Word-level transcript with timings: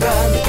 Carlos, 0.00 0.39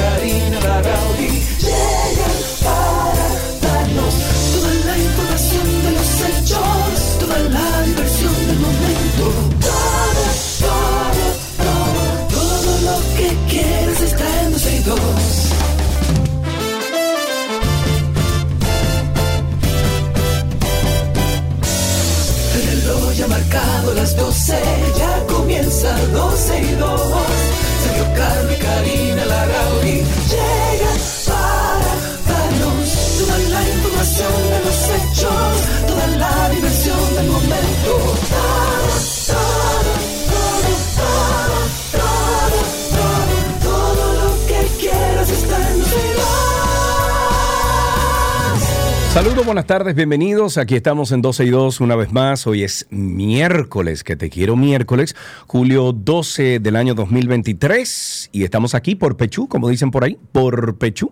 Buenas 49.45 49.65
tardes, 49.65 49.95
bienvenidos. 49.95 50.59
Aquí 50.59 50.75
estamos 50.75 51.11
en 51.11 51.23
12 51.23 51.45
y 51.45 51.49
2 51.49 51.81
una 51.81 51.95
vez 51.95 52.13
más. 52.13 52.45
Hoy 52.45 52.63
es 52.63 52.85
miércoles, 52.91 54.03
que 54.03 54.15
te 54.15 54.29
quiero 54.29 54.55
miércoles, 54.55 55.15
julio 55.47 55.93
12 55.93 56.59
del 56.59 56.75
año 56.75 56.93
2023. 56.93 58.29
Y 58.31 58.43
estamos 58.43 58.75
aquí 58.75 58.93
por 58.93 59.17
Pechú, 59.17 59.47
como 59.47 59.67
dicen 59.67 59.89
por 59.89 60.03
ahí, 60.03 60.17
por 60.31 60.77
Pechú. 60.77 61.11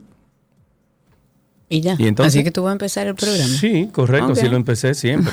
Y 1.72 1.82
ya. 1.82 1.96
¿Y 2.00 2.08
entonces? 2.08 2.34
Así 2.34 2.44
que 2.44 2.50
tú 2.52 2.64
vas 2.64 2.72
a 2.72 2.74
empezar 2.74 3.06
el 3.06 3.14
programa. 3.14 3.56
Sí, 3.60 3.90
correcto, 3.92 4.32
Ok. 4.32 4.38
así 4.40 4.50
lo 4.50 4.56
empecé 4.56 4.96
siempre. 4.96 5.32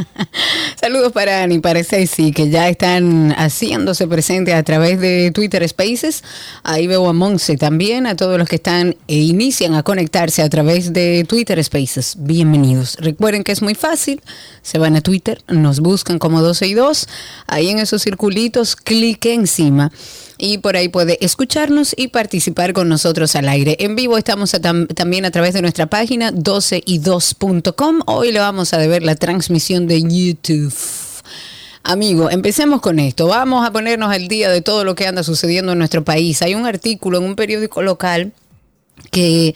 Saludos 0.80 1.12
para 1.12 1.42
Ani, 1.44 1.60
para 1.60 1.84
Ceci, 1.84 2.32
que 2.32 2.50
ya 2.50 2.68
están 2.68 3.30
haciéndose 3.38 4.08
presentes 4.08 4.54
a 4.54 4.62
través 4.64 5.00
de 5.00 5.30
Twitter 5.32 5.66
Spaces. 5.68 6.24
Ahí 6.64 6.88
veo 6.88 7.08
a 7.08 7.12
Monse 7.12 7.56
también, 7.56 8.08
a 8.08 8.16
todos 8.16 8.38
los 8.38 8.48
que 8.48 8.56
están 8.56 8.96
e 9.06 9.16
inician 9.18 9.74
a 9.74 9.84
conectarse 9.84 10.42
a 10.42 10.48
través 10.48 10.92
de 10.92 11.24
Twitter 11.28 11.62
Spaces. 11.62 12.16
Bienvenidos. 12.18 12.96
Recuerden 12.98 13.44
que 13.44 13.52
es 13.52 13.62
muy 13.62 13.76
fácil. 13.76 14.20
Se 14.62 14.78
van 14.78 14.96
a 14.96 15.00
Twitter, 15.00 15.42
nos 15.46 15.78
buscan 15.78 16.18
como 16.18 16.42
12 16.42 16.66
y 16.66 16.74
2. 16.74 17.06
Ahí 17.46 17.68
en 17.68 17.78
esos 17.78 18.02
circulitos, 18.02 18.74
clique 18.74 19.32
encima. 19.34 19.92
Y 20.44 20.58
por 20.58 20.76
ahí 20.76 20.88
puede 20.88 21.24
escucharnos 21.24 21.94
y 21.96 22.08
participar 22.08 22.72
con 22.72 22.88
nosotros 22.88 23.36
al 23.36 23.48
aire. 23.48 23.76
En 23.78 23.94
vivo 23.94 24.18
estamos 24.18 24.50
también 24.92 25.24
a 25.24 25.30
través 25.30 25.54
de 25.54 25.62
nuestra 25.62 25.86
página 25.86 26.32
12y2.com. 26.32 28.00
Hoy 28.06 28.32
le 28.32 28.40
vamos 28.40 28.74
a 28.74 28.78
deber 28.78 29.04
la 29.04 29.14
transmisión 29.14 29.86
de 29.86 30.02
YouTube. 30.02 30.74
Amigo, 31.84 32.28
empecemos 32.28 32.80
con 32.80 32.98
esto. 32.98 33.28
Vamos 33.28 33.64
a 33.64 33.70
ponernos 33.70 34.12
al 34.12 34.26
día 34.26 34.50
de 34.50 34.62
todo 34.62 34.82
lo 34.82 34.96
que 34.96 35.06
anda 35.06 35.22
sucediendo 35.22 35.70
en 35.70 35.78
nuestro 35.78 36.02
país. 36.02 36.42
Hay 36.42 36.56
un 36.56 36.66
artículo 36.66 37.18
en 37.18 37.24
un 37.24 37.36
periódico 37.36 37.80
local 37.80 38.32
que 39.12 39.54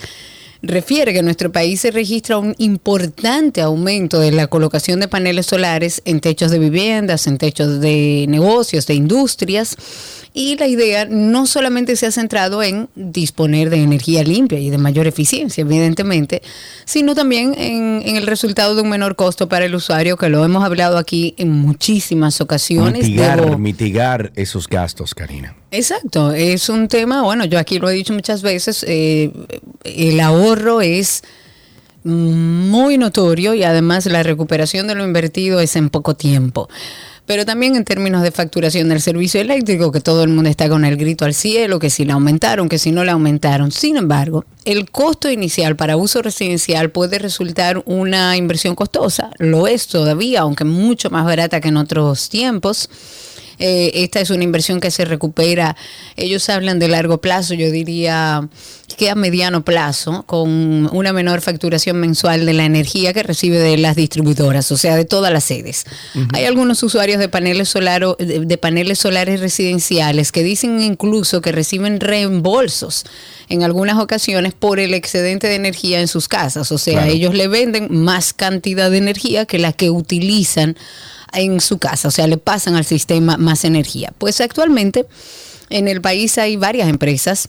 refiere 0.62 1.12
que 1.12 1.23
nuestro 1.23 1.50
país 1.53 1.81
se 1.81 1.91
registra 1.91 2.39
un 2.39 2.55
importante 2.59 3.61
aumento 3.61 4.19
de 4.19 4.33
la 4.33 4.47
colocación 4.47 5.00
de 5.00 5.09
paneles 5.09 5.47
solares 5.47 6.03
en 6.05 6.21
techos 6.21 6.50
de 6.50 6.59
viviendas, 6.59 7.27
en 7.27 7.39
techos 7.39 7.81
de 7.81 8.27
negocios, 8.28 8.87
de 8.87 8.95
industrias. 8.95 9.77
Y 10.39 10.55
la 10.59 10.67
idea 10.67 11.06
no 11.09 11.47
solamente 11.47 11.97
se 11.97 12.05
ha 12.05 12.12
centrado 12.12 12.62
en 12.62 12.91
disponer 12.94 13.71
de 13.71 13.83
energía 13.83 14.22
limpia 14.22 14.59
y 14.59 14.69
de 14.69 14.77
mayor 14.77 15.06
eficiencia, 15.06 15.62
evidentemente, 15.62 16.43
sino 16.84 17.15
también 17.15 17.55
en, 17.56 18.03
en 18.05 18.16
el 18.16 18.27
resultado 18.27 18.75
de 18.75 18.83
un 18.83 18.91
menor 18.91 19.16
costo 19.16 19.49
para 19.49 19.65
el 19.65 19.75
usuario, 19.75 20.19
que 20.19 20.28
lo 20.28 20.44
hemos 20.44 20.62
hablado 20.62 20.99
aquí 20.99 21.34
en 21.38 21.50
muchísimas 21.53 22.43
ocasiones. 22.43 23.05
mitigar, 23.05 23.41
Debo- 23.41 23.56
mitigar 23.56 24.31
esos 24.37 24.69
gastos, 24.69 25.15
Karina. 25.15 25.56
Exacto, 25.71 26.33
es 26.33 26.69
un 26.69 26.88
tema, 26.88 27.22
bueno, 27.22 27.47
yo 27.47 27.59
aquí 27.59 27.78
lo 27.78 27.88
he 27.88 27.94
dicho 27.94 28.12
muchas 28.12 28.43
veces, 28.43 28.84
eh, 28.87 29.32
el 29.84 30.21
ahorro 30.21 30.82
es 30.82 31.22
muy 32.05 32.99
notorio 32.99 33.55
y 33.55 33.65
además 33.65 34.06
la 34.06 34.22
recuperación 34.22 34.87
de 34.87 34.94
lo 34.94 35.05
invertido 35.05 35.61
es 35.61 35.77
en 35.77 35.88
poco 35.91 36.15
tiempo. 36.15 36.69
Pero 37.26 37.44
también 37.44 37.75
en 37.75 37.84
términos 37.84 38.22
de 38.22 38.31
facturación 38.31 38.88
del 38.88 39.00
servicio 39.00 39.41
eléctrico, 39.41 39.91
que 39.91 40.00
todo 40.00 40.22
el 40.22 40.31
mundo 40.31 40.48
está 40.48 40.69
con 40.69 40.84
el 40.84 40.97
grito 40.97 41.25
al 41.25 41.34
cielo, 41.34 41.81
que 41.81 41.91
si 41.91 42.04
le 42.04 42.12
aumentaron, 42.12 42.69
que 42.69 42.78
si 42.78 42.92
no 42.92 43.03
le 43.03 43.10
aumentaron. 43.10 43.72
Sin 43.72 43.97
embargo, 43.97 44.44
el 44.64 44.91
costo 44.91 45.28
inicial 45.28 45.75
para 45.75 45.97
uso 45.97 46.22
residencial 46.22 46.91
puede 46.91 47.19
resultar 47.19 47.82
una 47.84 48.37
inversión 48.37 48.76
costosa. 48.76 49.31
Lo 49.38 49.66
es 49.66 49.88
todavía, 49.88 50.42
aunque 50.42 50.64
mucho 50.64 51.10
más 51.10 51.25
barata 51.25 51.60
que 51.60 51.69
en 51.69 51.76
otros 51.76 52.28
tiempos. 52.28 52.88
Eh, 53.59 53.91
esta 53.94 54.21
es 54.21 54.31
una 54.31 54.44
inversión 54.44 54.81
que 54.81 54.91
se 54.91 55.05
recupera. 55.05 55.77
Ellos 56.17 56.49
hablan 56.49 56.78
de 56.78 56.89
largo 56.89 57.21
plazo, 57.21 57.55
yo 57.55 57.71
diría 57.71 58.49
que 58.97 59.11
a 59.11 59.15
mediano 59.15 59.65
plazo, 59.65 60.22
con 60.27 60.89
una 60.94 61.12
menor 61.12 61.41
facturación 61.41 61.99
mensual 61.99 62.47
de 62.47 62.53
la 62.55 62.65
energía 62.65 63.12
que 63.12 63.22
recibe 63.22 63.59
de 63.59 63.77
las 63.77 63.97
distribuidoras, 63.97 64.71
o 64.72 64.77
sea, 64.77 64.94
de 64.97 65.05
todas 65.05 65.33
las 65.33 65.44
sedes. 65.44 65.84
Hay 66.33 66.44
algunos 66.44 66.83
usuarios 66.83 67.19
de 67.19 67.28
paneles, 67.28 67.75
solaro- 67.75 68.17
de, 68.17 68.41
de 68.47 68.59
paneles 68.59 68.99
solares 68.99 69.41
residenciales 69.41 70.33
que 70.33 70.43
dicen 70.43 70.81
incluso 70.81 71.41
que 71.41 71.53
reciben 71.53 71.99
reembolsos 72.00 73.05
en 73.49 73.62
algunas 73.65 73.99
ocasiones 73.99 74.55
por 74.55 74.78
el 74.81 74.94
excedente 74.94 75.47
de 75.49 75.56
energía 75.56 76.00
en 76.00 76.09
sus 76.09 76.28
casas. 76.28 76.71
O 76.73 76.78
sea, 76.78 76.94
Claro. 77.00 77.12
ellos 77.12 77.34
le 77.34 77.49
venden 77.49 77.88
más 77.91 78.33
cantidad 78.33 78.91
de 78.91 78.99
energía 78.99 79.47
que 79.47 79.59
la 79.59 79.73
que 79.73 79.91
utilizan 79.91 80.77
en 81.32 81.60
su 81.60 81.78
casa, 81.78 82.09
o 82.09 82.10
sea, 82.10 82.26
le 82.26 82.37
pasan 82.37 82.76
al 82.76 82.84
sistema 82.84 83.37
más 83.37 83.64
energía. 83.64 84.12
Pues 84.19 84.41
actualmente 84.41 85.06
en 85.70 85.88
el 85.88 86.00
país 86.00 86.38
hay 86.38 86.56
varias 86.56 86.88
empresas 86.88 87.48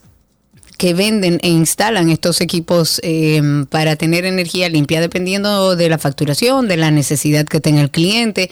que 0.77 0.93
venden 0.93 1.39
e 1.41 1.49
instalan 1.49 2.09
estos 2.09 2.39
equipos 2.39 2.99
eh, 3.03 3.41
para 3.69 3.95
tener 3.95 4.25
energía 4.25 4.69
limpia, 4.69 5.01
dependiendo 5.01 5.75
de 5.75 5.89
la 5.89 5.97
facturación, 5.97 6.67
de 6.67 6.77
la 6.77 6.91
necesidad 6.91 7.45
que 7.45 7.59
tenga 7.59 7.81
el 7.81 7.89
cliente. 7.89 8.51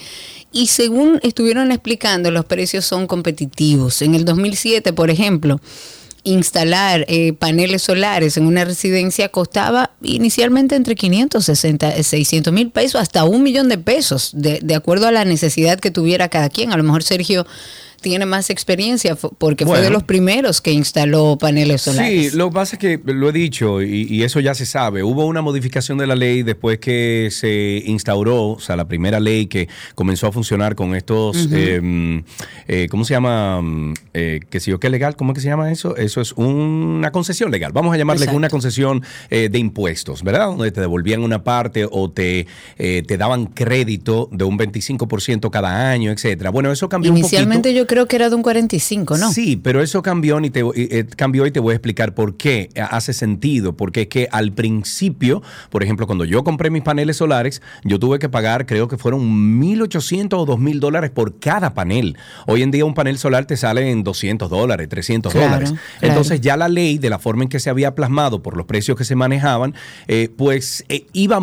Y 0.51 0.67
según 0.67 1.19
estuvieron 1.21 1.71
explicando, 1.71 2.31
los 2.31 2.45
precios 2.45 2.85
son 2.85 3.07
competitivos. 3.07 4.01
En 4.01 4.15
el 4.15 4.25
2007, 4.25 4.93
por 4.93 5.11
ejemplo, 5.11 5.61
instalar 6.25 7.05
eh, 7.07 7.33
paneles 7.33 7.83
solares 7.83 8.35
en 8.35 8.45
una 8.45 8.65
residencia 8.65 9.29
costaba 9.29 9.91
inicialmente 10.01 10.75
entre 10.75 10.95
560 10.95 11.97
y 11.97 12.03
600 12.03 12.51
mil 12.51 12.71
pesos 12.71 12.99
hasta 12.99 13.23
un 13.23 13.43
millón 13.43 13.69
de 13.69 13.77
pesos, 13.77 14.31
de, 14.33 14.59
de 14.61 14.75
acuerdo 14.75 15.07
a 15.07 15.11
la 15.11 15.23
necesidad 15.23 15.79
que 15.79 15.91
tuviera 15.91 16.27
cada 16.27 16.49
quien. 16.49 16.73
A 16.73 16.77
lo 16.77 16.83
mejor 16.83 17.03
Sergio 17.03 17.45
tiene 18.01 18.25
más 18.25 18.49
experiencia 18.49 19.15
porque 19.37 19.65
fue 19.65 19.81
de 19.81 19.89
los 19.89 20.03
primeros 20.03 20.61
que 20.61 20.71
instaló 20.71 21.37
paneles 21.39 21.81
solares. 21.83 22.31
Sí, 22.31 22.37
lo 22.37 22.49
que 22.49 22.53
pasa 22.53 22.75
es 22.75 22.79
que 22.79 22.99
lo 23.05 23.29
he 23.29 23.31
dicho 23.31 23.81
y, 23.81 24.03
y 24.09 24.23
eso 24.23 24.39
ya 24.39 24.53
se 24.53 24.65
sabe. 24.65 25.03
Hubo 25.03 25.25
una 25.25 25.41
modificación 25.41 25.97
de 25.97 26.07
la 26.07 26.15
ley 26.15 26.43
después 26.43 26.79
que 26.79 27.29
se 27.31 27.83
instauró, 27.85 28.49
o 28.51 28.59
sea, 28.59 28.75
la 28.75 28.87
primera 28.87 29.19
ley 29.19 29.47
que 29.47 29.67
comenzó 29.95 30.27
a 30.27 30.31
funcionar 30.31 30.75
con 30.75 30.95
estos, 30.95 31.47
eh, 31.51 32.21
eh, 32.67 32.87
¿cómo 32.89 33.05
se 33.05 33.13
llama? 33.13 33.61
Mm, 33.61 33.93
Eh, 34.17 34.39
que 34.49 34.59
si 34.61 34.71
yo 34.71 34.79
qué 34.79 34.89
legal, 34.89 35.15
¿cómo 35.17 35.31
es 35.31 35.35
que 35.35 35.41
se 35.41 35.47
llama 35.49 35.71
eso? 35.71 35.97
Eso 35.97 36.21
es 36.21 36.31
una 36.33 37.11
concesión 37.11 37.51
legal. 37.51 37.71
Vamos 37.73 37.93
a 37.93 37.97
llamarle 37.97 38.23
Exacto. 38.23 38.37
una 38.37 38.49
concesión 38.49 39.03
eh, 39.29 39.49
de 39.51 39.59
impuestos, 39.59 40.23
¿verdad? 40.23 40.47
Donde 40.47 40.71
te 40.71 40.79
devolvían 40.79 41.21
una 41.21 41.43
parte 41.43 41.85
o 41.89 42.09
te, 42.09 42.47
eh, 42.77 43.03
te 43.05 43.17
daban 43.17 43.47
crédito 43.47 44.29
de 44.31 44.45
un 44.45 44.57
25% 44.57 45.49
cada 45.49 45.89
año, 45.91 46.11
etcétera. 46.11 46.49
Bueno, 46.49 46.71
eso 46.71 46.87
cambió 46.87 47.11
un 47.11 47.15
poquito. 47.21 47.27
Inicialmente 47.35 47.73
yo 47.85 47.87
creo 47.87 48.07
que 48.07 48.15
era 48.15 48.29
de 48.29 48.35
un 48.35 48.41
45, 48.41 49.15
¿no? 49.19 49.31
Sí, 49.31 49.57
pero 49.57 49.79
eso 49.79 50.01
cambió 50.01 50.39
y 50.43 50.49
te, 50.49 50.63
eh, 50.75 51.05
cambió 51.15 51.45
y 51.45 51.51
te 51.51 51.59
voy 51.59 51.73
a 51.73 51.75
explicar 51.75 52.15
por 52.15 52.35
qué 52.35 52.69
hace 52.89 53.13
sentido. 53.13 53.77
Porque 53.77 54.01
es 54.01 54.07
que 54.07 54.27
al 54.31 54.53
principio, 54.53 55.43
por 55.69 55.83
ejemplo, 55.83 56.07
cuando 56.07 56.25
yo 56.25 56.43
compré 56.43 56.71
mis 56.71 56.81
paneles 56.81 57.17
solares, 57.17 57.61
yo 57.83 57.99
tuve 57.99 58.17
que 58.17 58.27
pagar, 58.27 58.65
creo 58.65 58.87
que 58.87 58.97
fueron 58.97 59.21
1.800 59.61 60.33
o 60.33 60.47
2.000 60.47 60.79
dólares 60.79 61.11
por 61.11 61.37
cada 61.37 61.75
panel. 61.75 62.17
Hoy 62.47 62.63
en 62.63 62.71
día 62.71 62.85
un 62.85 62.95
panel 62.95 63.19
solar 63.19 63.45
te 63.45 63.55
sale 63.55 63.91
en 63.91 64.03
200 64.03 64.49
dólares, 64.49 64.89
300 64.89 65.31
Claro, 65.31 65.47
dólares. 65.47 65.69
claro. 65.69 65.79
Entonces 66.01 66.41
ya 66.41 66.57
la 66.57 66.67
ley, 66.67 66.97
de 66.97 67.11
la 67.11 67.19
forma 67.19 67.43
en 67.43 67.49
que 67.49 67.59
se 67.59 67.69
había 67.69 67.93
plasmado 67.93 68.41
por 68.41 68.57
los 68.57 68.65
precios 68.65 68.97
que 68.97 69.03
se 69.03 69.15
manejaban, 69.15 69.75
eh, 70.07 70.29
pues 70.35 70.85
eh, 70.89 71.05
iba, 71.13 71.39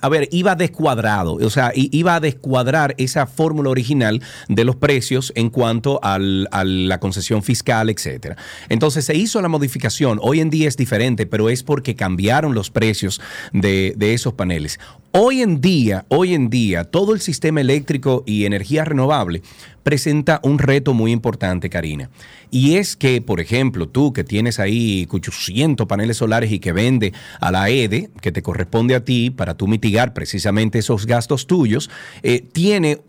a 0.00 0.08
ver, 0.08 0.26
iba 0.32 0.54
descuadrado. 0.54 1.34
O 1.34 1.50
sea, 1.50 1.70
iba 1.74 2.14
a 2.14 2.20
descuadrar 2.20 2.94
esa 2.96 3.26
fórmula 3.26 3.68
original 3.68 4.22
de 4.48 4.64
los 4.64 4.76
precios 4.76 5.34
en 5.36 5.50
cuanto 5.50 5.81
al- 6.02 6.48
a 6.50 6.64
la 6.64 7.00
concesión 7.00 7.42
fiscal, 7.42 7.90
etcétera. 7.90 8.36
Entonces 8.68 9.04
se 9.04 9.16
hizo 9.16 9.40
la 9.42 9.48
modificación. 9.48 10.18
Hoy 10.22 10.40
en 10.40 10.50
día 10.50 10.68
es 10.68 10.76
diferente, 10.76 11.26
pero 11.26 11.48
es 11.48 11.62
porque 11.62 11.94
cambiaron 11.94 12.54
los 12.54 12.70
precios 12.70 13.20
de, 13.52 13.94
esos 14.00 14.34
paneles. 14.34 14.78
Hoy 15.12 15.42
en 15.42 15.60
día, 15.60 16.04
hoy 16.08 16.34
en 16.34 16.48
día, 16.50 16.84
todo 16.84 17.14
el 17.14 17.20
sistema 17.20 17.60
eléctrico 17.60 18.22
y 18.26 18.44
energía 18.44 18.84
renovable 18.84 19.42
presenta 19.82 20.40
un 20.42 20.58
reto 20.58 20.94
muy 20.94 21.12
importante, 21.12 21.68
Karina. 21.68 22.10
Y 22.50 22.76
es 22.76 22.96
que, 22.96 23.20
por 23.20 23.40
ejemplo, 23.40 23.88
tú 23.88 24.12
que 24.12 24.24
tienes 24.24 24.58
ahí 24.58 25.06
800 25.10 25.86
paneles 25.86 26.16
solares 26.18 26.50
y 26.52 26.58
que 26.60 26.72
vende 26.72 27.12
a 27.40 27.50
la 27.50 27.68
EDE, 27.68 28.10
que 28.20 28.32
te 28.32 28.42
corresponde 28.42 28.94
a 28.94 29.04
ti 29.04 29.30
para 29.30 29.54
tú 29.56 29.66
mitigar 29.66 30.14
precisamente 30.14 30.78
esos 30.78 31.06
gastos 31.06 31.46
tuyos, 31.46 31.90
eh, 32.22 32.40
tiene 32.52 33.00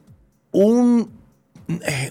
un, 0.51 1.09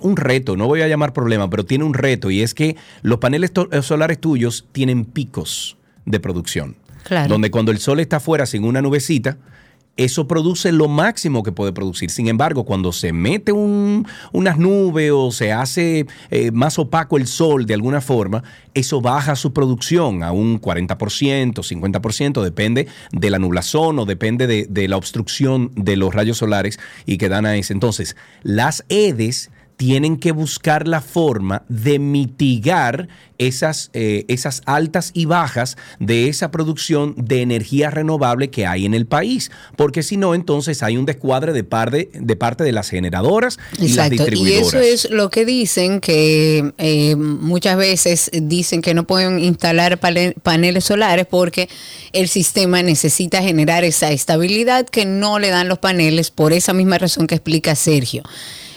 un 0.01 0.17
reto, 0.17 0.57
no 0.57 0.67
voy 0.67 0.83
a 0.83 0.89
llamar 0.89 1.13
problema, 1.13 1.49
pero 1.51 1.65
tiene 1.65 1.85
un 1.85 1.95
reto 1.95 2.31
y 2.31 2.43
es 2.43 2.55
que 2.55 2.77
los 3.03 3.19
paneles 3.19 3.53
eh, 3.71 3.83
solares 3.83 4.19
tuyos 4.19 4.67
tienen 4.73 5.05
picos 5.05 5.77
de 6.07 6.21
producción. 6.21 6.77
Claro. 7.05 7.29
Donde 7.29 7.51
cuando 7.51 7.73
el 7.73 7.79
sol 7.79 8.01
está 8.01 8.17
afuera 8.17 8.47
sin 8.47 8.65
una 8.65 8.81
nubecita, 8.81 9.39
eso 9.97 10.27
produce 10.27 10.73
lo 10.73 10.89
máximo 10.89 11.43
que 11.43 11.53
puede 11.53 11.73
producir. 11.73 12.11
Sin 12.11 12.27
embargo, 12.29 12.65
cuando 12.65 12.93
se 12.93 13.12
mete 13.12 13.53
un- 13.53 14.06
unas 14.33 14.56
nubes 14.59 15.11
o 15.15 15.31
se 15.31 15.53
hace 15.53 16.06
eh, 16.31 16.50
más 16.50 16.79
opaco 16.79 17.19
el 17.19 17.27
sol 17.27 17.67
de 17.67 17.75
alguna 17.75 18.00
forma, 18.00 18.43
eso 18.75 19.00
baja 19.03 19.37
su 19.37 19.53
producción 19.53 20.23
a 20.23 20.33
un 20.33 20.59
40%, 20.61 21.62
50%, 21.62 22.43
depende 22.43 22.87
de 23.12 23.31
la 23.31 23.39
nublazón 23.39 23.99
o 23.99 24.06
depende 24.06 24.47
de, 24.47 24.67
de 24.69 24.89
la 24.89 24.97
obstrucción 24.97 25.71
de 25.77 25.97
los 25.97 26.15
rayos 26.15 26.39
solares 26.39 26.79
y 27.05 27.19
que 27.19 27.29
dan 27.29 27.44
a 27.44 27.56
ese. 27.56 27.73
Entonces, 27.75 28.17
las 28.43 28.85
EDES 28.89 29.50
tienen 29.82 30.17
que 30.17 30.31
buscar 30.31 30.87
la 30.87 31.00
forma 31.00 31.64
de 31.69 31.99
mitigar 31.99 33.08
esas, 33.38 33.90
eh, 33.94 34.25
esas 34.29 34.62
altas 34.64 35.11
y 35.12 35.25
bajas 35.25 35.76
de 35.99 36.29
esa 36.29 36.52
producción 36.52 37.17
de 37.17 37.43
energía 37.43 37.90
renovable 37.90 38.49
que 38.49 38.64
hay 38.64 38.87
en 38.87 38.94
el 38.94 39.06
país. 39.06 39.50
Porque 39.76 40.05
si 40.05 40.17
no, 40.17 40.37
entonces 40.37 40.84
hay 40.84 40.96
un 40.96 41.05
descuadre 41.05 41.52
de, 41.52 41.64
par 41.64 41.90
de, 41.90 42.11
de 42.14 42.37
parte 42.37 42.62
de 42.62 42.70
las 42.70 42.90
generadoras 42.90 43.58
y 43.76 43.88
las 43.88 43.90
Exacto, 43.90 44.14
y 44.14 44.19
distribuidoras. 44.19 44.69
eso 44.69 44.79
es 44.79 45.11
lo 45.11 45.31
que 45.31 45.44
dicen, 45.44 45.99
que 45.99 46.73
eh, 46.79 47.17
muchas 47.17 47.76
veces 47.76 48.31
dicen 48.32 48.82
que 48.82 48.94
no 48.94 49.05
pueden 49.05 49.40
instalar 49.40 49.99
paneles 49.99 50.84
solares 50.84 51.26
porque 51.26 51.69
el 52.12 52.29
sistema 52.29 52.84
necesita 52.84 53.43
generar 53.43 53.82
esa 53.82 54.12
estabilidad 54.12 54.87
que 54.88 55.06
no 55.06 55.40
le 55.40 55.49
dan 55.49 55.67
los 55.67 55.81
paneles 55.81 56.31
por 56.31 56.52
esa 56.52 56.73
misma 56.73 56.99
razón 56.99 57.26
que 57.26 57.34
explica 57.34 57.75
Sergio. 57.75 58.23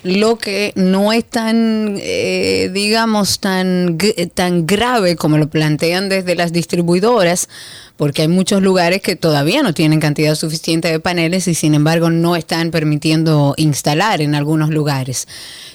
Lo 0.05 0.37
que 0.37 0.71
no 0.75 1.11
es 1.13 1.25
tan, 1.25 1.97
eh, 1.99 2.69
digamos, 2.71 3.39
tan, 3.39 3.97
tan 4.35 4.67
grave 4.67 5.15
como 5.15 5.39
lo 5.39 5.49
plantean 5.49 6.09
desde 6.09 6.35
las 6.35 6.53
distribuidoras, 6.53 7.49
porque 7.97 8.21
hay 8.21 8.27
muchos 8.27 8.61
lugares 8.61 9.01
que 9.01 9.15
todavía 9.15 9.63
no 9.63 9.73
tienen 9.73 9.99
cantidad 9.99 10.35
suficiente 10.35 10.89
de 10.89 10.99
paneles 10.99 11.47
y 11.47 11.55
sin 11.55 11.73
embargo 11.73 12.11
no 12.11 12.35
están 12.35 12.69
permitiendo 12.69 13.55
instalar 13.57 14.21
en 14.21 14.35
algunos 14.35 14.69
lugares. 14.69 15.27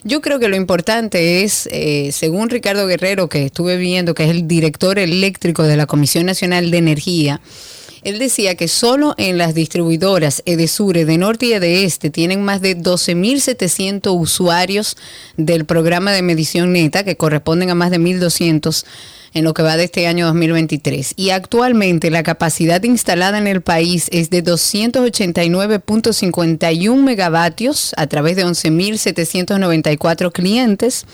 Yo 0.04 0.20
creo 0.20 0.38
que 0.38 0.46
lo 0.46 0.54
importante 0.54 1.42
es, 1.42 1.68
eh, 1.72 2.10
según 2.12 2.50
Ricardo 2.50 2.86
Guerrero, 2.86 3.28
que 3.28 3.46
estuve 3.46 3.78
viendo, 3.78 4.14
que 4.14 4.22
es 4.22 4.30
el 4.30 4.46
director 4.46 5.00
eléctrico 5.00 5.64
de 5.64 5.76
la 5.76 5.86
Comisión 5.86 6.24
Nacional 6.24 6.70
de 6.70 6.78
Energía, 6.78 7.40
él 8.02 8.18
decía 8.18 8.54
que 8.54 8.68
solo 8.68 9.14
en 9.18 9.38
las 9.38 9.54
distribuidoras 9.54 10.42
Edesure 10.46 11.04
de 11.04 11.18
Norte 11.18 11.46
y 11.46 11.58
de 11.58 11.84
Este 11.84 12.10
tienen 12.10 12.42
más 12.42 12.60
de 12.60 12.76
12.700 12.76 14.18
usuarios 14.18 14.96
del 15.36 15.64
programa 15.64 16.12
de 16.12 16.22
medición 16.22 16.72
neta, 16.72 17.04
que 17.04 17.16
corresponden 17.16 17.70
a 17.70 17.74
más 17.74 17.90
de 17.90 17.98
1.200 17.98 18.84
en 19.32 19.44
lo 19.44 19.54
que 19.54 19.62
va 19.62 19.76
de 19.76 19.84
este 19.84 20.06
año 20.06 20.26
2023. 20.26 21.14
Y 21.16 21.30
actualmente 21.30 22.10
la 22.10 22.22
capacidad 22.22 22.82
instalada 22.82 23.38
en 23.38 23.46
el 23.46 23.62
país 23.62 24.08
es 24.12 24.28
de 24.30 24.44
289.51 24.44 26.96
megavatios 26.96 27.94
a 27.96 28.06
través 28.06 28.36
de 28.36 28.44
11.794 28.44 30.32
clientes. 30.32 31.06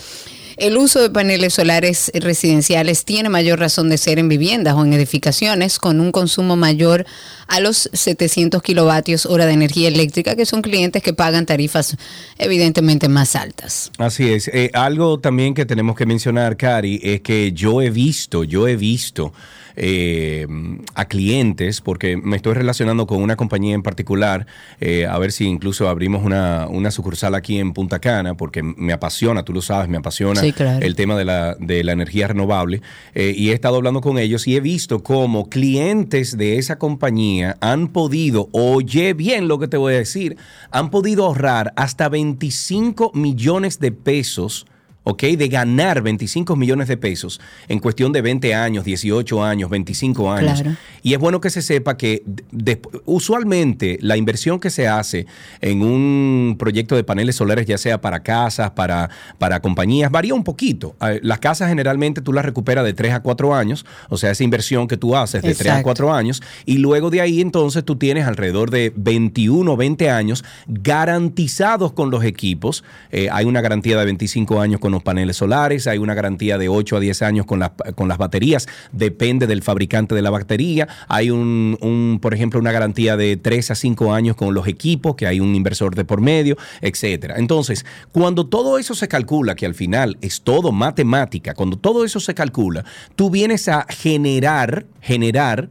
El 0.56 0.78
uso 0.78 1.02
de 1.02 1.10
paneles 1.10 1.52
solares 1.52 2.10
residenciales 2.14 3.04
tiene 3.04 3.28
mayor 3.28 3.58
razón 3.58 3.90
de 3.90 3.98
ser 3.98 4.18
en 4.18 4.30
viviendas 4.30 4.74
o 4.74 4.86
en 4.86 4.94
edificaciones 4.94 5.78
con 5.78 6.00
un 6.00 6.12
consumo 6.12 6.56
mayor 6.56 7.04
a 7.46 7.60
los 7.60 7.90
700 7.92 8.62
kilovatios 8.62 9.26
hora 9.26 9.44
de 9.44 9.52
energía 9.52 9.88
eléctrica, 9.88 10.34
que 10.34 10.46
son 10.46 10.62
clientes 10.62 11.02
que 11.02 11.12
pagan 11.12 11.44
tarifas 11.44 11.98
evidentemente 12.38 13.08
más 13.08 13.36
altas. 13.36 13.90
Así 13.98 14.32
es. 14.32 14.48
Eh, 14.48 14.70
algo 14.72 15.20
también 15.20 15.52
que 15.52 15.66
tenemos 15.66 15.94
que 15.94 16.06
mencionar, 16.06 16.56
Cari, 16.56 17.00
es 17.02 17.20
que 17.20 17.52
yo 17.52 17.82
he 17.82 17.90
visto, 17.90 18.42
yo 18.42 18.66
he 18.66 18.76
visto 18.76 19.34
eh, 19.76 20.46
a 20.94 21.04
clientes, 21.06 21.80
porque 21.80 22.16
me 22.16 22.36
estoy 22.36 22.54
relacionando 22.54 23.06
con 23.06 23.22
una 23.22 23.36
compañía 23.36 23.74
en 23.74 23.82
particular, 23.82 24.46
eh, 24.80 25.06
a 25.06 25.18
ver 25.18 25.32
si 25.32 25.44
incluso 25.46 25.88
abrimos 25.88 26.24
una, 26.24 26.66
una 26.68 26.90
sucursal 26.90 27.34
aquí 27.34 27.58
en 27.58 27.72
Punta 27.72 27.98
Cana, 27.98 28.36
porque 28.36 28.62
me 28.62 28.92
apasiona, 28.92 29.44
tú 29.44 29.52
lo 29.52 29.62
sabes, 29.62 29.88
me 29.88 29.98
apasiona 29.98 30.40
Sí, 30.40 30.52
claro. 30.52 30.84
el 30.84 30.94
tema 30.96 31.16
de 31.16 31.24
la, 31.24 31.54
de 31.56 31.84
la 31.84 31.92
energía 31.92 32.28
renovable. 32.28 32.80
eh, 33.14 33.34
y 33.36 33.50
he 33.50 33.52
estado 33.52 33.76
hablando 33.76 34.00
con 34.00 34.18
ellos 34.18 34.46
y 34.48 34.56
he 34.56 34.60
visto 34.60 35.02
cómo 35.02 35.48
clientes 35.48 36.36
de 36.38 36.58
esa 36.58 36.78
compañía 36.78 37.56
han 37.60 37.88
podido, 37.88 38.48
oye 38.52 39.12
bien 39.14 39.48
lo 39.48 39.58
que 39.58 39.68
te 39.68 39.76
voy 39.76 39.94
a 39.94 39.98
decir, 39.98 40.36
han 40.70 40.90
podido 40.90 41.26
ahorrar 41.26 41.72
hasta 41.76 42.08
25 42.08 43.12
millones 43.14 43.78
de 43.78 43.92
pesos. 43.92 44.66
¿Ok? 45.08 45.22
De 45.22 45.46
ganar 45.48 46.02
25 46.02 46.56
millones 46.56 46.88
de 46.88 46.96
pesos 46.96 47.40
en 47.68 47.78
cuestión 47.78 48.10
de 48.12 48.22
20 48.22 48.54
años, 48.56 48.84
18 48.84 49.44
años, 49.44 49.70
25 49.70 50.32
años. 50.32 50.60
Claro. 50.62 50.76
Y 51.02 51.14
es 51.14 51.20
bueno 51.20 51.40
que 51.40 51.48
se 51.50 51.62
sepa 51.62 51.96
que 51.96 52.24
de- 52.50 52.80
usualmente 53.04 53.98
la 54.02 54.16
inversión 54.16 54.58
que 54.58 54.68
se 54.70 54.88
hace 54.88 55.26
en 55.60 55.82
un 55.82 56.56
proyecto 56.58 56.96
de 56.96 57.04
paneles 57.04 57.36
solares, 57.36 57.66
ya 57.66 57.78
sea 57.78 58.00
para 58.00 58.20
casas, 58.24 58.72
para, 58.72 59.08
para 59.38 59.60
compañías, 59.60 60.10
varía 60.10 60.34
un 60.34 60.42
poquito. 60.42 60.96
Eh, 61.00 61.20
Las 61.22 61.38
casas 61.38 61.68
generalmente 61.68 62.20
tú 62.20 62.32
las 62.32 62.44
recuperas 62.44 62.84
de 62.84 62.92
3 62.92 63.12
a 63.14 63.20
4 63.20 63.54
años, 63.54 63.86
o 64.08 64.16
sea, 64.16 64.32
esa 64.32 64.42
inversión 64.42 64.88
que 64.88 64.96
tú 64.96 65.14
haces 65.14 65.40
de 65.42 65.54
3 65.54 65.60
a 65.60 65.62
Exacto. 65.68 65.84
4 65.84 66.12
años, 66.12 66.42
y 66.64 66.78
luego 66.78 67.10
de 67.10 67.20
ahí 67.20 67.40
entonces 67.40 67.84
tú 67.84 67.94
tienes 67.94 68.26
alrededor 68.26 68.70
de 68.70 68.92
21 68.96 69.72
o 69.72 69.76
20 69.76 70.10
años 70.10 70.42
garantizados 70.66 71.92
con 71.92 72.10
los 72.10 72.24
equipos. 72.24 72.82
Eh, 73.12 73.28
hay 73.30 73.44
una 73.44 73.60
garantía 73.60 73.96
de 73.98 74.04
25 74.06 74.60
años 74.60 74.80
con 74.80 74.94
los 74.96 75.02
paneles 75.02 75.36
solares, 75.36 75.86
hay 75.86 75.98
una 75.98 76.14
garantía 76.14 76.58
de 76.58 76.68
8 76.68 76.96
a 76.96 77.00
10 77.00 77.22
años 77.22 77.46
con 77.46 77.60
las, 77.60 77.72
con 77.94 78.08
las 78.08 78.18
baterías, 78.18 78.66
depende 78.92 79.46
del 79.46 79.62
fabricante 79.62 80.14
de 80.14 80.22
la 80.22 80.30
batería. 80.30 80.88
Hay 81.08 81.30
un, 81.30 81.78
un, 81.80 82.18
por 82.20 82.34
ejemplo, 82.34 82.58
una 82.58 82.72
garantía 82.72 83.16
de 83.16 83.36
3 83.36 83.70
a 83.70 83.74
5 83.74 84.12
años 84.12 84.36
con 84.36 84.54
los 84.54 84.66
equipos, 84.66 85.14
que 85.16 85.26
hay 85.26 85.40
un 85.40 85.54
inversor 85.54 85.94
de 85.94 86.04
por 86.04 86.20
medio, 86.20 86.56
etcétera. 86.80 87.36
Entonces, 87.38 87.84
cuando 88.12 88.46
todo 88.46 88.78
eso 88.78 88.94
se 88.94 89.08
calcula, 89.08 89.54
que 89.54 89.66
al 89.66 89.74
final 89.74 90.16
es 90.20 90.42
todo 90.42 90.72
matemática, 90.72 91.54
cuando 91.54 91.76
todo 91.76 92.04
eso 92.04 92.20
se 92.20 92.34
calcula, 92.34 92.84
tú 93.14 93.30
vienes 93.30 93.68
a 93.68 93.86
generar, 93.88 94.86
generar 95.00 95.68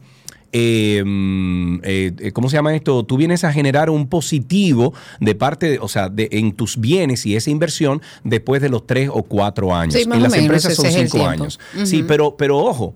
eh, 0.58 1.04
mm, 1.06 1.76
eh, 1.84 2.12
eh, 2.18 2.32
¿cómo 2.32 2.50
se 2.50 2.56
llama 2.56 2.74
esto? 2.74 3.04
Tú 3.04 3.18
vienes 3.18 3.44
a 3.44 3.52
generar 3.52 3.90
un 3.90 4.08
positivo 4.08 4.94
de 5.20 5.36
parte, 5.36 5.70
de- 5.72 5.80
o 5.80 5.90
sea, 5.90 6.08
de, 6.08 6.30
en 6.32 6.54
tus 6.54 6.78
bienes 6.80 7.26
y 7.26 7.36
esa 7.36 7.50
inversión 7.50 8.02
después 8.24 8.62
de 8.62 8.70
los 8.70 8.88
tres 8.88 9.10
o 9.12 9.24
cuatro 9.24 9.76
años. 9.76 9.96
Sí, 9.96 10.04
en 10.04 10.10
las 10.12 10.20
menos, 10.22 10.38
empresas 10.38 10.76
son 10.76 10.86
cinco 10.90 11.28
años. 11.28 11.60
Sí, 11.84 12.04
pero, 12.08 12.38
pero 12.38 12.58
ojo. 12.60 12.96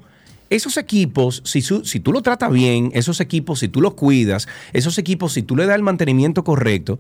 Esos 0.50 0.78
equipos, 0.78 1.42
si, 1.46 1.62
su- 1.62 1.84
si 1.84 2.00
tú 2.00 2.12
lo 2.14 2.22
tratas 2.22 2.50
bien, 2.52 2.92
esos 2.96 3.20
equipos, 3.20 3.60
si 3.60 3.68
tú 3.68 3.82
los 3.82 3.94
cuidas, 3.94 4.48
esos 4.74 4.98
equipos, 4.98 5.34
si 5.34 5.44
tú 5.44 5.56
le 5.58 5.66
das 5.66 5.76
el 5.76 5.84
mantenimiento 5.84 6.44
correcto, 6.46 6.98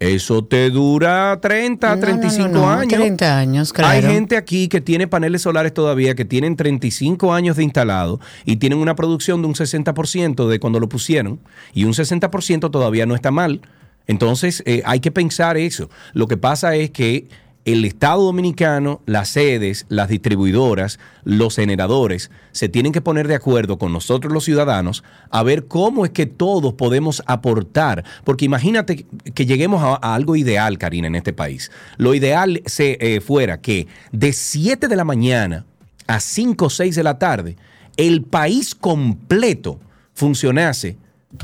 eso 0.00 0.42
te 0.42 0.70
dura 0.70 1.38
30, 1.42 1.88
No, 1.88 1.94
no, 1.94 2.00
35 2.00 2.48
no, 2.48 2.60
no, 2.60 2.70
años. 2.70 2.98
30 2.98 3.38
años, 3.38 3.72
claro. 3.72 3.90
Hay 3.90 4.02
gente 4.02 4.38
aquí 4.38 4.68
que 4.68 4.80
tiene 4.80 5.06
paneles 5.06 5.42
solares 5.42 5.74
todavía 5.74 6.14
que 6.14 6.24
tienen 6.24 6.56
35 6.56 7.34
años 7.34 7.58
de 7.58 7.64
instalado 7.64 8.18
y 8.46 8.56
tienen 8.56 8.78
una 8.78 8.96
producción 8.96 9.42
de 9.42 9.48
un 9.48 9.54
60% 9.54 10.48
de 10.48 10.58
cuando 10.58 10.80
lo 10.80 10.88
pusieron 10.88 11.38
y 11.74 11.84
un 11.84 11.92
60% 11.92 12.70
todavía 12.70 13.04
no 13.04 13.14
está 13.14 13.30
mal. 13.30 13.60
Entonces 14.06 14.62
eh, 14.64 14.82
hay 14.86 15.00
que 15.00 15.10
pensar 15.10 15.58
eso. 15.58 15.90
Lo 16.14 16.26
que 16.26 16.38
pasa 16.38 16.74
es 16.74 16.90
que 16.90 17.28
el 17.72 17.84
Estado 17.84 18.22
Dominicano, 18.22 19.02
las 19.06 19.30
sedes, 19.30 19.86
las 19.88 20.08
distribuidoras, 20.08 20.98
los 21.24 21.56
generadores, 21.56 22.30
se 22.52 22.68
tienen 22.68 22.92
que 22.92 23.00
poner 23.00 23.28
de 23.28 23.34
acuerdo 23.34 23.78
con 23.78 23.92
nosotros 23.92 24.32
los 24.32 24.44
ciudadanos 24.44 25.04
a 25.30 25.42
ver 25.42 25.66
cómo 25.66 26.04
es 26.04 26.10
que 26.10 26.26
todos 26.26 26.74
podemos 26.74 27.22
aportar. 27.26 28.04
Porque 28.24 28.44
imagínate 28.44 29.06
que 29.34 29.46
lleguemos 29.46 29.82
a, 29.82 30.14
algo 30.14 30.36
ideal, 30.36 30.78
Karina, 30.78 31.08
en 31.08 31.14
este 31.14 31.32
país. 31.32 31.70
Lo 31.96 32.14
ideal 32.14 32.62
se, 32.66 32.98
eh, 33.00 33.20
fuera 33.20 33.60
que 33.60 33.86
de 34.12 34.32
7 34.32 34.88
de 34.88 34.96
la 34.96 35.04
mañana 35.04 35.66
a 36.06 36.20
5 36.20 36.64
o 36.64 36.70
6 36.70 36.96
de 36.96 37.02
la 37.02 37.18
tarde, 37.18 37.56
el 37.96 38.22
país 38.22 38.74
completo 38.74 39.78
funcionase 40.14 40.96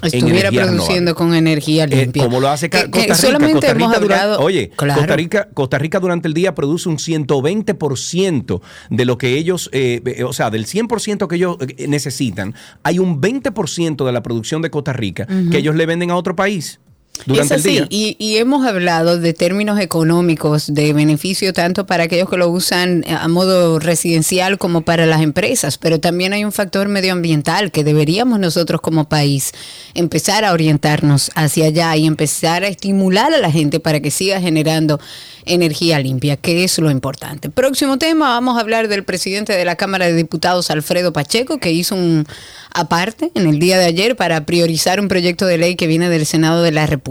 estuviera 0.02 0.50
produciendo 0.50 1.14
con 1.14 1.35
energía 1.35 1.85
eh, 1.85 1.88
limpia. 1.88 2.25
como 2.25 2.40
lo 2.40 2.49
hace 2.49 2.69
Costa 2.69 2.88
Rica. 2.99 3.14
solamente 3.14 3.69
hemos 3.69 3.95
hablado, 3.95 4.40
oye, 4.40 4.71
Costa, 4.75 5.16
Rica, 5.16 5.49
Costa 5.55 5.78
Rica 5.78 6.00
durante 6.00 6.28
el 6.28 6.35
día 6.35 6.55
produce 6.55 6.88
un 6.88 6.99
120% 6.99 8.61
de 8.90 9.05
lo 9.05 9.19
que 9.19 9.35
ellos, 9.35 9.71
eh, 9.73 10.02
eh, 10.05 10.25
o 10.25 10.33
sea, 10.33 10.50
del 10.50 10.66
100% 10.66 11.28
que 11.28 11.37
ellos 11.37 11.57
necesitan, 11.88 12.55
hay 12.83 12.99
un 12.99 13.21
20% 13.21 14.05
de 14.05 14.12
la 14.12 14.23
producción 14.23 14.62
de 14.62 14.71
Costa 14.71 14.93
Rica 14.93 15.26
que 15.50 15.59
ellos 15.59 15.75
le 15.76 15.87
venden 15.87 16.11
a 16.11 16.16
otro 16.16 16.35
país 16.35 16.81
durante 17.25 17.54
el 17.54 17.62
día. 17.62 17.87
Y, 17.88 18.37
hemos 18.37 18.66
hablado 18.66 19.18
de 19.18 19.32
términos 19.32 19.80
económicos, 19.80 20.73
de 20.75 20.92
beneficio 20.92 21.52
tanto 21.52 21.87
para 21.87 22.04
aquellos 22.04 22.28
que 22.28 22.37
lo 22.37 22.49
usan 22.49 23.04
a 23.08 23.26
modo 23.28 23.78
residencial 23.78 24.58
como 24.58 24.82
para 24.82 25.06
las 25.06 25.23
empresas, 25.23 25.78
pero 25.78 26.00
también 26.00 26.32
hay 26.32 26.44
un 26.44 26.52
factor 26.52 26.88
medioambiental 26.88 27.70
que 27.70 27.82
deberíamos 27.82 28.38
nosotros 28.38 28.80
como 28.80 29.08
país 29.08 29.52
empezar 29.94 30.44
a 30.44 30.52
orientarnos 30.52 31.30
hacia 31.35 31.66
allá 31.66 31.96
y 31.96 32.06
empezar 32.06 32.62
a 32.62 32.68
estimular 32.68 33.32
a 33.32 33.38
la 33.38 33.50
gente 33.50 33.80
para 33.80 34.00
que 34.00 34.11
siga 34.11 34.40
generando 34.40 35.00
energía 35.46 35.99
limpia, 36.00 36.37
que 36.37 36.64
es 36.64 36.78
lo 36.78 36.90
importante. 36.90 37.49
Próximo 37.49 37.99
tema, 37.99 38.28
vamos 38.30 38.56
a 38.56 38.61
hablar 38.61 38.88
del 38.88 39.04
presidente 39.04 39.52
de 39.52 39.64
la 39.64 39.76
Cámara 39.76 40.06
de 40.06 40.14
Diputados, 40.14 40.70
Alfredo 40.70 41.12
Pacheco, 41.12 41.58
que 41.58 41.73
hizo 41.73 41.94
un 41.94 42.26
aparte 42.75 43.30
en 43.35 43.46
el 43.46 43.58
día 43.58 43.78
de 43.78 43.87
ayer 43.87 44.16
para 44.16 44.44
priorizar 44.44 45.00
un 45.00 45.08
proyecto 45.08 45.46
de 45.46 45.56
ley 45.56 45.76
que 45.76 45.87
viene 45.87 46.11
del 46.11 46.26
Senado 46.26 46.62
de 46.62 46.73
la 46.73 46.87
República. 46.87 47.05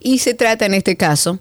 Y 0.00 0.18
se 0.18 0.34
trata 0.34 0.66
en 0.66 0.74
este 0.74 0.96
caso 0.96 1.38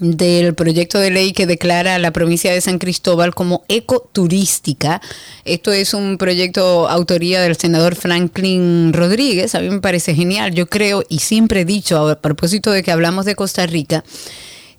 del 0.00 0.54
proyecto 0.54 0.98
de 0.98 1.10
ley 1.10 1.32
que 1.32 1.46
declara 1.46 1.94
a 1.94 1.98
la 1.98 2.10
provincia 2.10 2.52
de 2.52 2.60
San 2.62 2.78
Cristóbal 2.78 3.34
como 3.34 3.64
ecoturística. 3.68 5.00
Esto 5.44 5.72
es 5.72 5.92
un 5.92 6.16
proyecto 6.16 6.88
autoría 6.88 7.42
del 7.42 7.56
senador 7.56 7.94
Franklin 7.94 8.94
Rodríguez. 8.94 9.54
A 9.54 9.60
mí 9.60 9.68
me 9.68 9.80
parece 9.80 10.14
genial. 10.14 10.54
Yo 10.54 10.66
creo 10.66 11.04
y 11.08 11.18
siempre 11.18 11.60
he 11.60 11.64
dicho, 11.66 12.08
a 12.08 12.18
propósito 12.18 12.70
de 12.70 12.82
que 12.82 12.90
hablamos 12.90 13.26
de 13.26 13.34
Costa 13.34 13.66
Rica, 13.66 14.02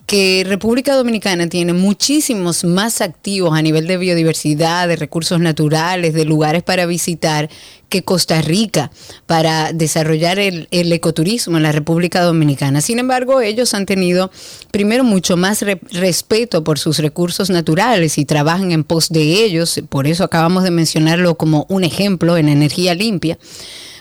que 0.06 0.44
República 0.46 0.94
Dominicana 0.94 1.48
tiene 1.48 1.72
muchísimos 1.72 2.64
más 2.64 3.00
activos 3.00 3.56
a 3.56 3.62
nivel 3.62 3.86
de 3.86 3.98
biodiversidad, 3.98 4.88
de 4.88 4.96
recursos 4.96 5.38
naturales, 5.38 6.14
de 6.14 6.24
lugares 6.24 6.64
para 6.64 6.84
visitar 6.86 7.48
que 7.92 8.02
Costa 8.02 8.40
Rica 8.40 8.90
para 9.26 9.74
desarrollar 9.74 10.38
el, 10.38 10.66
ecoturismo 10.70 11.58
en 11.58 11.62
la 11.62 11.72
República 11.72 12.22
Dominicana. 12.22 12.80
Sin 12.80 12.98
embargo, 12.98 13.42
ellos 13.42 13.74
han 13.74 13.84
tenido 13.84 14.30
primero 14.70 15.04
mucho 15.04 15.36
más 15.36 15.62
respeto 15.90 16.64
por 16.64 16.78
sus 16.78 16.98
recursos 16.98 17.50
naturales 17.50 18.16
y 18.16 18.24
trabajan 18.24 18.72
en 18.72 18.82
pos 18.82 19.10
de 19.10 19.44
ellos, 19.44 19.78
por 19.90 20.06
eso 20.06 20.24
acabamos 20.24 20.64
de 20.64 20.70
mencionarlo 20.70 21.34
como 21.34 21.66
un 21.68 21.84
ejemplo 21.84 22.38
en 22.38 22.48
energía 22.48 22.94
limpia 22.94 23.38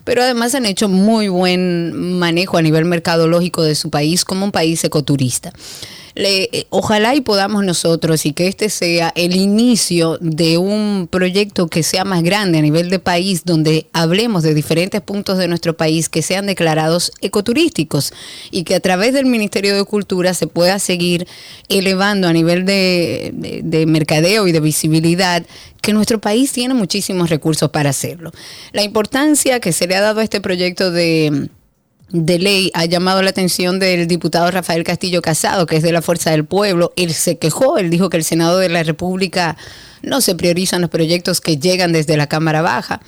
pero 0.04 0.24
además 0.24 0.56
han 0.56 0.66
hecho 0.66 0.90
muy 0.90 1.28
buen 1.28 2.18
manejo 2.18 2.58
a 2.58 2.64
nivel 2.64 2.86
mercadológico 2.86 3.62
de 3.62 3.76
su 3.76 3.92
país 3.92 4.26
como 4.26 4.46
un 4.46 4.52
país 4.52 4.84
ecoturista. 4.84 5.54
Eh, 6.16 6.66
ojalá 6.70 7.16
y 7.16 7.22
podamos 7.22 7.64
nosotros 7.64 8.26
y 8.26 8.34
que 8.34 8.48
este 8.48 8.70
sea 8.70 9.12
el 9.16 9.36
inicio 9.36 10.18
de 10.20 10.58
un 10.58 11.08
proyecto 11.10 11.68
que 11.68 11.84
sea 11.84 12.04
más 12.04 12.24
grande 12.24 12.60
a 12.60 12.62
nivel 12.62 12.90
de 12.90 13.00
país, 13.00 13.44
donde 13.46 13.88
hablemos 13.94 14.44
de 14.44 14.54
diferentes 14.54 15.02
puntos 15.02 15.38
de 15.38 15.48
nuestro 15.48 15.76
país 15.78 16.10
que 16.10 16.22
sean 16.22 16.46
declarados 16.46 17.12
ecoturísticos 17.22 18.14
y 18.52 18.64
que 18.64 18.76
a 18.76 18.80
través 18.80 19.14
del 19.14 19.26
Ministerio 19.26 19.76
de 19.76 19.86
Cultura 19.86 20.34
se 20.34 20.48
pueda 20.48 20.80
seguir 20.80 21.28
elevando 21.70 22.28
a 22.28 22.34
nivel 22.34 22.66
de 22.66 23.86
mercadeo 23.88 24.48
y 24.48 24.52
de 24.52 24.60
visibilidad 24.60 25.46
que 25.82 25.94
nuestro 25.94 26.22
país 26.22 26.52
tiene 26.52 26.74
muchísimos 26.74 27.30
recursos 27.30 27.70
para 27.72 27.90
hacerlo. 27.90 28.32
La 28.72 28.84
importancia 28.84 29.60
que 29.60 29.74
se 29.74 29.88
le 29.88 29.96
ha 29.96 30.02
dado 30.02 30.20
a 30.20 30.24
este 30.24 30.40
proyecto 30.40 30.92
de, 30.92 31.50
ley 32.12 32.72
ha 32.74 32.86
llamado 32.86 33.22
la 33.22 33.30
atención 33.30 33.80
del 33.80 34.08
diputado 34.08 34.50
Rafael 34.52 34.84
Castillo 34.84 35.22
Casado, 35.22 35.66
que 35.66 35.78
es 35.78 35.84
de 35.84 35.92
la 35.92 36.02
Fuerza 36.02 36.32
del 36.32 36.46
Pueblo. 36.46 36.92
Él 36.96 37.14
se 37.14 37.38
quejó, 37.38 37.78
él 37.78 37.90
dijo 37.90 38.10
que 38.10 38.18
el 38.18 38.24
Senado 38.24 38.58
de 38.58 38.70
la 38.70 38.84
República 38.84 39.58
no 40.02 40.22
se 40.22 40.36
priorizan 40.36 40.82
los 40.82 40.90
proyectos 40.90 41.42
que 41.42 41.58
llegan 41.58 41.92
desde 41.92 42.18
la 42.18 42.28
Cámara 42.28 42.62
Baja. 42.62 43.02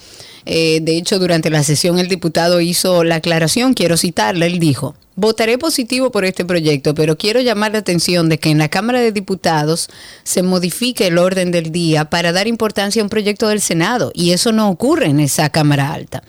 Eh, 0.45 0.79
de 0.81 0.97
hecho, 0.97 1.19
durante 1.19 1.49
la 1.49 1.63
sesión 1.63 1.99
el 1.99 2.07
diputado 2.07 2.59
hizo 2.59 3.03
la 3.03 3.15
aclaración, 3.15 3.73
quiero 3.73 3.95
citarla, 3.95 4.45
él 4.45 4.59
dijo, 4.59 4.95
votaré 5.15 5.57
positivo 5.57 6.11
por 6.11 6.25
este 6.25 6.43
proyecto, 6.43 6.93
pero 6.93 7.17
quiero 7.17 7.39
llamar 7.39 7.71
la 7.71 7.79
atención 7.79 8.29
de 8.29 8.39
que 8.39 8.49
en 8.49 8.57
la 8.57 8.67
Cámara 8.67 8.99
de 8.99 9.11
Diputados 9.11 9.89
se 10.23 10.43
modifique 10.43 11.07
el 11.07 11.17
orden 11.17 11.51
del 11.51 11.71
día 11.71 12.05
para 12.05 12.31
dar 12.31 12.47
importancia 12.47 13.01
a 13.01 13.05
un 13.05 13.09
proyecto 13.09 13.47
del 13.47 13.61
Senado 13.61 14.11
y 14.13 14.31
eso 14.31 14.51
no 14.51 14.69
ocurre 14.69 15.07
en 15.07 15.19
esa 15.19 15.49
Cámara 15.49 15.93
Alta. 15.93 16.23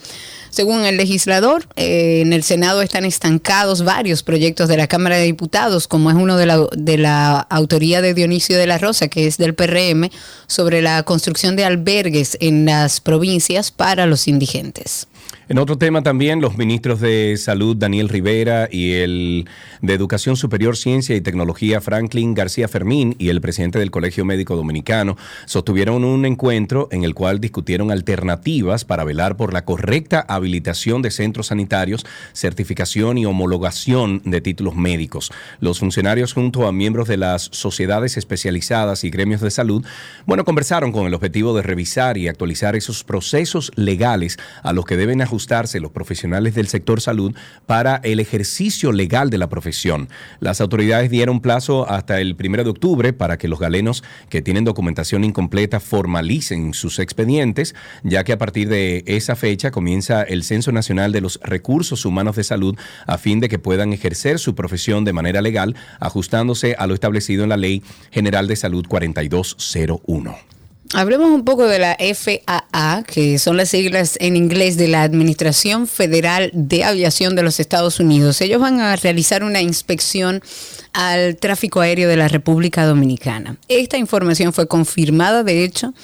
Según 0.54 0.84
el 0.84 0.96
legislador, 0.96 1.66
eh, 1.74 2.20
en 2.20 2.32
el 2.32 2.44
Senado 2.44 2.80
están 2.80 3.04
estancados 3.04 3.82
varios 3.82 4.22
proyectos 4.22 4.68
de 4.68 4.76
la 4.76 4.86
Cámara 4.86 5.16
de 5.16 5.24
Diputados, 5.24 5.88
como 5.88 6.10
es 6.10 6.16
uno 6.16 6.36
de 6.36 6.46
la, 6.46 6.64
de 6.76 6.96
la 6.96 7.40
autoría 7.40 8.00
de 8.00 8.14
Dionisio 8.14 8.56
de 8.56 8.68
la 8.68 8.78
Rosa, 8.78 9.08
que 9.08 9.26
es 9.26 9.36
del 9.36 9.56
PRM, 9.56 10.10
sobre 10.46 10.80
la 10.80 11.02
construcción 11.02 11.56
de 11.56 11.64
albergues 11.64 12.36
en 12.38 12.66
las 12.66 13.00
provincias 13.00 13.72
para 13.72 14.06
los 14.06 14.28
indigentes. 14.28 15.08
En 15.46 15.58
otro 15.58 15.76
tema 15.76 16.02
también, 16.02 16.40
los 16.40 16.56
ministros 16.56 17.00
de 17.00 17.36
Salud 17.36 17.76
Daniel 17.76 18.08
Rivera 18.08 18.66
y 18.72 18.92
el 18.92 19.46
de 19.82 19.92
Educación 19.92 20.36
Superior, 20.36 20.74
Ciencia 20.74 21.14
y 21.16 21.20
Tecnología 21.20 21.82
Franklin 21.82 22.32
García 22.32 22.66
Fermín 22.66 23.14
y 23.18 23.28
el 23.28 23.42
presidente 23.42 23.78
del 23.78 23.90
Colegio 23.90 24.24
Médico 24.24 24.56
Dominicano 24.56 25.18
sostuvieron 25.44 26.02
un 26.02 26.24
encuentro 26.24 26.88
en 26.92 27.04
el 27.04 27.14
cual 27.14 27.40
discutieron 27.40 27.90
alternativas 27.90 28.86
para 28.86 29.04
velar 29.04 29.36
por 29.36 29.52
la 29.52 29.66
correcta 29.66 30.24
habilitación 30.26 31.02
de 31.02 31.10
centros 31.10 31.48
sanitarios, 31.48 32.06
certificación 32.32 33.18
y 33.18 33.26
homologación 33.26 34.22
de 34.24 34.40
títulos 34.40 34.76
médicos. 34.76 35.30
Los 35.60 35.78
funcionarios 35.78 36.32
junto 36.32 36.66
a 36.66 36.72
miembros 36.72 37.06
de 37.06 37.18
las 37.18 37.50
sociedades 37.52 38.16
especializadas 38.16 39.04
y 39.04 39.10
gremios 39.10 39.42
de 39.42 39.50
salud, 39.50 39.84
bueno, 40.24 40.46
conversaron 40.46 40.90
con 40.90 41.06
el 41.06 41.12
objetivo 41.12 41.54
de 41.54 41.60
revisar 41.60 42.16
y 42.16 42.28
actualizar 42.28 42.76
esos 42.76 43.04
procesos 43.04 43.72
legales 43.76 44.38
a 44.62 44.72
los 44.72 44.86
que 44.86 44.96
deben 44.96 45.20
ajustar 45.20 45.33
ajustarse 45.34 45.80
los 45.80 45.90
profesionales 45.90 46.54
del 46.54 46.68
sector 46.68 47.00
salud 47.00 47.34
para 47.66 47.96
el 48.04 48.20
ejercicio 48.20 48.92
legal 48.92 49.30
de 49.30 49.38
la 49.38 49.48
profesión. 49.48 50.08
Las 50.38 50.60
autoridades 50.60 51.10
dieron 51.10 51.40
plazo 51.40 51.90
hasta 51.90 52.20
el 52.20 52.36
1 52.38 52.62
de 52.62 52.70
octubre 52.70 53.12
para 53.12 53.36
que 53.36 53.48
los 53.48 53.58
galenos 53.58 54.04
que 54.28 54.42
tienen 54.42 54.62
documentación 54.64 55.24
incompleta 55.24 55.80
formalicen 55.80 56.72
sus 56.72 57.00
expedientes, 57.00 57.74
ya 58.04 58.22
que 58.22 58.32
a 58.32 58.38
partir 58.38 58.68
de 58.68 59.02
esa 59.06 59.34
fecha 59.34 59.72
comienza 59.72 60.22
el 60.22 60.44
Censo 60.44 60.70
Nacional 60.70 61.10
de 61.10 61.20
los 61.20 61.40
Recursos 61.42 62.04
Humanos 62.04 62.36
de 62.36 62.44
Salud 62.44 62.76
a 63.04 63.18
fin 63.18 63.40
de 63.40 63.48
que 63.48 63.58
puedan 63.58 63.92
ejercer 63.92 64.38
su 64.38 64.54
profesión 64.54 65.04
de 65.04 65.12
manera 65.12 65.42
legal, 65.42 65.74
ajustándose 65.98 66.76
a 66.78 66.86
lo 66.86 66.94
establecido 66.94 67.42
en 67.42 67.48
la 67.48 67.56
Ley 67.56 67.82
General 68.12 68.46
de 68.46 68.54
Salud 68.54 68.86
4201. 68.86 70.53
Hablemos 70.96 71.30
un 71.30 71.44
poco 71.44 71.66
de 71.66 71.80
la 71.80 71.96
FAA, 71.98 73.02
que 73.02 73.40
son 73.40 73.56
las 73.56 73.70
siglas 73.70 74.16
en 74.20 74.36
inglés 74.36 74.76
de 74.76 74.86
la 74.86 75.02
Administración 75.02 75.88
Federal 75.88 76.52
de 76.54 76.84
Aviación 76.84 77.34
de 77.34 77.42
los 77.42 77.58
Estados 77.58 77.98
Unidos. 77.98 78.40
Ellos 78.40 78.60
van 78.60 78.78
a 78.78 78.94
realizar 78.94 79.42
una 79.42 79.60
inspección 79.60 80.40
al 80.92 81.34
tráfico 81.34 81.80
aéreo 81.80 82.08
de 82.08 82.16
la 82.16 82.28
República 82.28 82.86
Dominicana. 82.86 83.56
Esta 83.66 83.98
información 83.98 84.52
fue 84.52 84.68
confirmada, 84.68 85.42
de 85.42 85.64
hecho, 85.64 85.94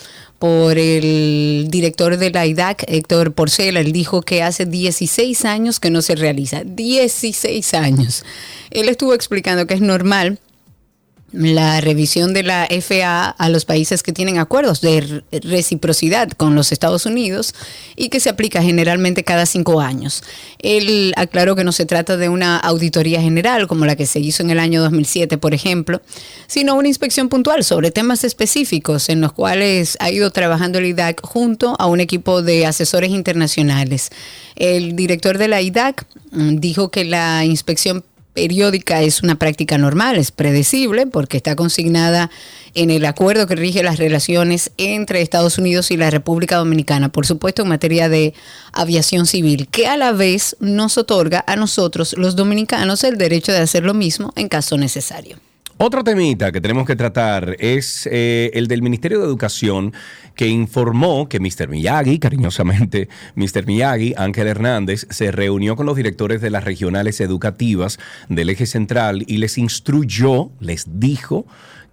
por 0.41 0.77
el 0.77 1.69
director 1.71 2.17
de 2.17 2.31
la 2.31 2.47
IDAC, 2.47 2.83
Héctor 2.89 3.33
Porcela. 3.33 3.79
Él 3.79 3.93
dijo 3.93 4.23
que 4.23 4.43
hace 4.43 4.67
16 4.67 5.45
años 5.45 5.79
que 5.79 5.91
no 5.91 6.03
se 6.03 6.17
realiza. 6.17 6.65
16 6.65 7.75
años. 7.75 8.25
Él 8.73 8.89
estuvo 8.89 9.15
explicando 9.15 9.69
que 9.69 9.75
es 9.75 9.83
normal 9.83 10.41
la 11.33 11.81
revisión 11.81 12.35
de 12.35 12.43
la 12.43 12.67
FAA 12.69 13.31
a 13.31 13.49
los 13.49 13.65
países 13.65 14.03
que 14.03 14.13
tienen 14.13 14.39
acuerdos 14.39 14.81
de 14.81 15.23
reciprocidad 15.43 16.31
con 16.31 16.55
los 16.55 16.73
Estados 16.73 17.07
Unidos 17.07 17.55
y 17.97 18.09
que 18.09 18.21
se 18.21 18.31
aplica 18.31 18.63
generalmente 18.63 19.23
cada 19.23 19.47
cinco 19.47 19.81
años. 19.81 20.23
Él 20.59 21.13
aclaró 21.17 21.55
que 21.55 21.65
no 21.65 21.73
se 21.73 21.87
trata 21.87 22.17
de 22.17 22.29
una 22.29 22.57
auditoría 22.57 23.21
general 23.21 23.69
como 23.69 23.87
la 23.87 23.97
que 23.97 24.07
se 24.07 24.19
hizo 24.21 24.43
en 24.43 24.51
el 24.51 24.59
año 24.59 24.83
2007, 24.83 25.39
por 25.39 25.55
ejemplo, 25.55 26.03
sino 26.47 26.75
una 26.75 26.89
inspección 26.89 27.29
puntual 27.29 27.63
sobre 27.63 27.91
temas 27.91 28.25
específicos 28.25 29.09
en 29.09 29.21
los 29.21 29.33
cuales 29.33 29.97
ha 30.01 30.11
ido 30.11 30.31
trabajando 30.31 30.79
el 30.79 30.87
IDAC 30.87 31.25
junto 31.25 31.77
a 31.79 31.87
un 31.87 32.01
equipo 32.01 32.43
de 32.43 32.67
asesores 32.67 33.11
internacionales. 33.11 34.11
El 34.57 34.97
director 34.97 35.39
de 35.39 35.49
la 35.49 35.63
IDAC 35.63 36.07
mm, 36.33 36.57
dijo 36.57 36.91
que 36.91 37.05
la 37.05 37.45
inspección 37.45 38.05
periódica 38.33 39.03
es 39.03 39.23
una 39.23 39.37
práctica 39.37 39.79
normal, 39.79 40.17
es 40.17 40.31
predecible 40.31 41.07
porque 41.07 41.37
está 41.37 41.57
consignada 41.57 42.31
en 42.75 42.91
el 42.91 43.05
acuerdo 43.05 43.47
que 43.47 43.57
rige 43.57 43.83
las 43.83 43.99
relaciones 43.99 44.71
entre 44.77 45.23
Estados 45.23 45.59
Unidos 45.59 45.91
y 45.91 45.97
la 45.97 46.11
República 46.11 46.57
Dominicana, 46.57 47.11
por 47.11 47.27
supuesto 47.27 47.63
en 47.63 47.69
materia 47.69 48.09
de 48.09 48.35
aviación 48.73 49.27
civil, 49.27 49.69
que 49.69 49.87
a 49.87 49.97
la 49.97 50.13
vez 50.13 50.57
nos 50.61 50.97
otorga 50.99 51.45
a 51.47 51.57
nosotros 51.57 52.15
los 52.17 52.37
dominicanos 52.37 53.05
el 53.05 53.19
derecho 53.19 53.53
de 53.53 53.59
hacer 53.59 53.85
lo 53.85 53.95
mismo 53.95 54.33
en 54.37 54.49
caso 54.49 54.77
necesario. 54.77 55.39
Otro 55.83 56.05
temita 56.05 56.53
que 56.53 56.61
tenemos 56.61 56.87
que 56.87 56.95
tratar 56.95 57.57
es 57.59 58.07
eh, 58.13 58.51
el 58.53 58.69
del 58.69 58.83
Ministerio 58.83 59.19
de 59.19 59.25
Educación 59.25 59.95
que 60.35 60.47
informó 60.47 61.27
que 61.27 61.41
Mr. 61.41 61.69
Miyagi, 61.69 62.19
cariñosamente 62.19 63.09
Mr. 63.35 63.65
Miyagi, 63.65 64.13
Ángel 64.19 64.49
Hernández, 64.49 65.07
se 65.09 65.33
reunió 65.33 65.77
con 65.77 65.87
los 65.87 65.97
directores 65.97 66.43
de 66.43 66.51
las 66.51 66.65
regionales 66.65 67.23
educativas 67.23 67.99
del 68.29 68.51
eje 68.51 68.67
central 68.67 69.25
y 69.27 69.39
les 69.39 69.57
instruyó, 69.57 70.51
les 70.61 70.85
dijo, 71.01 71.47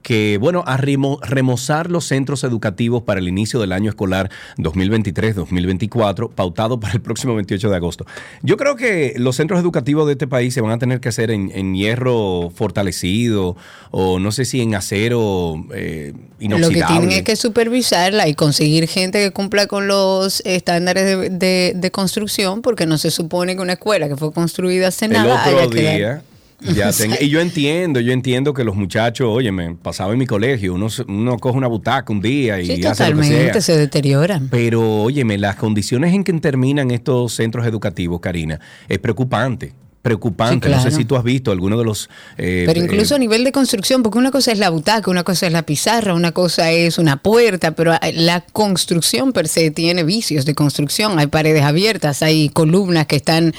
que, 0.08 0.38
bueno, 0.40 0.64
a 0.66 0.78
remozar 0.78 1.92
los 1.92 2.06
centros 2.06 2.46
educativos 2.46 3.04
para 3.04 3.20
el 3.20 3.28
inicio 3.28 3.60
del 3.60 3.74
año 3.74 3.90
escolar 3.90 4.32
2023-2024, 4.58 6.30
pautado 6.30 6.80
para 6.80 6.94
el 6.94 7.02
próximo 7.02 7.36
28 7.36 7.70
de 7.70 7.76
agosto. 7.76 8.06
Yo 8.42 8.56
creo 8.56 8.78
que 8.78 9.16
los 9.18 9.36
centros 9.36 9.60
educativos 9.60 10.06
de 10.06 10.14
este 10.14 10.26
país 10.26 10.54
se 10.54 10.62
van 10.62 10.72
a 10.72 10.80
tener 10.80 11.02
que 11.02 11.10
hacer 11.10 11.30
en, 11.30 11.76
hierro 11.76 12.54
fortalecido 12.56 13.58
o 13.92 14.18
no 14.18 14.32
sé 14.32 14.46
si 14.46 14.62
en 14.62 14.76
acero 14.76 15.66
eh, 15.74 16.14
inoxidable. 16.40 16.80
Lo 16.80 16.88
que 16.88 16.94
tienen 16.94 17.12
es 17.12 17.24
que 17.24 17.36
supervisarla 17.36 18.30
y 18.30 18.34
conseguir 18.34 18.88
gente 18.88 19.22
que 19.22 19.32
cumpla 19.32 19.68
con 19.68 19.90
los 19.90 20.42
estándares 20.46 21.38
de, 21.38 21.90
construcción, 21.92 22.62
porque 22.62 22.86
no 22.86 22.98
se 22.98 23.12
supone 23.12 23.58
que 23.58 23.62
una 23.62 23.74
escuela 23.74 24.08
que 24.08 24.16
fue 24.16 24.32
construida 24.32 24.88
hace 24.88 25.10
nada. 25.10 25.44
Otro 25.66 25.68
día, 25.68 26.24
ya 26.60 26.90
y 27.22 27.30
yo 27.30 27.40
entiendo, 27.40 28.00
yo 28.00 28.12
entiendo 28.12 28.54
que 28.54 28.64
los 28.64 28.76
muchachos, 28.76 29.28
oye, 29.30 29.52
me 29.52 29.76
pasaba 29.76 30.14
en 30.14 30.20
mi 30.20 30.26
colegio, 30.26 30.74
uno, 30.74 30.88
uno 31.08 31.38
coge 31.38 31.58
una 31.58 31.68
butaca 31.68 32.12
un 32.12 32.22
día 32.22 32.62
y 32.62 32.84
hace 32.86 33.10
lo 33.10 33.22
que 33.22 33.28
sea. 33.28 33.62
se 33.62 33.78
deterioran. 33.78 34.50
Pero, 34.50 35.04
óyeme, 35.04 35.38
las 35.38 35.56
condiciones 35.56 36.14
en 36.14 36.24
que 36.24 36.34
terminan 36.34 36.92
estos 36.92 37.34
centros 37.34 37.66
educativos, 37.66 38.20
Karina, 38.20 38.60
es 38.88 39.00
preocupante 39.00 39.74
preocupante. 40.08 40.70
No 40.70 40.82
sé 40.82 40.92
si 40.92 41.04
tú 41.04 41.18
has 41.18 41.24
visto 41.24 41.52
alguno 41.52 41.78
de 41.78 41.84
los... 41.84 42.10
Eh, 42.38 42.64
pero 42.66 42.80
incluso 42.80 43.16
a 43.16 43.18
nivel 43.18 43.44
de 43.44 43.52
construcción, 43.52 44.04
porque 44.04 44.18
una 44.18 44.32
cosa 44.32 44.54
es 44.54 44.60
la 44.60 44.70
butaca, 44.70 45.12
una 45.12 45.26
cosa 45.26 45.48
es 45.48 45.52
la 45.52 45.64
pizarra, 45.64 46.14
una 46.14 46.32
cosa 46.32 46.72
es 46.72 46.98
una 46.98 47.18
puerta, 47.18 47.72
pero 47.72 47.94
la 48.14 48.40
construcción 48.40 49.34
per 49.34 49.50
se 49.50 49.70
tiene 49.70 50.04
vicios 50.04 50.46
de 50.46 50.56
construcción. 50.56 51.20
Hay 51.20 51.28
paredes 51.28 51.64
abiertas, 51.64 52.24
hay 52.24 52.48
columnas 52.48 53.06
que 53.08 53.18
están 53.18 53.54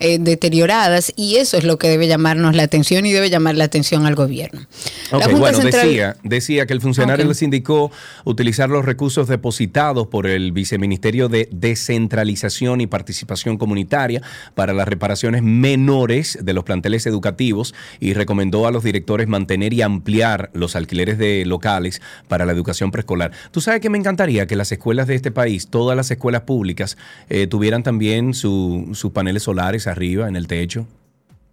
eh, 0.00 0.18
deterioradas 0.18 1.12
y 1.16 1.36
eso 1.36 1.56
es 1.56 1.64
lo 1.64 1.78
que 1.78 1.88
debe 1.88 2.06
llamarnos 2.06 2.54
la 2.54 2.62
atención 2.64 3.06
y 3.06 3.12
debe 3.12 3.30
llamar 3.30 3.56
la 3.56 3.64
atención 3.64 4.06
al 4.06 4.14
gobierno. 4.14 4.66
bueno, 5.10 5.58
decía, 5.58 6.16
decía 6.22 6.66
que 6.66 6.72
el 6.72 6.80
funcionario 6.80 7.26
les 7.26 7.42
indicó 7.42 7.90
utilizar 8.24 8.68
los 8.68 8.84
recursos 8.84 9.28
depositados 9.28 10.06
por 10.08 10.26
el 10.26 10.52
Viceministerio 10.52 11.28
de 11.28 11.48
Descentralización 11.52 12.80
y 12.80 12.86
Participación 12.86 13.56
Comunitaria 13.56 14.22
para 14.54 14.72
las 14.72 14.88
reparaciones 14.88 15.42
menores 15.42 16.38
de 16.42 16.52
los 16.52 16.64
planteles 16.64 17.06
educativos 17.06 17.74
y 18.00 18.14
recomendó 18.14 18.66
a 18.66 18.70
los 18.70 18.84
directores 18.84 19.28
mantener 19.28 19.72
y 19.72 19.82
ampliar 19.82 20.50
los 20.54 20.76
alquileres 20.76 21.18
de 21.18 21.44
locales 21.44 22.00
para 22.28 22.46
la 22.46 22.52
educación 22.52 22.90
preescolar. 22.90 23.32
Tú 23.50 23.60
sabes 23.60 23.80
que 23.80 23.90
me 23.90 23.98
encantaría 23.98 24.46
que 24.46 24.56
las 24.56 24.72
escuelas 24.72 25.06
de 25.06 25.14
este 25.14 25.30
país, 25.30 25.68
todas 25.68 25.96
las 25.96 26.10
escuelas 26.10 26.42
públicas, 26.42 26.96
eh, 27.28 27.46
tuvieran 27.46 27.82
también 27.82 28.34
sus 28.34 29.10
paneles 29.12 29.44
solares 29.44 29.86
arriba 29.94 30.28
en 30.28 30.36
el 30.36 30.46
techo. 30.46 30.86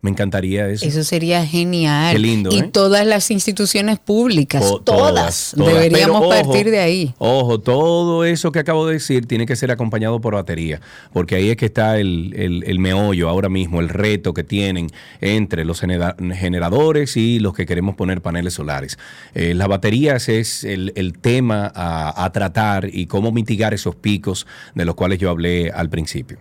Me 0.02 0.10
encantaría 0.10 0.68
eso. 0.68 0.84
Eso 0.84 1.04
sería 1.04 1.46
genial. 1.46 2.14
Qué 2.14 2.20
lindo. 2.20 2.50
Y 2.52 2.60
¿eh? 2.60 2.70
todas 2.74 3.06
las 3.06 3.30
instituciones 3.30 4.00
públicas, 4.00 4.64
todas, 4.84 5.54
deberíamos 5.56 6.28
partir 6.28 6.72
de 6.72 6.80
ahí. 6.80 7.14
Ojo, 7.20 7.60
todo 7.60 8.26
eso 8.26 8.52
que 8.52 8.58
acabo 8.58 8.88
de 8.88 8.94
decir 8.94 9.28
tiene 9.28 9.46
que 9.46 9.56
ser 9.56 9.70
acompañado 9.70 10.20
por 10.20 10.34
batería, 10.34 10.82
porque 11.14 11.36
ahí 11.36 11.52
es 11.52 11.58
que 11.58 11.68
está 11.68 12.00
el, 12.00 12.78
meollo 12.80 13.30
ahora 13.30 13.48
mismo, 13.48 13.80
el 13.80 13.90
reto 13.90 14.34
que 14.34 14.44
tienen 14.44 14.88
entre 15.20 15.66
los 15.66 15.82
generadores 15.82 17.16
y 17.16 17.40
los 17.40 17.54
que 17.54 17.68
queremos 17.68 17.96
poner 17.96 18.22
paneles 18.22 18.56
solares. 18.56 18.98
Eh, 19.36 19.54
las 19.54 19.68
baterías 19.68 20.30
es 20.30 20.64
el, 20.64 20.92
tema 21.22 21.72
a 21.76 22.32
tratar 22.32 22.90
y 22.92 23.06
cómo 23.06 23.32
mitigar 23.32 23.76
esos 23.76 23.96
picos 23.96 24.48
de 24.74 24.86
los 24.86 24.96
cuales 24.96 25.20
yo 25.20 25.30
hablé 25.30 25.70
al 25.70 25.90
principio. 25.90 26.40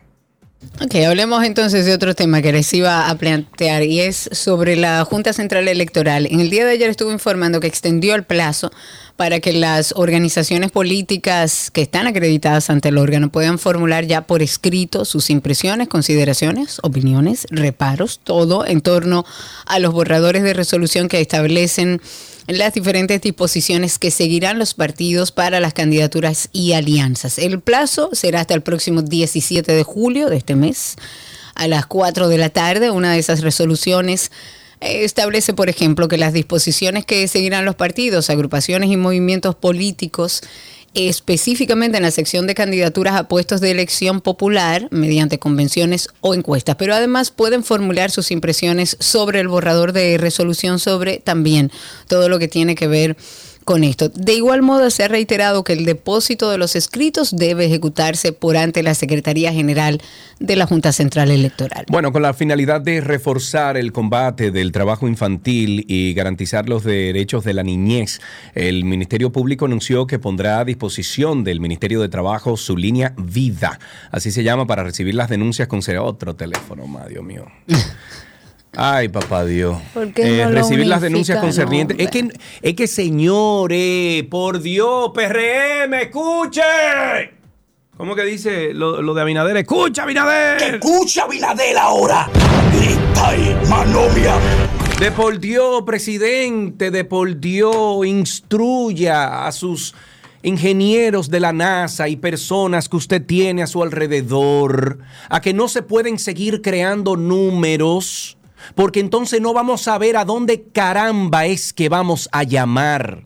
Ok, 0.78 0.94
hablemos 1.06 1.44
entonces 1.44 1.84
de 1.84 1.92
otro 1.92 2.14
tema 2.14 2.40
que 2.40 2.52
les 2.52 2.72
iba 2.72 3.10
a 3.10 3.14
plantear 3.18 3.82
y 3.82 4.00
es 4.00 4.30
sobre 4.32 4.76
la 4.76 5.04
Junta 5.04 5.34
Central 5.34 5.68
Electoral. 5.68 6.26
En 6.30 6.40
el 6.40 6.48
día 6.48 6.64
de 6.64 6.72
ayer 6.72 6.88
estuve 6.88 7.12
informando 7.12 7.60
que 7.60 7.66
extendió 7.66 8.14
el 8.14 8.24
plazo 8.24 8.70
para 9.16 9.40
que 9.40 9.52
las 9.52 9.92
organizaciones 9.94 10.70
políticas 10.70 11.70
que 11.70 11.82
están 11.82 12.06
acreditadas 12.06 12.70
ante 12.70 12.88
el 12.88 12.96
órgano 12.96 13.30
puedan 13.30 13.58
formular 13.58 14.06
ya 14.06 14.22
por 14.22 14.40
escrito 14.40 15.04
sus 15.04 15.28
impresiones, 15.28 15.88
consideraciones, 15.88 16.78
opiniones, 16.82 17.46
reparos, 17.50 18.20
todo 18.24 18.64
en 18.64 18.80
torno 18.80 19.26
a 19.66 19.78
los 19.80 19.92
borradores 19.92 20.42
de 20.42 20.54
resolución 20.54 21.08
que 21.08 21.20
establecen 21.20 22.00
las 22.58 22.74
diferentes 22.74 23.20
disposiciones 23.20 23.98
que 23.98 24.10
seguirán 24.10 24.58
los 24.58 24.74
partidos 24.74 25.32
para 25.32 25.60
las 25.60 25.74
candidaturas 25.74 26.48
y 26.52 26.72
alianzas. 26.72 27.38
El 27.38 27.60
plazo 27.60 28.10
será 28.12 28.40
hasta 28.40 28.54
el 28.54 28.62
próximo 28.62 29.02
17 29.02 29.72
de 29.72 29.82
julio 29.82 30.28
de 30.28 30.36
este 30.36 30.56
mes 30.56 30.96
a 31.54 31.68
las 31.68 31.86
4 31.86 32.28
de 32.28 32.38
la 32.38 32.50
tarde. 32.50 32.90
Una 32.90 33.12
de 33.12 33.18
esas 33.18 33.42
resoluciones 33.42 34.30
eh, 34.80 35.04
establece, 35.04 35.52
por 35.52 35.68
ejemplo, 35.68 36.08
que 36.08 36.18
las 36.18 36.32
disposiciones 36.32 37.04
que 37.04 37.28
seguirán 37.28 37.64
los 37.64 37.76
partidos, 37.76 38.30
agrupaciones 38.30 38.90
y 38.90 38.96
movimientos 38.96 39.54
políticos 39.54 40.42
específicamente 40.94 41.96
en 41.96 42.03
la 42.03 42.11
sección 42.11 42.46
de 42.46 42.55
candidaturas 42.55 43.14
a 43.14 43.29
puestos 43.29 43.61
de 43.61 43.70
elección 43.70 44.20
popular 44.20 44.88
mediante 44.90 45.38
convenciones 45.38 46.09
o 46.20 46.35
encuestas, 46.35 46.76
pero 46.76 46.94
además 46.94 47.31
pueden 47.31 47.62
formular 47.62 48.11
sus 48.11 48.31
impresiones 48.31 48.96
sobre 48.98 49.40
el 49.40 49.48
borrador 49.48 49.92
de 49.92 50.18
resolución 50.18 50.79
sobre 50.79 51.18
también 51.18 51.70
todo 52.09 52.29
lo 52.29 52.38
que 52.38 52.48
tiene 52.48 52.74
que 52.74 52.88
ver 52.88 53.16
con 53.70 53.85
esto. 53.85 54.09
De 54.09 54.35
igual 54.35 54.62
modo, 54.62 54.90
se 54.90 55.04
ha 55.04 55.09
reiterado 55.09 55.62
que 55.62 55.74
el 55.74 55.85
depósito 55.85 56.50
de 56.50 56.59
los 56.59 56.74
escritos 56.74 57.37
debe 57.37 57.66
ejecutarse 57.66 58.33
por 58.33 58.56
ante 58.56 58.83
la 58.83 58.96
Secretaría 58.96 59.52
General 59.52 60.02
de 60.40 60.56
la 60.56 60.66
Junta 60.66 60.90
Central 60.90 61.30
Electoral. 61.30 61.85
Bueno, 61.88 62.11
con 62.11 62.22
la 62.22 62.35
finalidad 62.35 62.80
de 62.80 63.00
reforzar 63.00 63.76
el 63.76 63.92
combate 63.92 64.50
del 64.50 64.72
trabajo 64.72 65.06
infantil 65.06 65.85
y 65.87 66.14
garantizar 66.14 66.68
los 66.68 66.83
derechos 66.83 67.44
de 67.44 67.54
la 67.54 67.62
niñez, 67.62 68.20
el 68.56 68.85
Ministerio 68.85 69.30
Público 69.30 69.66
anunció 69.66 70.04
que 70.09 70.18
pondrá 70.18 70.59
a 70.59 70.64
disposición 70.64 71.44
del 71.44 71.61
Ministerio 71.61 72.00
de 72.00 72.09
Trabajo 72.09 72.56
su 72.56 72.76
línea 72.76 73.14
Vida, 73.18 73.78
así 74.11 74.33
se 74.33 74.42
llama, 74.42 74.66
para 74.66 74.83
recibir 74.83 75.14
las 75.14 75.28
denuncias 75.28 75.68
con 75.68 75.80
otro 76.00 76.35
teléfono, 76.35 76.87
Dios 77.09 77.22
mío. 77.22 77.46
Ay, 78.76 79.09
papá 79.09 79.44
Dios. 79.44 79.78
Eh, 80.16 80.46
recibir 80.48 80.87
las 80.87 81.00
denuncias 81.00 81.38
concernientes. 81.40 81.96
Es 81.98 82.11
que, 82.11 82.28
es 82.62 82.74
que, 82.74 82.87
señores, 82.87 84.24
por 84.24 84.61
Dios, 84.61 85.11
PRM, 85.12 85.94
escuche. 85.94 86.62
¿Cómo 87.96 88.14
que 88.14 88.24
dice 88.24 88.72
lo, 88.72 89.12
de 89.12 89.20
Abinader? 89.20 89.56
¡Escucha, 89.59 90.04
Abinader! 90.04 90.76
¡Escucha, 90.76 91.24
Abinader 91.24 91.76
ahora! 91.76 92.30
¡Grita 92.72 93.37
y 93.37 93.68
manomia! 93.68 94.37
De 94.98 95.11
por 95.12 95.38
Dios, 95.38 95.83
presidente, 95.85 96.90
de 96.90 97.04
por 97.04 97.38
Dios, 97.38 98.06
instruya 98.06 99.46
a 99.46 99.52
sus 99.52 99.94
ingenieros 100.42 101.28
de 101.28 101.40
la 101.40 101.52
NASA 101.52 102.09
y 102.09 102.16
personas 102.16 102.88
que 102.88 102.96
usted 102.96 103.26
tiene 103.26 103.62
a 103.62 103.66
su 103.66 103.83
alrededor 103.83 104.98
a 105.28 105.40
que 105.42 105.52
no 105.52 105.68
se 105.68 105.83
pueden 105.83 106.18
seguir 106.18 106.62
creando 106.62 107.16
números 107.16 108.38
porque 108.75 109.01
entonces 109.01 109.40
no 109.40 109.53
vamos 109.53 109.88
a 109.88 109.99
ver 109.99 110.16
a 110.16 110.25
dónde 110.25 110.64
caramba 110.73 111.46
es 111.46 111.73
que 111.73 111.88
vamos 111.88 112.29
a 112.33 112.42
llamar. 112.42 113.25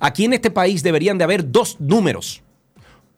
Aquí 0.00 0.24
en 0.24 0.32
este 0.32 0.50
país 0.50 0.82
deberían 0.82 1.18
de 1.18 1.24
haber 1.24 1.50
dos 1.50 1.80
números. 1.80 2.42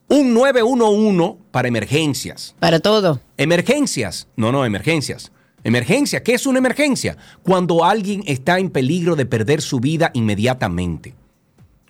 Un 0.09 0.33
911 0.33 1.39
para 1.51 1.69
emergencias. 1.69 2.55
Para 2.59 2.81
todo. 2.81 3.21
Emergencias. 3.37 4.29
No, 4.37 4.53
no, 4.53 4.65
emergencias. 4.65 5.33
Emergencia. 5.65 6.23
¿Qué 6.23 6.35
es 6.35 6.47
una 6.47 6.59
emergencia? 6.59 7.17
Cuando 7.43 7.85
alguien 7.85 8.23
está 8.27 8.59
en 8.59 8.71
peligro 8.71 9.17
de 9.17 9.27
perder 9.27 9.61
su 9.61 9.81
vida 9.81 10.11
inmediatamente. 10.15 11.15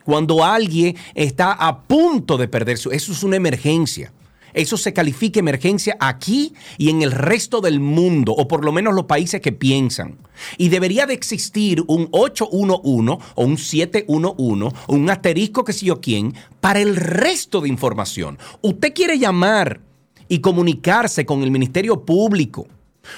Cuando 0.03 0.43
alguien 0.43 0.97
está 1.13 1.53
a 1.53 1.81
punto 1.83 2.37
de 2.37 2.47
perder 2.47 2.77
su... 2.77 2.91
Eso 2.91 3.11
es 3.11 3.23
una 3.23 3.37
emergencia 3.37 4.11
eso 4.53 4.77
se 4.77 4.93
califica 4.93 5.39
emergencia 5.39 5.97
aquí 5.99 6.53
y 6.77 6.89
en 6.89 7.01
el 7.01 7.11
resto 7.11 7.61
del 7.61 7.79
mundo, 7.79 8.33
o 8.33 8.47
por 8.47 8.65
lo 8.65 8.71
menos 8.71 8.93
los 8.93 9.05
países 9.05 9.41
que 9.41 9.51
piensan. 9.51 10.17
Y 10.57 10.69
debería 10.69 11.05
de 11.05 11.13
existir 11.13 11.83
un 11.87 12.07
811 12.11 13.23
o 13.35 13.43
un 13.43 13.57
711 13.57 14.75
o 14.87 14.93
un 14.93 15.09
asterisco 15.09 15.63
que 15.63 15.73
sé 15.73 15.85
yo 15.85 16.01
quién 16.01 16.33
para 16.59 16.79
el 16.79 16.95
resto 16.95 17.61
de 17.61 17.69
información. 17.69 18.37
Usted 18.61 18.93
quiere 18.93 19.19
llamar 19.19 19.81
y 20.27 20.39
comunicarse 20.39 21.25
con 21.25 21.43
el 21.43 21.51
Ministerio 21.51 22.05
Público 22.05 22.67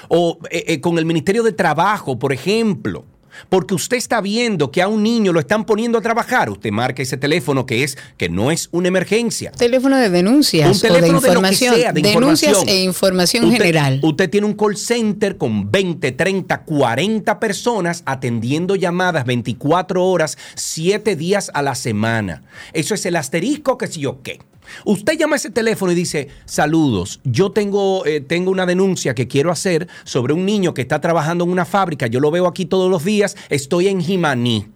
o 0.08 0.38
eh, 0.50 0.64
eh, 0.68 0.80
con 0.80 0.98
el 0.98 1.04
Ministerio 1.04 1.42
de 1.42 1.52
Trabajo, 1.52 2.18
por 2.18 2.32
ejemplo 2.32 3.04
porque 3.48 3.74
usted 3.74 3.96
está 3.96 4.20
viendo 4.20 4.70
que 4.70 4.82
a 4.82 4.88
un 4.88 5.02
niño 5.02 5.32
lo 5.32 5.40
están 5.40 5.64
poniendo 5.64 5.98
a 5.98 6.00
trabajar, 6.00 6.50
usted 6.50 6.70
marca 6.70 7.02
ese 7.02 7.16
teléfono 7.16 7.66
que 7.66 7.84
es 7.84 7.96
que 8.16 8.28
no 8.28 8.50
es 8.50 8.68
una 8.72 8.88
emergencia. 8.88 9.50
Teléfono 9.52 9.96
de 9.96 10.10
denuncias 10.10 10.74
Un 10.76 10.80
teléfono 10.80 11.18
o 11.18 11.20
de 11.20 11.28
de 11.28 11.28
información. 11.32 11.74
sea, 11.76 11.92
de 11.92 12.02
denuncias 12.02 12.50
información. 12.52 12.68
e 12.76 12.82
información 12.84 13.44
Usted- 13.46 13.56
general. 13.58 14.00
Usted 14.02 14.30
tiene 14.30 14.46
un 14.46 14.54
call 14.54 14.76
center 14.76 15.36
con 15.36 15.70
20, 15.70 16.12
30, 16.12 16.62
40 16.64 17.40
personas 17.40 18.02
atendiendo 18.06 18.76
llamadas 18.76 19.24
24 19.24 20.04
horas, 20.04 20.36
7 20.54 21.16
días 21.16 21.50
a 21.54 21.62
la 21.62 21.74
semana. 21.74 22.42
Eso 22.72 22.94
es 22.94 23.06
el 23.06 23.16
asterisco 23.16 23.78
que 23.78 23.86
si 23.86 24.00
yo 24.00 24.22
qué. 24.22 24.40
Usted 24.84 25.18
llama 25.18 25.34
a 25.34 25.38
ese 25.38 25.50
teléfono 25.50 25.92
y 25.92 25.94
dice, 25.94 26.28
saludos, 26.44 27.20
yo 27.24 27.50
tengo, 27.52 28.04
eh, 28.06 28.20
tengo 28.20 28.50
una 28.50 28.66
denuncia 28.66 29.14
que 29.14 29.28
quiero 29.28 29.50
hacer 29.50 29.88
sobre 30.04 30.32
un 30.32 30.46
niño 30.46 30.74
que 30.74 30.82
está 30.82 31.00
trabajando 31.00 31.44
en 31.44 31.50
una 31.50 31.64
fábrica, 31.64 32.06
yo 32.06 32.20
lo 32.20 32.30
veo 32.30 32.46
aquí 32.46 32.64
todos 32.66 32.90
los 32.90 33.04
días, 33.04 33.36
estoy 33.48 33.88
en 33.88 34.00
Jimaní. 34.00 34.66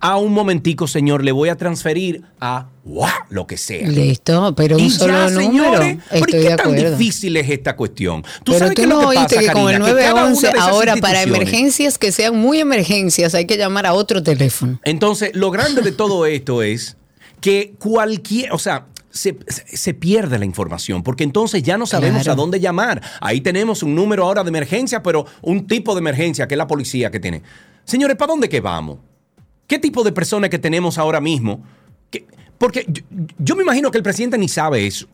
A 0.00 0.16
un 0.16 0.32
momentico, 0.32 0.86
señor, 0.88 1.22
le 1.22 1.32
voy 1.32 1.50
a 1.50 1.56
transferir 1.56 2.22
a 2.40 2.68
lo 3.28 3.46
que 3.46 3.58
sea. 3.58 3.86
Listo, 3.86 4.54
pero 4.56 4.76
un 4.76 4.82
Y 4.82 4.88
solo 4.90 5.12
ya, 5.12 5.28
número. 5.28 5.42
señores, 5.50 5.98
pero 6.08 6.16
¿y 6.16 6.20
Estoy 6.20 6.32
qué 6.32 6.38
de 6.48 6.56
tan 6.56 6.60
acuerdo. 6.72 6.96
difícil 6.96 7.36
es 7.36 7.50
esta 7.50 7.76
cuestión? 7.76 8.24
Pero 8.42 8.58
sabes 8.58 8.74
tú 8.74 8.76
qué 8.76 8.82
es 8.84 8.88
no 8.88 8.94
lo 9.02 9.10
que 9.10 9.18
oíste 9.18 9.36
pasa, 9.36 9.48
que 9.48 9.52
con 9.52 9.68
el 9.70 9.78
Karina? 9.80 9.86
Que 9.86 10.00
cada 10.02 10.12
una 10.14 10.20
911 10.30 10.46
de 10.46 10.52
esas 10.52 10.68
ahora 10.70 10.96
para 10.96 11.22
emergencias 11.22 11.98
que 11.98 12.10
sean 12.10 12.38
muy 12.38 12.58
emergencias 12.60 13.34
hay 13.34 13.44
que 13.44 13.58
llamar 13.58 13.84
a 13.84 13.92
otro 13.92 14.22
teléfono. 14.22 14.80
Entonces, 14.82 15.32
lo 15.34 15.50
grande 15.50 15.82
de 15.82 15.92
todo 15.92 16.24
esto 16.24 16.62
es 16.62 16.96
que 17.42 17.74
cualquier, 17.78 18.52
o 18.52 18.58
sea, 18.58 18.86
se, 19.16 19.36
se 19.48 19.94
pierde 19.94 20.38
la 20.38 20.44
información, 20.44 21.02
porque 21.02 21.24
entonces 21.24 21.62
ya 21.62 21.76
no 21.78 21.86
sabemos 21.86 22.22
Claro. 22.22 22.32
a 22.32 22.36
dónde 22.42 22.60
llamar. 22.60 23.02
Ahí 23.20 23.40
tenemos 23.40 23.82
un 23.82 23.94
número 23.94 24.24
ahora 24.24 24.44
de 24.44 24.48
emergencia, 24.50 25.02
pero 25.02 25.26
un 25.42 25.66
tipo 25.66 25.94
de 25.94 26.00
emergencia 26.00 26.46
que 26.46 26.54
es 26.54 26.58
la 26.58 26.66
policía 26.66 27.10
que 27.10 27.18
tiene. 27.18 27.42
Señores, 27.84 28.16
¿para 28.16 28.32
dónde 28.32 28.48
que 28.48 28.60
vamos? 28.60 28.98
¿Qué 29.66 29.78
tipo 29.78 30.04
de 30.04 30.12
personas 30.12 30.50
que 30.50 30.58
tenemos 30.58 30.98
ahora 30.98 31.20
mismo? 31.20 31.64
Que- 32.10 32.26
porque 32.58 32.84
yo, 32.88 33.02
yo 33.38 33.56
me 33.56 33.62
imagino 33.62 33.90
que 33.90 33.98
el 33.98 34.04
presidente 34.04 34.38
ni 34.38 34.48
sabe 34.48 34.86
eso. 34.86 35.06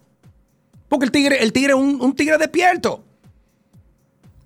Porque 0.88 1.06
el 1.06 1.10
tigre, 1.10 1.42
el 1.42 1.52
tigre 1.52 1.72
es 1.72 1.78
un, 1.78 2.00
un 2.02 2.14
tigre 2.14 2.36
despierto. 2.36 3.02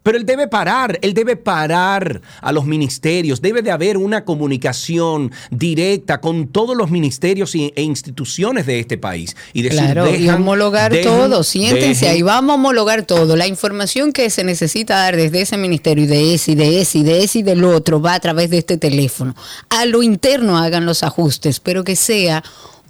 Pero 0.06 0.18
él 0.18 0.24
debe 0.24 0.46
parar, 0.46 1.00
él 1.02 1.14
debe 1.14 1.34
parar 1.34 2.20
a 2.40 2.52
los 2.52 2.64
ministerios, 2.64 3.42
debe 3.42 3.60
de 3.60 3.72
haber 3.72 3.96
una 3.96 4.24
comunicación 4.24 5.32
directa 5.50 6.20
con 6.20 6.46
todos 6.46 6.76
los 6.76 6.92
ministerios 6.92 7.52
e 7.56 7.82
instituciones 7.82 8.66
de 8.66 8.78
este 8.78 8.98
país. 8.98 9.34
Y 9.52 9.62
decir, 9.62 9.80
Claro, 9.80 10.08
y 10.14 10.22
dejan- 10.22 10.36
homologar 10.36 10.92
todo. 11.02 11.42
Siéntense 11.42 12.06
ahí, 12.06 12.22
vamos 12.22 12.52
a 12.52 12.54
homologar 12.54 13.04
todo. 13.04 13.34
La 13.34 13.48
información 13.48 14.12
que 14.12 14.30
se 14.30 14.44
necesita 14.44 14.94
dar 14.94 15.16
desde 15.16 15.40
ese 15.40 15.56
ministerio 15.56 16.04
y 16.04 16.06
de 16.06 16.34
ese 16.34 16.52
y 16.52 16.54
de 16.54 16.80
ese 16.80 16.98
y 16.98 17.02
de 17.02 17.24
ese 17.24 17.38
y 17.40 17.42
del 17.42 17.64
otro 17.64 18.00
va 18.00 18.14
a 18.14 18.20
través 18.20 18.48
de 18.50 18.58
este 18.58 18.76
teléfono. 18.76 19.34
A 19.70 19.86
lo 19.86 20.04
interno 20.04 20.56
hagan 20.56 20.86
los 20.86 21.02
ajustes, 21.02 21.58
pero 21.58 21.82
que 21.82 21.96
sea 21.96 22.44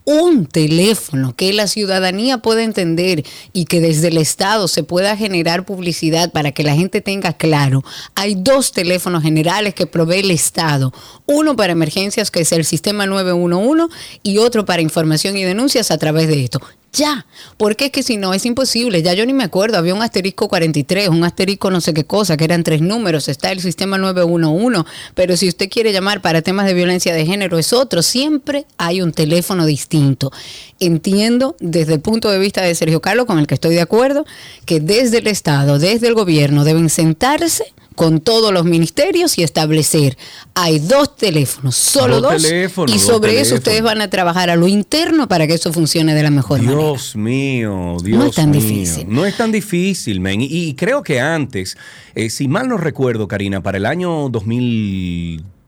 un 0.07 0.47
teléfono 0.47 1.35
que 1.35 1.53
la 1.53 1.66
ciudadanía 1.66 2.38
pueda 2.38 2.62
entender 2.62 3.25
y 3.53 3.64
que 3.64 3.81
desde 3.81 4.09
el 4.09 4.19
Estado 4.19 4.69
se 4.69 4.85
pueda 4.85 5.16
generar 5.16 5.66
publicidad 5.66 6.31
para 6.31 6.53
que 6.53 6.62
la 6.62 6.77
gente 6.77 7.01
tenga 7.01 7.33
claro. 7.33 7.85
Hay 8.14 8.37
dos 8.37 8.71
teléfonos 8.71 9.25
generales 9.25 9.75
que 9.75 9.87
provee 9.87 10.21
el 10.21 10.31
Estado. 10.31 10.95
Uno 11.27 11.57
para 11.57 11.73
emergencias, 11.73 12.31
que 12.31 12.40
es 12.40 12.53
el 12.53 12.64
sistema 12.64 13.07
911, 13.07 13.92
y 14.23 14.38
otro 14.38 14.64
para 14.64 14.81
información 14.81 15.37
y 15.37 15.42
denuncias 15.42 15.90
a 15.90 15.99
través 15.99 16.29
de 16.29 16.45
esto. 16.45 16.61
Ya, 16.97 17.27
porque 17.59 17.87
es 17.87 17.91
que 17.91 18.03
si 18.03 18.17
no 18.17 18.33
es 18.33 18.47
imposible, 18.47 19.03
ya 19.03 19.13
yo 19.13 19.27
ni 19.27 19.35
me 19.35 19.45
acuerdo, 19.45 19.77
había 19.77 19.95
un 19.95 20.01
asterisco 20.01 20.49
43, 20.49 21.11
un 21.11 21.25
asterisco 21.25 21.71
no 21.71 21.83
sé 21.83 21.93
qué 21.93 22.05
cosa, 22.05 22.39
que 22.39 22.45
eran 22.45 22.65
tres 22.65 22.81
números, 22.81 23.29
está 23.29 23.53
el 23.53 23.61
sistema 23.61 23.99
911, 23.99 24.89
pero 25.15 25.37
si 25.37 25.47
usted 25.47 25.69
quiere 25.69 25.93
llamar 25.93 26.23
para 26.23 26.41
temas 26.41 26.65
de 26.65 26.73
violencia 26.73 27.13
de 27.13 27.27
género 27.27 27.59
es 27.59 27.75
otro, 27.75 28.03
siempre 28.03 28.65
hay 28.79 29.03
un 29.03 29.13
teléfono 29.13 29.67
distinto. 29.67 30.33
Entiendo 30.81 31.55
desde 31.61 31.93
el 31.93 32.01
punto 32.01 32.31
de 32.31 32.39
vista 32.39 32.63
de 32.63 32.75
Sergio 32.75 33.03
Carlos, 33.03 33.27
con 33.27 33.39
el 33.39 33.47
que 33.47 33.55
estoy 33.55 33.75
de 33.75 33.83
acuerdo, 33.83 34.25
que 34.65 34.81
desde 34.81 35.19
el 35.19 35.27
Estado, 35.27 35.79
desde 35.79 36.09
el 36.09 36.15
gobierno 36.15 36.65
deben 36.65 36.89
sentarse 36.89 37.75
con 37.97 38.21
todos 38.21 38.53
los 38.53 38.65
ministerios 38.65 39.37
y 39.39 39.43
establecer, 39.43 40.17
hay 40.55 40.79
dos 40.79 41.17
teléfonos, 41.17 41.75
solo 41.75 42.21
Dos 42.21 42.35
dos, 42.35 42.43
teléfonos, 42.43 42.95
y 42.95 42.99
dos 42.99 43.07
sobre 43.07 43.41
eso 43.41 43.57
ustedes 43.57 43.83
van 43.83 44.01
a 44.01 44.09
trabajar 44.09 44.49
a 44.51 44.55
lo 44.55 44.69
interno 44.69 45.27
para 45.27 45.49
que 45.49 45.55
eso 45.55 45.73
funcione 45.73 46.15
de 46.15 46.23
la 46.23 46.31
mejor 46.31 46.63
manera. 46.63 46.79
Dios 46.79 47.17
mío, 47.17 47.97
Dios 48.05 48.19
No 48.19 48.27
es 48.27 48.35
tan 48.37 48.51
mío. 48.53 48.61
difícil. 48.61 49.07
No 49.09 49.27
es 49.27 49.37
tan 49.37 49.51
difícil, 49.51 50.21
men. 50.21 50.41
Y, 50.43 50.47
y 50.47 50.75
creo 50.75 51.03
que 51.03 51.21
antes, 51.21 51.77
eh, 52.15 52.31
si 52.31 52.47
mal 52.47 52.69
no 52.69 52.77
recuerdo, 52.77 53.27
Karina, 53.27 53.63
para 53.63 53.79
el 53.79 53.87
año 53.87 54.29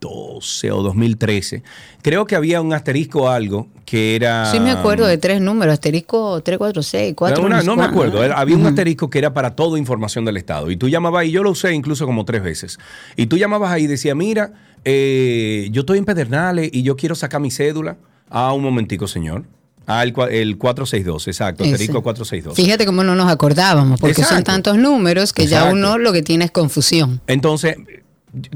2012 0.01 0.71
o 0.73 0.83
2013, 0.83 1.63
creo 2.03 2.27
que 2.27 2.37
había 2.37 2.61
un 2.61 2.73
asterisco 2.73 3.29
algo 3.29 3.69
que 3.85 4.15
era... 4.17 4.51
Sí 4.53 4.61
me 4.61 4.71
acuerdo 4.71 5.07
de 5.07 5.19
tres 5.19 5.41
números, 5.41 5.73
asterisco 5.73 6.41
346, 6.43 7.15
4 7.17 7.45
Una- 7.45 7.63
no 7.63 7.77
me 7.77 7.85
acuerdo, 7.85 8.23
había 8.35 8.57
un 8.57 8.67
asterisco 8.67 9.11
que 9.11 9.19
era 9.19 9.33
para 9.33 9.57
toda 9.57 9.79
información 9.79 10.25
del 10.25 10.37
Estado. 10.37 10.71
Y 10.71 10.77
tú 10.77 10.89
llamabas, 10.89 11.25
y 11.27 11.31
yo 11.31 11.43
lo 11.43 11.51
usé 11.51 11.73
incluso 11.75 12.07
como 12.07 12.25
tres 12.25 12.43
veces. 12.43 12.79
Y 13.17 13.27
tú 13.27 13.37
llamabas 13.37 13.73
ahí 13.73 13.85
y 13.85 13.87
decías, 13.87 14.15
mira, 14.17 14.53
eh, 14.85 15.69
yo 15.73 15.81
estoy 15.81 15.99
en 15.99 16.05
Pedernales 16.05 16.71
y 16.73 16.83
yo 16.83 16.97
quiero 16.97 17.15
sacar 17.15 17.41
mi 17.41 17.51
cédula. 17.51 17.97
Ah, 18.31 18.53
un 18.53 18.63
momentico, 18.63 19.09
señor. 19.09 19.45
Ah, 19.91 20.03
el, 20.03 20.09
el 20.31 20.59
462, 20.59 21.29
exacto, 21.29 21.65
asterisco 21.65 22.03
462. 22.03 22.55
Fíjate 22.55 22.85
cómo 22.85 23.03
no 23.05 23.15
nos 23.15 23.31
acordábamos, 23.33 23.99
porque 23.99 24.23
son 24.23 24.45
tantos 24.45 24.77
números 24.77 25.33
que 25.33 25.47
ya 25.47 25.65
uno 25.65 25.97
lo 25.97 26.13
que 26.13 26.23
tiene 26.23 26.45
es 26.45 26.51
confusión. 26.51 27.23
Entonces, 27.27 27.77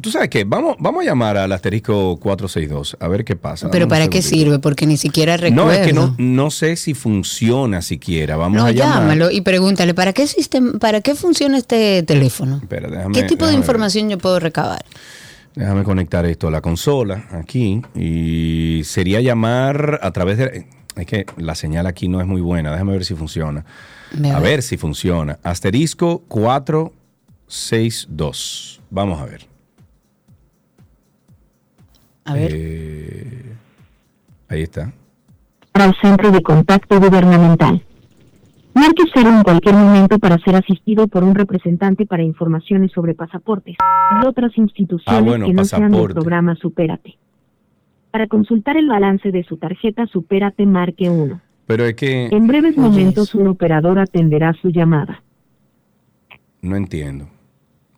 ¿tú 0.01 0.11
sabes 0.11 0.29
qué? 0.29 0.45
Vamos, 0.45 0.77
vamos 0.79 1.03
a 1.03 1.07
llamar 1.07 1.37
al 1.37 1.53
asterisco 1.53 2.17
462 2.19 2.97
a 3.01 3.09
ver 3.09 3.25
qué 3.25 3.37
pasa. 3.37 3.71
Pero 3.71 3.89
¿para 3.89 4.09
qué 4.09 4.23
sirve? 4.23 4.59
Porque 4.59 4.87
ni 4.87 4.97
siquiera 4.97 5.37
recuerdo. 5.37 5.65
No, 5.67 5.73
es 5.73 5.87
que 5.87 5.93
no, 5.93 6.15
no 6.19 6.51
sé 6.51 6.77
si 6.77 6.95
funciona 6.95 7.83
siquiera. 7.83 8.37
Vamos 8.37 8.59
No, 8.61 8.67
a 8.67 8.73
llamar. 8.73 8.99
llámalo 9.01 9.31
y 9.31 9.41
pregúntale, 9.43 9.95
¿para 9.95 10.13
qué, 10.13 10.27
sistema, 10.27 10.79
¿para 10.79 11.01
qué 11.01 11.15
funciona 11.15 11.59
este 11.59 12.03
teléfono? 12.03 12.57
Espera, 12.63 12.89
déjame- 12.89 13.15
¿Qué 13.15 13.23
tipo 13.25 13.45
de 13.47 13.53
ver. 13.53 13.61
información 13.61 14.09
yo 14.11 14.19
puedo 14.19 14.41
recabar? 14.41 14.85
Déjame 15.55 15.85
conectar 15.85 16.25
esto 16.27 16.49
a 16.49 16.51
la 16.51 16.61
consola 16.63 17.27
aquí 17.33 17.83
y 17.95 18.81
sería 18.85 19.21
llamar 19.21 20.01
a 20.03 20.11
través 20.11 20.39
de... 20.39 20.67
Es 20.97 21.07
que 21.07 21.27
la 21.37 21.55
señal 21.55 21.87
aquí 21.87 22.09
no 22.09 22.21
es 22.21 22.27
muy 22.27 22.41
buena. 22.41 22.73
Déjame 22.73 22.93
ver 22.93 23.05
si 23.05 23.15
funciona. 23.15 23.65
A 24.35 24.41
ver 24.41 24.63
si 24.63 24.77
funciona. 24.77 25.39
Asterisco 25.43 26.23
462. 26.29 28.81
Vamos 28.91 29.21
a 29.21 29.25
ver. 29.25 29.47
A 32.25 32.35
ver. 32.35 32.51
Eh, 32.55 33.53
ahí 34.49 34.63
está. 34.63 34.93
para 35.73 35.87
el 35.87 35.95
centro 36.03 36.31
de 36.31 36.43
contacto 36.43 37.01
gubernamental. 37.01 37.83
Marque 38.75 39.03
cero 39.13 39.31
en 39.37 39.43
cualquier 39.43 39.75
momento 39.75 40.19
para 40.19 40.39
ser 40.39 40.55
asistido 40.57 41.07
por 41.09 41.25
un 41.25 41.35
representante 41.35 42.07
para 42.07 42.23
informaciones 42.23 42.91
sobre 42.93 43.15
pasaportes 43.15 43.77
y 44.23 44.27
otras 44.27 44.57
instituciones 44.57 45.21
Ah, 45.21 45.25
bueno, 45.25 45.47
que 45.47 45.53
no 45.53 45.65
sean 45.65 45.91
del 45.93 46.09
programa 46.09 46.55
Supérate. 46.57 47.19
Para 48.11 48.27
consultar 48.29 48.77
el 48.79 48.89
balance 48.89 49.31
de 49.31 49.45
su 49.45 49.57
tarjeta 49.59 50.07
Supérate, 50.07 50.65
marque 50.67 51.11
1. 51.11 51.41
Pero 51.67 51.85
es 51.85 51.95
que 51.95 52.27
En 52.27 52.47
breves 52.47 52.77
momentos 52.77 53.35
un 53.35 53.47
operador 53.49 53.99
atenderá 53.99 54.53
su 54.61 54.71
llamada. 54.71 55.23
no 56.63 56.77
entiendo. 56.77 57.29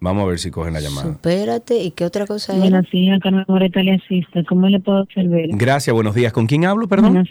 Vamos 0.05 0.25
a 0.25 0.27
ver 0.27 0.39
si 0.39 0.51
cogen 0.51 0.75
la 0.75 0.81
llamada. 0.81 1.15
Supérate, 1.15 1.83
¿y 1.83 1.91
qué 1.93 2.05
otra 2.05 2.27
cosa 2.27 2.53
era? 2.53 2.61
Buenos 2.61 2.91
días, 2.91 3.19
Carmen 3.23 3.47
Moreta 3.49 3.81
le 3.83 3.95
asiste. 3.95 4.45
¿Cómo 4.47 4.69
le 4.69 4.79
puedo 4.79 5.07
servir? 5.15 5.49
Gracias, 5.53 5.95
buenos 5.95 6.15
días. 6.15 6.31
¿Con 6.31 6.47
quién 6.47 6.67
hablo, 6.67 6.87
perdón? 6.87 7.15
Buenas. 7.15 7.29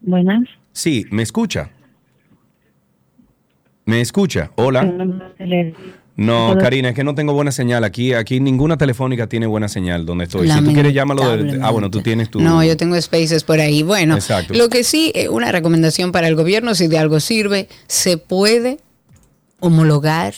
Buenas. 0.00 0.42
Sí, 0.70 1.06
¿me 1.10 1.24
escucha? 1.24 1.70
¿Me 3.84 4.00
escucha? 4.00 4.52
Hola. 4.54 4.84
No. 6.14 6.56
Karina, 6.56 6.90
es 6.90 6.94
que 6.94 7.02
no 7.02 7.16
tengo 7.16 7.32
buena 7.32 7.50
señal 7.50 7.82
aquí. 7.82 8.12
Aquí 8.12 8.38
ninguna 8.38 8.76
telefónica 8.76 9.26
tiene 9.26 9.48
buena 9.48 9.66
señal 9.66 10.06
donde 10.06 10.24
estoy. 10.26 10.48
Si 10.48 10.62
tú 10.64 10.72
quieres, 10.72 10.94
llámalo. 10.94 11.36
de- 11.36 11.58
ah, 11.62 11.70
bueno, 11.70 11.90
tú 11.90 12.00
tienes 12.00 12.30
tu. 12.30 12.40
No, 12.40 12.62
yo 12.62 12.76
tengo 12.76 12.94
spaces 13.02 13.42
por 13.42 13.58
ahí. 13.58 13.82
Bueno, 13.82 14.14
Exacto. 14.14 14.54
lo 14.54 14.68
que 14.68 14.84
sí, 14.84 15.10
eh, 15.16 15.28
una 15.28 15.50
recomendación 15.50 16.12
para 16.12 16.28
el 16.28 16.36
gobierno, 16.36 16.76
si 16.76 16.86
de 16.86 16.98
algo 16.98 17.18
sirve, 17.18 17.66
se 17.88 18.18
puede 18.18 18.78
homologar 19.58 20.34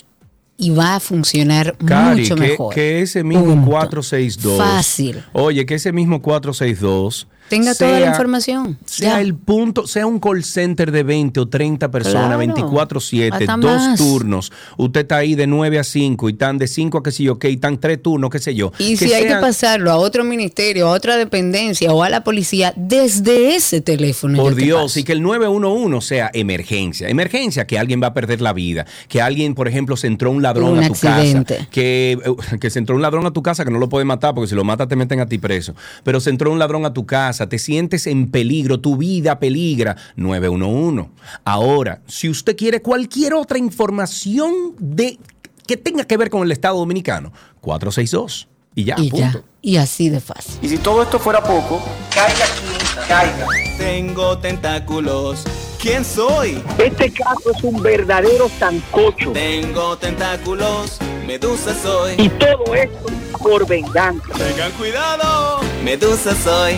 y 0.57 0.71
va 0.71 0.97
a 0.97 1.01
funcionar 1.01 1.77
Cari, 1.85 2.23
mucho 2.23 2.35
que, 2.37 2.41
mejor. 2.41 2.75
que 2.75 3.03
ese 3.03 3.25
mismo 3.25 3.45
Punto. 3.47 3.71
462. 3.71 4.59
Fácil. 4.59 5.25
Oye, 5.33 5.67
que 5.67 5.75
ese 5.75 5.93
mismo 5.93 6.23
462 6.23 7.27
Tenga 7.49 7.75
toda 7.75 8.01
la 8.01 8.07
información. 8.09 8.79
Sea 8.87 9.15
Ya. 9.15 9.21
el 9.21 9.35
punto, 9.35 9.87
sea 9.87 10.07
un 10.07 10.19
call 10.19 10.43
center 10.45 10.91
de 10.91 11.03
20 11.03 11.41
o 11.41 11.47
30 11.49 11.91
personas, 11.91 12.27
Claro. 12.27 12.39
24-7, 12.39 13.31
Hasta 13.33 13.57
dos 13.57 13.77
más. 13.81 13.99
turnos. 13.99 14.53
Usted 14.77 15.01
está 15.03 15.17
ahí 15.19 15.35
de 15.35 15.47
9 15.47 15.79
a 15.79 15.85
5 15.85 16.29
y 16.29 16.33
están 16.33 16.59
de 16.59 16.67
5 16.67 16.99
a 16.99 17.03
qué 17.03 17.11
sé 17.13 17.23
yo, 17.25 17.39
que 17.39 17.49
están 17.51 17.79
tres 17.79 18.03
turnos, 18.03 18.31
qué 18.31 18.39
sé 18.39 18.55
yo. 18.55 18.73
Y 18.79 18.97
si 18.97 19.13
hay 19.13 19.27
que 19.27 19.37
pasarlo 19.37 19.91
a 19.93 19.97
otro 19.97 20.25
ministerio, 20.25 20.89
a 20.89 20.91
otra 20.93 21.17
dependencia 21.17 21.93
o 21.93 22.03
a 22.03 22.09
la 22.09 22.25
policía 22.25 22.73
desde 22.77 23.55
ese 23.57 23.81
teléfono. 23.81 24.39
Por 24.39 24.55
te 24.55 24.63
Dios, 24.63 24.97
y 24.97 25.05
que 25.05 25.13
el 25.13 25.23
911 25.23 26.07
sea 26.07 26.31
emergencia. 26.33 27.09
Emergencia, 27.09 27.67
que 27.67 27.79
alguien 27.79 28.03
va 28.03 28.09
a 28.09 28.15
perder 28.15 28.41
la 28.41 28.53
vida. 28.53 28.87
Que 29.09 29.21
alguien, 29.21 29.55
por 29.55 29.69
ejemplo, 29.69 29.97
se 29.97 30.07
entró 30.07 30.31
un 30.31 30.43
ladrón 30.43 30.79
Un 30.79 30.85
a 30.85 30.87
tu 30.89 30.93
accidente. 30.95 31.57
casa. 31.57 31.69
Que, 31.71 32.13
eh, 32.25 32.59
que 32.59 32.71
se 32.71 32.79
entró 32.79 32.95
un 32.97 33.03
ladrón 33.03 33.27
a 33.27 33.33
tu 33.33 33.43
casa 33.43 33.65
que 33.65 33.71
no 33.71 33.79
lo 33.79 33.89
puede 33.89 34.05
matar 34.05 34.35
porque 34.35 34.49
si 34.49 34.55
lo 34.55 34.65
mata 34.65 34.87
te 34.87 34.97
meten 34.97 35.21
a 35.21 35.27
ti 35.27 35.39
preso. 35.39 35.75
Pero 36.05 36.21
se 36.21 36.31
entró 36.31 36.51
un 36.53 36.59
ladrón 36.59 36.85
a 36.87 36.93
tu 36.93 37.05
casa, 37.07 37.34
te 37.35 37.59
sientes 37.59 38.07
en 38.07 38.31
peligro, 38.31 38.81
tu 38.81 38.97
vida 38.97 39.39
peligra. 39.39 39.97
911. 40.17 41.11
Ahora, 41.45 42.01
si 42.07 42.29
usted 42.29 42.57
quiere 42.57 42.81
cualquier 42.81 43.35
otra 43.35 43.59
información 43.59 44.53
de 44.79 45.19
que 45.67 45.77
tenga 45.77 46.05
que 46.05 46.17
ver 46.17 46.31
con 46.31 46.43
el 46.43 46.53
Estado 46.53 46.79
Dominicano, 46.79 47.33
462. 47.61 48.49
Y 48.77 48.85
ya, 48.85 48.97
y 48.99 49.11
ya. 49.11 49.31
punto. 49.31 49.45
Y 49.63 49.77
así 49.77 50.09
de 50.09 50.21
fácil. 50.21 50.55
Y 50.63 50.69
si 50.69 50.79
todo 50.79 51.03
esto 51.03 51.19
fuera 51.19 51.43
poco, 51.43 51.83
caiga 52.13 52.45
quien 52.59 53.09
caiga. 53.09 53.47
Tengo 53.79 54.39
tentáculos. 54.39 55.45
¿Quién 55.81 56.05
soy? 56.05 56.63
Este 56.79 57.13
caso 57.13 57.51
es 57.55 57.63
un 57.63 57.83
verdadero 57.83 58.49
sancocho. 58.59 59.33
Tengo 59.33 59.97
tentáculos. 59.99 60.99
Medusa 61.27 61.75
soy. 61.75 62.15
Y 62.19 62.29
todo 62.31 62.75
esto 62.75 63.07
por 63.39 63.67
venganza. 63.67 64.33
Tengan 64.33 64.73
cuidado. 64.73 65.61
Medusa 65.85 66.35
soy. 66.35 66.75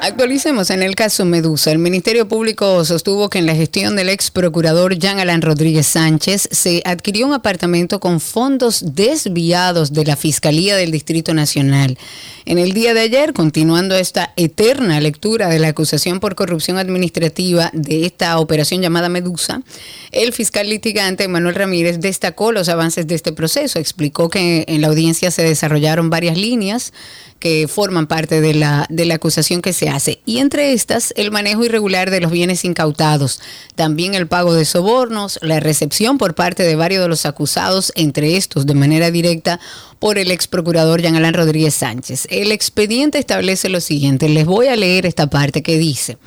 Actualicemos 0.00 0.70
en 0.70 0.82
el 0.82 0.94
caso 0.94 1.24
Medusa. 1.24 1.70
El 1.70 1.78
Ministerio 1.78 2.26
Público 2.28 2.82
sostuvo 2.84 3.28
que 3.28 3.38
en 3.38 3.46
la 3.46 3.54
gestión 3.54 3.94
del 3.94 4.08
ex 4.08 4.30
procurador 4.30 4.98
Jean 4.98 5.18
Alain 5.18 5.42
Rodríguez 5.42 5.86
Sánchez 5.86 6.48
se 6.50 6.82
adquirió 6.86 7.26
un 7.26 7.34
apartamento 7.34 8.00
con 8.00 8.20
fondos 8.20 8.94
desviados 8.94 9.92
de 9.92 10.06
la 10.06 10.16
Fiscalía 10.16 10.76
del 10.76 10.92
Distrito 10.92 11.34
Nacional. 11.34 11.98
En 12.46 12.58
el 12.58 12.72
día 12.72 12.94
de 12.94 13.00
ayer, 13.00 13.34
continuando 13.34 13.96
esta 13.96 14.32
eterna 14.36 14.98
lectura 15.00 15.48
de 15.48 15.58
la 15.58 15.68
acusación 15.68 16.18
por 16.20 16.34
corrupción 16.34 16.78
administrativa 16.78 17.70
de 17.74 18.06
esta 18.06 18.38
operación 18.38 18.80
llamada 18.80 19.10
Medusa, 19.10 19.62
el 20.10 20.32
fiscal 20.32 20.68
litigante 20.68 21.28
Manuel 21.28 21.54
Ramírez 21.54 22.00
destacó 22.00 22.50
los 22.50 22.68
avances 22.70 23.06
de 23.06 23.14
este 23.14 23.32
proceso. 23.32 23.78
Explicó 23.78 24.30
que 24.30 24.64
en 24.66 24.80
la 24.80 24.88
audiencia 24.88 25.30
se 25.30 25.42
desarrollaron 25.42 26.08
varias 26.08 26.38
líneas 26.38 26.92
que 27.40 27.66
forman 27.68 28.06
parte 28.06 28.40
de 28.40 28.54
la, 28.54 28.86
de 28.90 29.06
la 29.06 29.14
acusación 29.14 29.62
que 29.62 29.72
se 29.72 29.88
hace. 29.88 30.20
Y 30.26 30.38
entre 30.38 30.72
estas, 30.72 31.12
el 31.16 31.30
manejo 31.30 31.64
irregular 31.64 32.10
de 32.10 32.20
los 32.20 32.30
bienes 32.30 32.64
incautados, 32.64 33.40
también 33.74 34.14
el 34.14 34.28
pago 34.28 34.54
de 34.54 34.66
sobornos, 34.66 35.38
la 35.42 35.58
recepción 35.58 36.18
por 36.18 36.34
parte 36.34 36.62
de 36.62 36.76
varios 36.76 37.02
de 37.02 37.08
los 37.08 37.26
acusados, 37.26 37.92
entre 37.96 38.36
estos 38.36 38.66
de 38.66 38.74
manera 38.74 39.10
directa 39.10 39.58
por 39.98 40.18
el 40.18 40.30
ex 40.30 40.46
procurador 40.46 41.00
Jean 41.00 41.16
Alain 41.16 41.34
Rodríguez 41.34 41.74
Sánchez. 41.74 42.26
El 42.30 42.52
expediente 42.52 43.18
establece 43.18 43.70
lo 43.70 43.80
siguiente, 43.80 44.28
les 44.28 44.44
voy 44.44 44.68
a 44.68 44.76
leer 44.76 45.06
esta 45.06 45.28
parte 45.28 45.62
que 45.62 45.78
dice. 45.78 46.18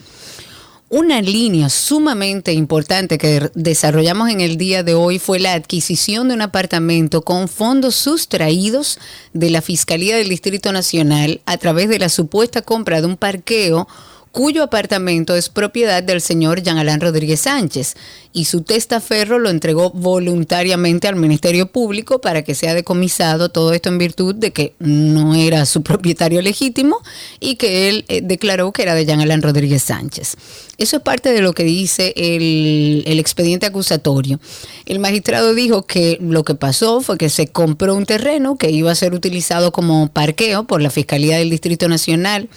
Una 0.96 1.24
línea 1.24 1.70
sumamente 1.70 2.54
importante 2.54 3.18
que 3.18 3.50
desarrollamos 3.56 4.30
en 4.30 4.42
el 4.42 4.58
día 4.58 4.84
de 4.84 4.94
hoy 4.94 5.18
fue 5.18 5.40
la 5.40 5.54
adquisición 5.54 6.28
de 6.28 6.36
un 6.36 6.44
apartamento 6.44 7.24
con 7.24 7.48
fondos 7.48 7.96
sustraídos 7.96 9.00
de 9.34 9.50
la 9.50 9.64
Fiscalía 9.64 10.16
del 10.16 10.30
Distrito 10.30 10.72
Nacional 10.72 11.42
a 11.48 11.58
través 11.58 11.90
de 11.90 11.98
la 11.98 12.10
supuesta 12.10 12.62
compra 12.62 13.02
de 13.02 13.08
un 13.08 13.18
parqueo 13.18 13.88
cuyo 14.34 14.64
apartamento 14.64 15.36
es 15.36 15.48
propiedad 15.48 16.02
del 16.02 16.20
señor 16.20 16.64
Jean 16.64 16.80
Alain 16.80 17.00
Rodríguez 17.00 17.42
Sánchez 17.42 17.94
y 18.34 18.46
su 18.46 18.64
testaferro 18.64 19.38
lo 19.38 19.52
entregó 19.52 19.92
voluntariamente 19.92 21.08
al 21.08 21.18
Ministerio 21.18 21.68
Público 21.68 22.20
para 22.20 22.42
que 22.42 22.56
sea 22.56 22.74
decomisado 22.74 23.50
todo 23.50 23.74
esto 23.74 23.90
en 23.90 24.00
virtud 24.00 24.34
de 24.34 24.52
que 24.52 24.74
no 24.80 25.36
era 25.36 25.68
su 25.68 25.84
propietario 25.84 26.42
legítimo 26.42 26.98
y 27.40 27.58
que 27.58 27.90
él 27.90 28.06
eh, 28.08 28.22
declaró 28.24 28.72
que 28.72 28.82
era 28.82 28.96
de 28.96 29.06
Jean 29.06 29.22
Alain 29.22 29.44
Rodríguez 29.44 29.84
Sánchez. 29.84 30.36
Eso 30.80 30.98
es 30.98 31.04
parte 31.04 31.32
de 31.32 31.42
lo 31.42 31.54
que 31.54 31.64
dice 31.64 32.12
el, 32.16 33.04
el 33.06 33.20
expediente 33.20 33.68
acusatorio. 33.68 34.40
El 34.88 34.98
magistrado 34.98 35.54
dijo 35.54 35.84
que 35.84 36.18
lo 36.20 36.44
que 36.44 36.56
pasó 36.56 37.02
fue 37.02 37.20
que 37.20 37.30
se 37.30 37.50
compró 37.50 37.94
un 37.94 38.08
terreno 38.08 38.58
que 38.58 38.72
iba 38.72 38.92
a 38.92 38.96
ser 38.96 39.14
utilizado 39.14 39.72
como 39.72 40.08
parqueo 40.08 40.64
por 40.64 40.82
la 40.82 40.90
Fiscalía 40.90 41.38
del 41.38 41.52
Distrito 41.52 41.88
Nacional 41.88 42.50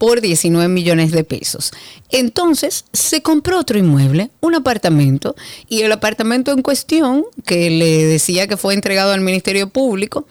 por 0.00 0.22
19 0.22 0.68
millones 0.68 1.12
de 1.12 1.24
pesos. 1.24 1.72
Entonces 2.08 2.86
se 2.90 3.20
compró 3.20 3.58
otro 3.58 3.78
inmueble, 3.78 4.30
un 4.40 4.54
apartamento, 4.54 5.36
y 5.68 5.82
el 5.82 5.92
apartamento 5.92 6.52
en 6.52 6.62
cuestión, 6.62 7.26
que 7.44 7.68
le 7.68 8.06
decía 8.06 8.46
que 8.48 8.56
fue 8.56 8.72
entregado 8.72 9.12
al 9.12 9.20
Ministerio 9.20 9.68
Público, 9.68 10.26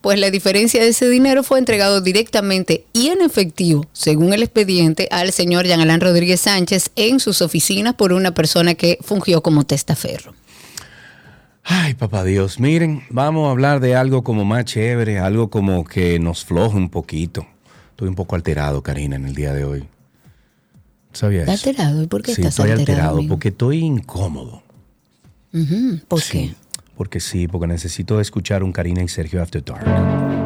pues 0.00 0.18
la 0.18 0.32
diferencia 0.32 0.82
de 0.82 0.88
ese 0.88 1.08
dinero 1.08 1.44
fue 1.44 1.60
entregado 1.60 2.00
directamente 2.00 2.84
y 2.92 3.10
en 3.10 3.22
efectivo, 3.22 3.86
según 3.92 4.32
el 4.32 4.42
expediente, 4.42 5.06
al 5.12 5.30
señor 5.30 5.66
Jean 5.66 5.80
Alain 5.80 6.00
Rodríguez 6.00 6.40
Sánchez 6.40 6.90
en 6.96 7.20
sus 7.20 7.42
oficinas 7.42 7.94
por 7.94 8.12
una 8.12 8.34
persona 8.34 8.74
que 8.74 8.98
fungió 9.02 9.40
como 9.40 9.62
testaferro. 9.62 10.34
Ay, 11.62 11.94
papá 11.94 12.24
Dios, 12.24 12.58
miren, 12.58 13.04
vamos 13.08 13.46
a 13.46 13.52
hablar 13.52 13.78
de 13.78 13.94
algo 13.94 14.24
como 14.24 14.44
más 14.44 14.64
chévere, 14.64 15.20
algo 15.20 15.48
como 15.48 15.84
que 15.84 16.18
nos 16.18 16.44
floje 16.44 16.76
un 16.76 16.90
poquito. 16.90 17.46
Estoy 18.02 18.08
un 18.08 18.16
poco 18.16 18.34
alterado, 18.34 18.82
Karina, 18.82 19.14
en 19.14 19.26
el 19.26 19.34
día 19.36 19.52
de 19.54 19.64
hoy. 19.64 19.84
¿Sabías? 21.12 21.42
¿Estás 21.48 21.64
alterado? 21.68 22.02
¿Y 22.02 22.08
por 22.08 22.22
qué 22.22 22.34
sí, 22.34 22.40
estás 22.42 22.58
estoy 22.58 22.72
alterado? 22.72 23.20
porque 23.28 23.50
estoy 23.50 23.78
incómodo. 23.78 24.64
¿Por 26.08 26.20
Sí, 26.20 26.32
qué? 26.32 26.54
Porque 26.96 27.20
sí, 27.20 27.48
porque 27.48 27.66
necesito 27.66 28.20
escuchar 28.20 28.62
un 28.62 28.72
Karina 28.72 29.02
y 29.02 29.08
Sergio 29.08 29.42
After 29.42 29.64
Dark. 29.64 29.84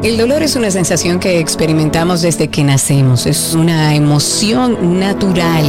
El 0.03 0.17
dolor 0.17 0.43
es 0.43 0.55
una 0.55 0.69
sensación 0.69 1.19
que 1.19 1.39
experimentamos 1.39 2.21
desde 2.21 2.49
que 2.49 2.63
nacemos. 2.63 3.25
Es 3.25 3.53
una 3.53 3.95
emoción 3.95 4.99
natural. 4.99 5.65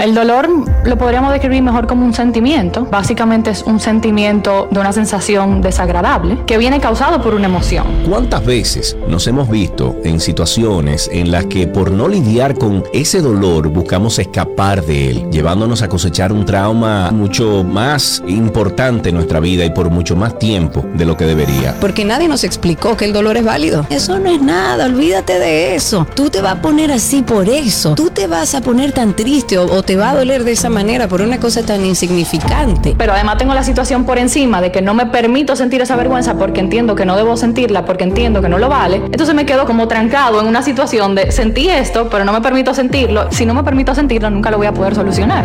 El 0.00 0.14
dolor 0.14 0.48
lo 0.84 0.96
podríamos 0.96 1.32
describir 1.32 1.62
mejor 1.62 1.86
como 1.86 2.06
un 2.06 2.14
sentimiento. 2.14 2.86
Básicamente 2.90 3.50
es 3.50 3.62
un 3.62 3.80
sentimiento 3.80 4.68
de 4.70 4.78
una 4.78 4.92
sensación 4.92 5.60
desagradable 5.62 6.38
que 6.46 6.58
viene 6.58 6.78
causado 6.78 7.20
por 7.20 7.34
una 7.34 7.46
emoción. 7.46 7.86
¿Cuántas 8.08 8.44
veces 8.44 8.96
nos 9.08 9.26
hemos 9.26 9.48
visto 9.48 9.96
en 10.04 10.20
situaciones 10.20 11.10
en 11.12 11.32
las 11.32 11.46
que 11.46 11.66
por 11.66 11.90
no 11.90 12.06
lidiar 12.06 12.56
con 12.56 12.84
ese 12.92 13.20
dolor 13.20 13.68
buscamos 13.68 14.18
escapar 14.18 14.84
de 14.84 15.10
él, 15.10 15.30
llevándonos 15.30 15.82
a 15.82 15.88
cosechar 15.88 16.32
un 16.32 16.44
trauma 16.44 17.10
mucho 17.10 17.64
más 17.64 18.22
importante 18.28 19.08
en 19.08 19.16
nuestra 19.16 19.40
vida 19.40 19.64
y 19.64 19.70
por 19.70 19.90
mucho 19.90 20.14
más 20.14 20.19
tiempo 20.28 20.84
de 20.94 21.04
lo 21.06 21.16
que 21.16 21.24
debería? 21.24 21.74
Porque 21.80 22.04
nadie 22.04 22.28
nos 22.28 22.44
explicó 22.44 22.96
que 22.96 23.06
el 23.06 23.12
dolor 23.12 23.36
es 23.36 23.44
válido. 23.44 23.86
Eso 23.90 24.18
no 24.18 24.30
es 24.30 24.42
nada, 24.42 24.86
olvídate 24.86 25.38
de 25.38 25.74
eso. 25.74 26.06
Tú 26.14 26.28
te 26.28 26.42
vas 26.42 26.56
a 26.56 26.62
poner 26.62 26.92
así 26.92 27.22
por 27.22 27.48
eso. 27.48 27.94
Tú 27.94 28.10
te 28.10 28.26
vas 28.26 28.54
a 28.54 28.60
poner 28.60 28.92
tan 28.92 29.16
triste 29.16 29.56
o, 29.58 29.64
o 29.64 29.82
te 29.82 29.96
va 29.96 30.10
a 30.10 30.14
doler 30.14 30.44
de 30.44 30.52
esa 30.52 30.68
manera 30.68 31.08
por 31.08 31.22
una 31.22 31.38
cosa 31.40 31.62
tan 31.62 31.84
insignificante. 31.84 32.94
Pero 32.98 33.12
además 33.12 33.38
tengo 33.38 33.54
la 33.54 33.64
situación 33.64 34.04
por 34.04 34.18
encima 34.18 34.60
de 34.60 34.70
que 34.70 34.82
no 34.82 34.94
me 34.94 35.06
permito 35.06 35.56
sentir 35.56 35.80
esa 35.80 35.96
vergüenza 35.96 36.34
porque 36.34 36.60
entiendo 36.60 36.94
que 36.94 37.04
no 37.06 37.16
debo 37.16 37.36
sentirla, 37.36 37.84
porque 37.84 38.04
entiendo 38.04 38.42
que 38.42 38.48
no 38.48 38.58
lo 38.58 38.68
vale. 38.68 38.96
Entonces 38.96 39.34
me 39.34 39.46
quedo 39.46 39.66
como 39.66 39.88
trancado 39.88 40.40
en 40.40 40.46
una 40.46 40.62
situación 40.62 41.14
de 41.14 41.32
sentí 41.32 41.68
esto, 41.68 42.08
pero 42.10 42.24
no 42.24 42.32
me 42.32 42.40
permito 42.40 42.74
sentirlo. 42.74 43.30
Si 43.30 43.46
no 43.46 43.54
me 43.54 43.64
permito 43.64 43.94
sentirlo, 43.94 44.30
nunca 44.30 44.50
lo 44.50 44.58
voy 44.58 44.66
a 44.66 44.74
poder 44.74 44.94
solucionar. 44.94 45.44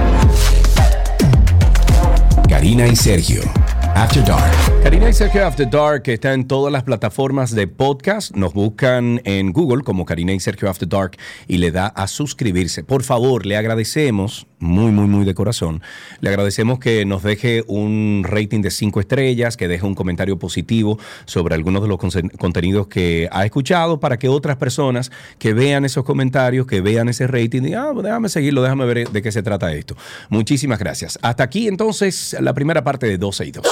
Karina 2.49 2.87
y 2.87 2.95
Sergio, 2.95 3.41
After 3.95 4.21
Dark. 4.21 4.74
Karina 4.85 5.09
y 5.09 5.13
Sergio 5.13 5.47
After 5.47 5.67
Dark 5.67 6.03
está 6.05 6.33
en 6.33 6.47
todas 6.47 6.71
las 6.71 6.83
plataformas 6.83 7.55
de 7.55 7.65
podcast. 7.65 8.35
Nos 8.35 8.53
buscan 8.53 9.19
en 9.23 9.51
Google 9.51 9.83
como 9.83 10.05
Karina 10.05 10.31
y 10.31 10.39
Sergio 10.39 10.69
After 10.69 10.87
Dark 10.87 11.17
y 11.47 11.57
le 11.57 11.71
da 11.71 11.87
a 11.87 12.05
suscribirse. 12.05 12.83
Por 12.83 13.01
favor, 13.01 13.47
le 13.47 13.57
agradecemos, 13.57 14.45
muy, 14.59 14.91
muy, 14.91 15.07
muy 15.07 15.25
de 15.25 15.33
corazón, 15.33 15.81
le 16.21 16.29
agradecemos 16.29 16.77
que 16.77 17.03
nos 17.03 17.23
deje 17.23 17.63
un 17.65 18.23
rating 18.27 18.61
de 18.61 18.69
cinco 18.69 18.99
estrellas, 18.99 19.57
que 19.57 19.67
deje 19.67 19.87
un 19.87 19.95
comentario 19.95 20.37
positivo 20.37 20.99
sobre 21.25 21.55
algunos 21.55 21.81
de 21.81 21.87
los 21.87 21.97
contenidos 22.37 22.85
que 22.85 23.27
ha 23.31 23.43
escuchado 23.43 23.99
para 23.99 24.19
que 24.19 24.29
otras 24.29 24.57
personas 24.57 25.11
que 25.39 25.55
vean 25.55 25.83
esos 25.83 26.03
comentarios, 26.03 26.67
que 26.67 26.81
vean 26.81 27.09
ese 27.09 27.25
rating, 27.25 27.63
digan, 27.63 27.87
ah, 27.87 28.01
déjame 28.03 28.29
seguirlo, 28.29 28.61
déjame 28.61 28.85
ver 28.85 29.09
de 29.09 29.21
qué 29.23 29.31
se 29.31 29.41
trata 29.41 29.73
esto. 29.73 29.97
Muchísimas 30.29 30.77
gracias. 30.77 31.17
Hasta 31.23 31.43
aquí 31.43 31.67
entonces 31.67 32.37
la 32.39 32.53
primera 32.53 32.83
parte 32.83 33.07
de 33.07 33.17
12 33.17 33.45
y 33.47 33.51
2. 33.51 33.65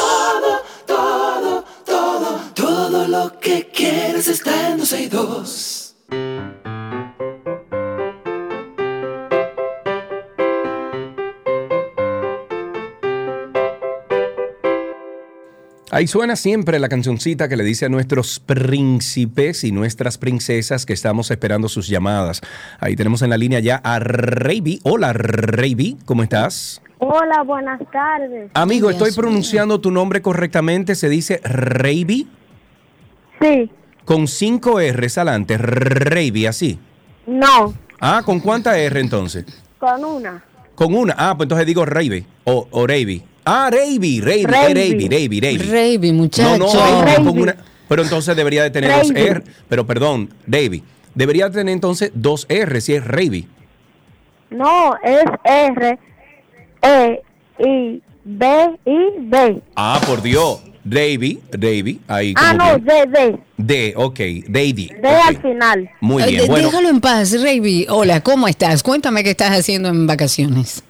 Todo, 3.03 3.23
lo 3.23 3.39
que 3.39 3.67
quieres 3.67 4.29
está 4.29 4.69
en 4.69 4.77
12 4.77 5.01
y 5.01 5.07
2. 5.09 5.95
Ahí 15.91 16.07
suena 16.07 16.35
siempre 16.37 16.79
la 16.79 16.87
cancioncita 16.87 17.49
que 17.49 17.57
le 17.57 17.65
dice 17.65 17.85
a 17.87 17.89
nuestros 17.89 18.39
príncipes 18.39 19.65
y 19.65 19.71
nuestras 19.73 20.17
princesas 20.17 20.85
que 20.85 20.93
estamos 20.93 21.29
esperando 21.29 21.67
sus 21.67 21.89
llamadas. 21.89 22.41
Ahí 22.79 22.95
tenemos 22.95 23.21
en 23.21 23.31
la 23.31 23.37
línea 23.37 23.59
ya 23.59 23.81
a 23.83 23.99
Reiby. 23.99 24.79
Hola 24.83 25.11
Reiby, 25.11 25.97
¿cómo 26.05 26.23
estás? 26.23 26.81
Hola, 26.99 27.43
buenas 27.43 27.81
tardes. 27.91 28.49
Amigo, 28.53 28.89
¿estoy 28.89 29.07
Dios 29.07 29.17
pronunciando 29.17 29.81
tu 29.81 29.91
nombre 29.91 30.21
correctamente? 30.21 30.95
¿Se 30.95 31.09
dice 31.09 31.41
Reiby? 31.43 32.29
Sí, 33.43 33.69
Con 34.05 34.27
cinco 34.27 34.79
R's 34.79 35.17
adelante, 35.17 35.57
Reiby, 35.57 36.45
así. 36.45 36.79
no, 37.27 37.73
Ah, 37.99 38.21
¿con 38.25 38.39
cuánta 38.39 38.77
R 38.77 38.99
entonces? 38.99 39.45
con 39.79 40.03
una. 40.03 40.43
Con 40.75 40.93
una. 40.95 41.13
Ah, 41.17 41.35
pues 41.37 41.45
entonces 41.45 41.67
digo 41.67 41.85
Reiby 41.85 42.25
o, 42.45 42.67
o 42.71 42.87
Reiby. 42.87 43.21
Ah, 43.45 43.69
Reiby, 43.71 44.21
Reiby, 44.21 44.45
Reiby. 44.45 44.73
Reiby, 44.73 45.07
Reiby, 45.09 45.39
Reiby. 45.41 45.63
Reiby, 45.65 46.11
No, 46.11 46.17
muchacho. 46.17 46.57
no, 46.57 47.01
Reiby 47.03 47.15
con 47.17 47.25
Reiby. 47.25 47.41
una. 47.43 47.55
Pero 47.87 48.01
entonces 48.03 48.35
debería 48.35 48.63
de 48.63 48.71
tener 48.71 48.91
dos. 48.91 49.11
R. 49.11 49.43
Pero 49.69 49.85
perdón, 49.85 50.29
Reiby. 50.47 50.83
Debería 51.15 51.49
tener 51.51 51.71
entonces 51.73 52.11
dos 52.15 52.45
R 52.49 52.81
si 52.81 52.93
es 52.95 53.05
Reiby. 53.05 53.47
No, 54.49 54.95
es 55.03 55.23
R, 55.43 55.99
E, 56.81 57.21
I, 57.59 58.01
B, 58.23 58.79
I, 58.85 58.99
B. 59.19 59.61
Ah, 59.75 59.99
por 60.07 60.21
Dios. 60.21 60.61
Reiby, 60.85 61.39
Reiby. 61.51 62.01
Ahí 62.07 62.33
Ah, 62.35 62.53
no, 62.53 62.75
que- 62.75 62.81
D, 62.81 63.05
D. 63.07 63.39
D, 63.57 63.93
ok. 63.95 64.17
Reiby. 64.49 64.87
D 64.87 64.99
ok. 65.07 65.27
al 65.27 65.41
final. 65.41 65.89
Muy 66.01 66.23
Ay, 66.23 66.35
bien. 66.35 66.47
Bueno, 66.47 66.67
Déjalo 66.67 66.89
en 66.89 66.99
paz, 67.01 67.41
Reiby. 67.41 67.87
Hola, 67.89 68.21
¿cómo 68.21 68.47
estás? 68.47 68.83
Cuéntame 68.83 69.23
qué 69.23 69.29
estás 69.31 69.51
haciendo 69.51 69.89
en 69.89 70.05
vacaciones. 70.07 70.83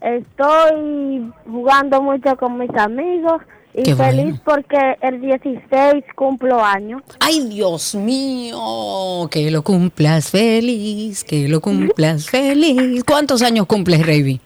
Estoy 0.00 1.30
jugando 1.46 2.00
mucho 2.02 2.36
con 2.36 2.58
mis 2.58 2.70
amigos 2.74 3.42
y 3.74 3.82
Qué 3.82 3.94
feliz 3.94 4.24
bueno. 4.24 4.40
porque 4.44 4.78
el 5.02 5.20
16 5.20 6.04
cumplo 6.16 6.64
años. 6.64 7.02
Ay, 7.20 7.46
Dios 7.48 7.94
mío, 7.94 9.28
que 9.30 9.50
lo 9.50 9.62
cumplas 9.62 10.30
feliz, 10.30 11.22
que 11.22 11.48
lo 11.48 11.60
cumplas 11.60 12.28
feliz. 12.28 13.04
¿Cuántos 13.04 13.42
años 13.42 13.66
cumples, 13.66 14.04
Reiby? 14.04 14.40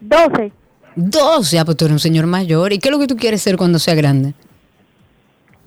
12. 0.00 0.52
Dos, 0.96 1.50
ya, 1.50 1.64
pues 1.64 1.76
tú 1.76 1.84
eres 1.86 1.92
un 1.94 1.98
señor 2.00 2.26
mayor. 2.26 2.72
¿Y 2.72 2.78
qué 2.78 2.88
es 2.88 2.92
lo 2.92 2.98
que 2.98 3.06
tú 3.06 3.16
quieres 3.16 3.42
ser 3.42 3.56
cuando 3.56 3.78
sea 3.78 3.94
grande? 3.94 4.34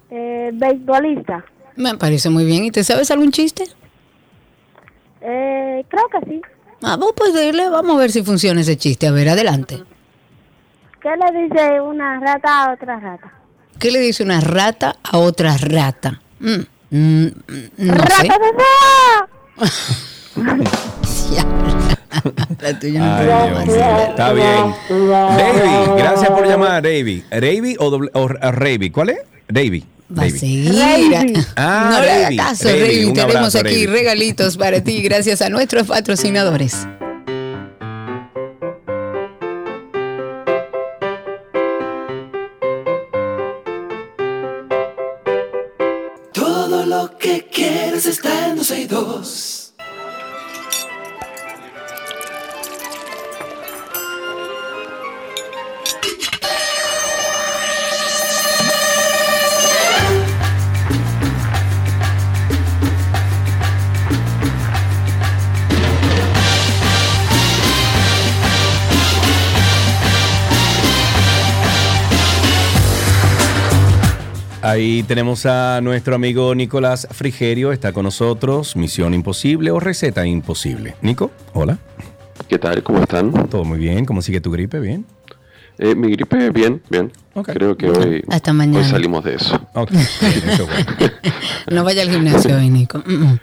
Eh, 0.09 0.51
beisbolista. 0.53 1.43
Me 1.75 1.95
parece 1.97 2.29
muy 2.29 2.45
bien. 2.45 2.65
¿Y 2.65 2.71
te 2.71 2.83
sabes 2.83 3.11
algún 3.11 3.31
chiste? 3.31 3.63
Eh, 5.21 5.85
creo 5.87 6.07
que 6.09 6.19
sí. 6.29 6.41
Ah, 6.81 6.95
vos 6.95 7.13
pues 7.15 7.33
dile, 7.33 7.69
vamos 7.69 7.97
a 7.97 7.99
ver 7.99 8.11
si 8.11 8.23
funciona 8.23 8.61
ese 8.61 8.77
chiste. 8.77 9.07
A 9.07 9.11
ver, 9.11 9.29
adelante. 9.29 9.83
¿Qué 11.01 11.09
le 11.15 11.43
dice 11.43 11.81
una 11.81 12.19
rata 12.19 12.65
a 12.65 12.73
otra 12.73 12.99
rata? 12.99 13.31
¿Qué 13.79 13.91
le 13.91 13.99
dice 13.99 14.23
una 14.23 14.41
rata 14.41 14.95
a 15.03 15.17
otra 15.17 15.55
rata? 15.57 16.21
Mm, 16.39 16.61
mm, 16.89 17.25
mm, 17.25 17.31
no 17.77 17.93
sé. 18.07 18.27
¡Rata. 18.27 19.29
La 22.61 22.79
tuya 22.79 22.99
no 22.99 23.15
Ay, 23.15 23.25
Dios 23.25 23.53
más. 23.53 23.65
mío. 23.67 23.99
Está 24.09 24.33
bien. 24.33 24.75
Davey, 24.89 25.97
gracias 25.97 26.29
por 26.31 26.47
llamar, 26.47 26.81
Davey. 26.83 27.23
¿Davey 27.29 27.75
o, 27.79 27.89
doble- 27.91 28.09
o 28.13 28.27
Reiby? 28.27 28.89
¿Cuál 28.89 29.09
es? 29.09 29.17
Davey. 29.47 29.83
Va 30.17 30.23
a 30.23 30.29
seguir. 30.29 30.73
Ah, 31.55 31.89
no 31.91 32.01
le 32.01 32.11
hagas 32.11 32.35
caso, 32.35 32.69
Reiby. 32.69 33.05
un 33.05 33.13
Tenemos 33.13 33.35
abrazo, 33.35 33.57
aquí 33.59 33.69
Reiby. 33.85 33.85
regalitos 33.87 34.57
para 34.57 34.81
ti 34.81 35.01
gracias 35.01 35.41
a 35.41 35.49
nuestros 35.49 35.87
patrocinadores. 35.87 36.87
Ahí 74.67 75.01
tenemos 75.03 75.45
a 75.45 75.79
nuestro 75.79 76.13
amigo 76.15 76.53
Nicolás 76.53 77.07
Frigerio, 77.11 77.71
está 77.71 77.93
con 77.93 78.03
nosotros. 78.03 78.75
Misión 78.75 79.13
imposible 79.13 79.71
o 79.71 79.79
receta 79.79 80.25
imposible. 80.25 80.95
Nico, 81.01 81.31
hola. 81.53 81.77
¿Qué 82.49 82.59
tal? 82.59 82.83
¿Cómo 82.83 83.01
están? 83.01 83.31
Todo 83.47 83.63
muy 83.63 83.77
bien. 83.79 84.03
¿Cómo 84.03 84.21
sigue 84.21 84.41
tu 84.41 84.51
gripe? 84.51 84.81
Bien. 84.81 85.05
Eh, 85.77 85.95
mi 85.95 86.11
gripe, 86.11 86.49
bien, 86.49 86.81
bien. 86.89 87.13
Creo 87.45 87.77
que 87.77 87.89
hoy, 87.89 88.23
Hasta 88.27 88.51
mañana. 88.51 88.79
hoy 88.79 88.91
salimos 88.91 89.23
de 89.23 89.35
eso. 89.35 89.55
Ok. 89.73 89.89
Bien, 89.91 90.03
eso 90.49 90.63
es 90.63 90.67
bueno. 90.67 91.13
No 91.71 91.83
vaya 91.85 92.01
al 92.01 92.09
gimnasio 92.09 92.57
hoy, 92.57 92.69
Nico. 92.69 93.01
Mm, 93.05 93.13
mm. 93.23 93.39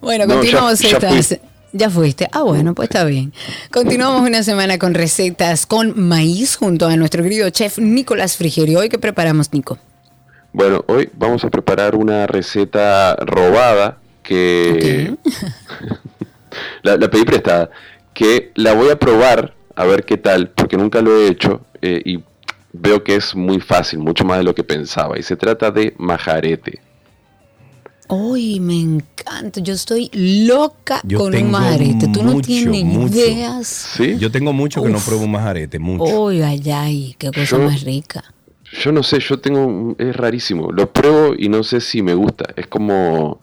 Bueno, 0.00 0.24
No, 0.24 0.32
ya- 0.34 0.38
continuamos 0.40 0.78
ya 0.80 0.88
estas. 0.88 1.26
fui. 1.28 1.38
Ya 1.74 1.90
fuiste. 1.90 2.28
Ah, 2.32 2.40
bueno, 2.42 2.74
pues 2.74 2.88
está 2.88 3.04
bien. 3.04 3.34
Continuamos 3.70 4.22
una 4.26 4.42
semana 4.42 4.78
con 4.78 4.94
recetas 4.94 5.66
con 5.66 5.92
maíz 6.08 6.56
junto 6.56 6.86
a 6.86 6.96
nuestro 6.96 7.22
querido 7.22 7.50
chef 7.50 7.76
Nicolás 7.78 8.38
Frigerio. 8.38 8.78
Hoy, 8.78 8.88
¿qué 8.88 8.98
preparamos, 8.98 9.52
Nico? 9.52 9.78
Bueno, 10.52 10.84
hoy 10.88 11.08
vamos 11.14 11.44
a 11.44 11.50
preparar 11.50 11.94
una 11.96 12.26
receta 12.26 13.16
robada 13.16 13.98
que 14.22 15.14
la, 16.82 16.96
la 16.96 17.10
pedí 17.10 17.24
prestada, 17.24 17.70
que 18.14 18.52
la 18.54 18.74
voy 18.74 18.90
a 18.90 18.98
probar 18.98 19.54
a 19.74 19.84
ver 19.84 20.04
qué 20.04 20.18
tal, 20.18 20.50
porque 20.50 20.76
nunca 20.76 21.00
lo 21.00 21.16
he 21.18 21.28
hecho 21.28 21.62
eh, 21.80 22.02
y 22.04 22.20
veo 22.72 23.02
que 23.02 23.16
es 23.16 23.34
muy 23.34 23.60
fácil, 23.60 24.00
mucho 24.00 24.24
más 24.24 24.38
de 24.38 24.44
lo 24.44 24.54
que 24.54 24.62
pensaba. 24.64 25.18
Y 25.18 25.22
se 25.22 25.36
trata 25.36 25.70
de 25.70 25.94
majarete. 25.98 26.80
Uy, 28.08 28.60
me 28.60 28.78
encanta. 28.78 29.60
Yo 29.60 29.72
estoy 29.72 30.10
loca 30.12 31.00
Yo 31.02 31.18
con 31.18 31.34
un 31.34 31.50
majarete. 31.50 32.08
Tú 32.08 32.22
no 32.22 32.40
tienes 32.42 32.84
mucho. 32.84 33.14
ideas. 33.16 33.66
¿Sí? 33.66 34.18
Yo 34.18 34.30
tengo 34.30 34.52
mucho 34.52 34.82
que 34.82 34.90
no 34.90 34.98
pruebo 34.98 35.24
un 35.24 35.30
majarete, 35.30 35.78
mucho. 35.78 36.24
Uy, 36.24 36.42
ay, 36.42 36.62
ay, 36.70 37.16
qué 37.18 37.30
cosa 37.30 37.56
Yo- 37.56 37.62
más 37.62 37.80
rica. 37.82 38.22
Yo 38.72 38.90
no 38.92 39.02
sé, 39.02 39.20
yo 39.20 39.38
tengo, 39.38 39.94
es 39.98 40.16
rarísimo. 40.16 40.72
Lo 40.72 40.90
pruebo 40.90 41.34
y 41.36 41.48
no 41.48 41.62
sé 41.62 41.80
si 41.80 42.02
me 42.02 42.14
gusta. 42.14 42.46
Es 42.56 42.66
como, 42.66 43.40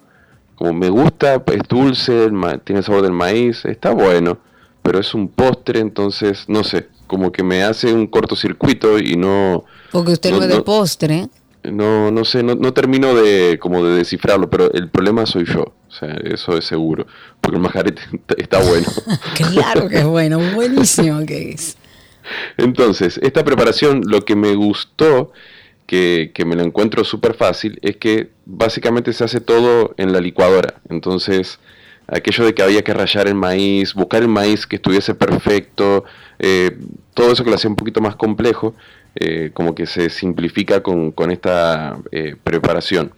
como 0.56 0.74
me 0.74 0.90
gusta, 0.90 1.36
es 1.46 1.62
dulce, 1.68 2.30
tiene 2.64 2.80
el 2.80 2.84
sabor 2.84 3.04
del 3.04 3.12
maíz, 3.14 3.64
está 3.66 3.92
bueno, 3.92 4.40
pero 4.82 5.00
es 5.00 5.14
un 5.14 5.28
postre, 5.28 5.80
entonces, 5.80 6.46
no 6.48 6.64
sé, 6.64 6.88
como 7.08 7.32
que 7.32 7.44
me 7.44 7.64
hace 7.64 7.94
un 7.94 8.08
cortocircuito 8.08 8.98
y 9.00 9.16
no, 9.16 9.66
Porque 9.92 10.12
usted 10.14 10.32
No, 10.32 10.38
no, 10.38 10.44
es 10.44 10.50
de 10.50 10.62
postre. 10.62 11.28
no, 11.64 12.12
no 12.12 12.26
sé, 12.26 12.42
no, 12.44 12.56
no 12.56 12.74
termino 12.74 13.14
de, 13.14 13.58
como 13.60 13.84
de 13.84 13.98
descifrarlo, 13.98 14.50
pero 14.50 14.72
el 14.74 14.90
problema 14.90 15.26
soy 15.26 15.46
yo, 15.46 15.62
o 15.62 15.92
sea, 15.92 16.14
eso 16.24 16.58
es 16.58 16.66
seguro, 16.66 17.06
porque 17.42 17.58
el 17.58 17.62
majarete 17.64 18.02
está 18.38 18.60
bueno. 18.62 18.88
Claro 19.36 19.88
que 19.90 20.00
es 20.00 20.06
bueno, 20.06 20.40
buenísimo 20.56 21.26
que 21.26 21.52
es. 21.52 21.78
Entonces, 22.58 23.20
esta 23.24 23.44
preparación, 23.44 24.02
lo 24.06 24.26
que 24.26 24.36
me 24.36 24.56
gustó, 24.56 25.32
que, 25.90 26.44
me 26.46 26.56
lo 26.56 26.62
encuentro 26.62 27.04
súper 27.04 27.34
fácil, 27.34 27.80
es 27.82 27.98
que 27.98 28.30
básicamente 28.46 29.12
se 29.12 29.24
hace 29.24 29.42
todo 29.42 29.96
en 29.98 30.14
la 30.14 30.22
licuadora. 30.22 30.76
Entonces, 30.88 31.60
aquello 32.08 32.46
de 32.46 32.54
que 32.54 32.62
había 32.62 32.84
que 32.84 32.94
rallar 32.94 33.28
el 33.28 33.34
maíz, 33.34 33.96
buscar 33.96 34.22
el 34.22 34.28
maíz 34.28 34.68
que 34.68 34.76
estuviese 34.76 35.16
perfecto, 35.16 36.06
eh, 36.38 36.78
todo 37.16 37.32
eso 37.32 37.44
que 37.44 37.50
lo 37.50 37.56
hacía 37.56 37.72
un 37.72 37.76
poquito 37.76 38.02
más 38.02 38.16
complejo, 38.16 38.76
eh, 39.16 39.50
como 39.54 39.74
que 39.74 39.88
se 39.88 40.12
simplifica 40.12 40.84
con, 40.84 41.32
esta 41.32 41.98
eh, 42.12 42.36
preparación. 42.44 43.12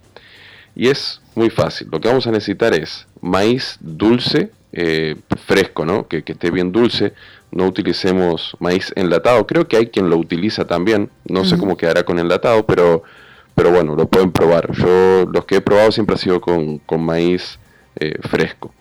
Y 0.73 0.87
es 0.87 1.21
muy 1.35 1.49
fácil. 1.49 1.89
Lo 1.91 1.99
que 1.99 2.07
vamos 2.07 2.25
a 2.25 2.31
necesitar 2.31 2.73
es 2.73 3.05
maíz 3.19 3.77
dulce, 3.81 4.51
fresco, 5.45 5.83
¿no? 5.83 6.07
Que 6.07 6.23
esté 6.25 6.49
bien 6.49 6.71
dulce. 6.71 7.11
No 7.51 7.67
utilicemos 7.67 8.55
maíz 8.59 8.93
enlatado. 8.95 9.45
Creo 9.45 9.67
que 9.67 9.77
hay 9.77 9.87
quien 9.87 10.09
lo 10.09 10.17
utiliza 10.17 10.65
también. 10.65 11.09
No 11.27 11.43
sé 11.43 11.57
cómo 11.57 11.75
quedará 11.75 12.03
con 12.03 12.17
enlatado, 12.17 12.65
pero, 12.65 13.03
pero 13.55 13.71
bueno, 13.71 13.95
lo 13.95 14.07
pueden 14.07 14.31
probar. 14.31 14.71
Yo 14.71 15.25
los 15.31 15.45
que 15.45 15.57
he 15.57 15.61
probado 15.61 15.91
siempre 15.91 16.15
ha 16.15 16.17
sido 16.17 16.39
con, 16.39 16.79
con 16.79 17.03
maíz 17.03 17.59
eh, 17.97 18.15
fresco. 18.21 18.73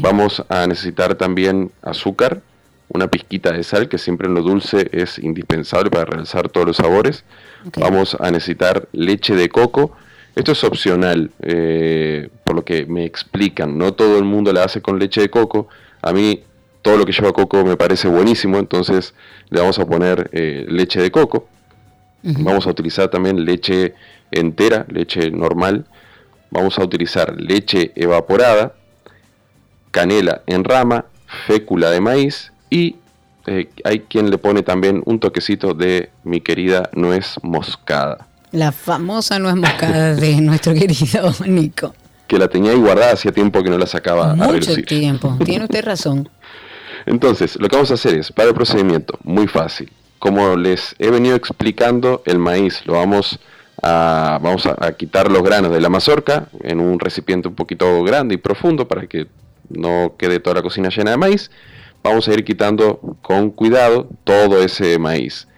Vamos 0.00 0.44
a 0.48 0.66
necesitar 0.66 1.14
también 1.14 1.70
azúcar, 1.80 2.42
una 2.88 3.08
pizquita 3.08 3.52
de 3.52 3.62
sal, 3.62 3.88
que 3.88 3.96
siempre 3.96 4.28
en 4.28 4.34
lo 4.34 4.42
dulce 4.42 4.90
es 4.92 5.18
indispensable 5.18 5.90
para 5.90 6.04
realzar 6.04 6.50
todos 6.50 6.66
los 6.66 6.76
sabores. 6.76 7.24
Vamos 7.78 8.16
a 8.20 8.30
necesitar 8.30 8.88
leche 8.92 9.34
de 9.34 9.48
coco. 9.48 9.92
Esto 10.34 10.52
es 10.52 10.64
opcional, 10.64 11.30
eh, 11.40 12.28
por 12.44 12.56
lo 12.56 12.64
que 12.64 12.84
me 12.84 13.04
explican. 13.04 13.78
No 13.78 13.94
todo 13.94 14.18
el 14.18 14.24
mundo 14.24 14.52
la 14.52 14.64
hace 14.64 14.82
con 14.82 14.98
leche 14.98 15.22
de 15.22 15.30
coco. 15.30 15.68
A 16.02 16.12
mí 16.12 16.42
todo 16.82 16.96
lo 16.96 17.04
que 17.06 17.12
lleva 17.12 17.32
coco 17.32 17.64
me 17.64 17.76
parece 17.76 18.08
buenísimo, 18.08 18.58
entonces 18.58 19.14
le 19.50 19.60
vamos 19.60 19.78
a 19.78 19.86
poner 19.86 20.28
eh, 20.32 20.66
leche 20.68 21.00
de 21.00 21.10
coco. 21.10 21.48
Vamos 22.24 22.66
a 22.68 22.70
utilizar 22.70 23.08
también 23.08 23.44
leche 23.44 23.94
entera, 24.30 24.86
leche 24.88 25.30
normal. 25.32 25.86
Vamos 26.50 26.78
a 26.78 26.84
utilizar 26.84 27.34
leche 27.40 27.90
evaporada, 27.96 28.74
canela 29.90 30.42
en 30.46 30.62
rama, 30.64 31.06
fécula 31.46 31.90
de 31.90 32.00
maíz 32.00 32.52
y 32.70 32.96
eh, 33.46 33.68
hay 33.84 34.00
quien 34.00 34.30
le 34.30 34.38
pone 34.38 34.62
también 34.62 35.02
un 35.04 35.18
toquecito 35.18 35.74
de 35.74 36.10
mi 36.22 36.40
querida 36.40 36.90
nuez 36.92 37.36
moscada. 37.42 38.28
La 38.52 38.70
famosa 38.70 39.38
nuez 39.38 39.56
moscada 39.56 40.14
de 40.14 40.36
nuestro 40.40 40.74
querido 40.74 41.32
Nico. 41.46 41.94
Que 42.28 42.38
la 42.38 42.48
tenía 42.48 42.70
ahí 42.72 42.78
guardada 42.78 43.12
hacía 43.14 43.32
tiempo 43.32 43.62
que 43.62 43.70
no 43.70 43.78
la 43.78 43.86
sacaba 43.86 44.34
Mucho 44.34 44.44
a 44.44 44.52
relucir. 44.52 44.86
tiempo. 44.86 45.36
Tiene 45.44 45.64
usted 45.64 45.84
razón. 45.84 46.28
Entonces, 47.06 47.58
lo 47.60 47.68
que 47.68 47.76
vamos 47.76 47.90
a 47.90 47.94
hacer 47.94 48.18
es, 48.18 48.32
para 48.32 48.48
el 48.48 48.54
procedimiento, 48.54 49.18
muy 49.24 49.46
fácil. 49.46 49.90
Como 50.18 50.56
les 50.56 50.94
he 50.98 51.10
venido 51.10 51.34
explicando, 51.36 52.22
el 52.26 52.38
maíz 52.38 52.86
lo 52.86 52.94
vamos 52.94 53.40
a, 53.82 54.38
vamos 54.40 54.66
a, 54.66 54.92
quitar 54.92 55.30
los 55.30 55.42
granos 55.42 55.72
de 55.72 55.80
la 55.80 55.88
mazorca 55.88 56.48
en 56.62 56.80
un 56.80 57.00
recipiente 57.00 57.48
un 57.48 57.54
poquito 57.54 58.02
grande 58.04 58.34
y 58.34 58.38
profundo 58.38 58.86
para 58.86 59.06
que 59.06 59.26
no 59.68 60.14
quede 60.16 60.38
toda 60.38 60.56
la 60.56 60.62
cocina 60.62 60.90
llena 60.90 61.12
de 61.12 61.16
maíz. 61.16 61.50
Vamos 62.02 62.28
a 62.28 62.34
ir 62.34 62.44
quitando 62.44 63.00
con 63.22 63.50
cuidado 63.50 64.08
todo 64.24 64.62
ese 64.62 64.98
maíz. 64.98 65.48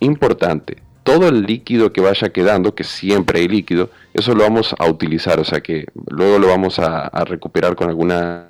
Importante, 0.00 0.78
todo 1.08 1.28
el 1.28 1.42
líquido 1.44 1.90
que 1.92 2.02
vaya 2.02 2.28
quedando, 2.28 2.74
que 2.74 2.84
siempre 2.84 3.40
hay 3.40 3.48
líquido, 3.48 3.88
eso 4.12 4.34
lo 4.34 4.42
vamos 4.42 4.74
a 4.78 4.86
utilizar, 4.86 5.40
o 5.40 5.44
sea 5.44 5.60
que 5.62 5.86
luego 6.10 6.38
lo 6.38 6.48
vamos 6.48 6.78
a, 6.78 7.06
a 7.06 7.24
recuperar 7.24 7.74
con 7.76 7.88
alguna 7.88 8.48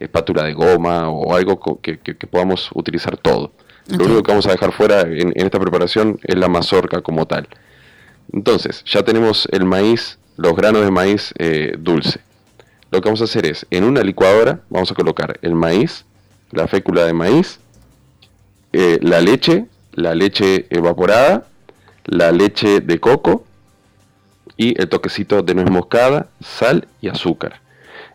espátula 0.00 0.42
de 0.42 0.52
goma 0.54 1.08
o 1.08 1.36
algo 1.36 1.80
que, 1.80 1.98
que- 1.98 2.16
que 2.16 2.26
podamos 2.26 2.68
utilizar 2.74 3.16
todo. 3.16 3.52
Lo 3.86 4.04
único 4.06 4.22
que 4.24 4.32
vamos 4.32 4.46
a 4.46 4.50
dejar 4.50 4.72
fuera 4.72 5.02
en, 5.02 5.28
en 5.36 5.46
esta 5.46 5.60
preparación 5.60 6.18
es 6.24 6.36
la 6.36 6.48
mazorca 6.48 7.00
como 7.00 7.26
tal. 7.26 7.46
Entonces, 8.32 8.82
ya 8.84 9.02
tenemos 9.04 9.46
el 9.52 9.64
maíz, 9.64 10.18
los 10.36 10.54
granos 10.56 10.82
de 10.84 10.90
maíz 10.90 11.32
eh, 11.38 11.74
dulce. 11.78 12.20
Lo 12.90 13.00
que 13.00 13.08
vamos 13.08 13.20
a 13.20 13.24
hacer 13.24 13.46
es, 13.46 13.66
en 13.70 13.84
una 13.84 14.02
licuadora, 14.02 14.60
vamos 14.68 14.90
a 14.90 14.94
colocar 14.96 15.38
el 15.42 15.54
maíz, 15.54 16.04
la 16.50 16.66
fécula 16.66 17.04
de 17.04 17.12
maíz, 17.12 17.60
eh, 18.72 18.98
la 19.00 19.20
leche, 19.20 19.66
la 19.92 20.14
leche 20.14 20.66
evaporada, 20.70 21.46
la 22.10 22.32
leche 22.32 22.80
de 22.80 22.98
coco 22.98 23.44
y 24.56 24.78
el 24.80 24.88
toquecito 24.88 25.42
de 25.42 25.54
nuez 25.54 25.70
moscada, 25.70 26.26
sal 26.40 26.88
y 27.00 27.08
azúcar. 27.08 27.60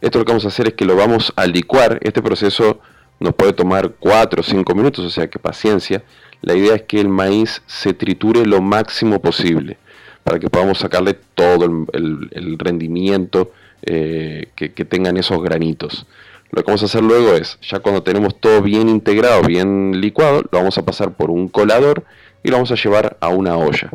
Esto 0.02 0.20
lo 0.20 0.26
que 0.26 0.34
vamos 0.34 0.46
a 0.46 0.50
hacer 0.50 0.68
es 0.68 0.74
que 0.74 0.86
lo 0.86 0.98
vamos 0.98 1.32
a 1.38 1.48
licuar. 1.48 2.00
Este 2.02 2.22
proceso 2.22 2.82
nos 3.22 3.34
puede 3.34 3.54
tomar 3.54 3.94
4 3.98 4.42
o 4.42 4.44
5 4.44 4.76
minutos, 4.76 5.06
o 5.06 5.10
sea 5.10 5.30
que 5.30 5.40
paciencia. 5.40 6.04
La 6.42 6.54
idea 6.54 6.76
es 6.76 6.84
que 6.84 7.00
el 7.00 7.08
maíz 7.08 7.64
se 7.68 7.94
triture 7.94 8.46
lo 8.46 8.62
máximo 8.62 9.22
posible 9.22 9.78
para 10.26 10.40
que 10.40 10.50
podamos 10.50 10.80
sacarle 10.80 11.18
todo 11.34 11.66
el, 11.94 12.60
rendimiento 12.60 13.54
eh, 13.84 14.50
que, 14.56 14.74
que 14.74 14.84
tengan 14.84 15.16
esos 15.16 15.42
granitos. 15.42 16.06
Lo 16.52 16.64
que 16.64 16.68
vamos 16.68 16.84
a 16.84 16.86
hacer 16.86 17.04
luego 17.04 17.34
es, 17.34 17.58
ya 17.62 17.80
cuando 17.80 18.04
tenemos 18.04 18.40
todo 18.40 18.62
bien 18.62 18.90
integrado, 18.90 19.42
bien 19.44 20.02
licuado, 20.02 20.42
lo 20.42 20.60
vamos 20.60 20.78
a 20.78 20.84
pasar 20.84 21.14
por 21.14 21.30
un 21.30 21.48
colador 21.48 22.04
y 22.46 22.50
lo 22.50 22.58
vamos 22.58 22.72
a 22.72 22.76
llevar 22.76 23.18
a 23.20 23.30
una 23.30 23.58
olla. 23.58 23.90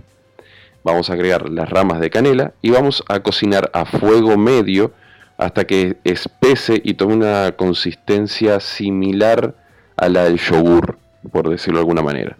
Vamos 0.82 1.08
a 1.08 1.12
agregar 1.12 1.48
las 1.48 1.70
ramas 1.70 2.00
de 2.00 2.10
canela 2.10 2.52
y 2.60 2.70
vamos 2.70 3.04
a 3.08 3.20
cocinar 3.20 3.70
a 3.72 3.84
fuego 3.84 4.36
medio 4.36 4.92
hasta 5.38 5.66
que 5.66 5.98
espese 6.02 6.80
y 6.82 6.94
tome 6.94 7.14
una 7.14 7.52
consistencia 7.52 8.58
similar 8.58 9.54
a 9.96 10.08
la 10.08 10.24
del 10.24 10.38
yogur, 10.38 10.98
por 11.30 11.48
decirlo 11.48 11.78
de 11.78 11.82
alguna 11.82 12.02
manera. 12.02 12.36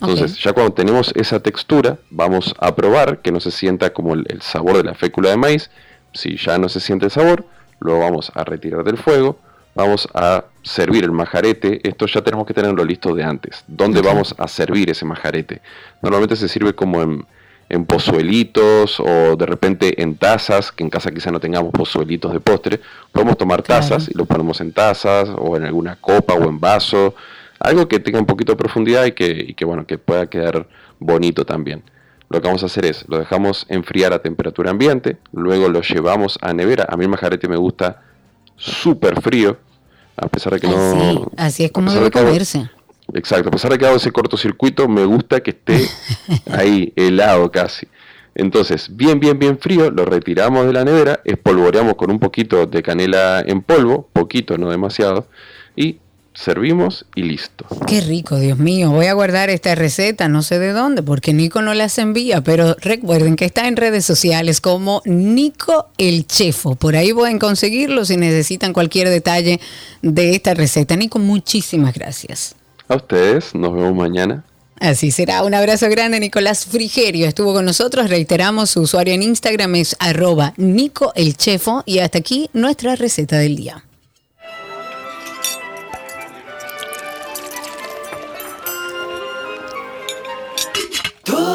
Entonces, 0.00 0.38
ya 0.38 0.54
cuando 0.54 0.72
tenemos 0.72 1.12
esa 1.14 1.40
textura, 1.40 1.98
vamos 2.08 2.54
a 2.58 2.74
probar 2.74 3.18
que 3.18 3.30
no 3.30 3.38
se 3.38 3.50
sienta 3.50 3.92
como 3.92 4.14
el, 4.14 4.24
el 4.30 4.40
sabor 4.40 4.78
de 4.78 4.84
la 4.84 4.94
fécula 4.94 5.28
de 5.28 5.36
maíz. 5.36 5.70
Si 6.14 6.38
ya 6.38 6.56
no 6.56 6.70
se 6.70 6.80
siente 6.80 7.04
el 7.04 7.10
sabor, 7.10 7.44
lo 7.80 7.98
vamos 7.98 8.32
a 8.34 8.44
retirar 8.44 8.82
del 8.82 8.96
fuego. 8.96 9.38
Vamos 9.74 10.08
a 10.14 10.44
servir 10.62 11.04
el 11.04 11.12
majarete. 11.12 11.80
Esto 11.88 12.06
ya 12.06 12.22
tenemos 12.22 12.46
que 12.46 12.54
tenerlo 12.54 12.84
listo 12.84 13.14
de 13.14 13.22
antes. 13.22 13.64
¿Dónde 13.66 14.02
vamos 14.02 14.34
a 14.38 14.48
servir 14.48 14.90
ese 14.90 15.04
majarete? 15.04 15.60
Normalmente 16.02 16.36
se 16.36 16.48
sirve 16.48 16.74
como 16.74 17.02
en, 17.02 17.24
en 17.68 17.86
pozuelitos 17.86 18.98
o 18.98 19.36
de 19.36 19.46
repente 19.46 20.02
en 20.02 20.16
tazas, 20.16 20.72
que 20.72 20.82
en 20.82 20.90
casa 20.90 21.10
quizá 21.12 21.30
no 21.30 21.40
tengamos 21.40 21.72
pozuelitos 21.72 22.32
de 22.32 22.40
postre. 22.40 22.80
Podemos 23.12 23.38
tomar 23.38 23.62
tazas 23.62 24.08
y 24.08 24.18
lo 24.18 24.24
ponemos 24.24 24.60
en 24.60 24.72
tazas 24.72 25.30
o 25.36 25.56
en 25.56 25.64
alguna 25.64 25.96
copa 25.96 26.34
o 26.34 26.48
en 26.48 26.58
vaso. 26.58 27.14
Algo 27.60 27.86
que 27.86 28.00
tenga 28.00 28.18
un 28.18 28.26
poquito 28.26 28.52
de 28.52 28.56
profundidad 28.56 29.04
y 29.04 29.12
que, 29.12 29.44
y 29.48 29.54
que, 29.54 29.64
bueno, 29.64 29.86
que 29.86 29.98
pueda 29.98 30.26
quedar 30.26 30.66
bonito 30.98 31.44
también. 31.44 31.82
Lo 32.28 32.40
que 32.40 32.46
vamos 32.46 32.62
a 32.62 32.66
hacer 32.66 32.86
es, 32.86 33.04
lo 33.08 33.18
dejamos 33.18 33.66
enfriar 33.68 34.12
a 34.12 34.20
temperatura 34.20 34.70
ambiente, 34.70 35.18
luego 35.32 35.68
lo 35.68 35.80
llevamos 35.82 36.38
a 36.42 36.52
nevera. 36.52 36.86
A 36.88 36.96
mí 36.96 37.04
el 37.04 37.10
majarete 37.10 37.48
me 37.48 37.56
gusta 37.56 38.02
súper 38.60 39.20
frío, 39.20 39.58
a 40.16 40.28
pesar 40.28 40.52
de 40.52 40.60
que 40.60 40.66
Así, 40.66 40.76
no... 40.76 41.30
así 41.36 41.64
es 41.64 41.72
como 41.72 41.92
debe 41.92 42.10
comerse. 42.10 42.70
Exacto, 43.14 43.48
a 43.48 43.52
pesar 43.52 43.72
de 43.72 43.78
que 43.78 43.86
hago 43.86 43.96
ese 43.96 44.12
cortocircuito, 44.12 44.86
me 44.86 45.04
gusta 45.04 45.40
que 45.40 45.50
esté 45.50 45.88
ahí, 46.52 46.92
helado 46.94 47.50
casi. 47.50 47.88
Entonces, 48.34 48.94
bien, 48.94 49.18
bien, 49.18 49.38
bien 49.38 49.58
frío, 49.58 49.90
lo 49.90 50.04
retiramos 50.04 50.66
de 50.66 50.72
la 50.72 50.84
nevera, 50.84 51.20
espolvoreamos 51.24 51.94
con 51.94 52.10
un 52.10 52.20
poquito 52.20 52.66
de 52.66 52.82
canela 52.82 53.42
en 53.44 53.62
polvo, 53.62 54.08
poquito, 54.12 54.56
no 54.56 54.70
demasiado, 54.70 55.26
y 55.74 55.98
servimos 56.40 57.04
y 57.14 57.22
listo. 57.22 57.66
Qué 57.86 58.00
rico, 58.00 58.36
Dios 58.38 58.58
mío. 58.58 58.90
Voy 58.90 59.06
a 59.06 59.12
guardar 59.12 59.50
esta 59.50 59.74
receta, 59.74 60.28
no 60.28 60.42
sé 60.42 60.58
de 60.58 60.72
dónde, 60.72 61.02
porque 61.02 61.32
Nico 61.32 61.62
no 61.62 61.74
las 61.74 61.98
envía, 61.98 62.42
pero 62.42 62.74
recuerden 62.80 63.36
que 63.36 63.44
está 63.44 63.68
en 63.68 63.76
redes 63.76 64.04
sociales 64.04 64.60
como 64.60 65.02
Nico 65.04 65.88
el 65.98 66.26
Chefo. 66.26 66.74
Por 66.74 66.96
ahí 66.96 67.12
pueden 67.12 67.38
conseguirlo 67.38 68.04
si 68.04 68.16
necesitan 68.16 68.72
cualquier 68.72 69.08
detalle 69.08 69.60
de 70.02 70.34
esta 70.34 70.54
receta. 70.54 70.96
Nico, 70.96 71.18
muchísimas 71.18 71.94
gracias. 71.94 72.54
A 72.88 72.96
ustedes, 72.96 73.54
nos 73.54 73.72
vemos 73.74 73.94
mañana. 73.94 74.44
Así 74.80 75.10
será. 75.10 75.44
Un 75.44 75.52
abrazo 75.52 75.90
grande, 75.90 76.18
Nicolás 76.20 76.64
Frigerio. 76.64 77.28
Estuvo 77.28 77.52
con 77.52 77.66
nosotros. 77.66 78.08
Reiteramos, 78.08 78.70
su 78.70 78.80
usuario 78.80 79.12
en 79.12 79.22
Instagram 79.22 79.74
es 79.74 79.94
arroba 79.98 80.54
Nico 80.56 81.12
el 81.14 81.36
Chefo. 81.36 81.82
Y 81.84 81.98
hasta 81.98 82.18
aquí 82.18 82.48
nuestra 82.54 82.96
receta 82.96 83.36
del 83.36 83.56
día. 83.56 83.84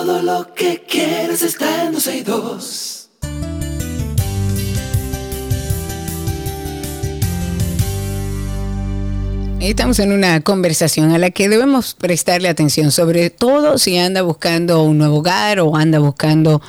Todo 0.06 0.22
lo 0.22 0.54
que 0.54 0.84
quieres 0.84 1.42
está 1.42 1.86
en 1.86 1.94
12 1.94 2.18
y 2.18 2.22
2. 2.22 2.95
Estamos 9.70 9.98
en 9.98 10.12
una 10.12 10.42
conversación 10.42 11.12
a 11.12 11.18
la 11.18 11.32
que 11.32 11.50
debemos 11.50 11.96
prestarle 11.96 12.50
atención, 12.50 12.92
sobre 12.92 13.32
todo 13.32 13.80
si 13.80 13.98
anda 13.98 14.22
buscando 14.22 14.84
un 14.84 15.00
nuevo 15.00 15.18
hogar 15.18 15.60
o 15.60 15.76
anda 15.76 15.98
buscando 15.98 16.62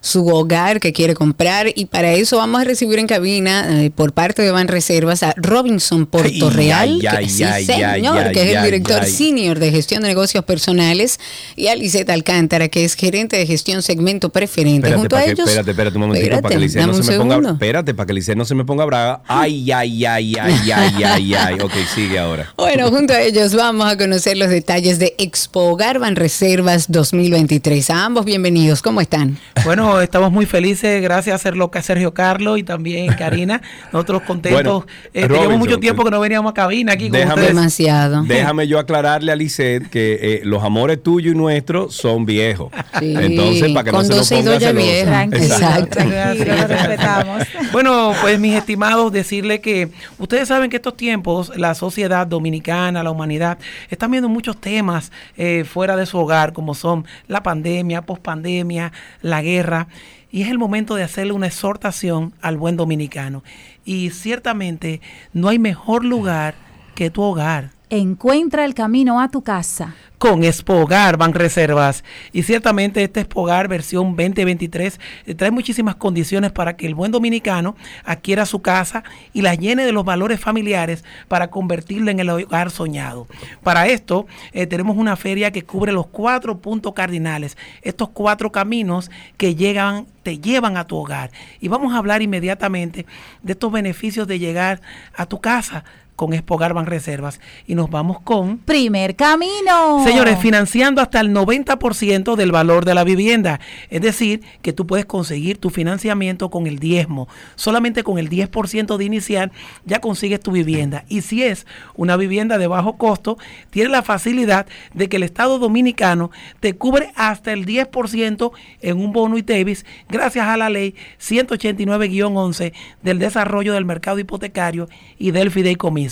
su 0.00 0.28
hogar 0.28 0.78
que 0.78 0.92
quiere 0.92 1.14
comprar. 1.14 1.66
Y 1.74 1.86
para 1.86 2.12
eso 2.12 2.36
vamos 2.36 2.60
a 2.60 2.64
recibir 2.64 3.00
en 3.00 3.08
cabina 3.08 3.82
eh, 3.82 3.90
por 3.90 4.12
parte 4.12 4.42
de 4.42 4.52
Van 4.52 4.68
Reservas 4.68 5.24
a 5.24 5.34
Robinson 5.36 6.06
Portorreal, 6.06 7.00
que, 7.00 7.28
sí, 7.28 7.44
señor, 7.64 8.30
que 8.30 8.42
es 8.42 8.56
el 8.56 8.62
director 8.62 9.04
senior 9.04 9.58
de 9.58 9.72
gestión 9.72 10.02
de 10.02 10.08
negocios 10.08 10.44
personales, 10.44 11.18
y 11.56 11.66
a 11.66 11.74
Lisette 11.74 12.10
Alcántara, 12.10 12.68
que 12.68 12.84
es 12.84 12.94
gerente 12.94 13.36
de 13.36 13.46
gestión 13.46 13.82
segmento 13.82 14.28
preferente. 14.28 14.88
Espérate, 14.88 15.00
Junto 15.00 15.16
para 15.16 15.22
a 15.22 15.24
que, 15.24 15.32
ellos. 15.32 15.48
espérate, 15.48 15.70
espérate 15.72 15.96
un 15.96 16.02
momentito 16.02 16.40
para 16.40 16.54
que 16.54 16.60
Liceo 16.60 16.86
no 16.86 16.94
se 16.94 17.10
me 17.10 17.18
ponga. 17.18 17.50
Espérate, 17.50 17.94
para 17.94 18.06
que 18.06 18.12
Liceo 18.12 18.36
no 18.36 18.44
se 18.44 18.54
me 18.54 18.64
ponga 18.64 18.84
brava. 18.84 19.22
Ay, 19.26 19.72
ay, 19.72 20.04
ay, 20.04 20.36
ay, 20.38 20.70
ay, 20.70 21.02
ay, 21.02 21.34
ay. 21.34 21.60
Ok, 21.60 21.72
sigue 21.92 22.18
ahora. 22.18 22.43
Bueno, 22.56 22.88
junto 22.90 23.12
a 23.12 23.20
ellos 23.20 23.54
vamos 23.54 23.86
a 23.90 23.96
conocer 23.96 24.36
los 24.36 24.48
detalles 24.48 24.98
de 24.98 25.14
Expo 25.18 25.60
Hogar 25.70 25.98
Reservas 26.14 26.90
2023. 26.90 27.90
A 27.90 28.04
ambos 28.04 28.24
bienvenidos, 28.24 28.80
¿cómo 28.82 29.00
están? 29.00 29.38
Bueno, 29.64 30.00
estamos 30.00 30.30
muy 30.30 30.46
felices, 30.46 31.02
gracias 31.02 31.44
a 31.44 31.50
Serlo- 31.50 31.70
a 31.74 31.82
Sergio 31.82 32.14
Carlos 32.14 32.58
y 32.58 32.62
también 32.62 33.12
Karina. 33.18 33.60
Nosotros 33.92 34.22
contentos. 34.22 34.62
Bueno, 34.62 34.86
Eh, 35.12 35.26
teníamos 35.28 35.58
mucho 35.58 35.78
tiempo 35.78 36.04
que 36.04 36.10
no 36.10 36.20
veníamos 36.20 36.50
a 36.50 36.54
cabina 36.54 36.92
aquí 36.92 37.08
con 37.10 37.18
Déjame- 37.18 37.30
ustedes. 37.34 37.48
Demasiado. 37.54 38.22
Déjame 38.24 38.68
yo 38.68 38.78
aclararle 38.78 39.32
a 39.32 39.36
Lisette 39.36 39.88
que 39.88 40.18
eh, 40.20 40.40
los 40.44 40.62
amores 40.62 41.02
tuyos 41.02 41.34
y 41.34 41.36
nuestros 41.36 41.94
son 41.94 42.24
viejos. 42.26 42.70
Sí, 43.00 43.14
Entonces, 43.18 43.72
para 43.72 43.84
que 43.84 43.90
con 43.90 44.06
no 44.06 44.12
se 44.12 44.18
12 44.18 44.34
y 44.34 44.42
nos 44.42 44.54
ponga 44.58 45.24
Exacto. 45.36 45.98
respetamos. 46.00 47.42
Bueno, 47.72 48.12
pues 48.20 48.38
mis 48.38 48.54
estimados, 48.54 49.12
decirle 49.12 49.60
que 49.60 49.88
ustedes 50.18 50.48
saben 50.48 50.70
que 50.70 50.76
estos 50.76 50.96
tiempos 50.96 51.52
la 51.56 51.74
sociedad 51.74 52.23
dominicana, 52.28 53.02
la 53.02 53.10
humanidad, 53.10 53.58
están 53.90 54.10
viendo 54.10 54.28
muchos 54.28 54.60
temas 54.60 55.12
eh, 55.36 55.64
fuera 55.64 55.96
de 55.96 56.06
su 56.06 56.18
hogar, 56.18 56.52
como 56.52 56.74
son 56.74 57.04
la 57.28 57.42
pandemia, 57.42 58.02
pospandemia, 58.02 58.92
la 59.22 59.42
guerra, 59.42 59.88
y 60.30 60.42
es 60.42 60.48
el 60.48 60.58
momento 60.58 60.96
de 60.96 61.04
hacerle 61.04 61.32
una 61.32 61.46
exhortación 61.46 62.32
al 62.40 62.56
buen 62.56 62.76
dominicano. 62.76 63.44
Y 63.84 64.10
ciertamente 64.10 65.00
no 65.32 65.48
hay 65.48 65.58
mejor 65.58 66.04
lugar 66.04 66.54
que 66.94 67.10
tu 67.10 67.22
hogar. 67.22 67.73
Encuentra 67.90 68.64
el 68.64 68.72
camino 68.72 69.20
a 69.20 69.28
tu 69.28 69.42
casa. 69.42 69.94
con 70.16 70.42
Expogar 70.42 71.18
Ban 71.18 71.34
Reservas. 71.34 72.02
Y 72.32 72.44
ciertamente 72.44 73.02
este 73.02 73.20
Expogar 73.20 73.68
versión 73.68 74.16
2023 74.16 74.98
eh, 75.26 75.34
trae 75.34 75.50
muchísimas 75.50 75.96
condiciones 75.96 76.50
para 76.50 76.76
que 76.76 76.86
el 76.86 76.94
buen 76.94 77.12
dominicano 77.12 77.76
adquiera 78.06 78.46
su 78.46 78.62
casa 78.62 79.04
y 79.34 79.42
la 79.42 79.54
llene 79.54 79.84
de 79.84 79.92
los 79.92 80.02
valores 80.02 80.40
familiares 80.40 81.04
para 81.28 81.50
convertirla 81.50 82.10
en 82.10 82.20
el 82.20 82.30
hogar 82.30 82.70
soñado. 82.70 83.26
Para 83.62 83.86
esto 83.88 84.26
eh, 84.52 84.66
tenemos 84.66 84.96
una 84.96 85.16
feria 85.16 85.50
que 85.50 85.64
cubre 85.64 85.92
los 85.92 86.06
cuatro 86.06 86.56
puntos 86.56 86.94
cardinales, 86.94 87.58
estos 87.82 88.08
cuatro 88.08 88.50
caminos 88.50 89.10
que 89.36 89.54
llegan 89.54 90.06
te 90.22 90.38
llevan 90.38 90.78
a 90.78 90.86
tu 90.86 90.96
hogar. 90.96 91.32
Y 91.60 91.68
vamos 91.68 91.92
a 91.92 91.98
hablar 91.98 92.22
inmediatamente 92.22 93.04
de 93.42 93.52
estos 93.52 93.70
beneficios 93.70 94.26
de 94.26 94.38
llegar 94.38 94.80
a 95.14 95.26
tu 95.26 95.38
casa 95.38 95.84
con 96.16 96.32
Expogar 96.32 96.74
Ban 96.74 96.86
Reservas. 96.86 97.40
Y 97.66 97.74
nos 97.74 97.90
vamos 97.90 98.20
con... 98.20 98.58
Primer 98.58 99.16
camino. 99.16 100.04
Señores, 100.04 100.38
financiando 100.38 101.00
hasta 101.00 101.20
el 101.20 101.32
90% 101.32 102.36
del 102.36 102.52
valor 102.52 102.84
de 102.84 102.94
la 102.94 103.04
vivienda. 103.04 103.60
Es 103.90 104.00
decir, 104.00 104.42
que 104.62 104.72
tú 104.72 104.86
puedes 104.86 105.06
conseguir 105.06 105.58
tu 105.58 105.70
financiamiento 105.70 106.50
con 106.50 106.66
el 106.66 106.78
diezmo. 106.78 107.28
Solamente 107.56 108.02
con 108.02 108.18
el 108.18 108.30
10% 108.30 108.96
de 108.96 109.04
inicial 109.04 109.52
ya 109.84 110.00
consigues 110.00 110.40
tu 110.40 110.52
vivienda. 110.52 111.04
Y 111.08 111.22
si 111.22 111.42
es 111.42 111.66
una 111.94 112.16
vivienda 112.16 112.58
de 112.58 112.66
bajo 112.66 112.96
costo, 112.96 113.38
tienes 113.70 113.90
la 113.90 114.02
facilidad 114.02 114.66
de 114.92 115.08
que 115.08 115.16
el 115.16 115.22
Estado 115.22 115.58
Dominicano 115.58 116.30
te 116.60 116.74
cubre 116.74 117.12
hasta 117.16 117.52
el 117.52 117.66
10% 117.66 118.52
en 118.80 118.98
un 118.98 119.12
bono 119.12 119.38
ITEVIS 119.38 119.84
gracias 120.08 120.46
a 120.46 120.56
la 120.56 120.70
ley 120.70 120.94
189-11 121.20 122.72
del 123.02 123.18
desarrollo 123.18 123.74
del 123.74 123.84
mercado 123.84 124.18
hipotecario 124.18 124.88
y 125.18 125.30
del 125.30 125.50
fideicomiso. 125.50 126.03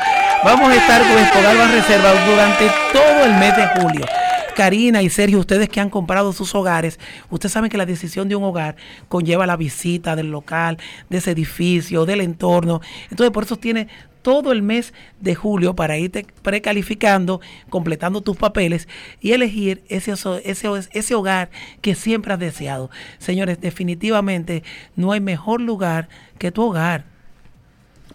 Vamos 0.44 0.70
a 0.70 0.76
estar 0.76 1.02
con 1.02 1.18
Expogar 1.18 1.56
Ban 1.56 1.72
Reservas 1.72 2.26
durante 2.26 2.70
todo 2.92 3.24
el 3.24 3.34
mes 3.34 3.56
de 3.56 3.66
julio. 3.80 4.06
Karina 4.54 5.02
y 5.02 5.08
Sergio, 5.08 5.38
ustedes 5.38 5.68
que 5.68 5.80
han 5.80 5.90
comprado 5.90 6.32
sus 6.32 6.54
hogares, 6.54 7.00
ustedes 7.30 7.52
saben 7.52 7.70
que 7.70 7.78
la 7.78 7.86
decisión 7.86 8.28
de 8.28 8.36
un 8.36 8.44
hogar 8.44 8.76
conlleva 9.08 9.46
la 9.46 9.56
visita 9.56 10.14
del 10.14 10.30
local, 10.30 10.78
de 11.08 11.18
ese 11.18 11.30
edificio, 11.30 12.04
del 12.04 12.20
entorno. 12.20 12.80
Entonces, 13.10 13.32
por 13.32 13.44
eso 13.44 13.56
tiene 13.56 13.88
todo 14.22 14.52
el 14.52 14.62
mes 14.62 14.94
de 15.20 15.34
julio 15.34 15.74
para 15.74 15.98
irte 15.98 16.26
precalificando, 16.42 17.40
completando 17.68 18.20
tus 18.20 18.36
papeles 18.36 18.88
y 19.20 19.32
elegir 19.32 19.82
ese, 19.88 20.12
ese, 20.44 20.68
ese 20.92 21.14
hogar 21.14 21.50
que 21.80 21.94
siempre 21.94 22.32
has 22.32 22.38
deseado. 22.38 22.90
Señores, 23.18 23.60
definitivamente 23.60 24.62
no 24.96 25.12
hay 25.12 25.20
mejor 25.20 25.60
lugar 25.60 26.08
que 26.38 26.50
tu 26.52 26.62
hogar. 26.62 27.04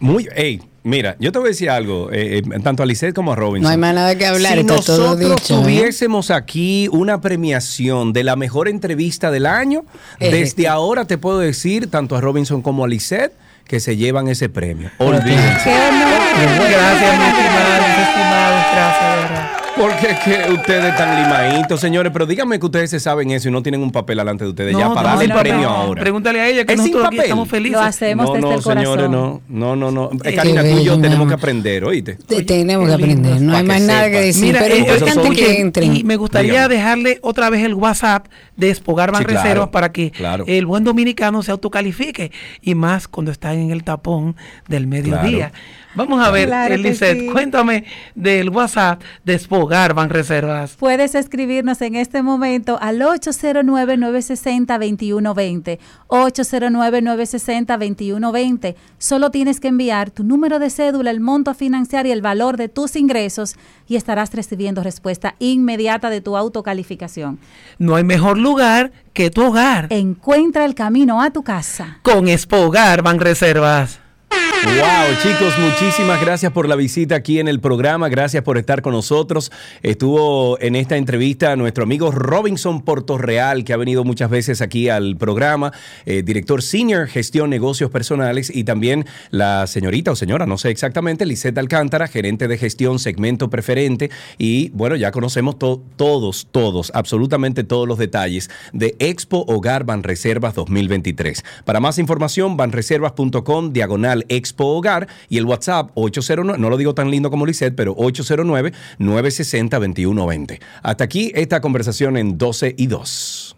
Muy, 0.00 0.28
hey, 0.36 0.62
mira, 0.84 1.16
yo 1.18 1.32
te 1.32 1.38
voy 1.40 1.48
a 1.48 1.50
decir 1.50 1.70
algo, 1.70 2.10
eh, 2.12 2.38
eh, 2.38 2.42
tanto 2.62 2.84
a 2.84 2.86
Lisette 2.86 3.14
como 3.14 3.32
a 3.32 3.36
Robinson. 3.36 3.62
No 3.64 3.68
hay 3.70 3.76
más 3.76 3.94
nada 3.94 4.16
que 4.16 4.26
hablar, 4.26 4.54
Si 4.54 4.60
está 4.60 4.76
todo 4.76 5.16
nosotros 5.16 5.40
dicho, 5.40 5.58
¿eh? 5.58 5.62
tuviésemos 5.62 6.30
aquí 6.30 6.88
una 6.92 7.20
premiación 7.20 8.12
de 8.12 8.22
la 8.22 8.36
mejor 8.36 8.68
entrevista 8.68 9.30
del 9.32 9.46
año, 9.46 9.84
Eh. 10.20 10.30
desde 10.30 10.68
ahora 10.68 11.04
te 11.04 11.18
puedo 11.18 11.40
decir, 11.40 11.90
tanto 11.90 12.14
a 12.16 12.20
Robinson 12.20 12.62
como 12.62 12.84
a 12.84 12.88
Lisette, 12.88 13.32
que 13.68 13.80
se 13.80 13.96
llevan 13.96 14.28
ese 14.28 14.48
premio. 14.48 14.90
Olvídense. 14.98 15.28
Gracias, 15.38 15.68
mis 15.68 17.28
estimados, 17.28 17.86
mis 17.86 18.08
estimados, 18.08 18.64
gracias, 18.72 19.10
de 19.10 19.16
verdad. 19.22 19.67
Porque 19.78 20.06
es 20.10 20.18
que 20.20 20.52
ustedes 20.52 20.84
están 20.86 21.22
limaditos, 21.22 21.80
señores, 21.80 22.10
pero 22.12 22.26
díganme 22.26 22.58
que 22.58 22.66
ustedes 22.66 22.90
se 22.90 23.00
saben 23.00 23.30
eso 23.30 23.48
y 23.48 23.52
no 23.52 23.62
tienen 23.62 23.82
un 23.82 23.92
papel 23.92 24.18
delante 24.18 24.44
de 24.44 24.50
ustedes 24.50 24.76
ya 24.76 24.88
No, 24.88 24.94
para 24.94 25.12
no, 25.12 25.16
darle 25.18 25.32
el 25.34 25.40
premio 25.40 25.62
no. 25.68 25.74
ahora. 25.74 26.00
Pregúntale 26.02 26.40
a 26.40 26.48
ella 26.48 26.64
que 26.64 26.72
¿Es 26.74 26.80
sin 26.82 26.90
nosotros 26.92 27.06
aquí 27.08 27.16
papel? 27.16 27.30
estamos 27.30 27.48
felices. 27.48 27.78
Lo 27.78 27.84
hacemos 27.84 28.26
no, 28.26 28.32
desde 28.34 28.48
no, 28.48 28.54
el 28.54 28.62
corazón. 28.62 28.82
señores, 28.82 29.10
no, 29.10 29.40
no, 29.48 29.76
no, 29.76 29.90
no. 29.90 30.10
Eh, 30.24 30.34
Karina, 30.34 30.62
tú 30.62 30.68
y 30.78 30.84
yo 30.84 31.00
tenemos 31.00 31.28
que 31.28 31.34
aprender, 31.34 31.84
¿oíste? 31.84 32.14
Te- 32.16 32.42
Tenemos 32.42 32.88
que 32.88 32.94
aprender, 32.94 33.40
no 33.40 33.56
hay 33.56 33.64
más 33.64 33.80
nada 33.82 34.10
que 34.10 34.20
decir, 34.20 34.44
Mira, 34.44 34.60
pero 34.60 34.74
es 34.74 34.80
importante 34.80 35.30
que 35.30 35.60
entren. 35.60 35.96
Y 35.96 36.04
me 36.04 36.16
gustaría 36.16 36.52
Dígame. 36.52 36.74
dejarle 36.74 37.18
otra 37.22 37.50
vez 37.50 37.64
el 37.64 37.74
WhatsApp 37.74 38.26
de 38.56 38.70
Espogar 38.70 39.10
Sí, 39.10 39.12
Banreservas 39.14 39.44
claro, 39.54 39.70
para 39.70 39.92
que 39.92 40.10
claro. 40.10 40.44
el 40.48 40.66
buen 40.66 40.82
dominicano 40.84 41.42
se 41.42 41.50
autocalifique 41.52 42.32
y 42.62 42.74
más 42.74 43.06
cuando 43.08 43.30
está 43.32 43.54
en 43.54 43.70
el 43.70 43.84
tapón 43.84 44.34
del 44.66 44.86
mediodía. 44.86 45.52
Vamos 45.94 46.24
a 46.24 46.30
ver, 46.30 46.48
Claro 46.48 46.76
sí. 46.94 47.28
cuéntame 47.32 47.84
del 48.14 48.50
WhatsApp 48.50 49.02
de 49.24 49.34
Espogar 49.34 49.94
Banreservas. 49.94 50.76
Puedes 50.76 51.14
escribirnos 51.14 51.80
en 51.82 51.96
este 51.96 52.22
momento 52.22 52.78
al 52.80 53.00
809-960-2120. 53.00 55.78
809-960-2120. 56.08 58.74
Solo 58.98 59.30
tienes 59.30 59.60
que 59.60 59.68
enviar 59.68 60.10
tu 60.10 60.24
número 60.24 60.58
de 60.58 60.70
cédula, 60.70 61.10
el 61.10 61.20
monto 61.20 61.50
a 61.50 61.54
financiar 61.54 62.06
y 62.06 62.12
el 62.12 62.22
valor 62.22 62.56
de 62.56 62.68
tus 62.68 62.96
ingresos 62.96 63.56
y 63.86 63.96
estarás 63.96 64.32
recibiendo 64.34 64.82
respuesta 64.82 65.34
inmediata 65.38 66.10
de 66.10 66.20
tu 66.20 66.36
autocalificación. 66.36 67.38
No 67.78 67.96
hay 67.96 68.04
mejor 68.04 68.38
lugar 68.38 68.92
que 69.12 69.30
tu 69.30 69.44
hogar. 69.46 69.86
Encuentra 69.90 70.64
el 70.64 70.74
camino 70.74 71.22
a 71.22 71.30
tu 71.30 71.42
casa. 71.42 71.98
Con 72.02 72.28
Espogar 72.28 73.02
Banreservas. 73.02 74.00
Wow, 74.30 75.16
chicos, 75.22 75.54
muchísimas 75.58 76.20
gracias 76.20 76.52
por 76.52 76.68
la 76.68 76.74
visita 76.74 77.14
aquí 77.14 77.38
en 77.38 77.46
el 77.48 77.60
programa. 77.60 78.08
Gracias 78.08 78.42
por 78.42 78.58
estar 78.58 78.82
con 78.82 78.92
nosotros. 78.92 79.50
Estuvo 79.82 80.60
en 80.60 80.74
esta 80.76 80.96
entrevista 80.96 81.54
nuestro 81.56 81.84
amigo 81.84 82.10
Robinson 82.10 82.82
Portorreal, 82.82 83.64
que 83.64 83.72
ha 83.72 83.76
venido 83.76 84.02
muchas 84.04 84.28
veces 84.30 84.60
aquí 84.60 84.88
al 84.88 85.16
programa, 85.16 85.72
eh, 86.06 86.22
director 86.24 86.60
senior 86.62 87.06
gestión 87.06 87.50
negocios 87.50 87.90
personales, 87.90 88.54
y 88.54 88.64
también 88.64 89.06
la 89.30 89.66
señorita 89.68 90.10
o 90.10 90.16
señora, 90.16 90.44
no 90.44 90.58
sé 90.58 90.70
exactamente, 90.70 91.24
Lisette 91.24 91.56
Alcántara, 91.58 92.08
gerente 92.08 92.48
de 92.48 92.58
gestión 92.58 92.98
segmento 92.98 93.48
preferente. 93.50 94.10
Y 94.38 94.70
bueno, 94.70 94.96
ya 94.96 95.12
conocemos 95.12 95.58
to- 95.58 95.82
todos, 95.96 96.48
todos, 96.50 96.90
absolutamente 96.94 97.62
todos 97.64 97.86
los 97.88 97.96
detalles 97.98 98.50
de 98.72 98.96
Expo 98.98 99.44
Hogar 99.48 99.84
Banreservas 99.84 100.54
2023. 100.54 101.44
Para 101.64 101.80
más 101.80 101.98
información, 101.98 102.56
banreservas.com, 102.56 103.72
diagonal 103.72 104.17
Expo 104.28 104.76
Hogar 104.76 105.08
y 105.28 105.38
el 105.38 105.44
WhatsApp 105.44 105.90
809, 105.94 106.58
no 106.58 106.70
lo 106.70 106.76
digo 106.76 106.94
tan 106.94 107.10
lindo 107.10 107.30
como 107.30 107.46
Lisette, 107.46 107.74
pero 107.74 107.96
809-960-2120. 107.96 110.60
Hasta 110.82 111.04
aquí 111.04 111.32
esta 111.34 111.60
conversación 111.60 112.16
en 112.16 112.38
12 112.38 112.74
y 112.76 112.86
2. 112.86 113.56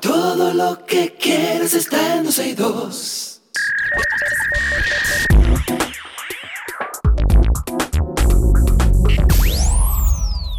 Todo 0.00 0.54
lo 0.54 0.84
que 0.84 1.14
quieres 1.20 1.74
está 1.74 2.16
en 2.16 2.24
12 2.24 2.48
y 2.48 2.54
2. 2.54 3.30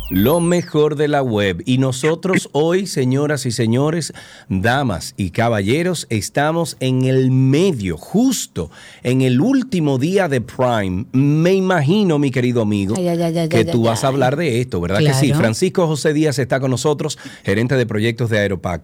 Lo 0.10 0.40
mejor 0.40 0.96
de 0.96 1.08
la 1.08 1.24
web. 1.24 1.64
Y 1.66 1.80
nosotros 1.80 2.50
hoy, 2.54 2.86
señoras 2.86 3.46
y 3.46 3.52
señores, 3.52 4.14
damas 4.50 5.14
y 5.18 5.32
caballeros, 5.32 6.06
estamos 6.10 6.78
en 6.80 7.06
el 7.06 7.32
medio, 7.32 7.98
justo 7.98 8.70
en 9.04 9.22
el 9.22 9.42
último 9.42 9.98
día 9.98 10.28
de 10.28 10.42
Prime. 10.42 11.06
Me 11.12 11.54
imagino, 11.54 12.20
mi 12.20 12.30
querido 12.30 12.62
amigo, 12.62 12.96
Ay, 12.98 13.08
ay, 13.08 13.22
ay, 13.22 13.38
ay, 13.40 13.50
que 13.50 13.58
ay, 13.58 13.66
tú 13.66 13.82
ay, 13.82 13.90
vas 13.90 14.04
a 14.04 14.08
hablar 14.08 14.36
de 14.36 14.62
esto, 14.62 14.80
¿verdad 14.80 15.00
que 15.00 15.14
sí? 15.14 15.34
Francisco 15.34 15.88
José 15.88 16.14
Díaz 16.14 16.38
está 16.40 16.60
con 16.60 16.72
nosotros, 16.72 17.18
gerente 17.44 17.76
de 17.76 17.86
proyectos 17.86 18.30
de 18.30 18.40
Aeropac. 18.40 18.84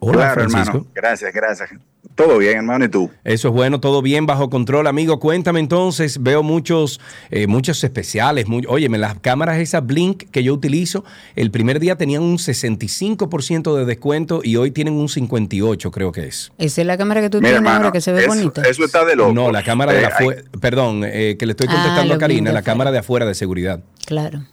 Hola, 0.00 0.14
claro, 0.14 0.34
Francisco. 0.34 0.76
hermano. 0.78 0.86
Gracias, 0.94 1.32
gracias. 1.32 1.70
Todo 2.16 2.36
bien, 2.36 2.58
hermano, 2.58 2.84
¿y 2.84 2.88
tú? 2.88 3.10
Eso 3.24 3.48
es 3.48 3.54
bueno, 3.54 3.80
todo 3.80 4.02
bien, 4.02 4.26
bajo 4.26 4.50
control, 4.50 4.86
amigo. 4.88 5.18
Cuéntame 5.20 5.58
entonces, 5.60 6.22
veo 6.22 6.42
muchos, 6.42 7.00
eh, 7.30 7.46
muchos 7.46 7.82
especiales. 7.82 8.46
Muy, 8.46 8.64
óyeme, 8.68 8.98
las 8.98 9.18
cámaras 9.20 9.58
esas 9.58 9.86
Blink 9.86 10.24
que 10.30 10.42
yo 10.42 10.52
utilizo, 10.52 11.02
el 11.34 11.50
primer 11.50 11.80
día 11.80 11.96
tenían 11.96 12.22
un 12.22 12.36
65% 12.36 13.74
de 13.74 13.84
descuento 13.86 14.40
y 14.44 14.56
hoy 14.56 14.70
tienen 14.70 14.94
un 14.94 15.08
58%, 15.08 15.90
creo 15.90 16.12
que 16.12 16.26
es. 16.26 16.52
Esa 16.58 16.80
es 16.82 16.86
la 16.86 16.98
cámara 16.98 17.22
que 17.22 17.30
tú 17.30 17.38
Mira, 17.38 17.48
tienes 17.52 17.58
hermano, 17.60 17.76
ahora 17.86 17.92
que 17.92 18.00
se 18.02 18.12
ve 18.12 18.20
eso, 18.20 18.28
bonita. 18.28 18.62
eso 18.62 18.84
está 18.84 19.04
de 19.06 19.16
loco. 19.16 19.32
No, 19.32 19.50
la 19.50 19.62
cámara 19.62 19.92
de 19.92 20.00
Eh, 20.02 20.04
hay- 20.06 20.12
afuera, 20.12 20.42
perdón, 20.60 21.02
eh, 21.06 21.36
que 21.38 21.46
le 21.46 21.52
estoy 21.52 21.68
Ah, 21.70 21.74
contestando 21.74 22.14
a 22.14 22.18
Karina, 22.18 22.52
la 22.52 22.58
afuera. 22.58 22.72
cámara 22.72 22.92
de 22.92 22.98
afuera 22.98 23.24
de 23.26 23.34
seguridad. 23.34 23.80
Claro. 24.04 24.44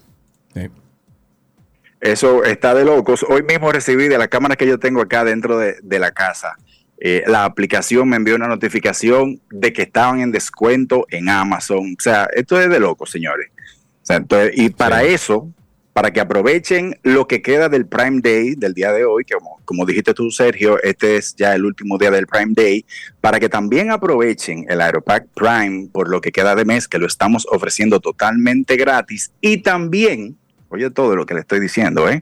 Eh, 0.56 0.70
Eso 2.00 2.44
está 2.44 2.76
de 2.76 2.86
locos. 2.86 3.26
Hoy 3.28 3.42
mismo 3.44 3.72
recibí 3.72 4.08
de 4.08 4.18
la 4.20 4.28
cámara 4.28 4.56
que 4.56 4.68
yo 4.68 4.78
tengo 4.78 5.02
acá 5.02 5.24
dentro 5.24 5.58
de, 5.58 5.76
de 5.82 6.00
la 6.00 6.12
casa. 6.12 6.56
Eh, 7.00 7.24
la 7.28 7.46
aplicación 7.46 8.10
me 8.10 8.16
envió 8.16 8.36
una 8.36 8.48
notificación 8.48 9.40
de 9.50 9.72
que 9.74 9.84
estaban 9.84 10.20
en 10.22 10.32
descuento 10.32 11.06
en 11.10 11.30
Amazon. 11.30 11.96
O 11.98 12.02
sea, 12.02 12.28
esto 12.34 12.60
es 12.60 12.70
de 12.70 12.80
locos, 12.80 13.12
señores. 13.12 13.50
O 14.02 14.06
sea, 14.06 14.16
entonces, 14.18 14.54
y 14.56 14.70
para 14.70 15.02
Sí. 15.02 15.08
eso, 15.10 15.52
para 15.94 16.12
que 16.12 16.20
aprovechen 16.20 16.96
lo 17.02 17.28
que 17.28 17.42
queda 17.42 17.70
del 17.70 17.88
Prime 17.88 18.22
Day 18.22 18.54
del 18.56 18.76
día 18.76 18.92
de 18.92 19.04
hoy, 19.04 19.26
que 19.26 19.34
como, 19.34 19.60
como 19.66 19.84
dijiste 19.86 20.14
tú, 20.14 20.30
Sergio, 20.30 20.82
este 20.84 21.18
es 21.18 21.36
ya 21.36 21.56
el 21.56 21.66
último 21.66 21.98
día 21.98 22.12
del 22.12 22.28
Prime 22.28 22.54
Day, 22.56 22.86
para 23.20 23.40
que 23.40 23.50
también 23.50 23.90
aprovechen 23.90 24.66
el 24.70 24.80
Aeropack 24.80 25.28
Prime 25.34 25.90
por 25.92 26.08
lo 26.08 26.22
que 26.22 26.32
queda 26.32 26.54
de 26.54 26.66
mes, 26.66 26.88
que 26.88 27.00
lo 27.00 27.08
estamos 27.08 27.48
ofreciendo 27.52 28.00
totalmente 28.00 28.76
gratis, 28.76 29.32
y 29.42 29.58
también, 29.58 30.38
oye 30.70 30.90
todo 30.90 31.16
lo 31.16 31.26
que 31.26 31.34
le 31.34 31.42
estoy 31.42 31.60
diciendo, 31.60 32.10
¿eh? 32.10 32.22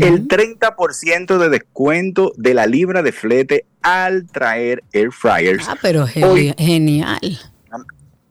El 0.00 0.28
30% 0.28 1.38
de 1.38 1.48
descuento 1.48 2.32
de 2.36 2.54
la 2.54 2.66
libra 2.66 3.02
de 3.02 3.12
flete 3.12 3.66
al 3.82 4.26
traer 4.26 4.82
air 4.92 5.10
fryers. 5.12 5.68
Ah, 5.68 5.76
pero 5.80 6.06
Hoy- 6.22 6.54
genial. 6.58 7.18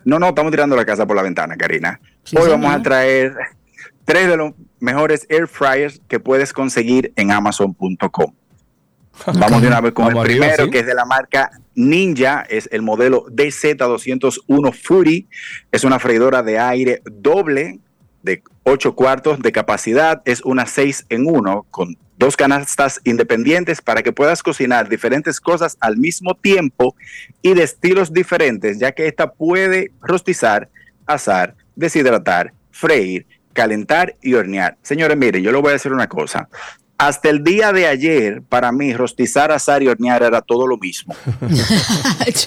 No, 0.05 0.17
no, 0.17 0.29
estamos 0.29 0.51
tirando 0.51 0.75
la 0.75 0.85
casa 0.85 1.05
por 1.05 1.15
la 1.15 1.21
ventana, 1.23 1.55
Karina. 1.57 1.99
Sí, 2.23 2.35
Hoy 2.37 2.43
señor. 2.43 2.59
vamos 2.61 2.79
a 2.79 2.81
traer 2.81 3.35
tres 4.05 4.27
de 4.27 4.37
los 4.37 4.53
mejores 4.79 5.25
air 5.29 5.47
fryers 5.47 6.01
que 6.07 6.19
puedes 6.19 6.53
conseguir 6.53 7.11
en 7.15 7.31
amazon.com. 7.31 8.33
Vamos 9.25 9.61
de 9.61 9.67
una 9.67 9.81
vez 9.81 9.91
con 9.91 10.05
Vamos 10.05 10.23
el 10.23 10.31
arriba, 10.31 10.45
primero, 10.45 10.65
sí. 10.65 10.71
que 10.71 10.79
es 10.79 10.85
de 10.85 10.93
la 10.93 11.03
marca 11.03 11.51
Ninja, 11.75 12.45
es 12.49 12.69
el 12.71 12.81
modelo 12.81 13.25
DZ201 13.25 14.73
Fury. 14.73 15.27
Es 15.73 15.83
una 15.83 15.99
freidora 15.99 16.41
de 16.41 16.57
aire 16.57 17.01
doble 17.05 17.79
de 18.23 18.43
8 18.63 18.95
cuartos 18.95 19.39
de 19.39 19.51
capacidad. 19.51 20.21
Es 20.25 20.43
una 20.43 20.65
6 20.65 21.05
en 21.09 21.27
1 21.27 21.65
con 21.71 21.97
dos 22.17 22.35
canastas 22.35 22.99
independientes 23.05 23.81
para 23.81 24.03
que 24.03 24.11
puedas 24.11 24.43
cocinar 24.43 24.89
diferentes 24.89 25.39
cosas 25.39 25.77
al 25.79 25.95
mismo 25.95 26.35
tiempo 26.35 26.95
y 27.41 27.53
de 27.53 27.63
estilos 27.63 28.13
diferentes, 28.13 28.77
ya 28.77 28.91
que 28.91 29.07
esta 29.07 29.31
puede 29.31 29.91
rostizar, 30.01 30.69
asar, 31.05 31.55
deshidratar, 31.77 32.53
freír, 32.71 33.25
calentar 33.53 34.15
y 34.21 34.33
hornear. 34.33 34.77
Señores, 34.81 35.17
miren, 35.17 35.41
yo 35.41 35.51
le 35.51 35.59
voy 35.59 35.69
a 35.69 35.73
decir 35.73 35.93
una 35.93 36.07
cosa. 36.07 36.49
Hasta 36.99 37.29
el 37.29 37.45
día 37.45 37.71
de 37.71 37.87
ayer, 37.87 38.41
para 38.49 38.73
mí, 38.73 38.93
rostizar, 38.93 39.53
asar 39.53 39.81
y 39.81 39.87
hornear 39.87 40.21
era 40.21 40.41
todo 40.41 40.67
lo 40.67 40.77
mismo. 40.77 41.15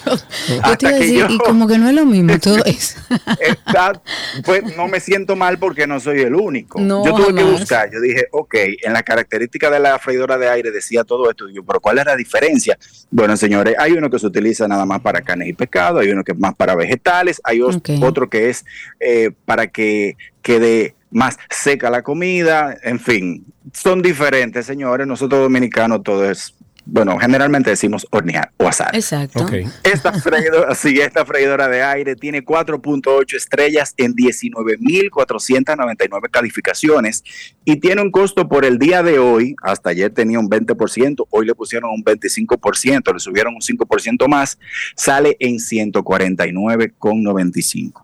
yo, 0.05 0.15
yo 0.47 0.77
te 0.77 0.85
iba 0.87 0.95
a 0.95 0.99
decir, 0.99 1.17
yo- 1.19 1.27
y 1.29 1.37
como 1.39 1.67
que 1.67 1.77
no 1.79 1.89
es 1.89 1.95
lo 1.95 2.05
mismo 2.05 2.37
todo 2.39 2.57
eso. 2.65 2.99
Está- 3.39 3.99
pues 4.45 4.75
no 4.77 4.87
me 4.87 4.99
siento 4.99 5.35
mal 5.35 5.57
porque 5.57 5.87
no 5.87 5.99
soy 5.99 6.21
el 6.21 6.35
único. 6.35 6.79
No, 6.79 7.03
yo 7.03 7.15
tuve 7.15 7.33
que 7.35 7.43
buscar, 7.43 7.89
yo 7.91 7.99
dije, 7.99 8.27
ok, 8.31 8.53
en 8.83 8.93
la 8.93 9.01
característica 9.03 9.69
de 9.71 9.79
la 9.79 9.97
freidora 9.97 10.37
de 10.37 10.47
aire 10.49 10.71
decía 10.71 11.03
todo 11.03 11.29
esto, 11.29 11.49
y 11.49 11.55
yo, 11.55 11.63
pero 11.65 11.79
¿cuál 11.79 11.97
es 11.99 12.05
la 12.05 12.15
diferencia? 12.15 12.77
Bueno, 13.09 13.35
señores, 13.35 13.75
hay 13.79 13.93
uno 13.93 14.09
que 14.09 14.19
se 14.19 14.27
utiliza 14.27 14.67
nada 14.67 14.85
más 14.85 15.01
para 15.01 15.21
carne 15.21 15.47
y 15.47 15.53
pescado, 15.53 15.99
hay 15.99 16.09
uno 16.09 16.23
que 16.23 16.31
es 16.33 16.37
más 16.39 16.53
para 16.55 16.75
vegetales, 16.75 17.41
hay 17.43 17.61
otro 17.61 18.29
que 18.29 18.49
es 18.49 18.65
eh, 18.99 19.31
para 19.45 19.67
que 19.67 20.15
quede 20.41 20.95
más 21.13 21.37
seca 21.49 21.89
la 21.89 22.01
comida, 22.01 22.75
en 22.83 22.99
fin, 22.99 23.45
son 23.73 24.01
diferentes, 24.01 24.65
señores, 24.65 25.07
nosotros 25.07 25.41
dominicanos 25.41 26.03
todo 26.03 26.29
es 26.29 26.55
bueno, 26.85 27.17
generalmente 27.17 27.69
decimos 27.69 28.05
hornear 28.11 28.51
o 28.57 28.67
asar. 28.67 28.93
Exacto. 28.93 29.43
Ok. 29.43 29.53
Esta 29.83 30.11
freidora, 30.19 30.75
sí, 30.75 30.99
esta 30.99 31.25
freidora 31.25 31.69
de 31.69 31.81
aire 31.81 32.17
tiene 32.17 32.43
4.8 32.43 33.35
estrellas 33.35 33.93
en 33.97 34.13
19.499 34.13 36.29
calificaciones 36.29 37.23
y 37.63 37.77
tiene 37.77 38.01
un 38.01 38.11
costo 38.11 38.49
por 38.49 38.65
el 38.65 38.79
día 38.79 39.01
de 39.01 39.19
hoy, 39.19 39.55
hasta 39.61 39.91
ayer 39.91 40.13
tenía 40.13 40.39
un 40.39 40.49
20%, 40.49 41.25
hoy 41.29 41.45
le 41.45 41.55
pusieron 41.55 41.91
un 41.91 42.03
25%, 42.03 43.13
le 43.13 43.19
subieron 43.19 43.55
un 43.55 43.61
5% 43.61 44.27
más, 44.27 44.59
sale 44.95 45.37
en 45.39 45.59
149,95. 45.59 48.02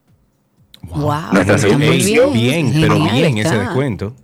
Wow. 0.89 1.57
Segunda 1.57 1.85
ey, 1.85 1.91
edición. 2.01 2.33
bien, 2.33 2.71
pero 2.73 2.93
Genial 2.95 3.15
bien 3.15 3.37
ese 3.37 3.49
está. 3.49 3.59
descuento. 3.59 4.15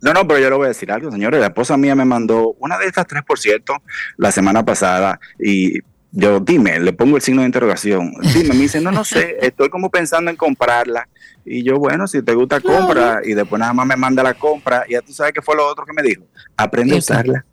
No, 0.00 0.12
no, 0.12 0.26
pero 0.26 0.40
yo 0.40 0.50
le 0.50 0.56
voy 0.56 0.64
a 0.66 0.68
decir 0.68 0.90
algo, 0.92 1.10
señores. 1.10 1.40
La 1.40 1.46
esposa 1.48 1.76
mía 1.76 1.94
me 1.94 2.04
mandó 2.04 2.54
una 2.60 2.78
de 2.78 2.86
estas 2.86 3.06
3% 3.06 3.80
la 4.18 4.30
semana 4.30 4.64
pasada 4.64 5.18
y 5.38 5.78
yo, 6.12 6.40
dime, 6.40 6.78
le 6.80 6.92
pongo 6.92 7.16
el 7.16 7.22
signo 7.22 7.40
de 7.42 7.46
interrogación. 7.46 8.12
Dime, 8.34 8.50
me 8.54 8.60
dice, 8.60 8.80
no, 8.80 8.90
no 8.92 9.04
sé, 9.04 9.36
estoy 9.42 9.68
como 9.68 9.90
pensando 9.90 10.30
en 10.30 10.36
comprarla. 10.36 11.08
Y 11.44 11.62
yo, 11.62 11.78
bueno, 11.78 12.06
si 12.06 12.22
te 12.22 12.34
gusta, 12.34 12.60
compra. 12.60 13.20
Y 13.24 13.34
después 13.34 13.58
nada 13.60 13.72
más 13.72 13.86
me 13.86 13.96
manda 13.96 14.22
la 14.22 14.34
compra. 14.34 14.84
Y 14.88 14.92
ya 14.92 15.02
tú 15.02 15.12
sabes 15.12 15.32
qué 15.32 15.42
fue 15.42 15.54
lo 15.56 15.66
otro 15.66 15.84
que 15.84 15.92
me 15.92 16.02
dijo. 16.02 16.22
Aprende 16.56 16.94
a 16.94 16.98
usarla. 16.98 17.44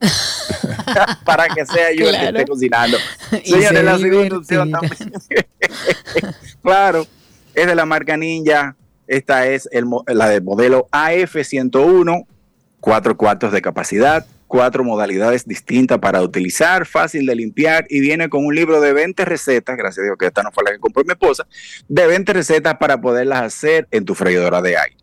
Para 1.24 1.46
que 1.48 1.64
sea 1.66 1.92
yo 1.94 2.06
el 2.08 2.12
que 2.14 2.18
Claro. 2.20 2.38
esté 2.38 2.50
cocinando. 2.50 2.98
Señores, 3.44 3.68
se 3.68 3.82
la 3.82 3.98
segunda 3.98 4.36
opción 4.38 4.70
también. 4.70 5.12
claro, 6.62 7.06
es 7.60 7.66
de 7.66 7.74
la 7.74 7.86
marca 7.86 8.16
Ninja. 8.16 8.76
Esta 9.06 9.46
es 9.46 9.68
la 10.06 10.28
de 10.28 10.40
modelo 10.40 10.86
AF101, 10.92 12.26
cuatro 12.80 13.16
cuartos 13.16 13.52
de 13.52 13.60
capacidad, 13.60 14.24
cuatro 14.46 14.84
modalidades 14.84 15.46
distintas 15.46 15.98
para 15.98 16.22
utilizar, 16.22 16.86
fácil 16.86 17.26
de 17.26 17.34
limpiar 17.34 17.86
y 17.88 18.00
viene 18.00 18.28
con 18.28 18.46
un 18.46 18.54
libro 18.54 18.80
de 18.80 18.92
20 18.92 19.24
recetas, 19.24 19.76
gracias 19.76 20.02
a 20.02 20.06
Dios 20.06 20.16
que 20.18 20.26
esta 20.26 20.42
no 20.42 20.52
fue 20.52 20.64
la 20.64 20.72
que 20.72 20.78
compró 20.78 21.02
mi 21.04 21.12
esposa, 21.12 21.46
de 21.88 22.06
20 22.06 22.32
recetas 22.32 22.76
para 22.76 23.00
poderlas 23.00 23.42
hacer 23.42 23.88
en 23.90 24.04
tu 24.04 24.14
freidora 24.14 24.62
de 24.62 24.76
aire. 24.76 24.99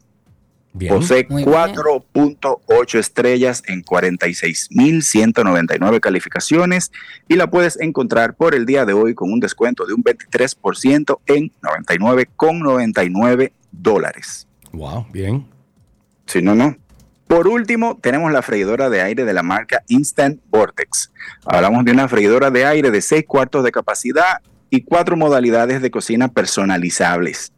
Bien. 0.77 0.93
Posee 0.93 1.25
Muy 1.29 1.43
bien. 1.43 1.55
4.8 1.55 2.99
estrellas 2.99 3.63
en 3.67 3.83
46.199 3.83 5.99
calificaciones 5.99 6.91
y 7.27 7.35
la 7.35 7.49
puedes 7.49 7.81
encontrar 7.81 8.35
por 8.35 8.55
el 8.55 8.65
día 8.65 8.85
de 8.85 8.93
hoy 8.93 9.13
con 9.15 9.31
un 9.31 9.39
descuento 9.39 9.85
de 9.85 9.93
un 9.93 10.03
23% 10.03 11.19
en 11.25 11.51
99,99 11.61 13.51
dólares. 13.71 14.47
Wow, 14.71 15.07
bien. 15.11 15.47
Si 16.25 16.41
no, 16.41 16.55
no. 16.55 16.77
Por 17.27 17.47
último, 17.47 17.97
tenemos 18.01 18.31
la 18.31 18.41
freidora 18.41 18.89
de 18.89 19.01
aire 19.01 19.25
de 19.25 19.33
la 19.33 19.43
marca 19.43 19.83
Instant 19.87 20.39
Vortex. 20.49 21.11
Hablamos 21.45 21.83
de 21.83 21.91
una 21.91 22.07
freidora 22.07 22.49
de 22.51 22.65
aire 22.65 22.89
de 22.91 23.01
6 23.01 23.25
cuartos 23.27 23.65
de 23.65 23.71
capacidad 23.71 24.41
y 24.69 24.81
cuatro 24.81 25.17
modalidades 25.17 25.81
de 25.81 25.91
cocina 25.91 26.27
personalizables. 26.27 27.51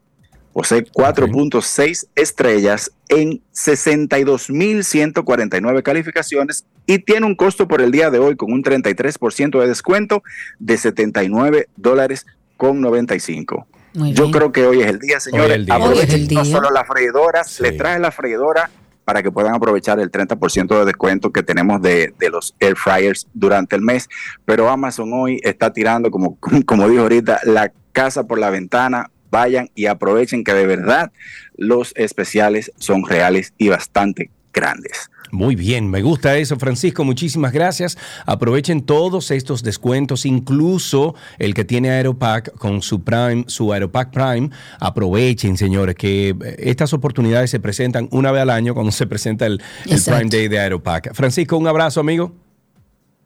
Posee 0.59 0.83
4.6 0.83 2.07
estrellas 2.15 2.91
en 3.07 3.41
62.149 3.53 5.83
calificaciones 5.83 6.65
y 6.85 6.99
tiene 6.99 7.25
un 7.27 7.35
costo 7.35 7.69
por 7.69 7.81
el 7.81 7.91
día 7.91 8.09
de 8.09 8.19
hoy 8.19 8.35
con 8.35 8.51
un 8.51 8.61
33% 8.61 9.57
de 9.61 9.67
descuento 9.69 10.21
de 10.59 10.77
79 10.77 11.69
dólares 11.77 12.25
con 12.57 12.81
95. 12.81 13.67
Muy 13.93 14.11
Yo 14.11 14.23
bien. 14.23 14.33
creo 14.33 14.51
que 14.51 14.67
hoy 14.67 14.81
es 14.81 14.87
el 14.87 14.99
día, 14.99 15.21
señores. 15.21 15.55
El 15.55 15.65
día. 15.65 15.75
Aprovechen 15.75 16.27
no 16.31 16.43
solo 16.43 16.71
las 16.71 16.85
freidoras, 16.85 17.49
Sí. 17.49 17.63
les 17.63 17.77
traje 17.77 17.97
la 17.99 18.11
freidora 18.11 18.69
para 19.05 19.23
que 19.23 19.31
puedan 19.31 19.55
aprovechar 19.55 20.01
el 20.01 20.11
30% 20.11 20.77
de 20.77 20.83
descuento 20.83 21.31
que 21.31 21.41
tenemos 21.41 21.81
de, 21.81 22.13
de 22.19 22.29
los 22.29 22.53
air 22.59 22.75
fryers 22.75 23.29
durante 23.33 23.77
el 23.77 23.81
mes. 23.81 24.09
Pero 24.43 24.69
Amazon 24.69 25.09
hoy 25.13 25.39
está 25.41 25.71
tirando, 25.71 26.11
como, 26.11 26.37
como 26.65 26.89
dijo 26.89 27.03
ahorita, 27.03 27.39
la 27.45 27.71
casa 27.93 28.27
por 28.27 28.39
la 28.39 28.49
ventana. 28.49 29.09
Vayan 29.31 29.69
y 29.75 29.85
aprovechen 29.85 30.43
que 30.43 30.53
de 30.53 30.65
verdad 30.65 31.11
los 31.55 31.93
especiales 31.95 32.71
son 32.77 33.05
reales 33.05 33.53
y 33.57 33.69
bastante 33.69 34.31
grandes. 34.53 35.09
Muy 35.31 35.55
bien, 35.55 35.89
me 35.89 36.01
gusta 36.01 36.37
eso, 36.37 36.57
Francisco. 36.57 37.03
Muchísimas 37.03 37.53
gracias. 37.53 37.97
Aprovechen 38.25 38.81
todos 38.81 39.29
estos 39.31 39.61
descuentos, 39.61 40.25
incluso 40.25 41.13
el 41.37 41.53
que 41.53 41.65
tiene 41.65 41.91
Aeropack 41.91 42.55
con 42.57 42.81
su 42.81 43.03
Prime, 43.03 43.43
su 43.47 43.71
Aeropack 43.71 44.11
Prime. 44.11 44.49
Aprovechen, 44.79 45.55
señores, 45.57 45.95
que 45.95 46.29
eh, 46.29 46.55
estas 46.57 46.93
oportunidades 46.93 47.51
se 47.51 47.59
presentan 47.59 48.07
una 48.11 48.31
vez 48.31 48.41
al 48.41 48.49
año 48.49 48.73
cuando 48.73 48.91
se 48.91 49.05
presenta 49.05 49.45
el. 49.45 49.61
Prime 49.83 50.29
Day 50.29 50.47
de 50.47 50.59
Aeropack. 50.59 51.13
Francisco, 51.13 51.57
un 51.57 51.67
abrazo, 51.67 51.99
amigo. 51.99 52.33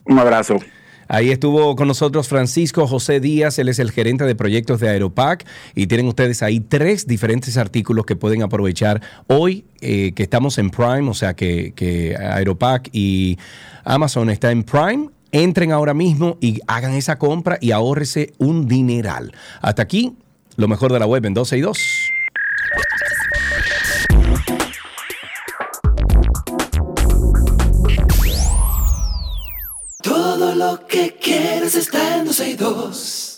Un 0.06 0.20
abrazo. 0.20 0.58
Ahí 1.08 1.32
estuvo 1.32 1.76
con 1.76 1.88
nosotros 1.88 2.28
Francisco 2.28 2.88
José 2.88 3.20
Díaz, 3.20 3.60
él 3.60 3.70
es 3.70 3.80
el 3.80 3.92
gerente 3.92 4.26
de 4.26 4.36
proyectos 4.36 4.80
de 4.80 4.90
Aeropack 4.90 5.46
y 5.76 5.88
tienen 5.88 6.08
ustedes 6.08 6.44
ahí 6.44 6.60
tres 6.60 7.08
diferentes 7.08 7.58
artículos 7.58 8.06
que 8.06 8.16
pueden 8.16 8.42
aprovechar 8.44 9.02
hoy 9.28 9.66
eh, 9.82 10.14
que 10.14 10.24
estamos 10.24 10.58
en 10.58 10.70
Prime, 10.70 11.10
o 11.10 11.14
sea 11.14 11.34
que, 11.36 12.16
Aeropack 12.18 12.90
y 12.94 13.38
Amazon 13.84 14.30
está 14.30 14.52
en 14.52 14.64
Prime. 14.64 15.10
Entren 15.32 15.72
ahora 15.72 15.96
mismo 15.96 16.38
y 16.40 16.60
hagan 16.68 16.94
esa 16.94 17.18
compra 17.18 17.58
y 17.60 17.72
ahórrese 17.72 18.34
un 18.38 18.68
dineral. 18.68 19.34
Hasta 19.62 19.82
aquí, 19.82 20.16
lo 20.58 20.68
mejor 20.68 20.94
de 20.94 21.00
la 21.00 21.08
web 21.08 21.26
en 21.26 21.34
12 21.34 21.58
y 21.58 21.62
2. 21.62 21.78
Lo 30.74 30.88
que 30.88 31.16
quieres 31.22 31.76
está 31.76 32.18
en 32.18 32.26
12 32.26 32.50
y 32.50 32.56
2. 32.56 33.34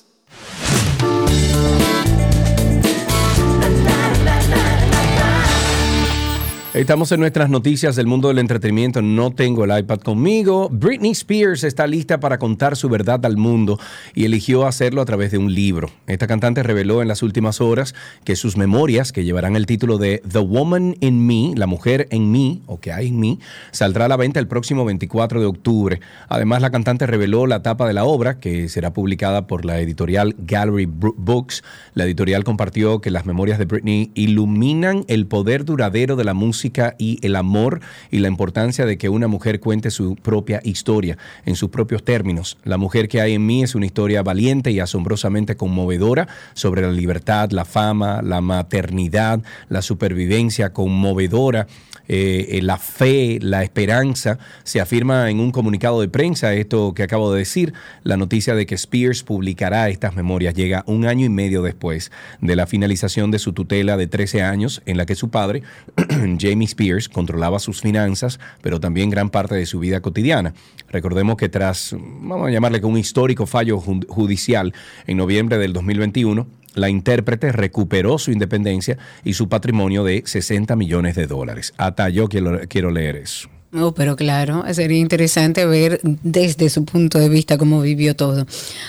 Estamos 6.76 7.10
en 7.14 7.22
nuestras 7.22 7.50
noticias 7.50 7.96
del 7.96 8.06
mundo 8.06 8.28
del 8.28 8.38
entretenimiento. 8.38 9.02
No 9.02 9.32
tengo 9.32 9.64
el 9.64 9.80
iPad 9.80 10.02
conmigo. 10.02 10.68
Britney 10.70 11.12
Spears 11.12 11.64
está 11.64 11.88
lista 11.88 12.20
para 12.20 12.38
contar 12.38 12.76
su 12.76 12.90
verdad 12.90 13.26
al 13.26 13.38
mundo 13.38 13.80
y 14.14 14.26
eligió 14.26 14.68
hacerlo 14.68 15.02
a 15.02 15.06
través 15.06 15.32
de 15.32 15.38
un 15.38 15.54
libro. 15.54 15.90
Esta 16.06 16.28
cantante 16.28 16.64
reveló 16.64 17.02
en 17.02 17.08
las 17.08 17.24
últimas 17.24 17.62
horas 17.62 17.96
que 18.26 18.36
sus 18.36 18.58
memorias, 18.58 19.14
que 19.14 19.24
llevarán 19.24 19.56
el 19.56 19.68
título 19.68 19.98
de 19.98 20.22
The 20.30 20.40
Woman 20.40 20.98
in 21.00 21.26
Me, 21.26 21.54
la 21.56 21.66
mujer 21.66 22.10
en 22.12 22.34
mí, 22.34 22.62
o 22.66 22.78
que 22.82 22.92
hay 22.92 23.08
en 23.08 23.22
mí, 23.22 23.40
saldrá 23.72 24.04
a 24.04 24.10
la 24.10 24.18
venta 24.18 24.42
el 24.42 24.50
próximo 24.50 24.84
24 24.84 25.40
de 25.40 25.46
octubre. 25.46 26.02
Además, 26.28 26.62
la 26.62 26.72
cantante 26.72 27.08
reveló 27.08 27.48
la 27.48 27.64
tapa 27.64 27.88
de 27.88 27.94
la 27.94 28.04
obra, 28.04 28.38
que 28.42 28.68
será 28.68 28.92
publicada 28.92 29.48
por 29.48 29.64
la 29.64 29.80
editorial 29.80 30.36
Gallery 30.40 30.88
Books. 30.88 31.64
La 31.94 32.04
editorial 32.04 32.44
compartió 32.44 33.00
que 33.00 33.12
las 33.12 33.26
memorias 33.26 33.60
de 33.60 33.64
Britney 33.64 34.12
iluminan 34.14 35.06
el 35.08 35.26
poder 35.26 35.64
duradero 35.64 36.18
de 36.18 36.26
la 36.26 36.34
música 36.34 36.65
y 36.98 37.20
el 37.26 37.36
amor 37.36 37.82
y 38.12 38.20
la 38.20 38.28
importancia 38.28 38.86
de 38.86 38.98
que 38.98 39.10
una 39.10 39.28
mujer 39.28 39.60
cuente 39.60 39.92
su 39.92 40.16
propia 40.16 40.62
historia 40.64 41.18
en 41.46 41.56
sus 41.56 41.70
propios 41.70 42.04
términos. 42.04 42.58
La 42.64 42.78
mujer 42.78 43.08
que 43.08 43.22
hay 43.22 43.34
en 43.34 43.46
mí 43.46 43.64
es 43.64 43.76
una 43.76 43.86
historia 43.86 44.24
valiente 44.24 44.72
y 44.72 44.80
asombrosamente 44.80 45.56
conmovedora 45.56 46.28
sobre 46.54 46.82
la 46.82 46.92
libertad, 46.92 47.52
la 47.52 47.66
fama, 47.66 48.22
la 48.22 48.42
maternidad, 48.42 49.42
la 49.70 49.82
supervivencia 49.82 50.74
conmovedora, 50.74 51.68
eh, 52.08 52.58
eh, 52.58 52.62
la 52.62 52.78
fe, 52.78 53.40
la 53.42 53.64
esperanza. 53.64 54.38
Se 54.64 54.80
afirma 54.80 55.30
en 55.32 55.40
un 55.40 55.52
comunicado 55.52 56.02
de 56.02 56.08
prensa 56.08 56.54
esto 56.54 56.94
que 56.94 57.04
acabo 57.04 57.32
de 57.34 57.40
decir, 57.40 57.74
la 58.04 58.16
noticia 58.16 58.54
de 58.54 58.66
que 58.66 58.76
Spears 58.76 59.24
publicará 59.24 59.90
estas 59.90 60.16
memorias 60.16 60.54
llega 60.54 60.84
un 60.86 61.08
año 61.08 61.26
y 61.26 61.30
medio 61.30 61.64
después 61.64 62.12
de 62.42 62.56
la 62.56 62.68
finalización 62.68 63.32
de 63.32 63.40
su 63.40 63.54
tutela 63.54 63.98
de 63.98 64.08
13 64.08 64.44
años 64.44 64.84
en 64.86 64.98
la 64.98 65.06
que 65.06 65.16
su 65.16 65.30
padre, 65.30 65.64
Jamie 66.56 66.68
Spears, 66.68 67.10
controlaba 67.10 67.60
sus 67.60 67.82
finanzas, 67.82 68.40
pero 68.62 68.80
también 68.80 69.10
gran 69.10 69.30
parte 69.30 69.56
de 69.56 69.66
su 69.66 69.80
vida 69.80 70.00
cotidiana. 70.00 70.54
Recordemos 70.90 71.36
que 71.36 71.50
tras, 71.50 71.94
vamos 72.00 72.48
a 72.48 72.52
llamarle 72.52 72.80
que 72.80 72.86
un 72.86 72.98
histórico 72.98 73.46
fallo 73.46 73.78
ju- 73.82 74.06
judicial 74.08 74.74
en 75.06 75.18
noviembre 75.18 75.58
del 75.58 75.74
2021, 75.74 76.48
la 76.76 76.90
intérprete 76.90 77.52
recuperó 77.52 78.18
su 78.18 78.32
independencia 78.32 78.98
y 79.26 79.34
su 79.34 79.50
patrimonio 79.50 80.04
de 80.06 80.24
60 80.26 80.76
millones 80.78 81.16
de 81.16 81.28
dólares. 81.28 81.74
Hasta 81.78 82.08
yo 82.10 82.30
quiero, 82.30 82.62
quiero 82.70 82.90
leer 82.92 83.18
eso. 83.18 83.50
Oh, 83.78 83.94
pero 83.94 84.16
claro, 84.16 84.64
sería 84.74 85.00
interesante 85.00 85.66
ver 85.66 86.00
desde 86.04 86.70
su 86.70 86.86
punto 86.86 87.20
de 87.20 87.28
vista 87.28 87.58
cómo 87.58 87.82
vivió 87.82 88.16
todo. 88.16 88.46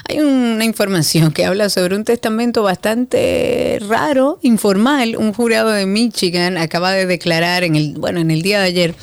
Hay 0.09 0.21
una 0.21 0.65
información 0.65 1.33
que 1.33 1.45
habla 1.45 1.71
sobre 1.71 1.97
un 1.97 2.05
testamento 2.05 2.63
bastante 2.63 3.81
raro, 3.89 4.39
informal. 4.43 5.17
Un 5.17 5.33
jurado 5.33 5.71
de 5.71 5.87
Michigan 5.87 6.57
acaba 6.57 6.93
de 6.93 7.07
declarar 7.07 7.65
en 7.65 7.75
el, 7.75 7.95
bueno, 7.95 8.21
en 8.21 8.31
el 8.31 8.43
día 8.43 8.61
de 8.61 8.67
ayer 8.67 8.95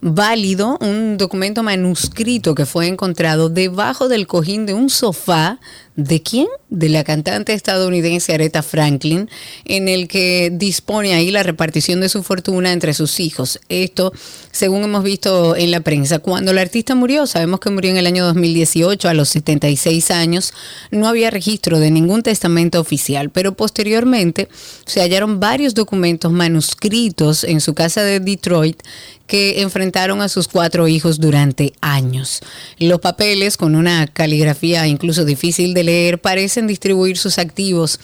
válido 0.00 0.78
un 0.80 1.18
documento 1.18 1.62
manuscrito 1.62 2.54
que 2.54 2.66
fue 2.66 2.86
encontrado 2.86 3.48
debajo 3.48 4.08
del 4.08 4.26
cojín 4.26 4.66
de 4.66 4.74
un 4.74 4.90
sofá 4.90 5.60
¿De 5.98 6.22
quién? 6.22 6.46
De 6.70 6.88
la 6.88 7.02
cantante 7.02 7.54
estadounidense 7.54 8.32
Aretha 8.32 8.62
Franklin, 8.62 9.28
en 9.64 9.88
el 9.88 10.06
que 10.06 10.48
dispone 10.52 11.12
ahí 11.12 11.32
la 11.32 11.42
repartición 11.42 12.00
de 12.00 12.08
su 12.08 12.22
fortuna 12.22 12.72
entre 12.72 12.94
sus 12.94 13.18
hijos. 13.18 13.58
Esto, 13.68 14.12
según 14.52 14.84
hemos 14.84 15.02
visto 15.02 15.56
en 15.56 15.72
la 15.72 15.80
prensa, 15.80 16.20
cuando 16.20 16.52
la 16.52 16.60
artista 16.60 16.94
murió, 16.94 17.26
sabemos 17.26 17.58
que 17.58 17.70
murió 17.70 17.90
en 17.90 17.96
el 17.96 18.06
año 18.06 18.24
2018 18.26 19.08
a 19.08 19.14
los 19.14 19.28
76 19.30 20.12
años, 20.12 20.54
no 20.92 21.08
había 21.08 21.30
registro 21.30 21.80
de 21.80 21.90
ningún 21.90 22.22
testamento 22.22 22.78
oficial, 22.78 23.30
pero 23.30 23.54
posteriormente 23.54 24.48
se 24.86 25.00
hallaron 25.00 25.40
varios 25.40 25.74
documentos 25.74 26.30
manuscritos 26.30 27.42
en 27.42 27.60
su 27.60 27.74
casa 27.74 28.04
de 28.04 28.20
Detroit 28.20 28.84
que 29.28 29.60
enfrentaron 29.60 30.22
a 30.22 30.28
sus 30.28 30.48
cuatro 30.48 30.88
hijos 30.88 31.20
durante 31.20 31.74
años. 31.80 32.40
Los 32.78 33.00
papeles, 33.00 33.56
con 33.56 33.76
una 33.76 34.06
caligrafía 34.06 34.86
incluso 34.86 35.24
difícil 35.24 35.74
de 35.74 35.84
parecen 36.20 36.66
distribuir 36.66 37.18
sus 37.18 37.38
activos 37.38 37.98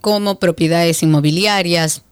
como 0.00 0.38
propiedades 0.38 1.02
inmobiliarias, 1.02 2.02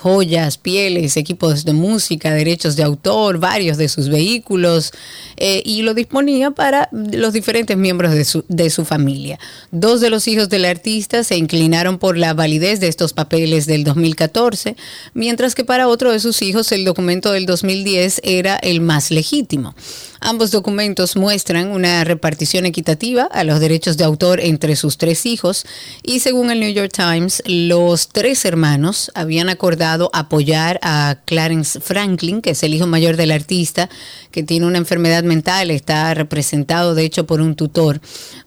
joyas, 0.00 0.58
pieles, 0.58 1.16
equipos 1.16 1.64
de 1.64 1.72
música, 1.72 2.32
derechos 2.32 2.76
de 2.76 2.84
autor, 2.84 3.38
varios 3.38 3.76
de 3.78 3.88
sus 3.88 4.08
vehículos, 4.08 4.92
eh, 5.36 5.60
y 5.64 5.82
lo 5.82 5.92
disponía 5.92 6.52
para 6.52 6.88
los 6.92 7.32
diferentes 7.32 7.76
miembros 7.76 8.12
de 8.14 8.24
su, 8.24 8.44
de 8.48 8.70
su 8.70 8.84
familia. 8.84 9.40
Dos 9.72 10.00
de 10.00 10.10
los 10.10 10.28
hijos 10.28 10.48
del 10.48 10.66
artista 10.66 11.24
se 11.24 11.36
inclinaron 11.36 11.98
por 11.98 12.16
la 12.16 12.32
validez 12.32 12.78
de 12.78 12.86
estos 12.86 13.12
papeles 13.12 13.66
del 13.66 13.82
2014, 13.82 14.76
mientras 15.14 15.56
que 15.56 15.64
para 15.64 15.88
otro 15.88 16.12
de 16.12 16.20
sus 16.20 16.42
hijos 16.42 16.70
el 16.70 16.84
documento 16.84 17.32
del 17.32 17.46
2010 17.46 18.20
era 18.22 18.56
el 18.56 18.80
más 18.80 19.10
legítimo. 19.10 19.74
Ambos 20.20 20.50
documentos 20.50 21.16
muestran 21.16 21.70
una 21.70 22.02
repartición 22.02 22.66
equitativa 22.66 23.22
a 23.24 23.44
los 23.44 23.60
derechos 23.60 23.96
de 23.96 24.04
autor 24.04 24.40
entre 24.40 24.74
sus 24.74 24.98
tres 24.98 25.26
hijos 25.26 25.64
y 26.02 26.20
según 26.20 26.50
el 26.50 26.58
New 26.58 26.72
York 26.72 26.92
Times, 26.92 27.42
los 27.46 28.08
tres 28.08 28.44
hermanos 28.44 29.12
habían 29.14 29.48
acordado 29.48 30.10
apoyar 30.12 30.80
a 30.82 31.18
Clarence 31.24 31.80
Franklin, 31.80 32.42
que 32.42 32.50
es 32.50 32.62
el 32.64 32.74
hijo 32.74 32.88
mayor 32.88 33.16
del 33.16 33.30
artista, 33.30 33.88
que 34.32 34.42
tiene 34.42 34.66
una 34.66 34.78
enfermedad 34.78 35.22
mental, 35.22 35.70
está 35.70 36.12
representado 36.14 36.96
de 36.96 37.04
hecho 37.04 37.24
por 37.26 37.40
un 37.40 37.54
tutor. 37.54 38.00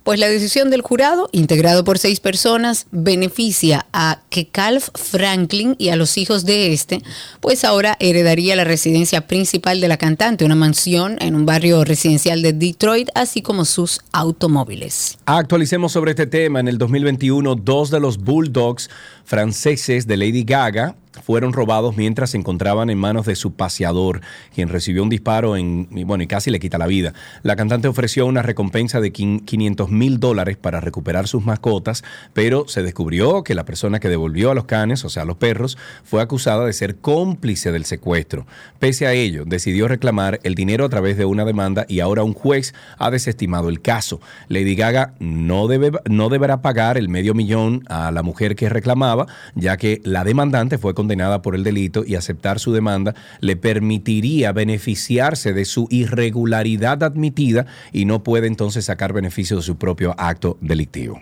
Pues 0.04 0.20
la 0.20 0.28
decisión 0.28 0.70
del 0.72 0.82
jurado, 0.82 1.30
integrado 1.32 1.86
por 1.86 2.00
seis 2.00 2.20
personas, 2.20 2.88
beneficia 2.92 3.86
a 3.94 4.22
Kekalf 4.30 4.90
Franklin 4.94 5.76
y 5.80 5.90
a 5.90 5.96
los 5.96 6.18
hijos 6.18 6.44
de 6.44 6.74
este, 6.74 7.02
pues 7.40 7.64
ahora 7.64 7.96
heredaría 8.00 8.58
la 8.58 8.66
residencia 8.66 9.28
principal 9.28 9.80
de 9.80 9.88
la 9.88 9.98
cantante, 9.98 10.44
una 10.44 10.56
mansión 10.56 11.18
en 11.22 11.36
un 11.36 11.46
barrio 11.46 11.61
residencial 11.62 12.42
de 12.42 12.54
Detroit, 12.54 13.10
así 13.14 13.42
como 13.42 13.66
sus 13.66 14.02
automóviles. 14.12 15.18
Actualicemos 15.26 15.92
sobre 15.92 16.12
este 16.12 16.26
tema. 16.26 16.60
En 16.60 16.68
el 16.68 16.78
2021, 16.78 17.56
dos 17.56 17.92
de 17.92 18.00
los 18.00 18.18
Bulldogs 18.18 18.90
franceses 19.32 20.08
de 20.08 20.18
Lady 20.18 20.44
Gaga 20.44 20.98
fueron 21.24 21.54
robados 21.54 21.98
mientras 21.98 22.32
se 22.32 22.38
encontraban 22.38 22.90
en 22.90 22.98
manos 22.98 23.26
de 23.26 23.36
su 23.36 23.54
paseador, 23.54 24.22
quien 24.54 24.70
recibió 24.70 25.04
un 25.04 25.10
disparo 25.10 25.58
en, 25.58 25.88
bueno, 26.06 26.24
y 26.24 26.28
casi 26.28 26.52
le 26.52 26.60
quita 26.60 26.78
la 26.78 26.88
vida. 26.88 27.14
La 27.44 27.56
cantante 27.56 27.88
ofreció 27.88 28.26
una 28.26 28.42
recompensa 28.42 29.02
de 29.02 29.12
500 29.12 29.90
mil 29.90 30.20
dólares 30.20 30.58
para 30.58 30.80
recuperar 30.80 31.28
sus 31.28 31.46
mascotas, 31.46 32.04
pero 32.34 32.68
se 32.68 32.84
descubrió 32.84 33.44
que 33.44 33.56
la 33.56 33.66
persona 33.66 34.00
que 34.00 34.10
devolvió 34.10 34.52
a 34.52 34.56
los 34.56 34.66
canes, 34.66 35.04
o 35.06 35.10
sea, 35.10 35.24
a 35.24 35.26
los 35.26 35.38
perros, 35.38 35.78
fue 36.04 36.22
acusada 36.22 36.66
de 36.66 36.74
ser 36.74 36.98
cómplice 36.98 37.72
del 37.72 37.86
secuestro. 37.86 38.46
Pese 38.80 39.08
a 39.08 39.14
ello, 39.14 39.44
decidió 39.46 39.88
reclamar 39.88 40.40
el 40.44 40.56
dinero 40.56 40.86
a 40.86 40.90
través 40.90 41.18
de 41.18 41.26
una 41.26 41.46
demanda 41.46 41.86
y 41.88 42.00
ahora 42.00 42.24
un 42.24 42.34
juez 42.34 42.74
ha 42.98 43.12
desestimado 43.12 43.70
el 43.70 43.82
caso. 43.82 44.22
Lady 44.48 44.76
Gaga 44.76 45.14
no, 45.20 45.68
debe, 45.68 45.92
no 46.10 46.30
deberá 46.30 46.62
pagar 46.62 46.98
el 46.98 47.10
medio 47.10 47.34
millón 47.34 47.84
a 47.88 48.12
la 48.12 48.24
mujer 48.24 48.56
que 48.56 48.70
reclamaba, 48.70 49.21
ya 49.56 49.78
que 49.78 50.02
la 50.04 50.24
demandante 50.24 50.78
fue 50.78 50.94
condenada 50.94 51.42
por 51.42 51.56
el 51.56 51.64
delito 51.64 52.04
y 52.06 52.16
aceptar 52.16 52.60
su 52.60 52.74
demanda 52.74 53.16
le 53.40 53.56
permitiría 53.56 54.52
beneficiarse 54.52 55.54
de 55.54 55.66
su 55.66 55.88
irregularidad 55.90 57.04
admitida 57.04 57.66
y 57.92 58.06
no 58.06 58.24
puede 58.24 58.48
entonces 58.48 58.86
sacar 58.86 59.14
beneficio 59.14 59.58
de 59.58 59.64
su 59.64 59.78
propio 59.78 60.16
acto 60.18 60.58
delictivo. 60.62 61.22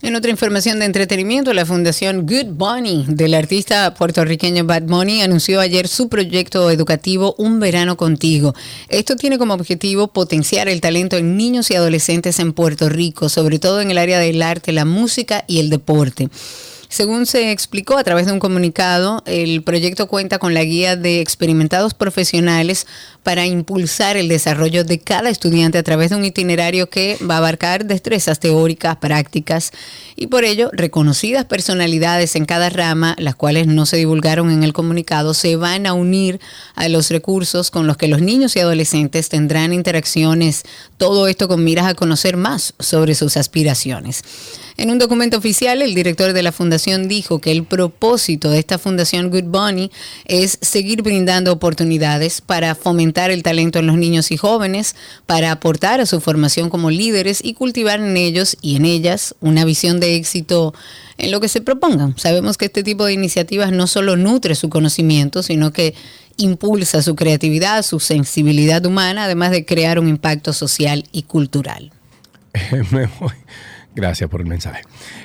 En 0.00 0.14
otra 0.14 0.30
información 0.30 0.78
de 0.78 0.84
entretenimiento, 0.84 1.52
la 1.52 1.66
fundación 1.66 2.24
Good 2.24 2.52
Bunny 2.52 3.06
del 3.08 3.34
artista 3.34 3.94
puertorriqueño 3.94 4.64
Bad 4.64 4.84
Bunny 4.84 5.22
anunció 5.22 5.58
ayer 5.58 5.88
su 5.88 6.08
proyecto 6.08 6.70
educativo 6.70 7.34
Un 7.36 7.58
Verano 7.58 7.96
Contigo. 7.96 8.54
Esto 8.88 9.16
tiene 9.16 9.38
como 9.38 9.54
objetivo 9.54 10.06
potenciar 10.06 10.68
el 10.68 10.80
talento 10.80 11.16
en 11.16 11.36
niños 11.36 11.72
y 11.72 11.74
adolescentes 11.74 12.38
en 12.38 12.52
Puerto 12.52 12.88
Rico, 12.88 13.28
sobre 13.28 13.58
todo 13.58 13.80
en 13.80 13.90
el 13.90 13.98
área 13.98 14.20
del 14.20 14.40
arte, 14.40 14.70
la 14.70 14.84
música 14.84 15.42
y 15.48 15.58
el 15.58 15.68
deporte. 15.68 16.28
Según 16.88 17.26
se 17.26 17.52
explicó 17.52 17.98
a 17.98 18.04
través 18.04 18.26
de 18.26 18.32
un 18.32 18.38
comunicado, 18.38 19.22
el 19.26 19.62
proyecto 19.62 20.08
cuenta 20.08 20.38
con 20.38 20.54
la 20.54 20.64
guía 20.64 20.96
de 20.96 21.20
experimentados 21.20 21.92
profesionales 21.92 22.86
para 23.28 23.44
impulsar 23.44 24.16
el 24.16 24.26
desarrollo 24.26 24.84
de 24.84 25.00
cada 25.00 25.28
estudiante 25.28 25.76
a 25.76 25.82
través 25.82 26.08
de 26.08 26.16
un 26.16 26.24
itinerario 26.24 26.88
que 26.88 27.18
va 27.30 27.34
a 27.34 27.36
abarcar 27.36 27.84
destrezas 27.84 28.40
teóricas, 28.40 28.96
prácticas 28.96 29.70
y 30.16 30.28
por 30.28 30.46
ello 30.46 30.70
reconocidas 30.72 31.44
personalidades 31.44 32.36
en 32.36 32.46
cada 32.46 32.70
rama, 32.70 33.14
las 33.18 33.34
cuales 33.34 33.66
no 33.66 33.84
se 33.84 33.98
divulgaron 33.98 34.50
en 34.50 34.62
el 34.62 34.72
comunicado, 34.72 35.34
se 35.34 35.56
van 35.56 35.84
a 35.84 35.92
unir 35.92 36.40
a 36.74 36.88
los 36.88 37.10
recursos 37.10 37.70
con 37.70 37.86
los 37.86 37.98
que 37.98 38.08
los 38.08 38.22
niños 38.22 38.56
y 38.56 38.60
adolescentes 38.60 39.28
tendrán 39.28 39.74
interacciones, 39.74 40.62
todo 40.96 41.28
esto 41.28 41.48
con 41.48 41.62
miras 41.62 41.86
a 41.86 41.92
conocer 41.92 42.38
más 42.38 42.72
sobre 42.78 43.14
sus 43.14 43.36
aspiraciones. 43.36 44.24
En 44.78 44.92
un 44.92 44.98
documento 44.98 45.36
oficial, 45.36 45.82
el 45.82 45.92
director 45.92 46.32
de 46.32 46.44
la 46.44 46.52
fundación 46.52 47.08
dijo 47.08 47.40
que 47.40 47.50
el 47.50 47.64
propósito 47.64 48.48
de 48.48 48.60
esta 48.60 48.78
fundación 48.78 49.28
Good 49.28 49.46
Bunny 49.46 49.90
es 50.24 50.56
seguir 50.62 51.02
brindando 51.02 51.50
oportunidades 51.50 52.40
para 52.40 52.76
fomentar 52.76 53.17
el 53.26 53.42
talento 53.42 53.78
en 53.78 53.86
los 53.86 53.98
niños 53.98 54.30
y 54.30 54.36
jóvenes, 54.36 54.96
para 55.26 55.52
aportar 55.52 56.00
a 56.00 56.06
su 56.06 56.20
formación 56.20 56.70
como 56.70 56.90
líderes 56.90 57.40
y 57.42 57.54
cultivar 57.54 58.00
en 58.00 58.16
ellos 58.16 58.56
y 58.62 58.76
en 58.76 58.84
ellas 58.84 59.34
una 59.40 59.64
visión 59.64 60.00
de 60.00 60.16
éxito 60.16 60.74
en 61.18 61.30
lo 61.30 61.40
que 61.40 61.48
se 61.48 61.60
propongan. 61.60 62.16
Sabemos 62.16 62.56
que 62.56 62.66
este 62.66 62.82
tipo 62.82 63.04
de 63.04 63.12
iniciativas 63.12 63.72
no 63.72 63.86
solo 63.86 64.16
nutre 64.16 64.54
su 64.54 64.68
conocimiento, 64.68 65.42
sino 65.42 65.72
que 65.72 65.94
impulsa 66.36 67.02
su 67.02 67.16
creatividad, 67.16 67.82
su 67.82 68.00
sensibilidad 68.00 68.86
humana, 68.86 69.24
además 69.24 69.50
de 69.50 69.64
crear 69.64 69.98
un 69.98 70.08
impacto 70.08 70.52
social 70.52 71.04
y 71.12 71.24
cultural. 71.24 71.92
Me 72.90 73.06
voy. 73.20 73.32
Gracias 73.94 74.30
por 74.30 74.40
el 74.40 74.46
mensaje. 74.46 74.82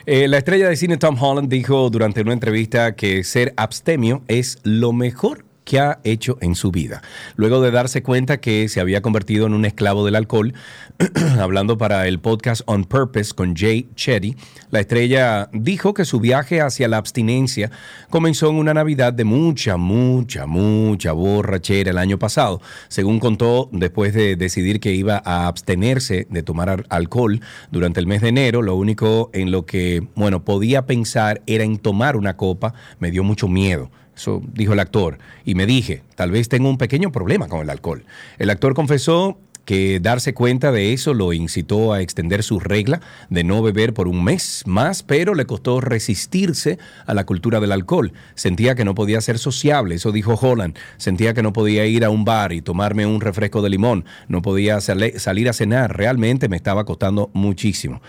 Eh, 0.07 0.27
la 0.27 0.39
estrella 0.39 0.67
de 0.67 0.75
cine 0.75 0.97
Tom 0.97 1.15
Holland 1.21 1.47
dijo 1.47 1.91
durante 1.91 2.21
una 2.21 2.33
entrevista 2.33 2.95
que 2.95 3.23
ser 3.23 3.53
abstemio 3.55 4.23
es 4.27 4.57
lo 4.63 4.93
mejor 4.93 5.45
que 5.63 5.79
ha 5.79 5.99
hecho 6.03 6.37
en 6.41 6.55
su 6.55 6.71
vida. 6.71 7.01
Luego 7.35 7.61
de 7.61 7.71
darse 7.71 8.03
cuenta 8.03 8.39
que 8.39 8.69
se 8.69 8.79
había 8.79 9.01
convertido 9.01 9.45
en 9.45 9.53
un 9.53 9.65
esclavo 9.65 10.05
del 10.05 10.15
alcohol, 10.15 10.53
hablando 11.39 11.77
para 11.77 12.07
el 12.07 12.19
podcast 12.19 12.61
On 12.65 12.85
Purpose 12.85 13.33
con 13.33 13.55
Jay 13.55 13.87
Chetty, 13.95 14.35
la 14.71 14.79
estrella 14.79 15.49
dijo 15.53 15.93
que 15.93 16.05
su 16.05 16.19
viaje 16.19 16.61
hacia 16.61 16.87
la 16.87 16.97
abstinencia 16.97 17.71
comenzó 18.09 18.49
en 18.49 18.55
una 18.55 18.73
Navidad 18.73 19.13
de 19.13 19.23
mucha, 19.23 19.77
mucha, 19.77 20.45
mucha 20.45 21.11
borrachera 21.11 21.91
el 21.91 21.97
año 21.97 22.19
pasado. 22.19 22.61
Según 22.87 23.19
contó, 23.19 23.69
después 23.71 24.13
de 24.13 24.35
decidir 24.35 24.79
que 24.79 24.93
iba 24.93 25.21
a 25.23 25.47
abstenerse 25.47 26.27
de 26.29 26.43
tomar 26.43 26.85
alcohol 26.89 27.41
durante 27.71 27.99
el 27.99 28.07
mes 28.07 28.21
de 28.21 28.29
enero, 28.29 28.61
lo 28.61 28.75
único 28.75 29.29
en 29.33 29.51
lo 29.51 29.65
que, 29.65 30.07
bueno, 30.15 30.43
podía 30.43 30.85
pensar 30.85 31.41
era 31.45 31.63
en 31.63 31.77
tomar 31.77 32.15
una 32.15 32.37
copa, 32.37 32.73
me 32.99 33.11
dio 33.11 33.23
mucho 33.23 33.47
miedo. 33.47 33.89
Eso 34.15 34.41
dijo 34.53 34.73
el 34.73 34.79
actor. 34.79 35.17
Y 35.45 35.55
me 35.55 35.65
dije, 35.65 36.03
tal 36.15 36.31
vez 36.31 36.49
tengo 36.49 36.69
un 36.69 36.77
pequeño 36.77 37.11
problema 37.11 37.47
con 37.47 37.61
el 37.61 37.69
alcohol. 37.69 38.03
El 38.37 38.49
actor 38.49 38.73
confesó 38.73 39.37
que 39.65 39.99
darse 40.01 40.33
cuenta 40.33 40.71
de 40.71 40.93
eso 40.93 41.13
lo 41.13 41.31
incitó 41.31 41.93
a 41.93 42.01
extender 42.01 42.43
su 42.43 42.59
regla 42.59 43.01
de 43.29 43.43
no 43.43 43.61
beber 43.61 43.93
por 43.93 44.07
un 44.07 44.23
mes 44.23 44.63
más, 44.65 45.03
pero 45.03 45.35
le 45.35 45.45
costó 45.45 45.79
resistirse 45.79 46.79
a 47.05 47.13
la 47.13 47.25
cultura 47.25 47.59
del 47.59 47.71
alcohol. 47.71 48.11
Sentía 48.35 48.75
que 48.75 48.85
no 48.85 48.93
podía 48.95 49.21
ser 49.21 49.39
sociable, 49.39 49.95
eso 49.95 50.11
dijo 50.11 50.33
Holland. 50.33 50.77
Sentía 50.97 51.33
que 51.33 51.43
no 51.43 51.53
podía 51.53 51.85
ir 51.85 52.03
a 52.03 52.09
un 52.09 52.25
bar 52.25 52.51
y 52.51 52.61
tomarme 52.61 53.05
un 53.05 53.21
refresco 53.21 53.61
de 53.61 53.69
limón, 53.69 54.05
no 54.27 54.41
podía 54.41 54.81
salir 54.81 55.49
a 55.49 55.53
cenar, 55.53 55.95
realmente 55.95 56.49
me 56.49 56.57
estaba 56.57 56.83
costando 56.83 57.29
muchísimo. 57.33 58.01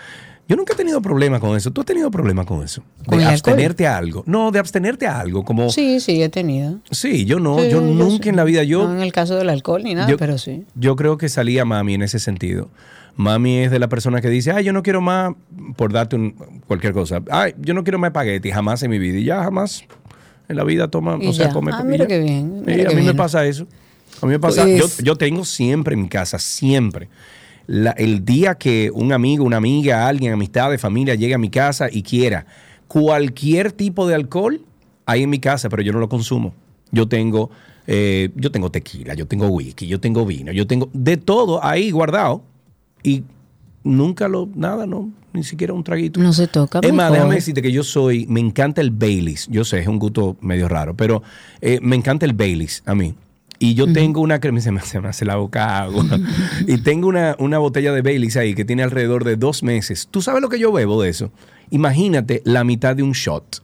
Yo 0.47 0.55
nunca 0.55 0.73
he 0.73 0.75
tenido 0.75 1.01
problemas 1.01 1.39
con 1.41 1.57
eso. 1.57 1.71
¿Tú 1.71 1.81
has 1.81 1.87
tenido 1.87 2.11
problemas 2.11 2.45
con 2.45 2.63
eso? 2.63 2.83
¿Con 3.07 3.17
De 3.17 3.25
abstenerte 3.25 3.87
a 3.87 3.97
algo. 3.97 4.23
No, 4.27 4.51
de 4.51 4.59
abstenerte 4.59 5.07
a 5.07 5.19
algo. 5.19 5.43
Como, 5.43 5.69
Sí, 5.71 5.99
sí, 5.99 6.21
he 6.21 6.29
tenido. 6.29 6.79
sí, 6.91 7.25
yo 7.25 7.39
no, 7.39 7.57
Sí, 7.59 7.63
yo 7.69 7.81
yo 7.81 7.81
nunca 7.81 8.23
sí. 8.25 8.29
en 8.29 8.35
la 8.35 8.43
vida, 8.43 8.63
yo, 8.63 8.83
No 8.87 8.93
en 8.95 9.01
el 9.01 9.11
caso 9.11 9.35
del 9.37 9.49
alcohol 9.49 9.83
ni 9.83 9.95
nada, 9.95 10.07
Yo- 10.07 10.17
pero 10.17 10.37
sí. 10.37 10.63
yo 10.75 10.95
creo 10.95 11.17
que 11.17 11.29
salía 11.29 11.65
mami 11.65 11.95
en 11.95 12.03
ese 12.03 12.19
sentido. 12.19 12.69
Mami 13.15 13.59
es 13.59 13.71
de 13.71 13.79
la 13.79 13.87
persona 13.87 14.21
que 14.21 14.29
dice, 14.29 14.51
ay, 14.51 14.63
yo 14.65 14.73
no 14.73 14.83
quiero 14.83 15.01
más, 15.01 15.33
por 15.77 15.91
darte 15.93 16.15
un- 16.15 16.33
cualquier 16.67 16.93
cosa. 16.93 17.21
Ay, 17.31 17.53
yo 17.57 17.73
no 17.73 17.83
quiero 17.83 17.97
más 17.97 18.09
espagueti, 18.09 18.51
jamás 18.51 18.83
en 18.83 18.91
mi 18.91 18.99
vida. 18.99 19.17
Y 19.17 19.23
ya 19.23 19.43
jamás 19.43 19.83
en 20.47 20.55
la 20.57 20.63
vida 20.63 20.89
toma, 20.89 21.17
Y 21.19 21.27
o 21.27 21.33
sea, 21.33 21.47
ya. 21.47 21.53
come 21.53 21.71
Ah, 21.73 21.81
mira 21.83 22.05
qué 22.05 22.19
bien, 22.19 22.61
mira 22.65 22.83
a 22.83 22.89
qué 22.89 22.95
mí 22.95 23.01
me 23.01 23.15
pasa 23.15 23.43
eso. 23.45 23.65
A 24.21 24.25
mí 24.27 24.33
me 24.33 24.39
pasa, 24.39 24.67
yo, 24.67 24.85
yo 25.01 25.15
tengo 25.15 25.43
siempre 25.43 25.95
en 25.95 26.03
mi 26.03 26.07
casa, 26.09 26.37
siempre, 26.39 27.09
la- 27.67 27.91
el 27.91 28.23
día 28.25 28.55
que 28.55 28.91
un 28.93 29.11
amigo, 29.13 29.43
una 29.43 29.57
amiga, 29.57 30.07
alguien, 30.07 30.33
amistad 30.33 30.69
de 30.71 30.77
familia 30.77 31.15
llegue 31.15 31.33
a 31.33 31.37
mi 31.37 31.49
casa 31.49 31.87
y 31.91 32.01
quiera 32.03 32.45
cualquier 32.87 33.71
tipo 33.71 34.07
de 34.07 34.15
alcohol, 34.15 34.61
hay 35.05 35.23
en 35.23 35.29
mi 35.29 35.39
casa, 35.39 35.69
pero 35.69 35.81
yo 35.81 35.91
no 35.91 35.99
lo 35.99 36.09
consumo. 36.09 36.53
Yo 36.91 37.07
tengo, 37.07 37.49
eh, 37.87 38.29
yo 38.35 38.51
tengo 38.51 38.69
tequila, 38.71 39.13
yo 39.15 39.27
tengo 39.27 39.47
whisky, 39.47 39.87
yo 39.87 39.99
tengo 39.99 40.25
vino, 40.25 40.51
yo 40.51 40.65
tengo 40.67 40.89
de 40.93 41.17
todo 41.17 41.63
ahí 41.63 41.91
guardado 41.91 42.41
y 43.03 43.23
nunca 43.83 44.27
lo, 44.27 44.47
nada, 44.55 44.85
no, 44.85 45.09
ni 45.33 45.43
siquiera 45.43 45.73
un 45.73 45.83
traguito. 45.83 46.19
No 46.21 46.31
se 46.31 46.47
toca. 46.47 46.79
Es 46.81 46.93
más, 46.93 47.11
déjame 47.11 47.35
decirte 47.35 47.61
que 47.61 47.71
yo 47.71 47.83
soy, 47.83 48.25
me 48.27 48.39
encanta 48.39 48.81
el 48.81 48.91
Baileys. 48.91 49.47
Yo 49.49 49.65
sé, 49.65 49.79
es 49.79 49.87
un 49.87 49.99
gusto 49.99 50.37
medio 50.41 50.67
raro, 50.67 50.95
pero 50.95 51.21
eh, 51.61 51.79
me 51.81 51.95
encanta 51.95 52.25
el 52.25 52.33
Baileys 52.33 52.81
a 52.85 52.95
mí. 52.95 53.13
Y 53.59 53.73
yo 53.73 53.91
tengo 53.91 54.21
una 54.21 54.39
crema, 54.39 54.59
se 54.61 54.71
me, 54.71 54.81
se 54.81 54.99
me 54.99 55.09
hace 55.09 55.25
la 55.25 55.35
boca 55.37 55.79
agua. 55.81 56.05
y 56.67 56.77
tengo 56.77 57.07
una, 57.07 57.35
una 57.39 57.57
botella 57.57 57.91
de 57.93 58.01
Baileys 58.01 58.37
ahí 58.37 58.53
que 58.53 58.65
tiene 58.65 58.83
alrededor 58.83 59.23
de 59.23 59.35
dos 59.35 59.63
meses. 59.63 60.07
¿Tú 60.09 60.21
sabes 60.21 60.41
lo 60.41 60.49
que 60.49 60.59
yo 60.59 60.71
bebo 60.71 61.01
de 61.01 61.09
eso? 61.09 61.31
Imagínate 61.69 62.41
la 62.45 62.63
mitad 62.63 62.95
de 62.95 63.03
un 63.03 63.13
shot. 63.13 63.63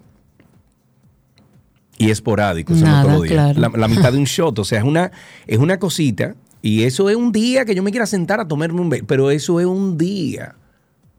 Y 1.98 2.10
esporádico, 2.10 2.74
eso 2.74 2.84
no 2.86 2.92
Nada, 2.92 3.16
días. 3.22 3.28
claro. 3.32 3.60
La, 3.60 3.70
la 3.70 3.88
mitad 3.88 4.12
de 4.12 4.18
un 4.18 4.24
shot. 4.26 4.58
O 4.60 4.64
sea, 4.64 4.80
es 4.80 4.86
una, 4.86 5.12
es 5.46 5.60
una 5.60 5.78
cosita. 5.78 6.36
Y 6.64 6.84
eso 6.84 7.10
es 7.10 7.16
un 7.16 7.32
día 7.32 7.66
que 7.66 7.76
yo 7.76 7.84
me 7.84 7.92
quiera 7.92 8.06
sentar 8.06 8.40
a 8.40 8.48
tomarme 8.48 8.82
un 8.82 8.90
Baileys. 8.90 9.08
Pero 9.08 9.30
eso 9.32 9.60
es 9.60 9.66
un 9.66 9.98
día. 9.98 10.56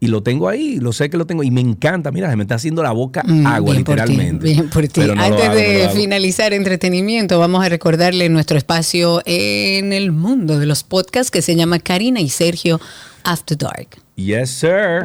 Y 0.03 0.09
lo 0.09 0.21
tengo 0.25 0.49
ahí, 0.49 0.81
lo 0.81 0.93
sé 0.93 1.09
que 1.11 1.17
lo 1.17 1.27
tengo. 1.27 1.45
Y 1.45 1.53
me 1.53 1.61
encanta. 1.61 2.11
Mira, 2.11 2.29
se 2.29 2.35
me 2.35 2.43
está 2.43 2.57
haciendo 2.57 2.83
la 2.83 2.91
boca 2.91 3.23
Mm, 3.25 3.47
agua, 3.47 3.73
bien 3.73 3.85
por 3.85 3.95
ti, 3.95 4.01
literalmente. 4.03 4.45
bien 4.45 4.69
por 4.69 4.89
ti. 4.89 5.01
No 5.01 5.13
Antes 5.13 5.45
hago, 5.45 5.45
no 5.47 5.55
de 5.55 5.85
hago. 5.85 5.95
finalizar 5.95 6.53
entretenimiento, 6.53 7.39
vamos 7.39 7.65
a 7.65 7.69
recordarle 7.69 8.29
nuestro 8.29 8.59
espacio 8.59 9.23
en 9.27 9.93
el 9.93 10.11
mundo 10.11 10.59
de 10.59 10.67
los 10.67 10.83
podcasts 10.83 11.31
que 11.31 11.41
se 11.41 11.55
llama 11.55 11.79
Karina 11.79 12.21
y 12.21 12.29
Sergio 12.31 12.81
After 13.23 13.57
Dark. 13.57 13.91
Yes, 14.17 14.51
sir. 14.51 15.05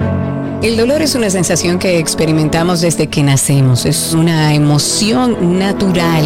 El 0.64 0.76
dolor 0.76 1.04
es 1.04 1.14
una 1.14 1.30
sensación 1.30 1.78
que 1.78 2.00
experimentamos 2.00 2.82
desde 2.82 3.06
que 3.06 3.22
nacemos. 3.22 3.86
Es 3.86 4.14
una 4.14 4.56
emoción 4.56 5.60
natural. 5.60 6.26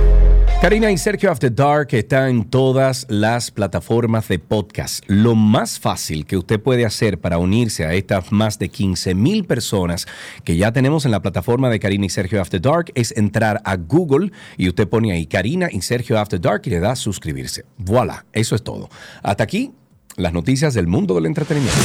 Karina 0.61 0.91
y 0.91 0.97
Sergio 0.99 1.31
After 1.31 1.51
Dark 1.51 1.87
está 1.93 2.29
en 2.29 2.43
todas 2.43 3.07
las 3.09 3.49
plataformas 3.49 4.27
de 4.27 4.37
podcast. 4.37 5.03
Lo 5.07 5.33
más 5.33 5.79
fácil 5.79 6.27
que 6.27 6.37
usted 6.37 6.59
puede 6.59 6.85
hacer 6.85 7.19
para 7.19 7.39
unirse 7.39 7.83
a 7.83 7.95
estas 7.95 8.31
más 8.31 8.59
de 8.59 8.69
15 8.69 9.15
mil 9.15 9.45
personas 9.45 10.05
que 10.43 10.57
ya 10.57 10.71
tenemos 10.71 11.05
en 11.05 11.11
la 11.11 11.19
plataforma 11.19 11.71
de 11.71 11.79
Karina 11.79 12.05
y 12.05 12.09
Sergio 12.09 12.39
After 12.39 12.61
Dark 12.61 12.91
es 12.93 13.11
entrar 13.17 13.59
a 13.65 13.75
Google 13.75 14.31
y 14.55 14.69
usted 14.69 14.87
pone 14.87 15.11
ahí 15.11 15.25
Karina 15.25 15.67
y 15.71 15.81
Sergio 15.81 16.19
After 16.19 16.39
Dark 16.39 16.61
y 16.65 16.69
le 16.69 16.79
da 16.79 16.95
suscribirse. 16.95 17.65
Voilà, 17.79 18.27
eso 18.31 18.53
es 18.53 18.61
todo. 18.61 18.87
Hasta 19.23 19.43
aquí 19.43 19.71
las 20.15 20.31
noticias 20.31 20.75
del 20.75 20.85
mundo 20.85 21.15
del 21.15 21.25
entretenimiento. 21.25 21.81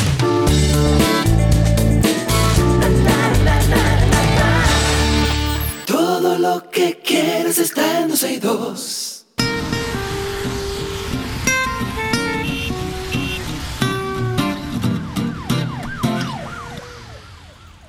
Que 6.71 6.99
quieres 6.99 7.59
está 7.59 8.01
en 8.01 8.09
12 8.09 8.33
y 8.33 8.39
2. 8.39 9.06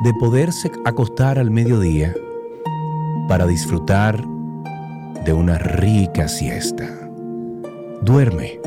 de 0.04 0.12
poderse 0.14 0.70
acostar 0.84 1.38
al 1.38 1.50
mediodía 1.50 2.14
para 3.28 3.46
disfrutar 3.46 4.22
de 5.24 5.32
una 5.32 5.58
rica 5.58 6.28
siesta. 6.28 6.88
Duerme, 8.02 8.60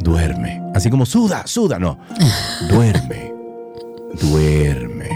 duerme. 0.00 0.60
Así 0.74 0.90
como 0.90 1.06
suda, 1.06 1.46
suda, 1.46 1.78
no. 1.78 1.96
Duerme, 2.68 3.32
duerme. 4.20 5.08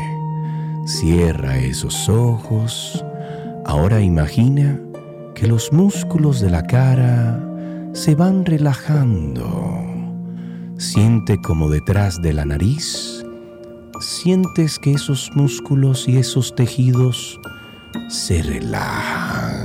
Cierra 0.87 1.59
esos 1.59 2.09
ojos. 2.09 3.05
Ahora 3.64 4.01
imagina 4.01 4.80
que 5.34 5.49
los 5.49 5.72
músculos 5.72 6.41
de 6.41 6.49
la 6.49 6.62
cara 6.62 7.43
se 7.93 8.14
van 8.14 8.47
relajando. 8.47 9.84
Siente 10.78 11.41
como 11.43 11.70
detrás 11.70 12.22
de 12.22 12.32
la 12.32 12.45
nariz, 12.45 13.26
sientes 14.01 14.78
que 14.78 14.93
esos 14.93 15.32
músculos 15.34 16.07
y 16.07 16.18
esos 16.18 16.55
tejidos 16.55 17.41
se 18.09 18.43
relajan. 18.43 19.56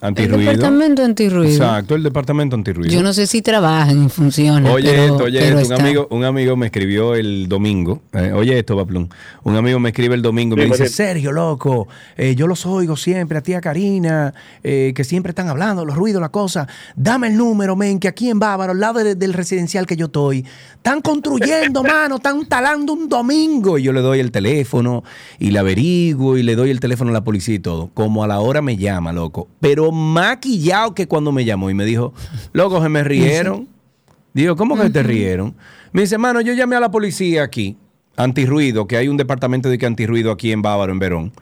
Antirruido. 0.00 0.50
El 0.52 0.56
departamento 0.58 1.02
antirruido. 1.04 1.52
Exacto, 1.52 1.94
el 1.96 2.02
departamento 2.04 2.54
antirruido. 2.56 2.92
Yo 2.94 3.02
no 3.02 3.12
sé 3.12 3.26
si 3.26 3.42
trabajan 3.42 4.04
y 4.04 4.08
funcionan. 4.08 4.66
Oye 4.72 4.90
pero- 4.92 5.02
esto, 5.02 5.24
oye 5.24 5.40
pero 5.40 5.58
esto, 5.58 5.74
un 5.74 5.80
amigo, 5.80 6.06
un 6.10 6.24
amigo 6.24 6.56
me 6.56 6.66
escribió 6.66 7.14
el 7.16 7.48
domingo, 7.48 8.00
eh, 8.12 8.32
oye 8.32 8.58
esto, 8.58 8.76
Paplum, 8.76 9.08
un 9.42 9.56
amigo 9.56 9.80
me 9.80 9.88
escribe 9.88 10.14
el 10.14 10.22
domingo 10.22 10.54
y 10.54 10.58
me 10.60 10.64
dice. 10.66 10.88
Sergio, 10.88 11.32
loco, 11.32 11.88
eh, 12.16 12.34
yo 12.36 12.46
los 12.46 12.64
oigo 12.64 12.96
siempre, 12.96 13.38
a 13.38 13.40
tía 13.42 13.60
Karina, 13.60 14.32
eh, 14.62 14.92
que 14.94 15.02
siempre 15.02 15.30
están 15.30 15.48
hablando, 15.48 15.84
los 15.84 15.96
ruidos, 15.96 16.20
la 16.20 16.28
cosa, 16.28 16.68
dame 16.94 17.26
el 17.26 17.36
número, 17.36 17.74
men, 17.74 17.98
que 17.98 18.06
aquí 18.08 18.30
en 18.30 18.38
Bávaro, 18.38 18.72
al 18.72 18.80
lado 18.80 19.00
de- 19.02 19.16
del 19.16 19.32
residencial 19.32 19.86
que 19.86 19.96
yo 19.96 20.06
estoy, 20.06 20.44
están 20.76 21.00
construyendo, 21.00 21.82
mano, 21.82 22.16
están 22.16 22.46
talando 22.46 22.92
un 22.92 23.08
domingo, 23.08 23.78
y 23.78 23.82
yo 23.82 23.92
le 23.92 24.00
doy 24.00 24.20
el 24.20 24.30
teléfono, 24.30 25.02
y 25.40 25.50
le 25.50 25.58
averiguo, 25.58 26.36
y 26.38 26.44
le 26.44 26.54
doy 26.54 26.70
el 26.70 26.78
teléfono 26.78 27.10
a 27.10 27.14
la 27.14 27.24
policía 27.24 27.56
y 27.56 27.58
todo, 27.58 27.90
como 27.94 28.22
a 28.22 28.28
la 28.28 28.38
hora 28.38 28.62
me 28.62 28.76
llama, 28.76 29.12
loco, 29.12 29.48
pero 29.60 29.87
maquillado 29.92 30.94
que 30.94 31.06
cuando 31.06 31.32
me 31.32 31.44
llamó 31.44 31.70
y 31.70 31.74
me 31.74 31.84
dijo, 31.84 32.12
loco, 32.52 32.82
se 32.82 32.88
me 32.88 33.04
rieron. 33.04 33.68
Digo, 34.34 34.56
¿cómo 34.56 34.76
que 34.76 34.90
te 34.90 35.02
rieron? 35.02 35.54
Me 35.92 36.02
dice, 36.02 36.16
hermano, 36.16 36.40
yo 36.40 36.52
llamé 36.52 36.76
a 36.76 36.80
la 36.80 36.90
policía 36.90 37.42
aquí, 37.42 37.76
antirruido, 38.16 38.86
que 38.86 38.96
hay 38.96 39.08
un 39.08 39.16
departamento 39.16 39.68
de 39.68 39.78
que 39.78 39.86
antirruido 39.86 40.30
aquí 40.30 40.52
en 40.52 40.62
Bávaro, 40.62 40.92
en 40.92 40.98
Verón. 40.98 41.32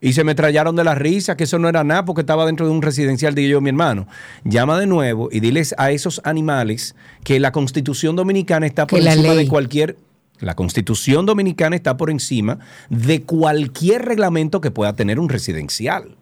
Y 0.00 0.14
se 0.14 0.24
me 0.24 0.34
trallaron 0.34 0.74
de 0.74 0.82
la 0.82 0.96
risa, 0.96 1.36
que 1.36 1.44
eso 1.44 1.60
no 1.60 1.68
era 1.68 1.84
nada 1.84 2.04
porque 2.04 2.22
estaba 2.22 2.44
dentro 2.44 2.66
de 2.66 2.72
un 2.72 2.82
residencial. 2.82 3.36
Digo 3.36 3.48
yo, 3.48 3.60
mi 3.60 3.68
hermano, 3.70 4.08
llama 4.42 4.78
de 4.78 4.88
nuevo 4.88 5.28
y 5.30 5.38
diles 5.38 5.76
a 5.78 5.92
esos 5.92 6.20
animales 6.24 6.96
que 7.22 7.38
la 7.38 7.52
constitución 7.52 8.16
dominicana 8.16 8.66
está 8.66 8.86
por 8.86 8.98
Que 8.98 9.08
encima 9.08 9.34
de 9.34 9.46
cualquier... 9.46 9.96
La 10.40 10.56
constitución 10.56 11.24
dominicana 11.24 11.76
está 11.76 11.96
por 11.96 12.10
encima 12.10 12.58
de 12.90 13.22
cualquier 13.22 14.04
reglamento 14.04 14.60
que 14.60 14.72
pueda 14.72 14.92
tener 14.94 15.20
un 15.20 15.28
residencial. 15.28 16.16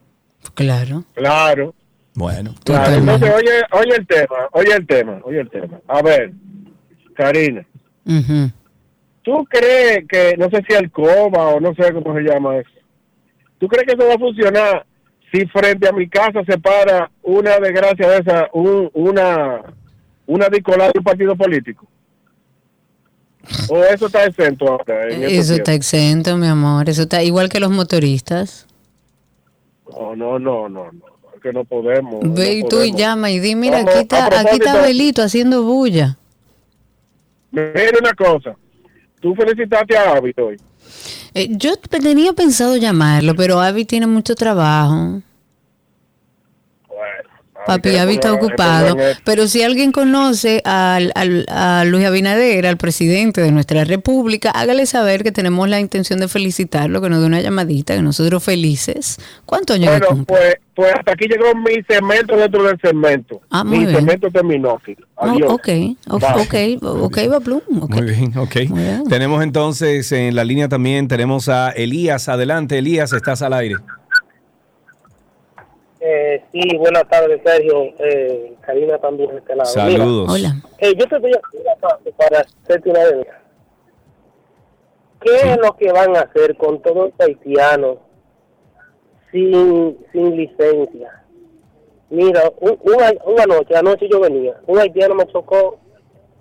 Claro. 0.54 1.04
Claro. 1.14 1.74
Bueno. 2.14 2.54
Claro, 2.64 2.94
entonces, 2.94 3.30
oye, 3.34 3.62
oye 3.72 3.96
el 3.96 4.06
tema, 4.06 4.36
oye 4.52 4.74
el 4.74 4.86
tema, 4.86 5.20
oye 5.24 5.40
el 5.40 5.50
tema. 5.50 5.80
A 5.86 6.02
ver, 6.02 6.32
Karina, 7.14 7.64
Ujú. 8.04 8.50
¿tú 9.22 9.44
crees 9.48 10.06
que, 10.08 10.34
no 10.36 10.50
sé 10.50 10.62
si 10.68 10.74
Alcoba 10.74 11.50
o 11.50 11.60
no 11.60 11.74
sé 11.74 11.92
cómo 11.92 12.14
se 12.14 12.22
llama 12.22 12.58
eso, 12.58 12.70
¿tú 13.58 13.68
crees 13.68 13.86
que 13.86 13.94
eso 13.94 14.08
va 14.08 14.14
a 14.14 14.18
funcionar 14.18 14.86
si 15.32 15.46
frente 15.46 15.88
a 15.88 15.92
mi 15.92 16.08
casa 16.08 16.40
se 16.44 16.58
para 16.58 17.10
una 17.22 17.58
desgracia 17.58 18.08
de 18.08 18.18
esa, 18.18 18.48
un, 18.52 18.90
una, 18.92 19.62
una 20.26 20.48
discolada 20.48 20.90
de 20.92 20.98
un 20.98 21.04
partido 21.04 21.36
político? 21.36 21.86
¿O 23.68 23.82
eso 23.84 24.06
está 24.06 24.24
exento 24.24 24.68
ahora? 24.68 25.08
Eso 25.08 25.54
está 25.54 25.72
exento, 25.72 26.36
mi 26.36 26.46
amor. 26.46 26.88
Eso 26.88 27.02
está 27.02 27.22
igual 27.22 27.48
que 27.48 27.60
los 27.60 27.70
motoristas. 27.70 28.66
No, 29.98 30.16
no, 30.16 30.38
no, 30.38 30.68
no, 30.68 30.84
no, 30.92 31.04
es 31.34 31.40
que 31.42 31.52
no 31.52 31.64
podemos. 31.64 32.20
Ve 32.34 32.54
y 32.54 32.62
no 32.62 32.68
tú 32.68 32.76
y 32.76 32.90
podemos. 32.90 33.00
llama 33.00 33.30
y 33.30 33.38
di, 33.40 33.54
mira, 33.54 33.78
Vamos, 33.78 33.90
aquí 33.94 34.00
está, 34.02 34.26
aquí 34.26 34.34
está 34.36 34.48
propósito- 34.56 34.82
Belito 34.82 35.22
haciendo 35.22 35.62
bulla. 35.62 36.16
Mira 37.52 37.72
una 38.00 38.12
cosa, 38.14 38.54
tú 39.20 39.34
felicitaste 39.34 39.96
a 39.96 40.12
Avi 40.16 40.32
hoy. 40.36 40.56
Eh, 41.34 41.48
yo 41.50 41.76
tenía 41.76 42.32
pensado 42.32 42.76
llamarlo, 42.76 43.34
pero 43.34 43.60
Avi 43.60 43.84
tiene 43.84 44.06
mucho 44.06 44.34
trabajo. 44.34 45.20
Papi, 47.76 47.96
Avi 47.96 48.14
está 48.14 48.32
ocupado. 48.32 48.96
Pero 49.24 49.46
si 49.46 49.62
alguien 49.62 49.92
conoce 49.92 50.62
al, 50.64 51.12
al- 51.14 51.46
a 51.48 51.84
Luis 51.86 52.04
Abinader, 52.04 52.66
al 52.66 52.76
presidente 52.76 53.40
de 53.40 53.52
nuestra 53.52 53.84
república, 53.84 54.50
hágale 54.50 54.86
saber 54.86 55.22
que 55.22 55.32
tenemos 55.32 55.68
la 55.68 55.80
intención 55.80 56.20
de 56.20 56.28
felicitarlo, 56.28 57.00
que 57.00 57.08
nos 57.08 57.20
dé 57.20 57.26
una 57.26 57.40
llamadita, 57.40 57.94
que 57.94 58.02
nosotros 58.02 58.42
felices. 58.42 59.18
¿Cuántos 59.46 59.76
años 59.76 59.90
Bueno, 59.90 60.06
cumple? 60.08 60.24
pues, 60.36 60.54
pues 60.74 60.92
hasta 60.98 61.12
aquí 61.12 61.26
llegó 61.28 61.54
mi 61.54 61.82
segmento 61.88 62.36
dentro 62.36 62.62
del 62.64 62.78
segmento. 62.80 63.40
Ah, 63.50 63.62
muy 63.64 63.78
mi 63.80 63.84
bien. 63.86 63.96
segmento 63.96 64.30
terminó 64.30 64.78
aquí. 64.80 64.96
Oh, 65.16 65.26
Adiós. 65.28 65.52
ok, 65.52 65.68
o- 66.08 66.18
Bye. 66.18 66.78
ok, 66.78 66.82
ok, 67.04 67.18
Baplum. 67.30 67.60
ok. 67.82 67.90
Muy 67.90 68.02
bien, 68.02 68.38
ok. 68.38 68.56
Tenemos 69.08 69.42
entonces 69.42 70.10
en 70.12 70.34
la 70.34 70.44
línea 70.44 70.68
también, 70.68 71.06
tenemos 71.08 71.48
a 71.48 71.70
Elías. 71.70 72.28
Adelante, 72.28 72.78
Elías, 72.78 73.12
estás 73.12 73.42
al 73.42 73.52
aire. 73.52 73.76
Eh, 76.00 76.42
sí, 76.52 76.76
buenas 76.78 77.06
tardes, 77.08 77.40
Sergio. 77.44 77.82
Eh, 77.98 78.54
Karina 78.62 78.98
también 78.98 79.30
de 79.30 79.38
este 79.38 79.54
lado. 79.54 79.68
Saludos. 79.70 80.32
Mira, 80.34 80.50
eh, 80.78 80.94
yo 80.96 81.06
te 81.06 81.18
voy 81.18 81.32
a 81.32 81.36
hacer 81.46 81.60
una 81.60 81.74
parte 81.76 82.12
para 82.12 82.40
hacerte 82.40 82.90
una 82.90 83.00
idea. 83.00 83.42
¿Qué 85.20 85.34
es 85.34 85.58
lo 85.58 85.76
que 85.76 85.92
van 85.92 86.16
a 86.16 86.20
hacer 86.20 86.56
con 86.56 86.80
todos 86.80 87.10
los 87.10 87.20
haitianos 87.28 87.98
sin, 89.30 89.98
sin 90.12 90.36
licencia? 90.36 91.22
Mira, 92.08 92.50
un- 92.60 92.78
una, 92.82 93.12
una 93.26 93.44
noche, 93.46 93.76
anoche 93.76 94.08
yo 94.10 94.20
venía, 94.20 94.56
un 94.66 94.78
haitiano 94.78 95.14
me 95.14 95.26
chocó 95.26 95.78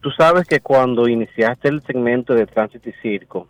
Tú 0.00 0.10
sabes 0.12 0.46
que 0.46 0.60
cuando 0.60 1.08
iniciaste 1.08 1.68
el 1.68 1.82
segmento 1.82 2.32
de 2.34 2.46
Tránsito 2.46 2.88
y 2.88 2.94
Circo, 3.02 3.48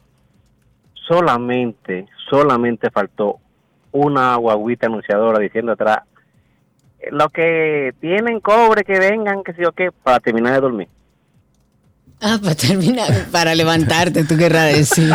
solamente, 1.07 2.07
solamente 2.29 2.91
faltó 2.91 3.37
una 3.93 4.35
guaguita 4.37 4.87
anunciadora 4.87 5.39
diciendo 5.39 5.73
atrás, 5.73 6.01
lo 7.11 7.29
que 7.29 7.95
tienen 8.01 8.41
cobre, 8.41 8.83
que 8.83 8.99
vengan, 8.99 9.45
que 9.45 9.53
sé 9.53 9.63
yo 9.63 9.73
qué, 9.73 9.93
para 9.93 10.21
terminar 10.21 10.55
de 10.55 10.61
dormir. 10.61 10.89
Ah, 12.23 12.39
para 12.43 12.55
terminar, 12.55 13.27
para 13.31 13.55
levantarte, 13.55 14.25
tú 14.25 14.37
querrás 14.37 14.75
decir. 14.75 15.15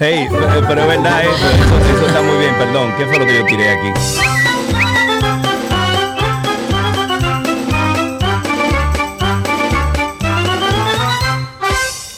Hey, 0.00 0.26
pero 0.30 0.46
pero 0.66 0.80
es 0.80 0.88
verdad 0.88 1.22
eso, 1.22 1.34
eso, 1.34 1.96
eso 1.96 2.06
está 2.06 2.22
muy 2.22 2.38
bien, 2.38 2.54
perdón. 2.56 2.92
¿Qué 2.96 3.06
fue 3.06 3.18
lo 3.18 3.26
que 3.26 3.38
yo 3.38 3.44
tiré 3.46 3.68
aquí? 3.68 4.39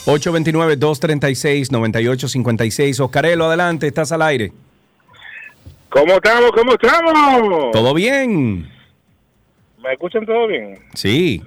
...829-236-9856... 0.05 2.99
Oscarelo, 2.99 3.45
adelante, 3.45 3.87
estás 3.87 4.11
al 4.11 4.21
aire. 4.21 4.51
¿Cómo 5.89 6.15
estamos? 6.15 6.51
¿Cómo 6.51 6.73
estamos? 6.73 7.71
¿Todo 7.71 7.93
bien? 7.93 8.69
¿Me 9.81 9.93
escuchan 9.93 10.25
todo 10.25 10.47
bien? 10.47 10.77
Sí. 10.93 11.41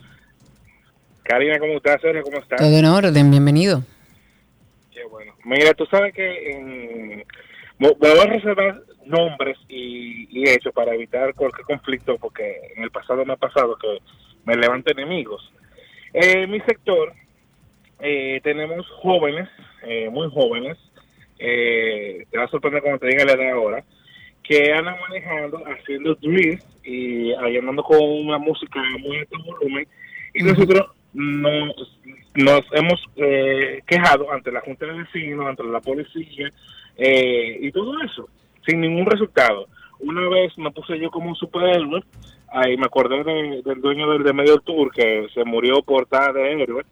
Karina, 1.22 1.58
¿cómo 1.58 1.74
estás? 1.74 2.00
Sergio, 2.00 2.22
¿cómo 2.22 2.38
estás? 2.38 2.60
Todo 2.60 2.78
en 2.78 2.84
orden, 2.84 3.30
bienvenido. 3.30 3.82
Mira, 5.44 5.74
tú 5.74 5.86
sabes 5.86 6.14
que 6.14 6.50
en... 6.50 7.24
me 7.78 7.92
voy 7.92 8.18
a 8.20 8.26
reservar 8.26 8.82
nombres 9.04 9.56
y, 9.68 10.26
y 10.30 10.48
hechos 10.48 10.72
para 10.72 10.94
evitar 10.94 11.34
cualquier 11.34 11.66
conflicto, 11.66 12.16
porque 12.18 12.72
en 12.76 12.82
el 12.82 12.90
pasado 12.90 13.24
me 13.24 13.34
ha 13.34 13.36
pasado 13.36 13.76
que 13.76 13.98
me 14.44 14.56
levanto 14.56 14.90
enemigos. 14.92 15.52
Eh, 16.12 16.42
en 16.42 16.50
mi 16.50 16.60
sector 16.60 17.12
eh, 18.00 18.40
tenemos 18.42 18.86
jóvenes, 19.02 19.48
eh, 19.82 20.08
muy 20.10 20.28
jóvenes, 20.30 20.76
eh, 21.38 22.24
te 22.30 22.38
va 22.38 22.44
a 22.44 22.48
sorprender 22.48 22.82
cuando 22.82 23.00
te 23.00 23.08
diga 23.08 23.24
la 23.24 23.32
edad 23.32 23.52
ahora, 23.52 23.84
que 24.42 24.72
andan 24.72 24.96
manejando, 25.08 25.62
haciendo 25.66 26.14
drift 26.16 26.64
y 26.84 27.32
andando 27.34 27.82
con 27.82 27.98
una 28.00 28.38
música 28.38 28.80
muy 29.00 29.18
alto 29.18 29.38
volumen 29.44 29.86
y 30.34 30.42
nosotros 30.44 30.86
nos, 31.12 31.98
nos 32.34 32.60
hemos 32.72 33.02
eh, 33.16 33.80
quejado 33.86 34.30
ante 34.32 34.52
la 34.52 34.60
Junta 34.60 34.86
de 34.86 34.92
Vecinos, 35.02 35.46
ante 35.46 35.64
la 35.64 35.80
policía 35.80 36.48
eh, 36.96 37.58
y 37.60 37.72
todo 37.72 37.92
eso, 38.02 38.28
sin 38.66 38.80
ningún 38.80 39.06
resultado. 39.06 39.66
una 40.00 40.28
vez 40.28 40.56
me 40.58 40.70
puse 40.70 40.98
yo 40.98 41.10
como 41.10 41.30
un 41.30 41.34
superhéroe, 41.36 42.02
ahí 42.52 42.76
me 42.76 42.84
acordé 42.86 43.24
de- 43.24 43.62
del 43.64 43.80
dueño 43.80 44.10
del 44.10 44.22
de 44.22 44.32
Medio 44.32 44.58
Tour 44.58 44.92
que 44.92 45.26
se 45.34 45.44
murió 45.44 45.82
por 45.82 46.02
estar 46.04 46.32
de 46.34 46.52
héroe. 46.62 46.82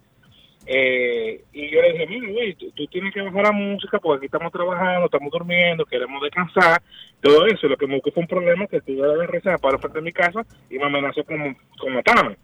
Eh, 0.67 1.43
y 1.53 1.71
yo 1.71 1.83
le 1.83 1.93
dije, 1.93 2.07
mira, 2.07 2.33
güey, 2.33 2.55
tú, 2.55 2.71
tú 2.71 2.87
tienes 2.87 3.13
que 3.13 3.21
bajar 3.21 3.43
la 3.43 3.53
música 3.53 3.99
porque 3.99 4.18
aquí 4.18 4.26
estamos 4.26 4.51
trabajando, 4.53 5.07
estamos 5.07 5.30
durmiendo, 5.30 5.84
queremos 5.84 6.22
descansar, 6.22 6.83
todo 7.21 7.47
eso. 7.47 7.68
Lo 7.68 7.76
que 7.76 7.87
me 7.87 7.95
buscó 7.95 8.13
fue 8.13 8.22
un 8.22 8.29
problema 8.29 8.67
que 8.67 8.79
estuve 8.79 9.07
de 9.07 9.26
rezar 9.26 9.59
para 9.61 9.79
frente 9.79 9.99
de 9.99 10.05
mi 10.05 10.13
casa 10.13 10.43
y 10.71 10.79
me 10.79 10.84
amenazó 10.84 11.25
con, 11.25 11.57
con 11.79 11.93
matarme. 11.93 12.37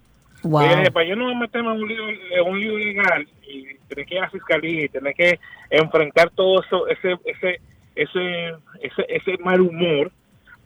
Wow. 0.42 0.62
Dije, 0.62 0.90
para 0.90 1.06
yo 1.06 1.16
no 1.16 1.34
meterme 1.34 1.70
en 1.70 1.82
un 1.82 1.88
lío, 1.88 2.08
en 2.08 2.48
un 2.48 2.60
lío 2.60 2.78
legal 2.78 3.28
y 3.46 3.74
tener 3.88 4.06
que 4.06 4.14
ir 4.14 4.20
a 4.20 4.24
la 4.24 4.30
fiscalía 4.30 4.84
y 4.84 4.88
tener 4.88 5.14
que 5.14 5.38
enfrentar 5.68 6.30
todo 6.30 6.62
eso, 6.62 6.88
ese, 6.88 7.18
ese, 7.24 7.60
ese, 7.94 8.54
ese, 8.80 9.06
ese 9.08 9.38
mal 9.38 9.60
humor. 9.60 10.10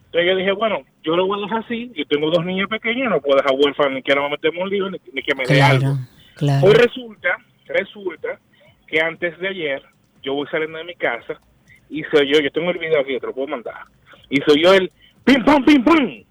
Entonces 0.07 0.31
yo 0.31 0.37
dije, 0.37 0.53
bueno, 0.53 0.83
yo 1.03 1.17
lo 1.17 1.27
voy 1.27 1.41
a 1.41 1.43
dejar 1.43 1.65
así, 1.65 1.91
yo 1.97 2.07
tengo 2.07 2.31
dos 2.31 2.45
niñas 2.45 2.69
pequeñas, 2.69 3.11
no 3.11 3.21
puedo 3.21 3.37
dejar 3.37 3.59
huérfano 3.59 3.91
ni 3.91 4.03
quiero 4.03 4.29
meterme 4.31 4.59
en 4.59 4.63
un 4.63 4.71
lío 4.71 4.91
ni, 4.91 4.99
ni 5.13 5.23
que 5.23 5.35
me 5.35 5.45
dé 5.45 5.61
algo. 5.61 5.97
Claro. 6.37 6.67
Hoy 6.67 6.75
resulta, 6.75 7.37
resulta 7.67 8.39
que 8.87 9.01
antes 9.01 9.39
de 9.39 9.49
ayer 9.49 9.83
yo 10.23 10.35
voy 10.35 10.47
saliendo 10.49 10.79
de 10.79 10.85
mi 10.85 10.95
casa 10.95 11.41
y 11.89 12.03
soy 12.05 12.33
yo, 12.33 12.41
yo 12.41 12.51
tengo 12.51 12.71
el 12.71 12.79
video 12.79 13.01
aquí, 13.01 13.19
te 13.19 13.27
lo 13.27 13.35
puedo 13.35 13.49
mandar, 13.49 13.85
y 14.29 14.39
soy 14.47 14.63
yo 14.63 14.75
el 14.75 14.91
pim 15.25 15.45
pam 15.45 15.65
pim 15.65 15.85
pam. 15.85 16.25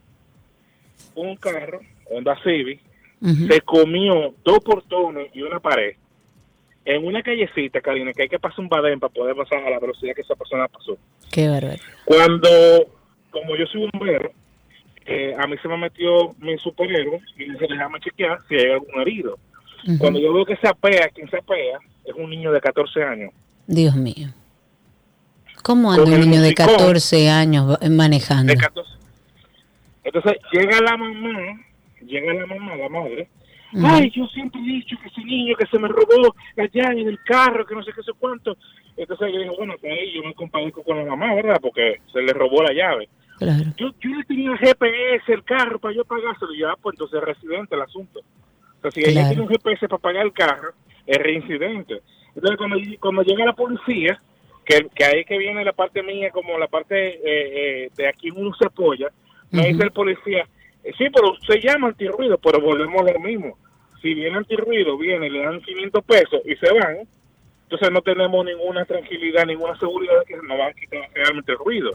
Un 1.15 1.35
carro, 1.37 1.79
Honda 2.09 2.35
Civic, 2.43 2.79
se 3.47 3.61
comió 3.61 4.33
dos 4.43 4.59
portones 4.59 5.29
y 5.33 5.41
una 5.41 5.59
pared 5.59 5.95
en 6.85 7.05
una 7.05 7.21
callecita, 7.21 7.81
Karina, 7.81 8.11
que 8.11 8.23
hay 8.23 8.29
que 8.29 8.39
pasar 8.39 8.59
un 8.59 8.69
badén 8.69 8.99
para 8.99 9.13
poder 9.13 9.35
pasar 9.35 9.65
a 9.65 9.69
la 9.69 9.79
velocidad 9.79 10.13
que 10.13 10.21
esa 10.21 10.35
persona 10.35 10.67
pasó. 10.67 10.97
Qué 11.31 11.47
bárbaro. 11.47 11.79
Cuando, 12.05 12.49
como 13.31 13.55
yo 13.55 13.65
soy 13.67 13.89
bombero, 13.91 14.31
eh, 15.05 15.35
a 15.37 15.47
mí 15.47 15.55
se 15.61 15.67
me 15.67 15.77
metió 15.77 16.33
mi 16.39 16.57
superhéroe 16.57 17.21
y 17.37 17.51
dice, 17.51 17.67
déjame 17.69 17.99
chequear 17.99 18.39
si 18.47 18.55
hay 18.55 18.71
algún 18.71 19.01
herido. 19.01 19.37
Cuando 19.99 20.19
yo 20.19 20.33
veo 20.33 20.45
que 20.45 20.55
se 20.57 20.67
apea, 20.67 21.09
quien 21.09 21.29
se 21.29 21.37
apea 21.37 21.77
es 22.05 22.13
un 22.15 22.29
niño 22.29 22.51
de 22.51 22.61
14 22.61 23.03
años. 23.03 23.31
Dios 23.67 23.95
mío. 23.95 24.27
¿Cómo 25.63 25.91
anda 25.91 26.03
Con 26.03 26.13
un 26.13 26.19
niño 26.21 26.41
de 26.41 26.49
musicón. 26.49 26.67
14 26.77 27.29
años 27.29 27.69
va- 27.71 27.89
manejando? 27.89 28.51
De 28.53 28.57
14. 28.59 28.89
Entonces 30.03 30.33
llega 30.51 30.81
la 30.81 30.97
mamá, 30.97 31.59
llega 32.05 32.33
la 32.33 32.45
mamá, 32.45 32.75
la 32.75 32.89
madre. 32.89 33.29
Ay, 33.83 34.11
yo 34.15 34.27
siempre 34.27 34.61
he 34.61 34.65
dicho 34.65 34.95
que 35.01 35.07
ese 35.07 35.23
niño 35.23 35.55
que 35.55 35.65
se 35.65 35.79
me 35.79 35.87
robó 35.87 36.35
la 36.55 36.69
llave 36.71 37.03
del 37.05 37.17
carro, 37.25 37.65
que 37.65 37.73
no 37.73 37.83
sé 37.83 37.91
qué 37.95 38.03
sé 38.03 38.11
cuánto. 38.19 38.55
Entonces 38.95 39.29
yo 39.33 39.39
dije, 39.39 39.51
bueno, 39.57 39.73
pues 39.81 39.91
ahí 39.93 40.13
yo 40.13 40.21
me 40.23 40.33
compadezco 40.35 40.83
con 40.83 40.97
la 40.97 41.05
mamá, 41.05 41.33
¿verdad? 41.33 41.57
Porque 41.61 41.99
se 42.11 42.21
le 42.21 42.33
robó 42.33 42.61
la 42.61 42.71
llave. 42.73 43.09
Claro. 43.39 43.63
Yo, 43.77 43.87
yo 43.99 44.09
le 44.15 44.23
tenía 44.25 44.51
el 44.51 44.57
GPS, 44.59 45.33
el 45.33 45.43
carro, 45.43 45.79
para 45.79 45.95
yo 45.95 46.05
pagárselo. 46.05 46.53
Y 46.53 46.59
yo, 46.59 46.69
ah, 46.69 46.77
pues 46.79 46.93
entonces 46.93 47.17
es 47.19 47.25
residente 47.25 47.73
el 47.75 47.81
asunto. 47.81 48.19
O 48.83 48.91
sea, 48.91 48.91
si 48.91 48.99
ella 49.01 49.21
Claro. 49.21 49.27
tiene 49.29 49.41
un 49.43 49.49
GPS 49.49 49.87
para 49.87 50.01
pagar 50.01 50.25
el 50.25 50.33
carro, 50.33 50.73
es 51.05 51.17
reincidente. 51.17 52.01
Entonces, 52.35 52.57
cuando, 52.57 52.77
cuando 52.99 53.21
llega 53.23 53.45
la 53.45 53.53
policía, 53.53 54.21
que, 54.65 54.87
que 54.93 55.05
ahí 55.05 55.25
que 55.25 55.37
viene 55.37 55.63
la 55.63 55.73
parte 55.73 56.03
mía, 56.03 56.31
como 56.31 56.57
la 56.57 56.67
parte 56.67 56.95
eh, 57.15 57.19
eh, 57.25 57.89
de 57.95 58.07
aquí 58.07 58.29
uno 58.31 58.53
se 58.55 58.65
apoya, 58.65 59.09
me 59.51 59.67
dice 59.67 59.83
el 59.83 59.91
policía, 59.91 60.47
eh, 60.83 60.91
sí, 60.97 61.05
pero 61.13 61.35
se 61.47 61.59
llama 61.59 61.87
antirruido, 61.89 62.37
pero 62.39 62.59
volvemos 62.59 63.01
a 63.07 63.13
lo 63.13 63.19
mismo. 63.19 63.57
Si 64.01 64.13
viene 64.13 64.37
antirruido, 64.37 64.97
viene, 64.97 65.29
le 65.29 65.43
dan 65.43 65.61
500 65.61 66.03
pesos 66.03 66.41
y 66.45 66.55
se 66.55 66.73
van, 66.73 67.07
entonces 67.63 67.91
no 67.91 68.01
tenemos 68.01 68.43
ninguna 68.45 68.83
tranquilidad, 68.85 69.45
ninguna 69.45 69.77
seguridad 69.79 70.19
de 70.19 70.25
que 70.25 70.35
nos 70.37 70.57
van 70.57 70.71
a 70.71 70.73
quitar 70.73 71.09
realmente 71.13 71.51
el 71.51 71.57
ruido. 71.57 71.91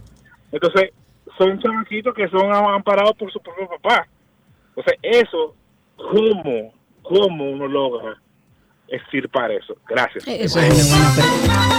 Entonces, 0.53 0.93
son 1.37 1.61
chamaquitos 1.61 2.15
que 2.15 2.29
son 2.29 2.53
amparados 2.53 3.17
por 3.17 3.31
su 3.33 3.41
propio 3.41 3.69
papá. 3.69 4.07
O 4.75 4.83
sea, 4.83 4.95
eso, 5.03 5.55
¿cómo, 5.97 6.73
cómo 7.09 7.51
uno 7.51 7.67
logra 7.67 8.21
extirpar 8.89 9.51
eso? 9.51 9.77
Gracias. 9.89 10.27
Eso 10.27 10.61
es 10.61 10.93
una 10.93 10.97
buena 10.97 11.15
pregunta. 11.15 11.79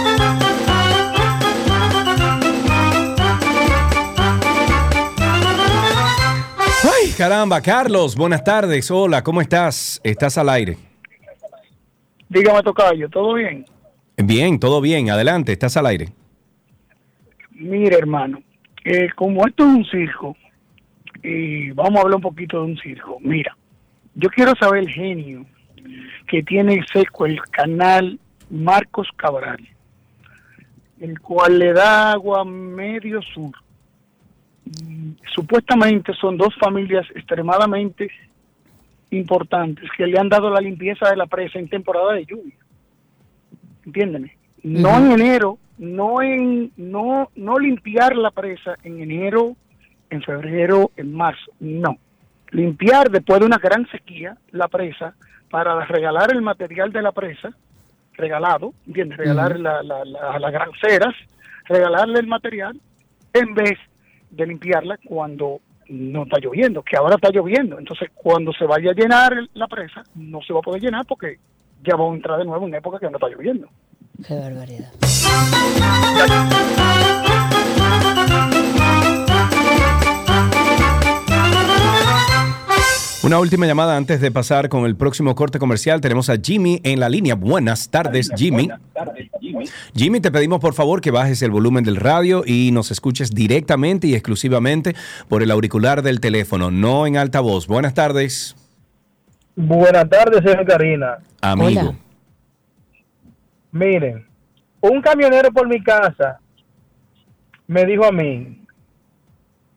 Ay, 6.82 7.12
caramba, 7.16 7.60
Carlos, 7.60 8.16
buenas 8.16 8.42
tardes. 8.42 8.90
Hola, 8.90 9.22
¿cómo 9.22 9.40
estás? 9.40 10.00
Estás 10.02 10.36
al 10.38 10.48
aire. 10.48 10.76
Dígame, 12.28 12.62
Tocayo, 12.62 13.08
¿todo 13.08 13.34
bien? 13.34 13.64
Bien, 14.16 14.58
todo 14.58 14.80
bien. 14.80 15.10
Adelante, 15.10 15.52
estás 15.52 15.76
al 15.76 15.86
aire. 15.86 16.08
Mire, 17.50 17.96
hermano, 17.96 18.42
eh, 18.84 19.08
como 19.14 19.46
esto 19.46 19.64
es 19.64 19.68
un 19.68 19.84
circo, 19.84 20.36
y 21.22 21.70
vamos 21.72 21.98
a 21.98 22.02
hablar 22.02 22.16
un 22.16 22.22
poquito 22.22 22.58
de 22.58 22.72
un 22.72 22.78
circo. 22.78 23.18
Mira, 23.20 23.54
yo 24.20 24.28
quiero 24.28 24.54
saber 24.54 24.82
el 24.82 24.90
genio 24.90 25.46
que 26.26 26.42
tiene 26.42 26.74
el 26.74 26.86
seco 26.86 27.24
el 27.24 27.40
canal 27.40 28.18
Marcos 28.50 29.08
Cabral, 29.16 29.66
el 31.00 31.18
cual 31.20 31.58
le 31.58 31.72
da 31.72 32.12
agua 32.12 32.44
medio 32.44 33.22
sur. 33.22 33.52
Supuestamente 35.34 36.12
son 36.14 36.36
dos 36.36 36.54
familias 36.60 37.06
extremadamente 37.14 38.10
importantes 39.10 39.88
que 39.96 40.06
le 40.06 40.18
han 40.18 40.28
dado 40.28 40.50
la 40.50 40.60
limpieza 40.60 41.08
de 41.08 41.16
la 41.16 41.26
presa 41.26 41.58
en 41.58 41.68
temporada 41.68 42.12
de 42.12 42.26
lluvia. 42.26 42.54
Entiéndeme. 43.86 44.36
No 44.62 44.98
en 44.98 45.12
enero, 45.12 45.58
no 45.78 46.20
en 46.20 46.70
no 46.76 47.30
no 47.34 47.58
limpiar 47.58 48.14
la 48.14 48.30
presa 48.30 48.76
en 48.84 49.00
enero, 49.00 49.56
en 50.10 50.22
febrero, 50.22 50.90
en 50.96 51.14
marzo, 51.14 51.50
no. 51.58 51.96
Limpiar 52.52 53.10
después 53.10 53.40
de 53.40 53.46
una 53.46 53.58
gran 53.58 53.88
sequía 53.90 54.36
la 54.52 54.68
presa 54.68 55.14
para 55.50 55.84
regalar 55.84 56.32
el 56.32 56.42
material 56.42 56.92
de 56.92 57.02
la 57.02 57.12
presa, 57.12 57.50
regalado, 58.14 58.72
¿entiendes? 58.86 59.18
Regalar 59.18 59.58
la, 59.58 59.82
la, 59.82 60.04
la- 60.04 60.38
las 60.38 60.52
granceras, 60.52 61.14
regalarle 61.66 62.20
el 62.20 62.26
material 62.26 62.80
en 63.32 63.54
vez 63.54 63.78
de 64.30 64.46
limpiarla 64.46 64.98
cuando 65.04 65.60
no 65.88 66.22
está 66.24 66.38
lloviendo, 66.38 66.82
que 66.82 66.96
ahora 66.96 67.16
está 67.16 67.30
lloviendo. 67.30 67.78
Entonces, 67.78 68.10
cuando 68.14 68.52
se 68.52 68.64
vaya 68.64 68.90
a 68.90 68.94
llenar 68.94 69.32
la 69.54 69.66
presa, 69.66 70.02
no 70.14 70.40
se 70.42 70.52
va 70.52 70.60
a 70.60 70.62
poder 70.62 70.82
llenar 70.82 71.04
porque 71.06 71.38
ya 71.82 71.94
vamos 71.96 72.12
a 72.12 72.16
entrar 72.16 72.38
de 72.38 72.44
nuevo 72.44 72.66
en 72.66 72.74
época 72.74 72.98
que 73.00 73.06
no 73.10 73.16
está 73.16 73.28
lloviendo. 73.28 73.68
Qué 74.26 74.34
barbaridad. 74.34 74.92
Una 83.22 83.38
última 83.38 83.66
llamada 83.66 83.98
antes 83.98 84.22
de 84.22 84.30
pasar 84.30 84.70
con 84.70 84.86
el 84.86 84.96
próximo 84.96 85.34
corte 85.34 85.58
comercial. 85.58 86.00
Tenemos 86.00 86.30
a 86.30 86.36
Jimmy 86.42 86.80
en 86.84 87.00
la 87.00 87.10
línea. 87.10 87.34
Buenas 87.34 87.90
tardes, 87.90 88.30
Jimmy. 88.34 88.70
Jimmy, 89.94 90.20
te 90.20 90.30
pedimos 90.32 90.58
por 90.58 90.72
favor 90.72 91.02
que 91.02 91.10
bajes 91.10 91.42
el 91.42 91.50
volumen 91.50 91.84
del 91.84 91.96
radio 91.96 92.42
y 92.46 92.70
nos 92.72 92.90
escuches 92.90 93.30
directamente 93.34 94.06
y 94.06 94.14
exclusivamente 94.14 94.94
por 95.28 95.42
el 95.42 95.50
auricular 95.50 96.00
del 96.00 96.18
teléfono, 96.20 96.70
no 96.70 97.06
en 97.06 97.18
altavoz. 97.18 97.66
Buenas 97.66 97.92
tardes, 97.94 98.56
Buenas 99.54 100.08
tardes, 100.08 100.40
señor 100.42 100.64
Karina. 100.64 101.18
amigo. 101.42 101.94
Miren, 103.72 104.26
un 104.80 105.02
camionero 105.02 105.52
por 105.52 105.68
mi 105.68 105.82
casa 105.82 106.40
me 107.66 107.84
dijo 107.84 108.06
a 108.06 108.12
mí, 108.12 108.64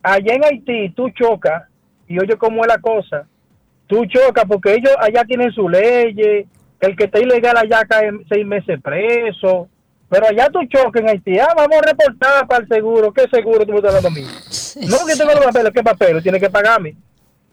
allá 0.01 0.33
en 0.35 0.45
Haití 0.45 0.89
tú 0.95 1.09
chocas, 1.09 1.63
y 2.07 2.17
oye 2.19 2.37
cómo 2.37 2.61
es 2.61 2.67
la 2.67 2.77
cosa, 2.77 3.27
tú 3.93 4.05
chocas 4.07 4.45
porque 4.47 4.73
ellos 4.73 4.91
allá 4.99 5.23
tienen 5.23 5.51
su 5.51 5.69
ley, 5.69 6.15
que 6.15 6.47
el 6.79 6.95
que 6.95 7.03
está 7.03 7.19
ilegal 7.19 7.55
allá 7.55 7.85
cae 7.85 8.09
seis 8.27 8.43
meses 8.43 8.81
preso, 8.81 9.69
pero 10.09 10.27
allá 10.27 10.49
tú 10.49 10.59
chocas 10.65 11.01
en 11.01 11.09
Haití, 11.09 11.37
ah, 11.37 11.53
vamos 11.55 11.77
a 11.77 11.89
reportar 11.91 12.47
para 12.47 12.63
el 12.63 12.67
seguro, 12.67 13.13
¿qué 13.13 13.27
seguro 13.31 13.65
tú 13.65 13.71
me 13.71 13.77
estás 13.77 13.93
dando 13.93 14.07
a 14.07 14.11
mí? 14.11 14.21
No, 14.89 15.05
que 15.05 15.15
tengo 15.15 15.31
los 15.31 15.45
papeles, 15.45 15.71
¿qué 15.71 15.83
papeles? 15.83 16.23
Tienes 16.23 16.41
que 16.41 16.49
pagarme. 16.49 16.95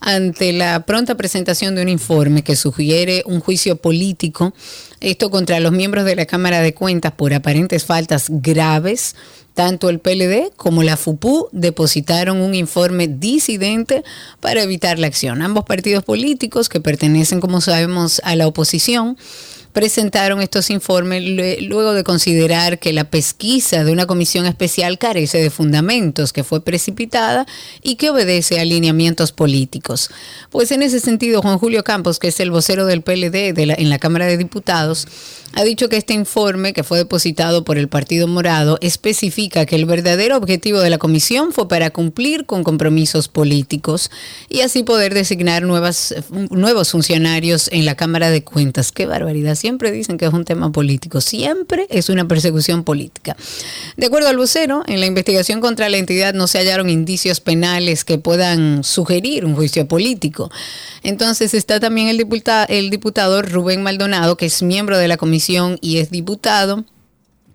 Ante 0.00 0.52
la 0.52 0.84
pronta 0.86 1.16
presentación 1.16 1.74
de 1.74 1.82
un 1.82 1.88
informe 1.90 2.42
que 2.42 2.56
sugiere 2.56 3.22
un 3.26 3.40
juicio 3.40 3.76
político 3.76 4.54
Esto 5.00 5.30
contra 5.30 5.60
los 5.60 5.72
miembros 5.72 6.06
de 6.06 6.16
la 6.16 6.24
Cámara 6.24 6.62
de 6.62 6.72
Cuentas 6.72 7.12
por 7.12 7.34
aparentes 7.34 7.84
faltas 7.84 8.28
graves. 8.28 9.14
Tanto 9.52 9.90
el 9.90 9.98
PLD 9.98 10.52
como 10.56 10.82
la 10.82 10.96
FUPU 10.96 11.48
depositaron 11.52 12.40
un 12.40 12.54
informe 12.54 13.08
disidente 13.08 14.02
para 14.40 14.62
evitar 14.62 14.98
la 14.98 15.06
acción. 15.06 15.42
Ambos 15.42 15.64
partidos 15.64 16.04
políticos 16.04 16.70
que 16.70 16.80
pertenecen, 16.80 17.40
como 17.40 17.60
sabemos, 17.60 18.22
a 18.24 18.36
la 18.36 18.46
oposición 18.46 19.18
presentaron 19.72 20.40
estos 20.40 20.70
informes 20.70 21.22
luego 21.62 21.92
de 21.92 22.04
considerar 22.04 22.78
que 22.78 22.92
la 22.92 23.04
pesquisa 23.04 23.84
de 23.84 23.92
una 23.92 24.06
comisión 24.06 24.46
especial 24.46 24.98
carece 24.98 25.38
de 25.38 25.50
fundamentos, 25.50 26.32
que 26.32 26.44
fue 26.44 26.64
precipitada 26.64 27.46
y 27.82 27.96
que 27.96 28.10
obedece 28.10 28.58
a 28.58 28.62
alineamientos 28.62 29.32
políticos. 29.32 30.10
Pues 30.50 30.72
en 30.72 30.82
ese 30.82 31.00
sentido, 31.00 31.42
Juan 31.42 31.58
Julio 31.58 31.84
Campos, 31.84 32.18
que 32.18 32.28
es 32.28 32.40
el 32.40 32.50
vocero 32.50 32.86
del 32.86 33.02
PLD 33.02 33.58
en 33.58 33.90
la 33.90 33.98
Cámara 33.98 34.26
de 34.26 34.36
Diputados, 34.36 35.06
ha 35.52 35.64
dicho 35.64 35.88
que 35.88 35.96
este 35.96 36.14
informe, 36.14 36.72
que 36.72 36.84
fue 36.84 36.98
depositado 36.98 37.64
por 37.64 37.76
el 37.76 37.88
Partido 37.88 38.28
Morado, 38.28 38.78
especifica 38.80 39.66
que 39.66 39.74
el 39.74 39.84
verdadero 39.84 40.36
objetivo 40.36 40.78
de 40.78 40.90
la 40.90 40.98
comisión 40.98 41.52
fue 41.52 41.66
para 41.66 41.90
cumplir 41.90 42.46
con 42.46 42.62
compromisos 42.62 43.26
políticos 43.26 44.10
y 44.48 44.60
así 44.60 44.84
poder 44.84 45.12
designar 45.12 45.62
nuevas, 45.62 46.14
nuevos 46.50 46.90
funcionarios 46.90 47.68
en 47.72 47.84
la 47.84 47.96
Cámara 47.96 48.30
de 48.30 48.44
Cuentas. 48.44 48.92
Qué 48.92 49.06
barbaridad. 49.06 49.56
Siempre 49.60 49.92
dicen 49.92 50.16
que 50.16 50.24
es 50.24 50.32
un 50.32 50.46
tema 50.46 50.72
político. 50.72 51.20
Siempre 51.20 51.86
es 51.90 52.08
una 52.08 52.26
persecución 52.26 52.82
política. 52.82 53.36
De 53.98 54.06
acuerdo 54.06 54.28
al 54.28 54.38
vocero, 54.38 54.82
en 54.86 55.00
la 55.00 55.06
investigación 55.06 55.60
contra 55.60 55.90
la 55.90 55.98
entidad 55.98 56.32
no 56.32 56.46
se 56.46 56.56
hallaron 56.56 56.88
indicios 56.88 57.40
penales 57.40 58.06
que 58.06 58.16
puedan 58.16 58.84
sugerir 58.84 59.44
un 59.44 59.54
juicio 59.54 59.86
político. 59.86 60.50
Entonces 61.02 61.52
está 61.52 61.78
también 61.78 62.08
el 62.08 62.16
diputado, 62.16 62.64
el 62.70 62.88
diputado 62.88 63.42
Rubén 63.42 63.82
Maldonado, 63.82 64.38
que 64.38 64.46
es 64.46 64.62
miembro 64.62 64.96
de 64.96 65.08
la 65.08 65.18
comisión 65.18 65.76
y 65.82 65.98
es 65.98 66.10
diputado 66.10 66.86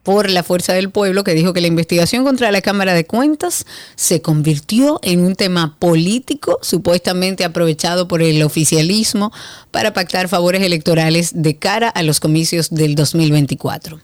por 0.05 0.29
la 0.29 0.43
Fuerza 0.43 0.73
del 0.73 0.91
Pueblo, 0.91 1.23
que 1.23 1.33
dijo 1.33 1.51
que 1.51 1.61
la 1.61 1.67
investigación 1.67 2.23
contra 2.23 2.51
la 2.51 2.61
Cámara 2.61 2.93
de 2.93 3.05
Cuentas 3.05 3.65
se 3.95 4.21
convirtió 4.21 4.99
en 5.03 5.25
un 5.25 5.35
tema 5.35 5.75
político, 5.79 6.59
supuestamente 6.61 7.43
aprovechado 7.43 8.07
por 8.07 8.21
el 8.21 8.41
oficialismo 8.43 9.33
para 9.71 9.93
pactar 9.93 10.29
favores 10.29 10.61
electorales 10.61 11.41
de 11.41 11.57
cara 11.57 11.89
a 11.89 12.03
los 12.03 12.19
comicios 12.19 12.69
del 12.69 12.95
2024. 12.95 13.99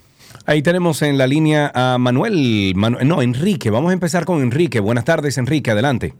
Ahí 0.47 0.63
tenemos 0.63 1.03
en 1.03 1.19
la 1.19 1.27
línea 1.27 1.71
a 1.73 1.99
Manuel, 1.99 2.73
no, 2.75 3.21
Enrique, 3.21 3.69
vamos 3.69 3.91
a 3.91 3.93
empezar 3.93 4.25
con 4.25 4.41
Enrique. 4.41 4.79
Buenas 4.79 5.05
tardes, 5.05 5.37
Enrique, 5.37 5.69
adelante. 5.69 6.15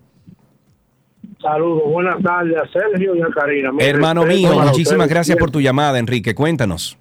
Saludos, 1.42 1.92
buenas 1.92 2.22
tardes 2.22 2.56
a 2.56 2.68
Sergio 2.72 3.16
y 3.16 3.22
a 3.22 3.28
Karina. 3.34 3.72
Hermano 3.80 4.26
mío, 4.26 4.60
muchísimas 4.60 5.10
gracias 5.10 5.40
por 5.40 5.50
tu 5.50 5.60
llamada, 5.60 5.98
Enrique. 5.98 6.36
Cuéntanos. 6.36 7.00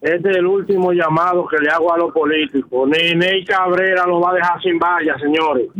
Este 0.00 0.30
es 0.30 0.36
el 0.36 0.46
último 0.46 0.92
llamado 0.92 1.46
que 1.46 1.58
le 1.58 1.70
hago 1.70 1.92
a 1.92 1.98
los 1.98 2.12
políticos. 2.12 2.88
Ni 2.88 3.14
Ney 3.14 3.44
Cabrera 3.44 4.06
lo 4.06 4.20
va 4.20 4.30
a 4.30 4.34
dejar 4.34 4.62
sin 4.62 4.78
valla, 4.78 5.18
señores. 5.18 5.66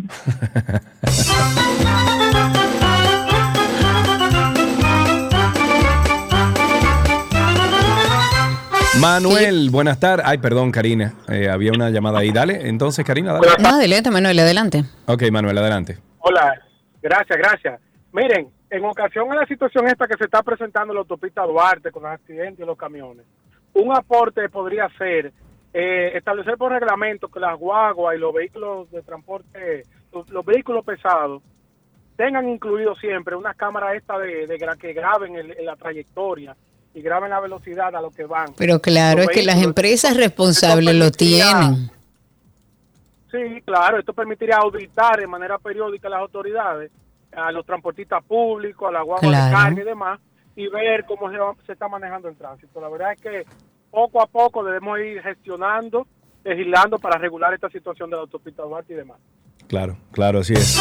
Manuel, 9.01 9.71
buenas 9.71 10.01
tardes. 10.01 10.27
Ay, 10.27 10.39
perdón, 10.39 10.73
Karina. 10.73 11.15
Eh, 11.29 11.49
había 11.49 11.71
una 11.71 11.91
llamada 11.91 12.19
ahí. 12.19 12.33
Dale, 12.33 12.69
entonces, 12.69 13.05
Karina, 13.05 13.33
dale. 13.33 13.47
No, 13.61 13.69
adelante, 13.69 14.11
Manuel, 14.11 14.39
adelante. 14.41 14.85
Ok, 15.07 15.31
Manuel, 15.31 15.57
adelante. 15.57 15.99
Hola, 16.19 16.61
Gracias, 17.03 17.39
gracias. 17.39 17.81
Miren, 18.13 18.49
en 18.71 18.85
ocasión 18.85 19.31
a 19.33 19.37
la 19.37 19.47
situación 19.47 19.87
esta 19.87 20.07
que 20.07 20.17
se 20.17 20.25
está 20.25 20.43
presentando 20.43 20.93
en 20.93 20.97
la 20.97 21.01
autopista 21.01 21.43
Duarte 21.43 21.91
con 21.91 22.03
los 22.03 22.13
accidentes 22.13 22.61
y 22.61 22.67
los 22.67 22.77
camiones, 22.77 23.25
un 23.79 23.97
aporte 23.97 24.49
podría 24.49 24.89
ser 24.99 25.33
eh, 25.73 26.11
establecer 26.15 26.57
por 26.57 26.73
reglamento 26.73 27.29
que 27.29 27.41
las 27.41 27.57
guaguas 27.59 28.17
y 28.17 28.19
los 28.19 28.35
vehículos 28.35 28.91
de 28.91 29.03
transporte, 29.03 29.85
los, 30.13 30.45
vehículos 30.45 30.85
pesados, 30.85 31.43
tengan 32.17 32.49
incluido 32.49 32.97
siempre 32.97 33.37
unas 33.37 33.57
cámaras 33.57 33.95
esta 33.95 34.19
de, 34.19 34.47
que 34.81 34.93
graben 34.93 35.55
la 35.65 35.77
trayectoria 35.77 36.57
y 36.95 37.03
graben 37.03 37.31
la 37.31 37.39
velocidad 37.39 37.95
a 37.95 38.01
lo 38.01 38.11
que 38.11 38.25
van. 38.25 38.55
Pero 38.57 38.81
claro, 38.81 39.23
es 39.23 39.29
que 39.29 39.45
las 39.45 39.63
empresas 39.63 40.17
responsables 40.17 40.95
lo 40.97 41.11
tienen. 41.13 41.91
Sí, 43.31 43.63
claro, 43.65 43.99
esto 43.99 44.13
permitiría 44.13 44.57
auditar 44.57 45.21
de 45.21 45.27
manera 45.27 45.59
periódica 45.59 46.09
a 46.09 46.13
las 46.13 46.21
autoridades, 46.21 46.91
a 47.31 47.53
los 47.53 47.65
transportistas 47.65 48.25
públicos, 48.25 48.89
a 48.89 48.93
la 48.93 49.03
guagua 49.03 49.29
de 49.29 49.53
carga 49.53 49.81
y 49.81 49.85
demás, 49.85 50.19
y 50.59 50.67
ver 50.67 51.07
cómo 51.07 51.31
se, 51.65 51.73
está 51.73 51.87
manejando 51.87 52.29
el 52.29 52.37
tránsito. 52.37 52.81
La 52.81 52.89
verdad 52.89 53.13
es 53.13 53.21
que 53.21 53.45
poco 53.93 54.21
a 54.21 54.27
poco 54.27 54.65
debemos 54.65 54.99
ir 54.99 55.23
gestionando, 55.23 56.05
legislando 56.43 56.99
para 56.99 57.17
regular 57.17 57.55
esta 57.55 57.71
situación 57.71 58.11
de 58.11 58.17
la 58.17 58.23
autopista 58.23 58.65
Duarte 58.65 58.93
y 58.93 58.97
demás. 58.97 59.19
Claro, 59.69 59.97
claro, 60.11 60.41
así 60.41 60.55
es. 60.55 60.77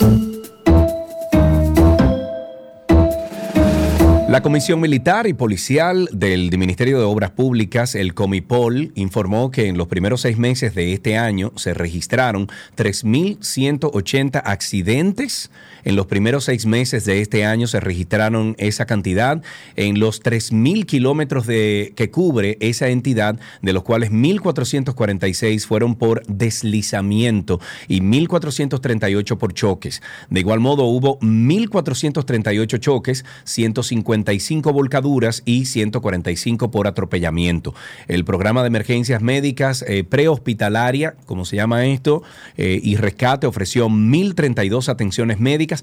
La 4.29 4.43
Comisión 4.43 4.79
Militar 4.79 5.27
y 5.27 5.33
Policial 5.33 6.07
del 6.13 6.55
Ministerio 6.59 6.99
de 6.99 7.05
Obras 7.07 7.31
Públicas, 7.31 7.95
el 7.95 8.13
Comipol, 8.13 8.93
informó 8.95 9.51
que 9.51 9.69
en 9.69 9.79
los 9.79 9.89
primeros 9.89 10.21
seis 10.21 10.37
meses 10.37 10.75
de 10.75 10.93
este 10.93 11.17
año 11.17 11.51
se 11.57 11.73
registraron 11.73 12.47
3.180 12.77 14.43
accidentes. 14.45 15.51
En 15.89 15.97
los 15.97 16.05
primeros 16.05 16.45
seis 16.45 16.67
meses 16.67 17.07
de 17.07 17.23
este 17.23 17.47
año 17.47 17.67
se 17.67 17.81
registraron 17.81 18.55
esa 18.59 18.85
cantidad. 18.85 19.43
En 19.75 19.99
los 19.99 20.23
3.000 20.23 20.85
kilómetros 20.85 21.47
que 21.47 22.11
cubre 22.13 22.59
esa 22.61 22.89
entidad, 22.89 23.41
de 23.63 23.73
los 23.73 23.85
cuales 23.85 24.13
1.446 24.13 25.65
fueron 25.65 25.95
por 25.95 26.27
deslizamiento 26.27 27.59
y 27.87 28.03
1.438 28.03 29.39
por 29.39 29.55
choques. 29.55 30.03
De 30.29 30.41
igual 30.41 30.61
modo, 30.61 30.85
hubo 30.85 31.19
1.438 31.21 32.79
choques, 32.79 33.25
150 33.45 34.33
volcaduras 34.71 35.43
y 35.47 35.65
145 35.65 36.71
por 36.71 36.87
atropellamiento. 36.87 37.75
El 38.09 38.27
programa 38.27 38.61
de 38.61 38.67
emergencias 38.67 39.23
médicas 39.23 39.83
eh, 39.89 40.05
prehospitalaria, 40.05 41.15
como 41.25 41.47
se 41.47 41.57
llama 41.57 41.87
esto, 41.87 42.23
eh, 42.59 42.79
y 42.83 42.97
rescate 42.97 43.47
ofreció 43.47 43.89
1.032 43.89 44.91
atenciones 44.91 45.41
médicas. 45.41 45.78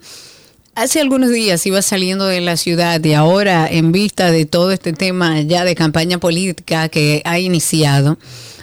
hace 0.75 1.01
algunos 1.01 1.31
días 1.31 1.65
iba 1.65 1.81
saliendo 1.81 2.27
de 2.27 2.43
la 2.43 2.59
ciudad 2.59 3.03
y 3.03 3.15
ahora 3.15 3.67
en 3.67 3.91
vista 3.91 4.31
de 4.31 4.45
todo 4.45 4.73
este 4.73 4.93
tema 4.93 5.41
ya 5.41 5.65
de 5.65 5.75
campaña 5.75 6.19
política 6.19 6.91
que 6.91 7.23
ha 7.25 7.39
iniciado, 7.39 8.19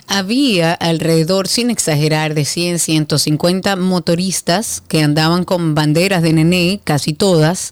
había 0.06 0.74
alrededor, 0.74 1.48
sin 1.48 1.72
exagerar, 1.72 2.36
de 2.36 2.46
100, 2.46 2.78
150 2.78 3.76
motoristas 3.78 4.84
que 4.88 5.02
andaban 5.02 5.44
con 5.44 5.74
banderas 5.74 6.22
de 6.22 6.34
nené, 6.34 6.82
casi 6.84 7.14
todas, 7.14 7.72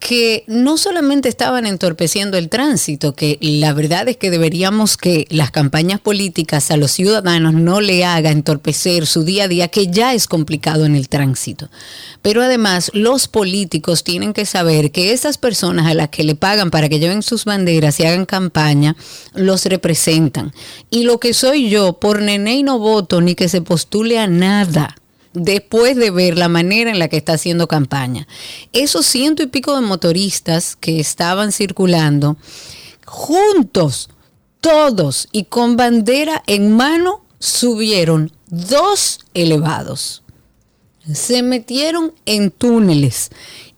que 0.00 0.44
no 0.46 0.78
solamente 0.78 1.28
estaban 1.28 1.66
entorpeciendo 1.66 2.38
el 2.38 2.48
tránsito, 2.48 3.14
que 3.14 3.38
la 3.42 3.74
verdad 3.74 4.08
es 4.08 4.16
que 4.16 4.30
deberíamos 4.30 4.96
que 4.96 5.26
las 5.28 5.50
campañas 5.50 6.00
políticas 6.00 6.70
a 6.70 6.78
los 6.78 6.90
ciudadanos 6.90 7.52
no 7.52 7.82
le 7.82 8.06
haga 8.06 8.30
entorpecer 8.30 9.06
su 9.06 9.24
día 9.24 9.44
a 9.44 9.48
día, 9.48 9.68
que 9.68 9.88
ya 9.88 10.14
es 10.14 10.26
complicado 10.26 10.86
en 10.86 10.96
el 10.96 11.10
tránsito. 11.10 11.68
Pero 12.22 12.42
además 12.42 12.90
los 12.94 13.28
políticos 13.28 14.02
tienen 14.02 14.32
que 14.32 14.46
saber 14.46 14.90
que 14.90 15.12
esas 15.12 15.36
personas 15.36 15.86
a 15.86 15.94
las 15.94 16.08
que 16.08 16.24
le 16.24 16.34
pagan 16.34 16.70
para 16.70 16.88
que 16.88 16.98
lleven 16.98 17.22
sus 17.22 17.44
banderas 17.44 18.00
y 18.00 18.06
hagan 18.06 18.24
campaña, 18.24 18.96
los 19.34 19.66
representan. 19.66 20.54
Y 20.88 21.04
lo 21.04 21.20
que 21.20 21.34
soy 21.34 21.68
yo, 21.68 22.00
por 22.00 22.22
nene 22.22 22.56
y 22.56 22.62
no 22.62 22.78
voto 22.78 23.20
ni 23.20 23.34
que 23.34 23.50
se 23.50 23.60
postule 23.60 24.18
a 24.18 24.26
nada 24.26 24.96
después 25.32 25.96
de 25.96 26.10
ver 26.10 26.36
la 26.36 26.48
manera 26.48 26.90
en 26.90 26.98
la 26.98 27.08
que 27.08 27.16
está 27.16 27.34
haciendo 27.34 27.68
campaña. 27.68 28.26
Esos 28.72 29.06
ciento 29.06 29.42
y 29.42 29.46
pico 29.46 29.74
de 29.74 29.82
motoristas 29.82 30.76
que 30.76 31.00
estaban 31.00 31.52
circulando, 31.52 32.36
juntos, 33.06 34.10
todos 34.60 35.28
y 35.32 35.44
con 35.44 35.76
bandera 35.76 36.42
en 36.46 36.76
mano, 36.76 37.24
subieron 37.38 38.32
dos 38.48 39.20
elevados. 39.34 40.22
Se 41.12 41.42
metieron 41.42 42.12
en 42.26 42.50
túneles 42.50 43.30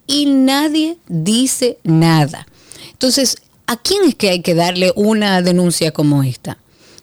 y 0.06 0.26
nadie 0.26 0.98
dice 1.06 1.78
nada. 1.84 2.46
Entonces, 2.90 3.36
¿a 3.66 3.76
quién 3.76 4.04
es 4.04 4.14
que 4.14 4.30
hay 4.30 4.42
que 4.42 4.54
darle 4.54 4.92
una 4.96 5.40
denuncia 5.42 5.92
como 5.92 6.22
esta? 6.22 6.58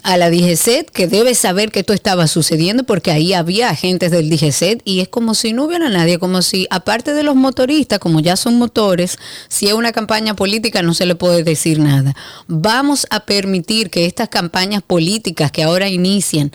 A 0.10 0.18
la 0.18 0.32
DGCET, 0.32 0.90
que 0.90 1.06
debe 1.06 1.36
saber 1.36 1.72
que 1.72 1.82
esto 1.82 1.94
estaba 1.94 2.26
sucediendo 2.26 2.84
porque 2.84 3.12
ahí 3.12 3.34
había 3.34 3.70
agentes 3.70 4.10
del 4.10 4.28
DGCET 4.28 4.82
y 4.84 5.02
es 5.02 5.08
como 5.08 5.36
si 5.36 5.54
no 5.54 5.66
hubiera 5.66 5.88
nadie, 5.88 6.18
como 6.18 6.42
si, 6.42 6.66
aparte 6.72 7.14
de 7.14 7.22
los 7.22 7.36
motoristas, 7.36 8.00
como 8.00 8.20
ya 8.20 8.36
son 8.36 8.58
motores, 8.58 9.20
si 9.50 9.68
es 9.68 9.74
una 9.74 9.92
campaña 9.92 10.36
política 10.36 10.82
no 10.82 10.96
se 10.96 11.06
le 11.06 11.14
puede 11.14 11.44
decir 11.44 11.78
nada. 11.78 12.16
Vamos 12.48 13.06
a 13.12 13.20
permitir 13.28 13.92
que 13.92 14.08
estas 14.08 14.30
campañas 14.30 14.82
políticas 14.82 15.52
que 15.52 15.62
ahora 15.62 15.88
inician 15.90 16.52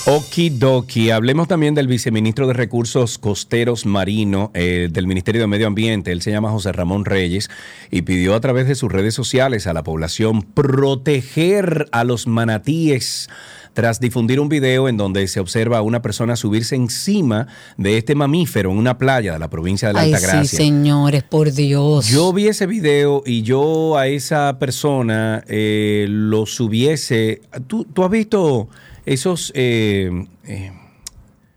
Okidoki. 0.05 1.11
Hablemos 1.11 1.47
también 1.47 1.75
del 1.75 1.87
viceministro 1.87 2.45
de 2.45 2.53
Recursos 2.53 3.17
Costeros 3.17 3.85
Marino 3.85 4.51
eh, 4.53 4.89
del 4.91 5.07
Ministerio 5.07 5.39
de 5.39 5.47
Medio 5.47 5.65
Ambiente. 5.65 6.11
Él 6.11 6.21
se 6.21 6.31
llama 6.31 6.51
José 6.51 6.73
Ramón 6.73 7.05
Reyes 7.05 7.49
y 7.89 8.01
pidió 8.01 8.35
a 8.35 8.41
través 8.41 8.67
de 8.67 8.75
sus 8.75 8.91
redes 8.91 9.13
sociales 9.13 9.65
a 9.65 9.71
la 9.71 9.83
población 9.83 10.41
proteger 10.41 11.87
a 11.93 12.03
los 12.03 12.27
manatíes 12.27 13.29
tras 13.73 13.99
difundir 13.99 14.39
un 14.39 14.49
video 14.49 14.87
en 14.87 14.97
donde 14.97 15.27
se 15.27 15.39
observa 15.39 15.79
a 15.79 15.81
una 15.81 16.01
persona 16.01 16.35
subirse 16.35 16.75
encima 16.75 17.47
de 17.77 17.97
este 17.97 18.15
mamífero 18.15 18.71
en 18.71 18.77
una 18.77 18.97
playa 18.97 19.33
de 19.33 19.39
la 19.39 19.49
provincia 19.49 19.87
de 19.89 19.95
la 19.95 20.01
Ay, 20.01 20.13
Altagracia. 20.13 20.43
sí, 20.45 20.55
señores, 20.55 21.23
por 21.23 21.51
Dios. 21.51 22.07
Yo 22.07 22.31
vi 22.33 22.47
ese 22.47 22.67
video 22.67 23.23
y 23.25 23.41
yo 23.41 23.97
a 23.97 24.07
esa 24.07 24.57
persona 24.59 25.43
eh, 25.47 26.05
lo 26.09 26.45
subiese. 26.45 27.41
¿Tú, 27.67 27.85
tú 27.85 28.03
has 28.03 28.11
visto 28.11 28.69
esos, 29.05 29.51
eh, 29.55 30.09
eh, 30.45 30.71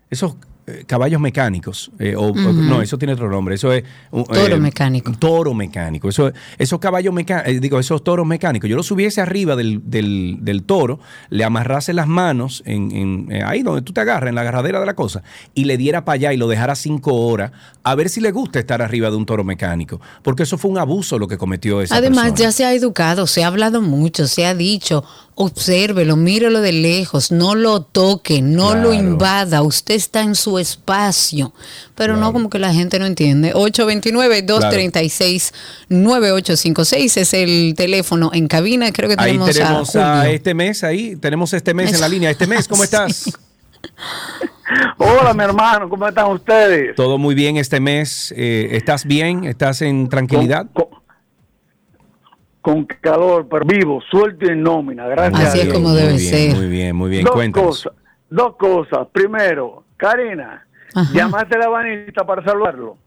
esos 0.09 0.35
caballos 0.85 1.21
mecánicos? 1.21 1.91
Eh, 1.99 2.15
o- 2.17 2.33
no, 2.33 2.81
eso 2.81 2.97
tiene 2.97 3.13
otro 3.13 3.29
nombre. 3.29 3.55
Eso 3.55 3.71
es 3.71 3.83
un 4.11 4.25
Toro 4.25 4.55
eh, 4.55 4.59
mecánico. 4.59 5.11
Toro 5.17 5.53
mecánico. 5.53 6.09
Eso, 6.09 6.31
esos 6.57 6.79
caballos 6.79 7.13
mecánicos, 7.13 7.61
digo, 7.61 7.79
esos 7.79 8.03
toros 8.03 8.25
mecánicos. 8.27 8.69
Yo 8.69 8.75
los 8.75 8.85
subiese 8.85 9.21
arriba 9.21 9.55
del, 9.55 9.81
del- 9.89 10.39
del 10.41 10.63
toro, 10.63 10.99
le 11.29 11.43
amarrase 11.43 11.93
las 11.93 12.07
manos 12.07 12.63
en, 12.65 12.91
en- 12.91 13.31
eh, 13.31 13.43
ahí 13.45 13.63
donde 13.63 13.81
tú 13.81 13.93
te 13.93 14.01
agarras, 14.01 14.29
en 14.29 14.35
la 14.35 14.41
agarradera 14.41 14.79
de 14.79 14.85
la 14.85 14.93
cosa, 14.95 15.23
y 15.53 15.63
le 15.65 15.77
diera 15.77 16.03
para 16.05 16.15
allá 16.15 16.33
y 16.33 16.37
lo 16.37 16.47
dejara 16.47 16.75
cinco 16.75 17.13
horas, 17.15 17.51
a 17.83 17.95
ver 17.95 18.09
si 18.09 18.19
le 18.21 18.31
gusta 18.31 18.59
estar 18.59 18.81
arriba 18.81 19.09
de 19.09 19.15
un 19.15 19.25
toro 19.25 19.43
mecánico. 19.43 20.01
Porque 20.23 20.43
eso 20.43 20.57
fue 20.57 20.69
un 20.71 20.77
abuso 20.77 21.17
lo 21.17 21.27
que 21.27 21.37
cometió 21.37 21.81
esa 21.81 21.95
Además, 21.95 22.25
persona. 22.31 22.39
ya 22.39 22.51
se 22.51 22.65
ha 22.65 22.73
educado, 22.73 23.25
se 23.27 23.43
ha 23.43 23.47
hablado 23.47 23.81
mucho, 23.81 24.27
se 24.27 24.45
ha 24.45 24.53
dicho, 24.53 25.03
obsérvelo, 25.35 26.15
mírelo 26.15 26.61
de 26.61 26.71
lejos, 26.73 27.31
no 27.31 27.55
lo 27.55 27.81
toque, 27.83 28.41
no 28.41 28.75
lo 28.75 28.91
invada, 28.93 29.61
usted 29.61 29.93
está 29.95 30.21
en 30.21 30.35
su 30.35 30.56
espacio. 30.59 31.53
Pero 31.95 32.15
no 32.17 32.31
como 32.33 32.49
que 32.49 32.59
la 32.59 32.73
gente 32.73 32.99
no 32.99 33.05
entiende. 33.05 33.53
829-236-9856 35.89 37.17
es 37.17 37.33
el 37.33 37.73
teléfono 37.75 38.31
en 38.33 38.47
cabina, 38.47 38.91
creo 38.91 39.09
que 39.09 39.15
Ahí 39.17 39.31
tenemos, 39.33 39.51
tenemos 39.55 39.95
a 39.95 40.29
este 40.29 40.53
mes, 40.53 40.83
ahí 40.83 41.15
tenemos 41.15 41.53
este 41.53 41.73
mes 41.73 41.93
en 41.93 42.01
la 42.01 42.09
línea. 42.13 42.29
Este 42.29 42.47
mes, 42.47 42.67
¿cómo 42.67 42.83
estás? 42.83 43.37
Hola, 44.97 45.33
mi 45.33 45.43
hermano, 45.43 45.87
¿cómo 45.89 46.07
están 46.07 46.29
ustedes? 46.31 46.95
Todo 46.95 47.17
muy 47.17 47.35
bien 47.35 47.57
este 47.57 47.79
mes. 47.79 48.33
eh, 48.35 48.69
¿Estás 48.71 49.05
bien? 49.05 49.45
¿Estás 49.45 49.81
en 49.81 50.09
tranquilidad? 50.09 50.67
Con 52.61 52.85
calor, 52.85 53.47
pero 53.49 53.65
vivo, 53.65 54.01
suelto 54.11 54.45
y 54.45 54.49
en 54.49 54.61
nómina, 54.61 55.07
gracias 55.07 55.41
Así 55.49 55.59
a 55.61 55.63
es 55.63 55.73
como 55.73 55.89
muy 55.89 55.97
debe 56.01 56.17
bien, 56.17 56.29
ser. 56.33 56.55
Muy 56.55 56.67
bien, 56.67 56.95
muy 56.97 57.09
bien. 57.09 57.23
Dos 57.23 57.33
Cuéntanos. 57.33 57.67
cosas, 57.83 57.93
dos 58.29 58.55
cosas. 58.57 59.07
Primero, 59.13 59.85
Karina, 59.97 60.65
llamaste 61.13 61.55
a 61.55 61.59
la 61.59 61.69
banista 61.69 62.25
para 62.25 62.43
saludarlo. 62.43 62.97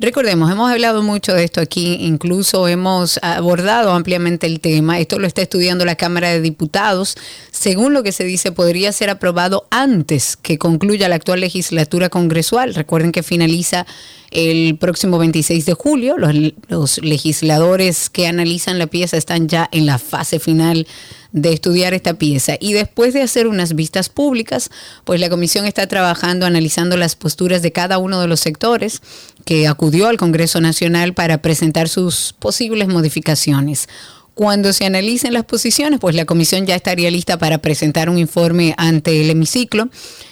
Recordemos, 0.00 0.50
hemos 0.50 0.70
hablado 0.70 1.02
mucho 1.02 1.34
de 1.34 1.42
esto 1.42 1.60
aquí, 1.60 1.98
incluso 2.00 2.68
hemos 2.68 3.18
abordado 3.20 3.90
ampliamente 3.90 4.46
el 4.46 4.60
tema. 4.60 5.00
Esto 5.00 5.18
lo 5.18 5.26
está 5.26 5.42
estudiando 5.42 5.84
la 5.84 5.96
Cámara 5.96 6.30
de 6.30 6.40
Diputados. 6.40 7.16
Según 7.50 7.94
lo 7.94 8.04
que 8.04 8.12
se 8.12 8.22
dice, 8.22 8.52
podría 8.52 8.92
ser 8.92 9.10
aprobado 9.10 9.66
antes 9.70 10.36
que 10.36 10.56
concluya 10.56 11.08
la 11.08 11.16
actual 11.16 11.40
legislatura 11.40 12.10
congresual. 12.10 12.74
Recuerden 12.74 13.10
que 13.10 13.24
finaliza 13.24 13.86
el 14.30 14.76
próximo 14.78 15.18
26 15.18 15.66
de 15.66 15.74
julio. 15.74 16.16
Los, 16.16 16.32
los 16.68 16.98
legisladores 17.02 18.08
que 18.08 18.28
analizan 18.28 18.78
la 18.78 18.86
pieza 18.86 19.16
están 19.16 19.48
ya 19.48 19.68
en 19.72 19.86
la 19.86 19.98
fase 19.98 20.38
final 20.38 20.86
de 21.32 21.52
estudiar 21.52 21.94
esta 21.94 22.14
pieza. 22.14 22.56
Y 22.58 22.72
después 22.72 23.14
de 23.14 23.22
hacer 23.22 23.46
unas 23.46 23.74
vistas 23.74 24.08
públicas, 24.08 24.70
pues 25.04 25.20
la 25.20 25.28
comisión 25.28 25.66
está 25.66 25.86
trabajando, 25.86 26.46
analizando 26.46 26.96
las 26.96 27.16
posturas 27.16 27.62
de 27.62 27.72
cada 27.72 27.98
uno 27.98 28.20
de 28.20 28.28
los 28.28 28.40
sectores 28.40 29.02
que 29.44 29.66
acudió 29.66 30.08
al 30.08 30.16
Congreso 30.16 30.60
Nacional 30.60 31.14
para 31.14 31.42
presentar 31.42 31.88
sus 31.88 32.34
posibles 32.38 32.88
modificaciones. 32.88 33.88
Cuando 34.34 34.72
se 34.72 34.86
analicen 34.86 35.32
las 35.32 35.44
posiciones, 35.44 35.98
pues 35.98 36.14
la 36.14 36.24
comisión 36.24 36.64
ya 36.64 36.76
estaría 36.76 37.10
lista 37.10 37.38
para 37.38 37.58
presentar 37.58 38.08
un 38.08 38.18
informe 38.18 38.72
ante 38.76 39.20
el 39.20 39.30
hemiciclo 39.30 39.88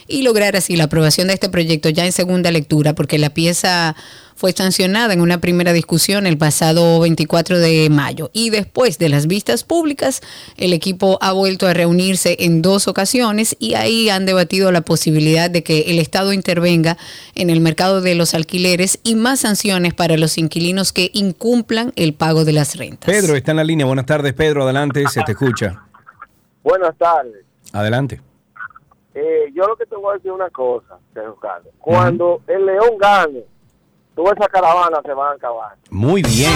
y 0.07 0.23
lograr 0.23 0.55
así 0.55 0.77
la 0.77 0.85
aprobación 0.85 1.27
de 1.27 1.35
este 1.35 1.49
proyecto 1.49 1.89
ya 1.89 2.07
en 2.07 2.13
segunda 2.13 2.53
lectura, 2.53 2.95
porque 2.95 3.19
la 3.19 3.31
pieza 3.31 3.97
fue 4.37 4.53
sancionada 4.53 5.15
en 5.15 5.21
una 5.21 5.41
primera 5.41 5.73
discusión 5.73 6.27
el 6.27 6.39
pasado 6.39 7.01
24 7.01 7.59
de 7.59 7.89
mayo. 7.91 8.31
Y 8.33 8.51
después 8.51 8.99
de 8.99 9.09
las 9.09 9.27
vistas 9.27 9.65
públicas, 9.65 10.21
el 10.57 10.73
equipo 10.73 11.19
ha 11.23 11.33
vuelto 11.33 11.67
a 11.67 11.75
reunirse 11.75 12.37
en 12.41 12.63
dos 12.63 12.87
ocasiones 12.87 13.57
y 13.59 13.75
ahí 13.75 14.11
han 14.11 14.27
debatido 14.27 14.71
la 14.71 14.83
posibilidad 14.83 15.51
de 15.51 15.63
que 15.63 15.81
el 15.89 15.99
Estado 15.99 16.35
intervenga 16.35 16.99
en 17.35 17.51
el 17.51 17.61
mercado 17.61 18.03
de 18.03 18.15
los 18.15 18.35
alquileres 18.35 19.01
y 19.03 19.15
más 19.15 19.41
sanciones 19.41 19.95
para 19.95 20.17
los 20.19 20.37
inquilinos 20.37 20.93
que 20.93 21.11
incumplan 21.15 21.93
el 21.97 22.13
pago 22.13 22.45
de 22.45 22.53
las 22.53 22.77
rentas. 22.77 23.11
Pedro 23.11 23.37
está 23.37 23.53
en 23.53 23.57
la 23.57 23.65
línea. 23.65 23.87
Buenas 23.87 24.07
tardes, 24.07 24.35
Pedro. 24.35 24.65
Adelante, 24.65 25.03
se 25.09 25.23
te 25.23 25.33
escucha. 25.33 25.83
Buenas 26.63 26.95
tardes. 26.99 27.45
Adelante. 27.73 28.21
Eh, 29.15 29.51
yo 29.55 29.67
lo 29.67 29.77
que 29.77 29.87
te 29.87 29.97
voy 29.97 30.11
a 30.11 30.17
decir 30.19 30.31
una 30.31 30.51
cosa, 30.51 30.99
Carlos. 31.41 31.73
Cuando 31.79 32.43
el 32.47 32.67
León 32.67 32.99
gane, 33.01 33.45
toda 34.17 34.33
esa 34.33 34.49
caravana 34.49 34.99
se 35.05 35.13
van 35.13 35.33
a 35.33 35.35
acabar. 35.35 35.77
Muy 35.91 36.23
bien. 36.23 36.51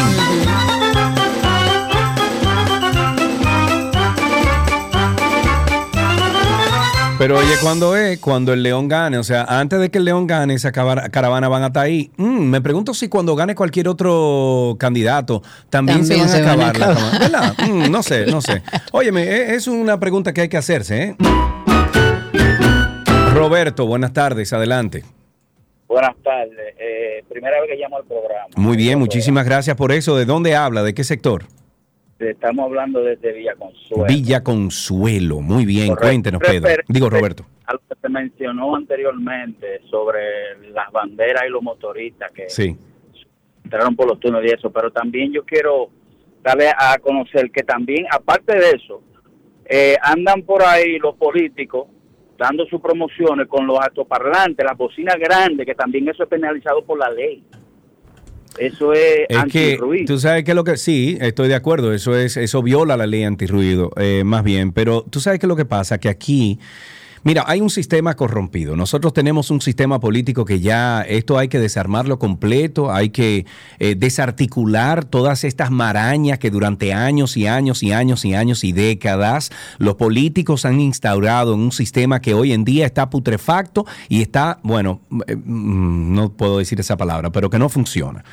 Pero 7.18 7.36
oye, 7.36 7.54
¿cuándo 7.62 7.96
es? 7.96 8.18
Cuando 8.18 8.54
el 8.54 8.62
León 8.62 8.88
gane. 8.88 9.18
O 9.18 9.22
sea, 9.24 9.44
antes 9.44 9.78
de 9.78 9.90
que 9.90 9.98
el 9.98 10.06
León 10.06 10.26
gane, 10.26 10.54
esa 10.54 10.72
caravana 10.72 11.48
van 11.48 11.62
a 11.62 11.66
estar 11.66 11.84
ahí. 11.84 12.10
Mm, 12.16 12.44
me 12.48 12.62
pregunto 12.62 12.94
si 12.94 13.08
cuando 13.10 13.36
gane 13.36 13.54
cualquier 13.54 13.88
otro 13.88 14.76
candidato, 14.78 15.42
también, 15.68 16.06
se 16.06 16.16
van 16.16 16.24
a 16.24 16.28
se 16.28 16.40
van 16.42 16.60
a 16.62 16.68
acabar 16.70 16.96
la. 17.12 17.18
¿Verdad? 17.18 17.54
Mm, 17.68 17.90
no 17.90 18.02
sé, 18.02 18.24
no 18.24 18.40
sé. 18.40 18.62
Óyeme, 18.92 19.22
e- 19.24 19.54
es 19.54 19.66
una 19.66 20.00
pregunta 20.00 20.32
que 20.32 20.40
hay 20.40 20.48
que 20.48 20.56
hacerse, 20.56 21.02
¿eh? 21.02 21.16
Roberto, 23.34 23.84
buenas 23.84 24.14
tardes, 24.14 24.54
adelante. 24.54 25.04
Buenas 25.90 26.14
tardes. 26.22 26.76
Eh, 26.78 27.24
primera 27.28 27.60
vez 27.60 27.68
que 27.68 27.76
llamo 27.76 27.96
al 27.96 28.04
programa. 28.04 28.46
Muy 28.56 28.76
bien, 28.76 28.96
muchísimas 28.96 29.44
gracias 29.44 29.76
por 29.76 29.90
eso. 29.90 30.16
¿De 30.16 30.24
dónde 30.24 30.54
habla? 30.54 30.84
¿De 30.84 30.94
qué 30.94 31.02
sector? 31.02 31.42
Estamos 32.20 32.66
hablando 32.66 33.02
desde 33.02 33.32
Villa 33.32 33.56
Consuelo. 33.56 34.04
Villa 34.06 34.40
Consuelo. 34.44 35.40
Muy 35.40 35.66
bien, 35.66 35.88
Correcto. 35.88 36.06
cuéntenos, 36.06 36.40
Pedro. 36.42 36.82
Digo, 36.86 37.10
Roberto. 37.10 37.44
A 37.66 37.72
lo 37.72 37.80
que 37.80 37.94
se 38.00 38.08
mencionó 38.08 38.76
anteriormente 38.76 39.80
sobre 39.90 40.20
las 40.72 40.92
banderas 40.92 41.42
y 41.48 41.50
los 41.50 41.60
motoristas 41.60 42.30
que 42.30 42.48
Sí. 42.48 42.76
entraron 43.64 43.96
por 43.96 44.06
los 44.06 44.20
túneles 44.20 44.52
y 44.52 44.54
eso, 44.54 44.70
pero 44.70 44.92
también 44.92 45.32
yo 45.32 45.44
quiero 45.44 45.88
darle 46.44 46.68
a 46.68 46.96
conocer 47.00 47.50
que 47.50 47.64
también, 47.64 48.06
aparte 48.12 48.56
de 48.56 48.70
eso, 48.76 49.02
eh, 49.64 49.96
andan 50.00 50.42
por 50.42 50.62
ahí 50.62 51.00
los 51.00 51.16
políticos 51.16 51.88
dando 52.40 52.64
sus 52.64 52.80
promociones 52.80 53.46
con 53.48 53.66
los 53.66 53.78
altoparlantes, 53.78 54.64
las 54.64 54.76
bocinas 54.76 55.16
grandes, 55.16 55.66
que 55.66 55.74
también 55.74 56.08
eso 56.08 56.22
es 56.22 56.28
penalizado 56.30 56.82
por 56.82 56.98
la 56.98 57.10
ley. 57.10 57.44
Eso 58.58 58.94
es, 58.94 59.26
Es 59.28 59.44
que 59.52 59.72
antirruido. 59.72 60.06
tú 60.06 60.18
sabes 60.18 60.42
que 60.42 60.54
lo 60.54 60.64
que 60.64 60.78
sí, 60.78 61.18
estoy 61.20 61.48
de 61.48 61.54
acuerdo, 61.54 61.92
eso 61.92 62.16
es 62.16 62.38
eso 62.38 62.62
viola 62.62 62.96
la 62.96 63.06
ley 63.06 63.24
antirruido, 63.24 63.90
eh, 63.96 64.22
más 64.24 64.42
bien, 64.42 64.72
pero 64.72 65.02
tú 65.02 65.20
sabes 65.20 65.38
que 65.38 65.46
lo 65.46 65.54
que 65.54 65.66
pasa 65.66 65.98
que 65.98 66.08
aquí 66.08 66.58
Mira, 67.22 67.44
hay 67.46 67.60
un 67.60 67.68
sistema 67.68 68.16
corrompido. 68.16 68.76
Nosotros 68.76 69.12
tenemos 69.12 69.50
un 69.50 69.60
sistema 69.60 70.00
político 70.00 70.46
que 70.46 70.60
ya 70.60 71.02
esto 71.02 71.36
hay 71.36 71.48
que 71.48 71.58
desarmarlo 71.58 72.18
completo, 72.18 72.90
hay 72.90 73.10
que 73.10 73.44
eh, 73.78 73.94
desarticular 73.94 75.04
todas 75.04 75.44
estas 75.44 75.70
marañas 75.70 76.38
que 76.38 76.50
durante 76.50 76.94
años 76.94 77.36
y 77.36 77.46
años 77.46 77.82
y 77.82 77.92
años 77.92 78.24
y 78.24 78.34
años 78.34 78.64
y 78.64 78.72
décadas 78.72 79.50
los 79.76 79.96
políticos 79.96 80.64
han 80.64 80.80
instaurado 80.80 81.52
en 81.52 81.60
un 81.60 81.72
sistema 81.72 82.20
que 82.20 82.32
hoy 82.32 82.52
en 82.52 82.64
día 82.64 82.86
está 82.86 83.10
putrefacto 83.10 83.84
y 84.08 84.22
está, 84.22 84.58
bueno, 84.62 85.00
eh, 85.26 85.36
mm, 85.36 86.14
no 86.14 86.32
puedo 86.32 86.58
decir 86.58 86.80
esa 86.80 86.96
palabra, 86.96 87.30
pero 87.30 87.50
que 87.50 87.58
no 87.58 87.68
funciona. 87.68 88.24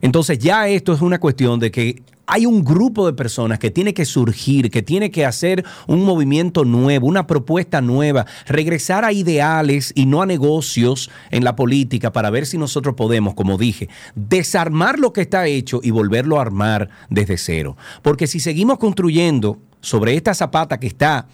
Entonces 0.00 0.40
ya 0.40 0.66
esto 0.66 0.92
es 0.92 1.00
una 1.00 1.20
cuestión 1.20 1.60
de 1.60 1.70
que 1.70 2.02
hay 2.26 2.46
un 2.46 2.64
grupo 2.64 3.06
de 3.06 3.12
personas 3.12 3.58
que 3.58 3.70
tiene 3.70 3.94
que 3.94 4.04
surgir, 4.04 4.70
que 4.70 4.82
tiene 4.82 5.10
que 5.10 5.26
hacer 5.26 5.64
un 5.86 6.04
movimiento 6.04 6.64
nuevo, 6.64 7.06
una 7.06 7.26
propuesta 7.26 7.80
nueva, 7.80 8.26
regresar 8.46 9.04
a 9.04 9.12
ideales 9.12 9.92
y 9.94 10.06
no 10.06 10.22
a 10.22 10.26
negocios 10.26 11.10
en 11.30 11.44
la 11.44 11.56
política 11.56 12.12
para 12.12 12.30
ver 12.30 12.46
si 12.46 12.58
nosotros 12.58 12.94
podemos, 12.94 13.34
como 13.34 13.58
dije, 13.58 13.88
desarmar 14.14 14.98
lo 14.98 15.12
que 15.12 15.22
está 15.22 15.46
hecho 15.46 15.80
y 15.82 15.90
volverlo 15.90 16.38
a 16.38 16.42
armar 16.42 16.88
desde 17.10 17.36
cero. 17.36 17.76
Porque 18.02 18.26
si 18.26 18.40
seguimos 18.40 18.78
construyendo 18.78 19.58
sobre 19.80 20.14
esta 20.14 20.34
zapata 20.34 20.78
que 20.78 20.86
está 20.86 21.26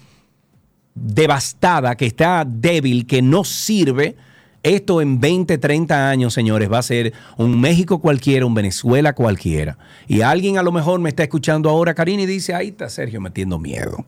devastada, 0.95 1.95
que 1.95 2.07
está 2.07 2.45
débil, 2.45 3.05
que 3.05 3.21
no 3.21 3.43
sirve, 3.43 4.15
esto 4.63 5.01
en 5.01 5.19
20, 5.19 5.57
30 5.57 6.09
años, 6.09 6.33
señores, 6.33 6.71
va 6.71 6.79
a 6.79 6.83
ser 6.83 7.13
un 7.37 7.59
México 7.59 7.99
cualquiera, 7.99 8.45
un 8.45 8.53
Venezuela 8.53 9.13
cualquiera. 9.13 9.77
Y 10.07 10.21
alguien 10.21 10.57
a 10.57 10.63
lo 10.63 10.71
mejor 10.71 10.99
me 10.99 11.09
está 11.09 11.23
escuchando 11.23 11.69
ahora, 11.69 11.93
Karina, 11.93 12.23
y 12.23 12.25
dice, 12.25 12.53
ahí 12.53 12.69
está 12.69 12.89
Sergio 12.89 13.21
metiendo 13.21 13.59
miedo. 13.59 14.05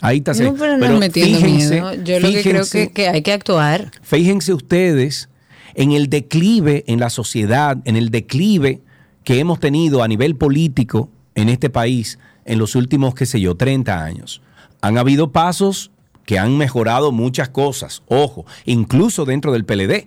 Ahí 0.00 0.18
está 0.18 0.34
Sergio. 0.34 0.52
No, 0.52 0.58
pero 0.58 0.76
no 0.76 0.98
metiendo 0.98 1.38
fíjense, 1.38 1.74
miedo. 1.74 1.94
Yo 2.02 2.20
lo 2.20 2.28
que 2.28 2.42
creo 2.42 2.64
que, 2.70 2.92
que 2.92 3.08
hay 3.08 3.22
que 3.22 3.32
actuar. 3.32 3.90
Fíjense 4.02 4.52
ustedes 4.52 5.28
en 5.74 5.92
el 5.92 6.08
declive 6.08 6.84
en 6.86 7.00
la 7.00 7.10
sociedad, 7.10 7.78
en 7.84 7.96
el 7.96 8.10
declive 8.10 8.80
que 9.24 9.38
hemos 9.38 9.60
tenido 9.60 10.02
a 10.02 10.08
nivel 10.08 10.36
político 10.36 11.10
en 11.34 11.48
este 11.48 11.70
país 11.70 12.18
en 12.44 12.58
los 12.58 12.74
últimos, 12.74 13.14
qué 13.14 13.26
sé 13.26 13.40
yo, 13.40 13.56
30 13.56 14.04
años. 14.04 14.42
Han 14.80 14.98
habido 14.98 15.32
pasos 15.32 15.90
que 16.24 16.38
han 16.38 16.56
mejorado 16.56 17.12
muchas 17.12 17.48
cosas, 17.50 18.02
ojo, 18.08 18.46
incluso 18.64 19.24
dentro 19.24 19.52
del 19.52 19.64
PLD, 19.64 20.06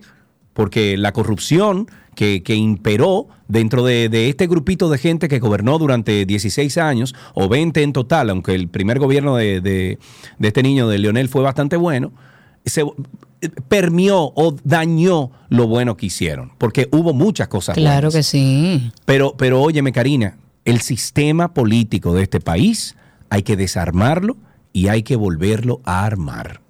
porque 0.53 0.98
la 0.98 1.11
corrupción 1.14 1.88
que, 2.15 2.41
que 2.41 2.56
imperó 2.56 3.27
dentro 3.48 3.84
de, 3.85 4.10
de 4.10 4.27
este 4.30 4.48
grupito 4.48 4.89
de 4.89 4.98
gente 4.98 5.27
que 5.27 5.39
gobernó 5.39 5.77
durante 5.77 6.26
16 6.26 6.77
años, 6.80 7.14
o 7.35 7.48
20 7.48 7.84
en 7.84 7.94
total, 7.94 8.30
aunque 8.31 8.56
el 8.56 8.68
primer 8.68 8.98
gobierno 8.99 9.35
de, 9.35 9.61
de- 9.61 9.99
de 10.39 10.48
este 10.48 10.64
niño, 10.64 10.88
de 10.88 10.98
Leonel, 10.98 11.30
fue 11.30 11.44
bastante 11.44 11.77
bueno, 11.77 12.11
se 12.65 12.84
permió 13.68 14.31
o 14.35 14.56
dañó 14.64 15.31
lo 15.49 15.68
bueno 15.68 15.95
que 15.95 16.07
hicieron, 16.07 16.52
porque 16.57 16.88
hubo 16.91 17.14
muchas 17.14 17.48
cosas 17.48 17.76
Claro 17.76 18.07
buenas. 18.10 18.14
que 18.15 18.23
sí. 18.23 18.91
Pero, 19.06 19.35
pero 19.38 19.61
óyeme, 19.61 19.91
Karina, 19.91 20.38
el 20.65 20.81
sistema 20.81 21.53
político 21.53 22.14
de 22.14 22.23
este 22.23 22.39
país 22.39 22.95
hay 23.30 23.44
que 23.44 23.56
desarmarlo 23.56 24.38
y 24.78 24.90
hay 24.90 25.02
que 25.02 25.16
volverlo 25.16 25.82
a 25.86 26.06
armar. 26.06 26.62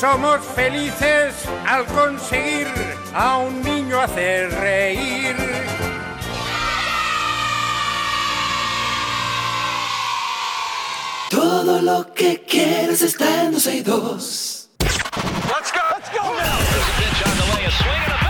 Somos 0.00 0.40
felices 0.54 1.34
al 1.66 1.84
conseguir 1.84 2.66
a 3.12 3.36
un 3.36 3.62
niño 3.62 4.00
hacer 4.00 4.50
reír. 4.50 5.36
Todo 11.28 11.82
lo 11.82 12.14
que 12.14 12.42
quieres 12.48 13.02
está 13.02 13.44
en 13.44 13.52
12 13.52 13.74
y 13.74 13.82
2. 13.82 14.70
Let's 14.78 15.70
go. 15.70 15.80
Let's 15.94 16.08
go. 16.16 16.34
There's 17.58 18.29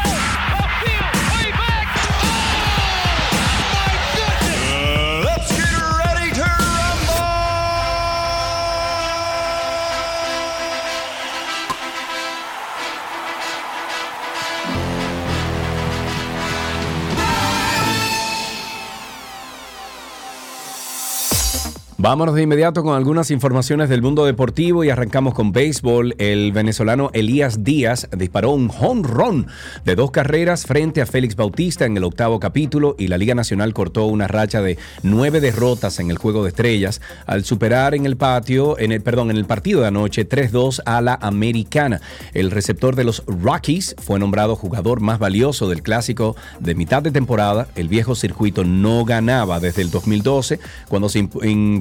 Vámonos 22.02 22.34
de 22.34 22.40
inmediato 22.40 22.82
con 22.82 22.96
algunas 22.96 23.30
informaciones 23.30 23.90
del 23.90 24.00
mundo 24.00 24.24
deportivo 24.24 24.82
y 24.82 24.88
arrancamos 24.88 25.34
con 25.34 25.52
béisbol. 25.52 26.14
El 26.16 26.50
venezolano 26.50 27.10
Elías 27.12 27.62
Díaz 27.62 28.08
disparó 28.16 28.52
un 28.52 28.70
home 28.70 29.02
run 29.06 29.48
de 29.84 29.96
dos 29.96 30.10
carreras 30.10 30.64
frente 30.64 31.02
a 31.02 31.06
Félix 31.06 31.36
Bautista 31.36 31.84
en 31.84 31.98
el 31.98 32.04
octavo 32.04 32.40
capítulo 32.40 32.96
y 32.98 33.08
la 33.08 33.18
Liga 33.18 33.34
Nacional 33.34 33.74
cortó 33.74 34.06
una 34.06 34.28
racha 34.28 34.62
de 34.62 34.78
nueve 35.02 35.42
derrotas 35.42 36.00
en 36.00 36.10
el 36.10 36.16
Juego 36.16 36.42
de 36.42 36.48
Estrellas 36.48 37.02
al 37.26 37.44
superar 37.44 37.94
en 37.94 38.06
el 38.06 38.16
patio, 38.16 38.78
en 38.78 38.92
el, 38.92 39.02
perdón, 39.02 39.30
en 39.30 39.36
el 39.36 39.44
partido 39.44 39.82
de 39.82 39.88
anoche 39.88 40.26
3-2 40.26 40.80
a 40.86 41.02
la 41.02 41.18
Americana. 41.20 42.00
El 42.32 42.50
receptor 42.50 42.96
de 42.96 43.04
los 43.04 43.24
Rockies 43.26 43.94
fue 43.98 44.18
nombrado 44.18 44.56
jugador 44.56 45.00
más 45.00 45.18
valioso 45.18 45.68
del 45.68 45.82
clásico 45.82 46.34
de 46.60 46.74
mitad 46.74 47.02
de 47.02 47.10
temporada. 47.10 47.68
El 47.74 47.88
viejo 47.88 48.14
circuito 48.14 48.64
no 48.64 49.04
ganaba 49.04 49.60
desde 49.60 49.82
el 49.82 49.90
2012 49.90 50.60
cuando 50.88 51.10
se 51.10 51.18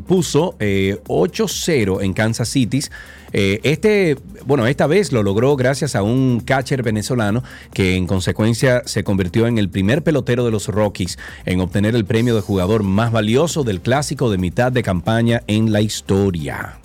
impuso 0.09 0.55
eh, 0.59 0.97
8-0 1.07 2.01
en 2.01 2.13
Kansas 2.13 2.49
City. 2.49 2.81
Eh, 3.31 3.59
este, 3.61 4.17
bueno, 4.43 4.65
esta 4.65 4.87
vez 4.87 5.11
lo 5.11 5.21
logró 5.21 5.55
gracias 5.55 5.95
a 5.95 6.01
un 6.01 6.39
catcher 6.39 6.81
venezolano 6.81 7.43
que 7.73 7.95
en 7.95 8.07
consecuencia 8.07 8.81
se 8.85 9.03
convirtió 9.03 9.45
en 9.45 9.59
el 9.59 9.69
primer 9.69 10.03
pelotero 10.03 10.43
de 10.43 10.49
los 10.49 10.67
Rockies 10.67 11.19
en 11.45 11.61
obtener 11.61 11.95
el 11.95 12.05
premio 12.05 12.33
de 12.33 12.41
jugador 12.41 12.81
más 12.81 13.11
valioso 13.11 13.63
del 13.63 13.81
clásico 13.81 14.31
de 14.31 14.39
mitad 14.39 14.71
de 14.71 14.81
campaña 14.81 15.43
en 15.45 15.71
la 15.71 15.81
historia. 15.81 16.79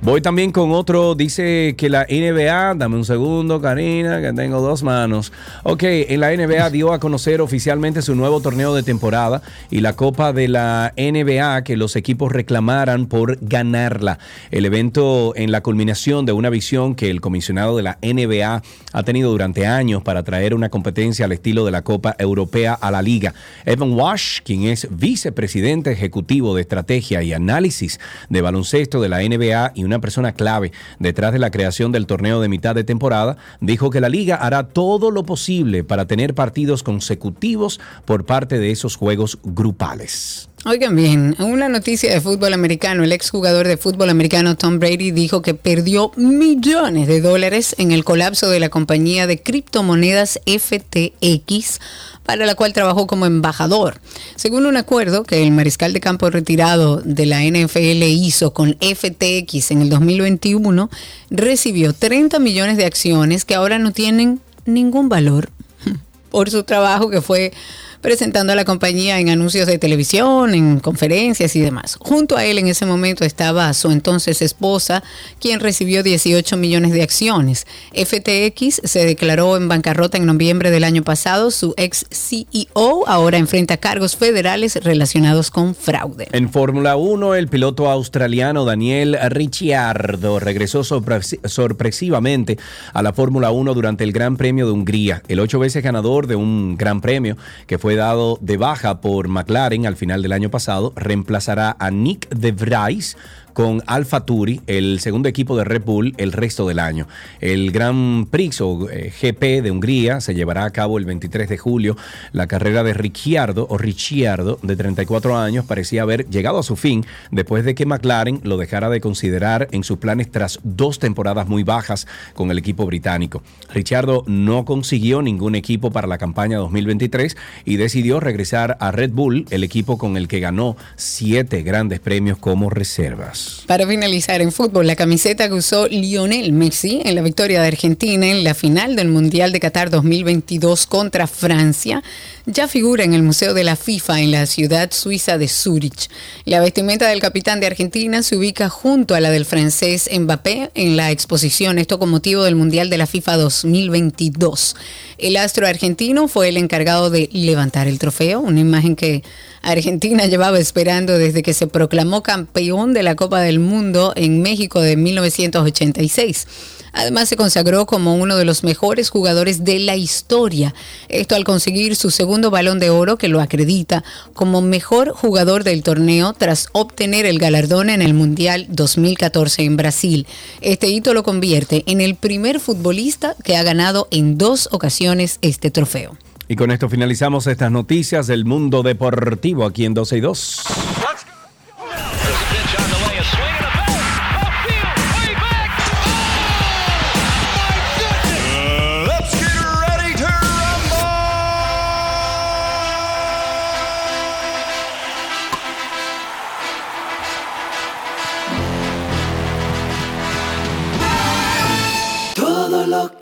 Voy 0.00 0.20
también 0.20 0.52
con 0.52 0.70
otro, 0.70 1.16
dice 1.16 1.74
que 1.76 1.90
la 1.90 2.06
NBA, 2.08 2.76
dame 2.76 2.94
un 2.94 3.04
segundo, 3.04 3.60
Karina, 3.60 4.22
que 4.22 4.32
tengo 4.32 4.60
dos 4.60 4.84
manos. 4.84 5.32
Ok, 5.64 5.82
en 5.82 6.20
la 6.20 6.30
NBA 6.30 6.70
dio 6.70 6.92
a 6.92 7.00
conocer 7.00 7.40
oficialmente 7.40 8.00
su 8.00 8.14
nuevo 8.14 8.40
torneo 8.40 8.76
de 8.76 8.84
temporada 8.84 9.42
y 9.72 9.80
la 9.80 9.94
Copa 9.94 10.32
de 10.32 10.46
la 10.46 10.94
NBA 10.96 11.64
que 11.64 11.76
los 11.76 11.96
equipos 11.96 12.30
reclamaran 12.30 13.06
por 13.06 13.38
ganarla. 13.40 14.20
El 14.52 14.66
evento 14.66 15.32
en 15.34 15.50
la 15.50 15.62
culminación 15.62 16.26
de 16.26 16.32
una 16.32 16.48
visión 16.48 16.94
que 16.94 17.10
el 17.10 17.20
comisionado 17.20 17.76
de 17.76 17.82
la 17.82 17.98
NBA 18.00 18.62
ha 18.92 19.02
tenido 19.02 19.32
durante 19.32 19.66
años 19.66 20.04
para 20.04 20.22
traer 20.22 20.54
una 20.54 20.68
competencia 20.68 21.24
al 21.24 21.32
estilo 21.32 21.64
de 21.64 21.72
la 21.72 21.82
Copa 21.82 22.14
Europea 22.20 22.72
a 22.72 22.92
la 22.92 23.02
liga. 23.02 23.34
Evan 23.66 23.94
Wash, 23.94 24.42
quien 24.44 24.62
es 24.62 24.86
vicepresidente 24.92 25.90
ejecutivo 25.90 26.54
de 26.54 26.62
estrategia 26.62 27.24
y 27.24 27.32
análisis 27.32 27.98
de 28.28 28.42
baloncesto 28.42 29.00
de 29.00 29.08
la 29.08 29.18
NBA 29.18 29.72
y 29.74 29.87
una 29.88 30.00
persona 30.00 30.32
clave 30.32 30.72
detrás 30.98 31.32
de 31.32 31.38
la 31.38 31.50
creación 31.50 31.92
del 31.92 32.06
torneo 32.06 32.40
de 32.40 32.48
mitad 32.48 32.74
de 32.74 32.84
temporada, 32.84 33.36
dijo 33.60 33.90
que 33.90 34.00
la 34.00 34.08
liga 34.08 34.36
hará 34.36 34.68
todo 34.68 35.10
lo 35.10 35.24
posible 35.24 35.84
para 35.84 36.06
tener 36.06 36.34
partidos 36.34 36.82
consecutivos 36.82 37.80
por 38.04 38.24
parte 38.24 38.58
de 38.58 38.70
esos 38.70 38.96
juegos 38.96 39.38
grupales. 39.42 40.47
Oigan 40.64 40.96
bien, 40.96 41.36
una 41.38 41.68
noticia 41.68 42.12
de 42.12 42.20
fútbol 42.20 42.52
americano. 42.52 43.04
El 43.04 43.12
exjugador 43.12 43.68
de 43.68 43.76
fútbol 43.76 44.10
americano 44.10 44.56
Tom 44.56 44.80
Brady 44.80 45.12
dijo 45.12 45.40
que 45.40 45.54
perdió 45.54 46.10
millones 46.16 47.06
de 47.06 47.20
dólares 47.20 47.76
en 47.78 47.92
el 47.92 48.02
colapso 48.02 48.50
de 48.50 48.58
la 48.58 48.68
compañía 48.68 49.28
de 49.28 49.40
criptomonedas 49.40 50.40
FTX 50.46 51.78
para 52.24 52.44
la 52.44 52.56
cual 52.56 52.72
trabajó 52.72 53.06
como 53.06 53.24
embajador. 53.24 54.00
Según 54.34 54.66
un 54.66 54.76
acuerdo 54.76 55.22
que 55.22 55.44
el 55.44 55.52
mariscal 55.52 55.92
de 55.92 56.00
campo 56.00 56.28
retirado 56.28 57.00
de 57.04 57.26
la 57.26 57.44
NFL 57.44 58.02
hizo 58.02 58.52
con 58.52 58.76
FTX 58.80 59.70
en 59.70 59.82
el 59.82 59.90
2021, 59.90 60.90
recibió 61.30 61.92
30 61.92 62.40
millones 62.40 62.76
de 62.76 62.84
acciones 62.84 63.44
que 63.44 63.54
ahora 63.54 63.78
no 63.78 63.92
tienen 63.92 64.40
ningún 64.66 65.08
valor 65.08 65.50
por 66.30 66.50
su 66.50 66.64
trabajo 66.64 67.10
que 67.10 67.22
fue 67.22 67.52
presentando 68.00 68.52
a 68.52 68.56
la 68.56 68.64
compañía 68.64 69.18
en 69.20 69.28
anuncios 69.28 69.66
de 69.66 69.78
televisión, 69.78 70.54
en 70.54 70.80
conferencias 70.80 71.54
y 71.56 71.60
demás. 71.60 71.96
Junto 72.00 72.36
a 72.36 72.44
él 72.44 72.58
en 72.58 72.68
ese 72.68 72.86
momento 72.86 73.24
estaba 73.24 73.72
su 73.74 73.90
entonces 73.90 74.40
esposa, 74.42 75.02
quien 75.40 75.60
recibió 75.60 76.02
18 76.02 76.56
millones 76.56 76.92
de 76.92 77.02
acciones. 77.02 77.66
FTX 77.92 78.80
se 78.84 79.04
declaró 79.04 79.56
en 79.56 79.68
bancarrota 79.68 80.16
en 80.16 80.26
noviembre 80.26 80.70
del 80.70 80.84
año 80.84 81.02
pasado. 81.02 81.50
Su 81.50 81.74
ex 81.76 82.06
CEO 82.10 83.04
ahora 83.06 83.38
enfrenta 83.38 83.76
cargos 83.76 84.16
federales 84.16 84.76
relacionados 84.82 85.50
con 85.50 85.74
fraude. 85.74 86.28
En 86.32 86.50
Fórmula 86.50 86.96
1, 86.96 87.34
el 87.34 87.48
piloto 87.48 87.90
australiano 87.90 88.64
Daniel 88.64 89.16
Ricciardo 89.28 90.38
regresó 90.38 90.82
sorpre- 90.84 91.38
sorpresivamente 91.48 92.58
a 92.92 93.02
la 93.02 93.12
Fórmula 93.12 93.50
1 93.50 93.74
durante 93.74 94.04
el 94.04 94.12
Gran 94.12 94.36
Premio 94.36 94.66
de 94.66 94.72
Hungría. 94.72 95.22
El 95.28 95.40
ocho 95.40 95.58
veces 95.58 95.82
ganador 95.82 96.26
de 96.26 96.36
un 96.36 96.76
Gran 96.76 97.00
Premio 97.00 97.36
que 97.66 97.78
fue 97.78 97.87
dado 97.96 98.38
de 98.40 98.56
baja 98.56 99.00
por 99.00 99.28
McLaren 99.28 99.86
al 99.86 99.96
final 99.96 100.22
del 100.22 100.32
año 100.32 100.50
pasado 100.50 100.92
reemplazará 100.96 101.76
a 101.78 101.90
Nick 101.90 102.28
de 102.30 102.52
Vries 102.52 103.16
con 103.58 103.82
Alfa 103.86 104.24
Turi, 104.24 104.60
el 104.68 105.00
segundo 105.00 105.28
equipo 105.28 105.56
de 105.56 105.64
Red 105.64 105.82
Bull, 105.84 106.14
el 106.16 106.30
resto 106.30 106.68
del 106.68 106.78
año. 106.78 107.08
El 107.40 107.72
Gran 107.72 108.26
Prix 108.30 108.60
o 108.60 108.88
eh, 108.88 109.12
GP 109.20 109.64
de 109.64 109.72
Hungría 109.72 110.20
se 110.20 110.36
llevará 110.36 110.64
a 110.64 110.70
cabo 110.70 110.96
el 110.96 111.04
23 111.04 111.48
de 111.48 111.58
julio. 111.58 111.96
La 112.30 112.46
carrera 112.46 112.84
de 112.84 112.94
Ricciardo 112.94 113.66
o 113.68 113.76
Ricciardo, 113.76 114.60
de 114.62 114.76
34 114.76 115.36
años, 115.36 115.64
parecía 115.64 116.02
haber 116.02 116.30
llegado 116.30 116.60
a 116.60 116.62
su 116.62 116.76
fin 116.76 117.04
después 117.32 117.64
de 117.64 117.74
que 117.74 117.84
McLaren 117.84 118.38
lo 118.44 118.58
dejara 118.58 118.90
de 118.90 119.00
considerar 119.00 119.66
en 119.72 119.82
sus 119.82 119.98
planes 119.98 120.30
tras 120.30 120.60
dos 120.62 121.00
temporadas 121.00 121.48
muy 121.48 121.64
bajas 121.64 122.06
con 122.34 122.52
el 122.52 122.58
equipo 122.58 122.86
británico. 122.86 123.42
Ricciardo 123.74 124.22
no 124.28 124.64
consiguió 124.64 125.20
ningún 125.20 125.56
equipo 125.56 125.90
para 125.90 126.06
la 126.06 126.18
campaña 126.18 126.58
2023 126.58 127.36
y 127.64 127.74
decidió 127.74 128.20
regresar 128.20 128.76
a 128.78 128.92
Red 128.92 129.10
Bull, 129.10 129.46
el 129.50 129.64
equipo 129.64 129.98
con 129.98 130.16
el 130.16 130.28
que 130.28 130.38
ganó 130.38 130.76
siete 130.94 131.62
grandes 131.62 131.98
premios 131.98 132.38
como 132.38 132.70
reservas. 132.70 133.47
Para 133.66 133.86
finalizar 133.86 134.40
en 134.40 134.52
fútbol, 134.52 134.86
la 134.86 134.96
camiseta 134.96 135.48
que 135.48 135.54
usó 135.54 135.88
Lionel 135.88 136.52
Messi 136.52 137.02
en 137.04 137.14
la 137.14 137.22
victoria 137.22 137.60
de 137.60 137.68
Argentina 137.68 138.26
en 138.26 138.42
la 138.42 138.54
final 138.54 138.96
del 138.96 139.08
Mundial 139.08 139.52
de 139.52 139.60
Qatar 139.60 139.90
2022 139.90 140.86
contra 140.86 141.26
Francia 141.26 142.02
ya 142.50 142.66
figura 142.66 143.04
en 143.04 143.12
el 143.12 143.22
Museo 143.22 143.52
de 143.52 143.62
la 143.62 143.76
FIFA 143.76 144.20
en 144.22 144.30
la 144.30 144.46
ciudad 144.46 144.90
suiza 144.90 145.36
de 145.36 145.48
Zurich. 145.48 146.08
La 146.46 146.60
vestimenta 146.60 147.06
del 147.06 147.20
capitán 147.20 147.60
de 147.60 147.66
Argentina 147.66 148.22
se 148.22 148.36
ubica 148.36 148.70
junto 148.70 149.14
a 149.14 149.20
la 149.20 149.30
del 149.30 149.44
francés 149.44 150.08
Mbappé 150.10 150.70
en 150.74 150.96
la 150.96 151.10
exposición, 151.10 151.78
esto 151.78 151.98
con 151.98 152.08
motivo 152.08 152.44
del 152.44 152.56
Mundial 152.56 152.88
de 152.88 152.96
la 152.96 153.06
FIFA 153.06 153.36
2022. 153.36 154.76
El 155.18 155.36
astro 155.36 155.66
argentino 155.66 156.26
fue 156.26 156.48
el 156.48 156.56
encargado 156.56 157.10
de 157.10 157.28
levantar 157.32 157.86
el 157.86 157.98
trofeo, 157.98 158.40
una 158.40 158.60
imagen 158.60 158.96
que 158.96 159.22
Argentina 159.60 160.24
llevaba 160.26 160.58
esperando 160.58 161.18
desde 161.18 161.42
que 161.42 161.52
se 161.52 161.66
proclamó 161.66 162.22
campeón 162.22 162.94
de 162.94 163.02
la 163.02 163.14
Copa 163.14 163.27
del 163.36 163.60
Mundo 163.60 164.12
en 164.16 164.40
México 164.42 164.80
de 164.80 164.96
1986. 164.96 166.46
Además 166.92 167.28
se 167.28 167.36
consagró 167.36 167.86
como 167.86 168.16
uno 168.16 168.36
de 168.36 168.44
los 168.44 168.64
mejores 168.64 169.10
jugadores 169.10 169.64
de 169.64 169.78
la 169.78 169.96
historia. 169.96 170.74
Esto 171.08 171.36
al 171.36 171.44
conseguir 171.44 171.96
su 171.96 172.10
segundo 172.10 172.50
balón 172.50 172.78
de 172.78 172.90
oro 172.90 173.18
que 173.18 173.28
lo 173.28 173.40
acredita 173.40 174.02
como 174.32 174.62
mejor 174.62 175.12
jugador 175.12 175.64
del 175.64 175.82
torneo 175.82 176.32
tras 176.32 176.68
obtener 176.72 177.26
el 177.26 177.38
galardón 177.38 177.90
en 177.90 178.02
el 178.02 178.14
Mundial 178.14 178.66
2014 178.70 179.62
en 179.62 179.76
Brasil. 179.76 180.26
Este 180.60 180.88
hito 180.88 181.14
lo 181.14 181.22
convierte 181.22 181.84
en 181.86 182.00
el 182.00 182.14
primer 182.14 182.58
futbolista 182.58 183.36
que 183.44 183.56
ha 183.56 183.62
ganado 183.62 184.08
en 184.10 184.38
dos 184.38 184.68
ocasiones 184.72 185.38
este 185.42 185.70
trofeo. 185.70 186.16
Y 186.48 186.56
con 186.56 186.70
esto 186.70 186.88
finalizamos 186.88 187.46
estas 187.46 187.70
noticias 187.70 188.26
del 188.26 188.46
mundo 188.46 188.82
deportivo 188.82 189.66
aquí 189.66 189.84
en 189.84 189.92
12 189.92 190.16
y 190.16 190.20
2. 190.20 190.62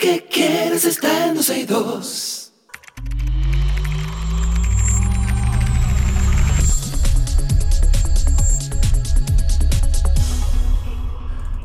Que 0.06 0.24
quieres 0.30 0.84
está 0.84 1.26
en 1.26 1.34
12 1.34 1.58
y 1.58 1.64
2. 1.64 2.52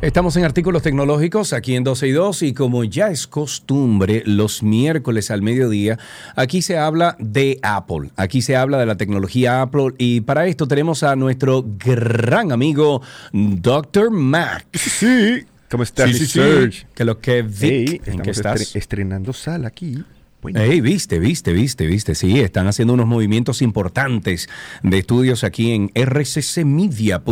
Estamos 0.01 0.35
en 0.37 0.45
artículos 0.45 0.81
tecnológicos 0.81 1.53
aquí 1.53 1.75
en 1.75 1.83
12 1.83 2.07
y 2.07 2.11
2 2.13 2.41
y 2.41 2.53
como 2.55 2.83
ya 2.83 3.11
es 3.11 3.27
costumbre, 3.27 4.23
los 4.25 4.63
miércoles 4.63 5.29
al 5.29 5.43
mediodía, 5.43 5.99
aquí 6.35 6.63
se 6.63 6.79
habla 6.79 7.15
de 7.19 7.59
Apple, 7.61 8.09
aquí 8.15 8.41
se 8.41 8.55
habla 8.55 8.79
de 8.79 8.87
la 8.87 8.97
tecnología 8.97 9.61
Apple 9.61 9.93
y 9.99 10.21
para 10.21 10.47
esto 10.47 10.67
tenemos 10.67 11.03
a 11.03 11.15
nuestro 11.15 11.63
gran 11.77 12.51
amigo 12.51 13.03
Dr. 13.33 14.09
Mac. 14.09 14.65
Sí. 14.73 15.45
¿Cómo 15.71 15.83
estás, 15.83 16.11
Sí, 16.11 16.19
sí. 16.19 16.25
Serge? 16.27 16.85
Que 16.93 17.05
lo 17.05 17.19
que 17.19 17.41
Vic, 17.43 17.61
Hey, 17.61 17.85
¿en 17.87 18.01
estamos 18.01 18.21
qué 18.23 18.31
estás? 18.31 18.61
estre- 18.61 18.77
estrenando 18.77 19.31
sala 19.33 19.69
aquí. 19.69 20.03
Bueno. 20.41 20.59
Ey, 20.59 20.81
viste, 20.81 21.19
viste, 21.19 21.53
viste, 21.53 21.85
viste. 21.85 22.15
Sí, 22.15 22.39
están 22.39 22.65
haciendo 22.67 22.95
unos 22.95 23.05
movimientos 23.05 23.61
importantes 23.61 24.49
de 24.81 24.97
estudios 24.97 25.43
aquí 25.43 25.71
en 25.71 25.91
rccmedia.com.do. 25.93 27.23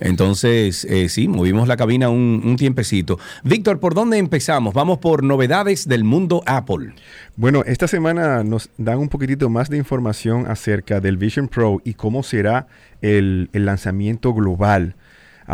Entonces, 0.00 0.84
eh, 0.84 1.08
sí, 1.08 1.28
movimos 1.28 1.66
la 1.66 1.78
cabina 1.78 2.10
un, 2.10 2.42
un 2.44 2.56
tiempecito. 2.56 3.18
Víctor, 3.42 3.80
¿por 3.80 3.94
dónde 3.94 4.18
empezamos? 4.18 4.74
Vamos 4.74 4.98
por 4.98 5.22
novedades 5.24 5.88
del 5.88 6.04
mundo 6.04 6.42
Apple. 6.44 6.92
Bueno, 7.36 7.62
esta 7.64 7.88
semana 7.88 8.44
nos 8.44 8.68
dan 8.76 8.98
un 8.98 9.08
poquitito 9.08 9.48
más 9.48 9.70
de 9.70 9.78
información 9.78 10.46
acerca 10.46 11.00
del 11.00 11.16
Vision 11.16 11.48
Pro 11.48 11.80
y 11.84 11.94
cómo 11.94 12.22
será 12.22 12.66
el, 13.00 13.48
el 13.54 13.64
lanzamiento 13.64 14.34
global. 14.34 14.94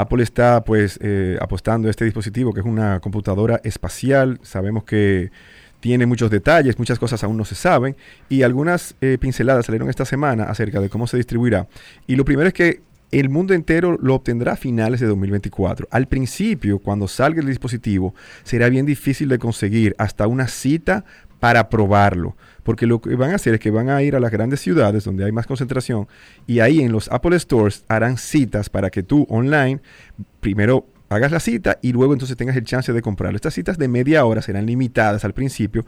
Apple 0.00 0.22
está 0.22 0.64
pues 0.64 0.98
eh, 1.02 1.38
apostando 1.40 1.88
a 1.88 1.90
este 1.90 2.04
dispositivo 2.04 2.52
que 2.52 2.60
es 2.60 2.66
una 2.66 3.00
computadora 3.00 3.60
espacial. 3.64 4.38
Sabemos 4.42 4.84
que 4.84 5.30
tiene 5.80 6.06
muchos 6.06 6.30
detalles, 6.30 6.78
muchas 6.78 6.98
cosas 6.98 7.22
aún 7.24 7.36
no 7.36 7.44
se 7.44 7.54
saben 7.54 7.96
y 8.28 8.42
algunas 8.42 8.94
eh, 9.00 9.16
pinceladas 9.20 9.66
salieron 9.66 9.88
esta 9.88 10.04
semana 10.04 10.44
acerca 10.44 10.80
de 10.80 10.88
cómo 10.88 11.06
se 11.06 11.16
distribuirá. 11.16 11.68
Y 12.06 12.16
lo 12.16 12.24
primero 12.24 12.48
es 12.48 12.54
que 12.54 12.80
el 13.10 13.30
mundo 13.30 13.54
entero 13.54 13.96
lo 14.00 14.14
obtendrá 14.14 14.52
a 14.52 14.56
finales 14.56 15.00
de 15.00 15.06
2024. 15.06 15.88
Al 15.90 16.08
principio, 16.08 16.78
cuando 16.78 17.08
salga 17.08 17.40
el 17.40 17.46
dispositivo, 17.46 18.14
será 18.42 18.68
bien 18.68 18.84
difícil 18.84 19.28
de 19.28 19.38
conseguir 19.38 19.94
hasta 19.98 20.26
una 20.26 20.46
cita 20.46 21.04
para 21.40 21.70
probarlo. 21.70 22.36
Porque 22.62 22.86
lo 22.86 23.00
que 23.00 23.14
van 23.14 23.30
a 23.30 23.36
hacer 23.36 23.54
es 23.54 23.60
que 23.60 23.70
van 23.70 23.88
a 23.88 24.02
ir 24.02 24.14
a 24.16 24.20
las 24.20 24.30
grandes 24.30 24.60
ciudades 24.60 25.04
donde 25.04 25.24
hay 25.24 25.32
más 25.32 25.46
concentración 25.46 26.06
y 26.46 26.60
ahí 26.60 26.80
en 26.80 26.92
los 26.92 27.10
Apple 27.10 27.38
Stores 27.38 27.84
harán 27.88 28.18
citas 28.18 28.68
para 28.68 28.90
que 28.90 29.02
tú 29.02 29.26
online 29.30 29.80
primero 30.40 30.86
hagas 31.08 31.32
la 31.32 31.40
cita 31.40 31.78
y 31.80 31.92
luego 31.92 32.12
entonces 32.12 32.36
tengas 32.36 32.56
el 32.56 32.64
chance 32.64 32.92
de 32.92 33.00
comprarlo. 33.02 33.36
Estas 33.36 33.54
citas 33.54 33.78
de 33.78 33.88
media 33.88 34.24
hora 34.24 34.42
serán 34.42 34.66
limitadas 34.66 35.24
al 35.24 35.32
principio 35.32 35.86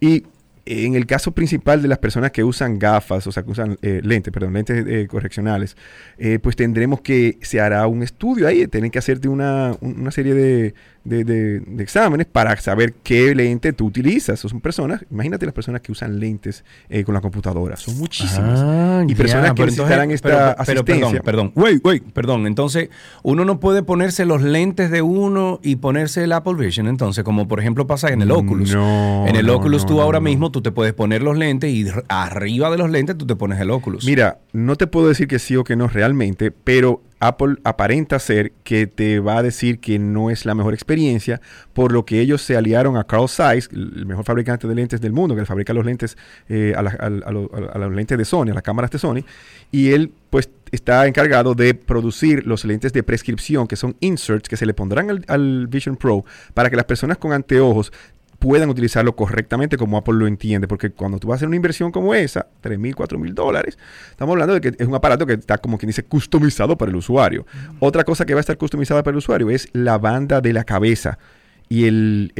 y 0.00 0.24
en 0.68 0.96
el 0.96 1.06
caso 1.06 1.30
principal 1.30 1.80
de 1.80 1.86
las 1.86 1.98
personas 1.98 2.32
que 2.32 2.42
usan 2.42 2.76
gafas, 2.80 3.24
o 3.28 3.30
sea, 3.30 3.44
que 3.44 3.52
usan 3.52 3.78
eh, 3.82 4.00
lentes, 4.02 4.32
perdón, 4.32 4.52
lentes 4.54 4.84
eh, 4.84 5.06
correccionales, 5.08 5.76
eh, 6.18 6.40
pues 6.42 6.56
tendremos 6.56 7.00
que, 7.02 7.38
se 7.42 7.60
hará 7.60 7.86
un 7.86 8.02
estudio 8.02 8.48
ahí, 8.48 8.66
tienen 8.66 8.90
que 8.90 8.98
hacerte 8.98 9.28
una, 9.28 9.76
un- 9.80 10.00
una 10.00 10.10
serie 10.10 10.34
de, 10.34 10.74
de- 11.06 11.24
de- 11.24 11.60
de 11.60 11.82
exámenes 11.82 12.26
para 12.26 12.56
saber 12.56 12.94
qué 13.02 13.34
lente 13.34 13.72
tú 13.72 13.86
utilizas. 13.86 14.40
Son 14.40 14.60
personas, 14.60 15.04
imagínate 15.10 15.46
las 15.46 15.54
personas 15.54 15.80
que 15.80 15.92
usan 15.92 16.18
lentes 16.20 16.64
eh, 16.88 17.04
con 17.04 17.14
la 17.14 17.20
computadora, 17.20 17.76
son 17.76 17.96
muchísimas. 17.98 18.60
Ah, 18.62 19.02
y 19.06 19.10
ya, 19.12 19.16
personas 19.16 19.44
que 19.54 19.62
entonces- 19.62 19.76
necesitarán 19.78 20.10
esta 20.10 20.28
pero- 20.28 20.40
pero 20.66 20.80
asistencia. 20.80 21.22
perdón, 21.22 21.52
perdón, 21.52 21.64
wait, 21.64 21.84
wait, 21.84 22.02
perdón. 22.12 22.46
Entonces, 22.46 22.88
uno 23.22 23.44
no 23.44 23.60
puede 23.60 23.82
ponerse 23.82 24.24
los 24.26 24.42
lentes 24.42 24.90
de 24.90 25.02
uno 25.02 25.60
y 25.62 25.76
ponerse 25.76 26.24
el 26.24 26.32
Apple 26.32 26.54
Vision, 26.54 26.88
entonces, 26.88 27.24
como 27.24 27.46
por 27.48 27.60
ejemplo 27.60 27.86
pasa 27.86 28.08
en 28.08 28.22
el 28.22 28.30
Oculus. 28.30 28.72
No, 28.74 29.26
en 29.26 29.36
el 29.36 29.46
no, 29.46 29.56
Oculus 29.56 29.82
no, 29.82 29.88
tú 29.88 30.00
ahora 30.00 30.20
mismo 30.20 30.50
tú 30.50 30.62
te 30.62 30.72
puedes 30.72 30.92
poner 30.94 31.22
los 31.22 31.36
lentes 31.36 31.70
y 31.70 31.86
arriba 32.08 32.70
de 32.70 32.78
los 32.78 32.90
lentes 32.90 33.16
tú 33.16 33.26
te 33.26 33.36
pones 33.36 33.60
el 33.60 33.70
Oculus. 33.70 34.04
Mira, 34.04 34.38
no 34.52 34.76
te 34.76 34.86
puedo 34.86 35.08
decir 35.08 35.28
que 35.28 35.38
sí 35.38 35.56
o 35.56 35.64
que 35.64 35.76
no 35.76 35.88
realmente, 35.88 36.50
pero 36.50 37.02
Apple 37.20 37.56
aparenta 37.64 38.18
ser 38.18 38.52
que 38.62 38.86
te 38.86 39.20
va 39.20 39.38
a 39.38 39.42
decir 39.42 39.78
que 39.78 39.98
no 39.98 40.30
es 40.30 40.44
la 40.44 40.54
mejor 40.54 40.74
experiencia, 40.74 41.40
por 41.72 41.92
lo 41.92 42.04
que 42.04 42.20
ellos 42.20 42.42
se 42.42 42.56
aliaron 42.56 42.96
a 42.96 43.04
Carl 43.04 43.28
Zeiss, 43.28 43.68
el 43.72 44.06
mejor 44.06 44.24
fabricante 44.24 44.68
de 44.68 44.74
lentes 44.74 45.00
del 45.00 45.12
mundo, 45.12 45.34
que 45.34 45.44
fabrica 45.44 45.72
los 45.72 45.84
lentes 45.84 46.16
eh, 46.48 46.74
a, 46.76 46.82
los 47.10 47.94
lentes 47.94 48.18
de 48.18 48.24
Sony, 48.24 48.50
a 48.50 48.54
las 48.54 48.62
cámaras 48.62 48.90
de 48.90 48.98
Sony, 48.98 49.24
y 49.72 49.92
él 49.92 50.12
pues 50.30 50.50
está 50.72 51.06
encargado 51.06 51.54
de 51.54 51.74
producir 51.74 52.46
los 52.46 52.64
lentes 52.64 52.92
de 52.92 53.02
prescripción, 53.02 53.66
que 53.66 53.76
son 53.76 53.96
inserts 54.00 54.48
que 54.48 54.56
se 54.56 54.66
le 54.66 54.74
pondrán 54.74 55.24
al 55.28 55.66
Vision 55.68 55.96
Pro 55.96 56.24
para 56.52 56.68
que 56.68 56.76
las 56.76 56.84
personas 56.84 57.18
con 57.18 57.32
anteojos 57.32 57.92
puedan 58.38 58.68
utilizarlo 58.68 59.16
correctamente 59.16 59.76
como 59.76 59.96
Apple 59.96 60.14
lo 60.14 60.26
entiende, 60.26 60.68
porque 60.68 60.90
cuando 60.90 61.18
tú 61.18 61.28
vas 61.28 61.34
a 61.34 61.36
hacer 61.36 61.48
una 61.48 61.56
inversión 61.56 61.90
como 61.90 62.14
esa, 62.14 62.46
3 62.60 62.78
mil, 62.78 62.94
4 62.94 63.18
mil 63.18 63.34
dólares, 63.34 63.78
estamos 64.10 64.32
hablando 64.34 64.54
de 64.54 64.60
que 64.60 64.68
es 64.78 64.86
un 64.86 64.94
aparato 64.94 65.26
que 65.26 65.34
está 65.34 65.58
como 65.58 65.78
quien 65.78 65.88
dice 65.88 66.02
customizado 66.04 66.76
para 66.76 66.90
el 66.90 66.96
usuario. 66.96 67.46
Otra 67.80 68.04
cosa 68.04 68.24
que 68.26 68.34
va 68.34 68.40
a 68.40 68.42
estar 68.42 68.58
customizada 68.58 69.02
para 69.02 69.12
el 69.12 69.18
usuario 69.18 69.50
es 69.50 69.68
la 69.72 69.98
banda 69.98 70.40
de 70.40 70.52
la 70.52 70.64
cabeza 70.64 71.18
y 71.68 71.84
el- 71.86 72.32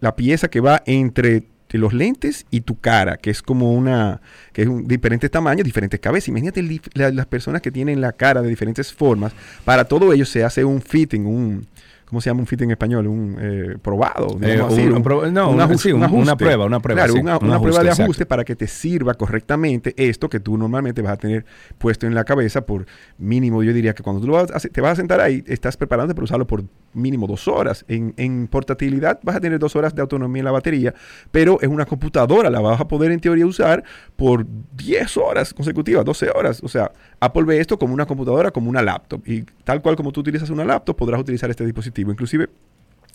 la 0.00 0.16
pieza 0.16 0.48
que 0.48 0.60
va 0.60 0.82
entre 0.86 1.44
los 1.72 1.94
lentes 1.94 2.44
y 2.50 2.60
tu 2.60 2.78
cara, 2.78 3.16
que 3.16 3.30
es 3.30 3.40
como 3.40 3.72
una, 3.72 4.20
que 4.52 4.60
es 4.62 4.68
un 4.68 4.86
diferentes 4.86 5.30
tamaños, 5.30 5.64
diferentes 5.64 5.98
cabezas. 6.00 6.28
Imagínate 6.28 6.62
la- 6.92 7.10
las 7.10 7.24
personas 7.24 7.62
que 7.62 7.70
tienen 7.70 8.02
la 8.02 8.12
cara 8.12 8.42
de 8.42 8.48
diferentes 8.50 8.92
formas. 8.92 9.32
Para 9.64 9.84
todo 9.86 10.12
ello 10.12 10.26
se 10.26 10.44
hace 10.44 10.66
un 10.66 10.82
fitting, 10.82 11.24
un, 11.24 11.66
¿cómo 12.12 12.20
se 12.20 12.28
llama 12.28 12.40
un 12.40 12.46
fitting 12.46 12.66
en 12.66 12.70
español? 12.72 13.06
Un 13.06 13.38
eh, 13.40 13.76
probado. 13.80 14.36
Eh, 14.42 14.50
digamos 14.52 14.74
así, 14.74 14.82
un- 14.82 14.88
un- 14.90 14.96
un 14.98 15.02
pro- 15.02 15.30
no, 15.30 15.50
un 15.50 15.58
ajuste- 15.60 15.94
un- 15.94 16.02
una 16.12 16.36
prueba, 16.36 16.66
una 16.66 16.78
prueba, 16.78 16.98
Claro, 17.00 17.14
sí, 17.14 17.20
una, 17.20 17.38
un 17.38 17.44
una 17.46 17.54
ajuste, 17.54 17.68
prueba 17.70 17.82
de 17.82 17.88
exacto. 17.88 18.02
ajuste 18.02 18.26
para 18.26 18.44
que 18.44 18.54
te 18.54 18.66
sirva 18.66 19.14
correctamente 19.14 19.94
esto 19.96 20.28
que 20.28 20.38
tú 20.38 20.58
normalmente 20.58 21.00
vas 21.00 21.14
a 21.14 21.16
tener 21.16 21.46
puesto 21.78 22.06
en 22.06 22.14
la 22.14 22.24
cabeza 22.24 22.66
por 22.66 22.84
mínimo, 23.16 23.62
yo 23.62 23.72
diría 23.72 23.94
que 23.94 24.02
cuando 24.02 24.20
tú 24.20 24.26
lo 24.26 24.34
vas 24.34 24.50
a 24.54 24.60
te 24.68 24.80
vas 24.82 24.92
a 24.92 24.96
sentar 24.96 25.20
ahí, 25.22 25.42
estás 25.46 25.78
preparándote 25.78 26.14
para 26.14 26.24
usarlo 26.24 26.46
por 26.46 26.62
mínimo 26.92 27.26
dos 27.26 27.48
horas. 27.48 27.86
En, 27.88 28.12
en 28.18 28.46
portabilidad 28.46 29.18
vas 29.22 29.36
a 29.36 29.40
tener 29.40 29.58
dos 29.58 29.74
horas 29.74 29.94
de 29.94 30.02
autonomía 30.02 30.40
en 30.40 30.44
la 30.44 30.50
batería, 30.52 30.92
pero 31.30 31.58
es 31.62 31.68
una 31.68 31.86
computadora, 31.86 32.50
la 32.50 32.60
vas 32.60 32.78
a 32.78 32.86
poder 32.86 33.10
en 33.10 33.20
teoría 33.20 33.46
usar 33.46 33.82
por 34.16 34.44
10 34.76 35.16
horas 35.16 35.54
consecutivas, 35.54 36.04
12 36.04 36.28
horas. 36.34 36.60
O 36.62 36.68
sea, 36.68 36.92
Apple 37.20 37.44
ve 37.44 37.58
esto 37.60 37.78
como 37.78 37.94
una 37.94 38.04
computadora, 38.04 38.50
como 38.50 38.68
una 38.68 38.82
laptop. 38.82 39.22
Y 39.26 39.42
tal 39.64 39.80
cual 39.80 39.96
como 39.96 40.12
tú 40.12 40.20
utilizas 40.20 40.50
una 40.50 40.64
laptop, 40.64 40.96
podrás 40.96 41.20
utilizar 41.20 41.48
este 41.48 41.64
dispositivo. 41.64 42.01
Inclusive 42.10 42.48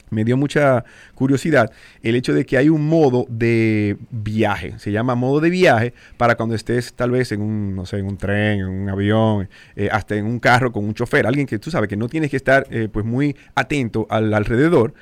me 0.09 0.23
dio 0.23 0.38
mucha 0.38 0.85
curiosidad 1.15 1.72
el 2.01 2.15
hecho 2.15 2.34
de 2.34 2.45
que 2.45 2.57
hay 2.57 2.69
un 2.69 2.88
modo 2.88 3.26
de 3.30 3.97
viaje, 4.09 4.76
se 4.77 4.91
llama 4.91 5.15
modo 5.15 5.41
de 5.41 5.49
viaje 5.49 5.93
para 6.18 6.35
cuando 6.35 6.55
estés 6.55 6.93
tal 6.93 7.11
vez 7.11 7.31
en 7.31 7.41
un, 7.41 7.76
no 7.76 7.85
sé, 7.85 7.97
en 7.97 8.05
un 8.05 8.18
tren, 8.18 8.59
en 8.61 8.68
un 8.68 8.89
avión, 8.89 9.49
eh, 9.76 9.89
hasta 9.91 10.15
en 10.15 10.26
un 10.26 10.39
carro 10.39 10.72
con 10.72 10.85
un 10.85 10.93
chofer, 10.93 11.27
alguien 11.27 11.45
que 11.45 11.59
tú 11.59 11.72
sabes 11.72 11.89
que 11.89 11.97
no 11.97 12.07
tienes 12.07 12.30
que 12.30 12.38
estar 12.38 12.68
eh, 12.69 12.88
pues 12.91 13.05
muy 13.05 13.35
atento 13.55 14.07
al 14.09 14.34
alrededor 14.34 14.93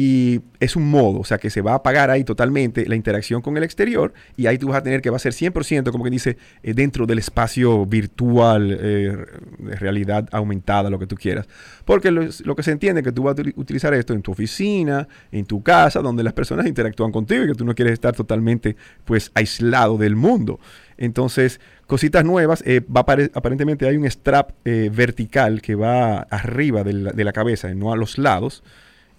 y 0.00 0.42
es 0.60 0.76
un 0.76 0.88
modo, 0.88 1.18
o 1.18 1.24
sea 1.24 1.38
que 1.38 1.50
se 1.50 1.60
va 1.60 1.72
a 1.72 1.74
apagar 1.76 2.08
ahí 2.08 2.22
totalmente 2.22 2.86
la 2.86 2.94
interacción 2.94 3.42
con 3.42 3.56
el 3.56 3.64
exterior 3.64 4.12
y 4.36 4.46
ahí 4.46 4.56
tú 4.56 4.68
vas 4.68 4.76
a 4.76 4.82
tener 4.84 5.02
que 5.02 5.10
va 5.10 5.16
a 5.16 5.18
ser 5.18 5.32
100% 5.32 5.90
como 5.90 6.04
que 6.04 6.10
dice 6.10 6.36
eh, 6.62 6.72
dentro 6.72 7.04
del 7.04 7.18
espacio 7.18 7.84
virtual, 7.84 8.78
eh, 8.80 9.16
de 9.58 9.74
realidad 9.74 10.28
aumentada, 10.30 10.88
lo 10.88 11.00
que 11.00 11.08
tú 11.08 11.16
quieras. 11.16 11.48
Porque 11.84 12.12
lo, 12.12 12.54
que 12.54 12.62
se 12.62 12.70
entiende 12.70 13.00
es 13.00 13.04
que 13.06 13.10
tú 13.10 13.24
vas 13.24 13.36
a 13.36 13.42
util- 13.42 13.54
utilizar 13.56 13.92
esto 13.92 14.14
en 14.14 14.22
tu 14.22 14.30
oficina, 14.30 15.08
en 15.32 15.46
tu 15.46 15.64
casa, 15.64 16.00
donde 16.00 16.22
las 16.22 16.32
personas 16.32 16.66
interactúan 16.68 17.10
contigo 17.10 17.42
y 17.42 17.48
que 17.48 17.54
tú 17.54 17.64
no 17.64 17.74
quieres 17.74 17.94
estar 17.94 18.14
totalmente 18.14 18.76
pues 19.04 19.32
aislado 19.34 19.98
del 19.98 20.14
mundo. 20.14 20.60
Entonces, 20.96 21.60
cositas 21.88 22.24
nuevas, 22.24 22.62
eh, 22.64 22.82
va 22.88 23.00
aparentemente 23.00 23.88
hay 23.88 23.96
un 23.96 24.04
strap 24.08 24.52
eh, 24.64 24.90
vertical 24.94 25.60
que 25.60 25.74
va 25.74 26.18
arriba 26.20 26.84
de 26.84 26.92
la, 26.92 27.10
de 27.10 27.24
la 27.24 27.32
cabeza, 27.32 27.74
no 27.74 27.92
a 27.92 27.96
los 27.96 28.16
lados. 28.16 28.62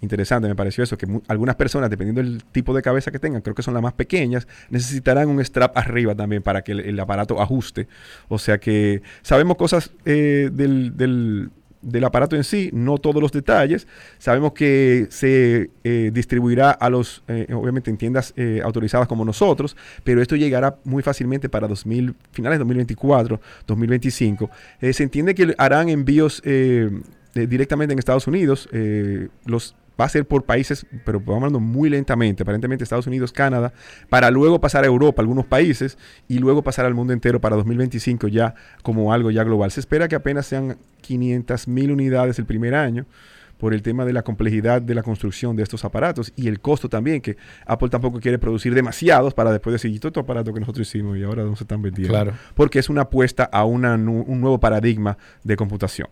Interesante, 0.02 0.48
me 0.48 0.54
pareció 0.54 0.82
eso, 0.82 0.96
que 0.96 1.06
algunas 1.28 1.56
personas, 1.56 1.90
dependiendo 1.90 2.22
del 2.22 2.42
tipo 2.52 2.72
de 2.74 2.80
cabeza 2.80 3.10
que 3.10 3.18
tengan, 3.18 3.42
creo 3.42 3.54
que 3.54 3.62
son 3.62 3.74
las 3.74 3.82
más 3.82 3.92
pequeñas, 3.92 4.48
necesitarán 4.70 5.28
un 5.28 5.44
strap 5.44 5.76
arriba 5.76 6.14
también 6.14 6.42
para 6.42 6.62
que 6.62 6.72
el, 6.72 6.98
aparato 6.98 7.40
ajuste. 7.40 7.86
O 8.28 8.38
sea 8.38 8.58
que 8.58 9.02
sabemos 9.20 9.56
cosas 9.56 9.90
eh, 10.06 10.48
del, 10.52 10.96
del- 10.96 11.50
aparato 12.04 12.34
en 12.36 12.44
sí, 12.44 12.70
no 12.72 12.96
todos 12.98 13.20
los 13.22 13.30
detalles. 13.32 13.86
Sabemos 14.18 14.52
que 14.52 15.06
se 15.10 15.70
eh, 15.84 16.10
distribuirá 16.14 16.70
a 16.70 16.88
los, 16.88 17.22
eh, 17.28 17.46
obviamente 17.52 17.90
en 17.90 17.96
tiendas 17.98 18.32
eh, 18.36 18.60
autorizadas 18.64 19.06
como 19.06 19.24
nosotros, 19.24 19.76
pero 20.04 20.22
esto 20.22 20.34
llegará 20.36 20.76
muy 20.84 21.02
fácilmente 21.02 21.48
para 21.50 21.68
2000, 21.68 22.14
finales 22.32 22.56
de 22.58 22.60
2024, 22.60 23.40
2025. 23.66 24.50
Eh, 24.80 24.92
se 24.94 25.02
entiende 25.02 25.34
que 25.34 25.54
harán 25.58 25.88
envíos 25.90 26.42
directamente 27.34 27.92
en 27.92 27.98
Estados 27.98 28.26
Unidos. 28.26 28.68
los 29.44 29.74
va 30.00 30.06
a 30.06 30.08
ser 30.08 30.26
por 30.26 30.44
países, 30.44 30.86
pero 31.04 31.20
vamos 31.20 31.36
hablando 31.36 31.60
muy 31.60 31.90
lentamente, 31.90 32.42
aparentemente 32.42 32.82
Estados 32.84 33.06
Unidos, 33.06 33.32
Canadá, 33.32 33.72
para 34.08 34.30
luego 34.30 34.60
pasar 34.60 34.84
a 34.84 34.86
Europa, 34.86 35.20
algunos 35.20 35.46
países, 35.46 35.98
y 36.28 36.38
luego 36.38 36.62
pasar 36.62 36.86
al 36.86 36.94
mundo 36.94 37.12
entero 37.12 37.40
para 37.40 37.56
2025 37.56 38.28
ya 38.28 38.54
como 38.82 39.12
algo 39.12 39.30
ya 39.30 39.44
global. 39.44 39.70
Se 39.70 39.80
espera 39.80 40.08
que 40.08 40.16
apenas 40.16 40.46
sean 40.46 40.78
500 41.02 41.68
mil 41.68 41.92
unidades 41.92 42.38
el 42.38 42.46
primer 42.46 42.74
año 42.74 43.06
por 43.58 43.74
el 43.74 43.82
tema 43.82 44.06
de 44.06 44.14
la 44.14 44.22
complejidad 44.22 44.80
de 44.80 44.94
la 44.94 45.02
construcción 45.02 45.54
de 45.54 45.62
estos 45.62 45.84
aparatos 45.84 46.32
y 46.34 46.48
el 46.48 46.60
costo 46.60 46.88
también, 46.88 47.20
que 47.20 47.36
Apple 47.66 47.90
tampoco 47.90 48.18
quiere 48.18 48.38
producir 48.38 48.74
demasiados 48.74 49.34
para 49.34 49.52
después 49.52 49.74
decir, 49.74 49.90
"Y 49.90 49.98
todo 49.98 50.08
este 50.08 50.20
aparato 50.20 50.54
que 50.54 50.60
nosotros 50.60 50.88
hicimos 50.88 51.18
y 51.18 51.22
ahora 51.22 51.44
no 51.44 51.54
se 51.56 51.64
están 51.64 51.82
vendiendo. 51.82 52.14
Claro. 52.14 52.32
Porque 52.54 52.78
es 52.78 52.88
una 52.88 53.02
apuesta 53.02 53.44
a 53.44 53.64
una 53.64 53.94
un 53.94 54.40
nuevo 54.40 54.58
paradigma 54.58 55.18
de 55.44 55.56
computación. 55.56 56.08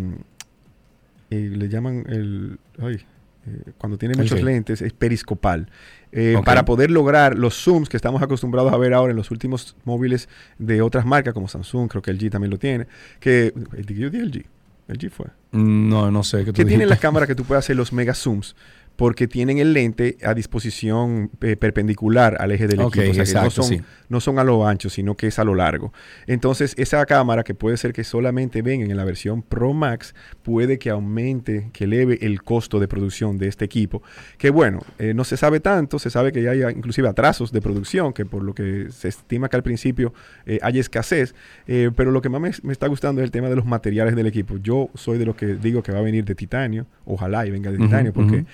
eh, 1.32 1.52
le 1.54 1.68
llaman 1.68 2.06
el... 2.08 2.60
ay, 2.82 3.06
eh, 3.48 3.72
cuando 3.78 3.98
tiene 3.98 4.14
¿El 4.14 4.20
muchos 4.22 4.38
qué? 4.40 4.44
lentes, 4.46 4.82
es 4.82 4.94
periscopal. 4.94 5.68
Eh. 6.12 6.36
Para 6.46 6.66
poder 6.66 6.92
lograr 6.92 7.38
los 7.38 7.56
zooms 7.56 7.88
que 7.90 7.98
estamos 7.98 8.22
acostumbrados 8.22 8.74
a 8.74 8.78
ver 8.78 8.94
ahora 8.94 9.12
en 9.12 9.18
los 9.18 9.32
últimos 9.32 9.76
móviles 9.86 10.28
de 10.58 10.82
otras 10.82 11.06
marcas, 11.06 11.34
como 11.34 11.48
Samsung, 11.48 11.90
creo 11.90 12.02
que 12.02 12.12
LG 12.14 12.30
también 12.30 12.52
lo 12.52 12.60
tiene. 12.60 12.88
Que, 13.20 13.54
yo 13.88 14.10
dije 14.10 14.26
LG. 14.26 14.46
LG 14.88 15.10
fue 15.10 15.28
No, 15.54 16.12
no 16.12 16.24
sé. 16.24 16.40
¿qué 16.40 16.46
que 16.46 16.66
tienen 16.66 16.80
la 16.90 16.96
dijiste? 16.96 17.02
cámara 17.02 17.26
que 17.28 17.36
tú 17.36 17.46
puedes 17.46 17.64
hacer 17.64 17.76
los 17.78 17.94
mega 17.94 18.14
zooms 18.14 18.56
porque 19.02 19.28
tienen 19.28 19.58
el 19.58 19.74
lente 19.74 20.16
a 20.24 20.36
disposición 20.36 21.32
eh, 21.42 21.56
perpendicular 21.56 22.38
al 22.40 22.52
eje 22.52 22.68
del 22.68 22.82
Ok, 22.82 22.98
equipo. 22.98 23.10
O 23.10 23.14
sea, 23.16 23.24
que 23.24 23.34
no 23.34 23.40
exacto, 23.40 23.64
son, 23.64 23.66
sí. 23.66 23.82
no 24.10 24.20
son 24.20 24.38
a 24.38 24.44
lo 24.44 24.68
ancho, 24.68 24.92
sino 24.92 25.18
que 25.18 25.26
es 25.26 25.40
a 25.40 25.44
lo 25.44 25.56
largo. 25.56 25.92
Entonces, 26.28 26.76
esa 26.78 27.04
cámara 27.08 27.44
que 27.44 27.56
puede 27.56 27.78
ser 27.78 27.94
que 27.94 28.04
solamente 28.04 28.62
vengan 28.62 28.92
en 28.92 28.98
la 28.98 29.04
versión 29.04 29.42
Pro 29.42 29.74
Max, 29.74 30.14
puede 30.44 30.78
que 30.78 30.92
aumente, 30.92 31.72
que 31.74 31.86
eleve 31.86 32.20
el 32.22 32.44
costo 32.44 32.80
de 32.80 32.88
producción 32.88 33.40
de 33.40 33.48
este 33.48 33.66
equipo. 33.66 34.04
Que 34.38 34.52
bueno, 34.52 34.82
eh, 35.00 35.16
no 35.16 35.24
se 35.24 35.36
sabe 35.36 35.62
tanto, 35.62 35.98
se 35.98 36.12
sabe 36.12 36.32
que 36.32 36.44
ya 36.44 36.52
hay 36.52 36.62
inclusive 36.62 37.08
atrasos 37.08 37.52
de 37.52 37.60
producción, 37.60 38.14
que 38.14 38.28
por 38.28 38.44
lo 38.44 38.54
que 38.54 38.86
se 38.92 39.08
estima 39.08 39.50
que 39.50 39.56
al 39.56 39.64
principio 39.64 40.14
eh, 40.46 40.60
hay 40.62 40.78
escasez, 40.78 41.34
eh, 41.66 41.90
pero 41.96 42.12
lo 42.12 42.22
que 42.22 42.30
más 42.30 42.40
me, 42.40 42.52
me 42.62 42.72
está 42.72 42.86
gustando 42.86 43.22
es 43.22 43.26
el 43.26 43.32
tema 43.32 43.50
de 43.50 43.56
los 43.56 43.66
materiales 43.66 44.16
del 44.16 44.28
equipo. 44.28 44.58
Yo 44.58 44.92
soy 44.94 45.18
de 45.18 45.26
los 45.26 45.36
que 45.36 45.56
digo 45.56 45.82
que 45.82 45.92
va 45.92 45.98
a 45.98 46.04
venir 46.04 46.24
de 46.24 46.36
titanio, 46.36 46.86
ojalá 47.06 47.48
y 47.48 47.50
venga 47.50 47.72
de 47.72 47.80
titanio, 47.80 48.14
porque 48.14 48.36
ujú. 48.36 48.46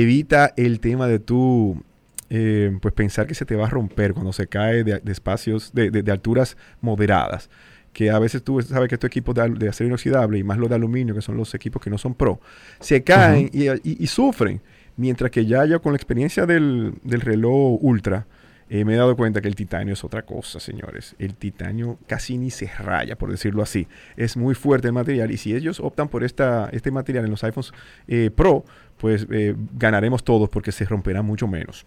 Evita 0.00 0.52
el 0.56 0.80
tema 0.80 1.06
de 1.06 1.18
tú 1.18 1.82
eh, 2.30 2.76
pues 2.80 2.94
pensar 2.94 3.26
que 3.26 3.34
se 3.34 3.44
te 3.44 3.56
va 3.56 3.66
a 3.66 3.70
romper 3.70 4.14
cuando 4.14 4.32
se 4.32 4.46
cae 4.46 4.84
de, 4.84 5.00
de 5.00 5.12
espacios, 5.12 5.72
de, 5.74 5.90
de- 5.90 6.02
de 6.02 6.12
alturas 6.12 6.56
moderadas. 6.80 7.50
Que 7.92 8.10
a 8.10 8.18
veces 8.18 8.42
tú 8.42 8.60
sabes 8.62 8.88
que 8.88 8.94
estos 8.94 9.08
equipos 9.08 9.34
de, 9.34 9.68
acero 9.68 9.88
inoxidable 9.88 10.38
y 10.38 10.42
más 10.44 10.56
los 10.56 10.70
de 10.70 10.76
aluminio, 10.76 11.14
que 11.14 11.20
son 11.20 11.36
los 11.36 11.54
equipos 11.54 11.82
que 11.82 11.90
no 11.90 11.98
son 11.98 12.14
pro, 12.14 12.40
se 12.80 13.02
caen 13.04 13.50
y, 13.52 13.68
y- 13.68 14.02
y 14.02 14.06
sufren. 14.06 14.62
Mientras 14.96 15.30
que 15.30 15.44
ya 15.44 15.64
yo 15.66 15.80
con 15.82 15.92
la 15.92 15.96
experiencia 15.96 16.46
del, 16.46 16.94
del 17.04 17.20
reloj 17.20 17.78
ultra, 17.82 18.26
eh, 18.74 18.86
me 18.86 18.94
he 18.94 18.96
dado 18.96 19.14
cuenta 19.16 19.42
que 19.42 19.48
el 19.48 19.54
titanio 19.54 19.92
es 19.92 20.02
otra 20.02 20.22
cosa, 20.22 20.58
señores. 20.58 21.14
El 21.18 21.34
titanio 21.34 21.98
casi 22.06 22.38
ni 22.38 22.50
se 22.50 22.68
raya, 22.68 23.18
por 23.18 23.30
decirlo 23.30 23.62
así. 23.62 23.86
Es 24.16 24.34
muy 24.34 24.54
fuerte 24.54 24.86
el 24.86 24.94
material 24.94 25.30
y 25.30 25.36
si 25.36 25.54
ellos 25.54 25.78
optan 25.78 26.08
por 26.08 26.24
esta, 26.24 26.70
este 26.72 26.90
material 26.90 27.26
en 27.26 27.32
los 27.32 27.44
iPhones 27.44 27.74
eh, 28.08 28.30
Pro, 28.34 28.64
pues 28.96 29.26
eh, 29.30 29.54
ganaremos 29.74 30.24
todos 30.24 30.48
porque 30.48 30.72
se 30.72 30.86
romperá 30.86 31.20
mucho 31.20 31.46
menos. 31.46 31.84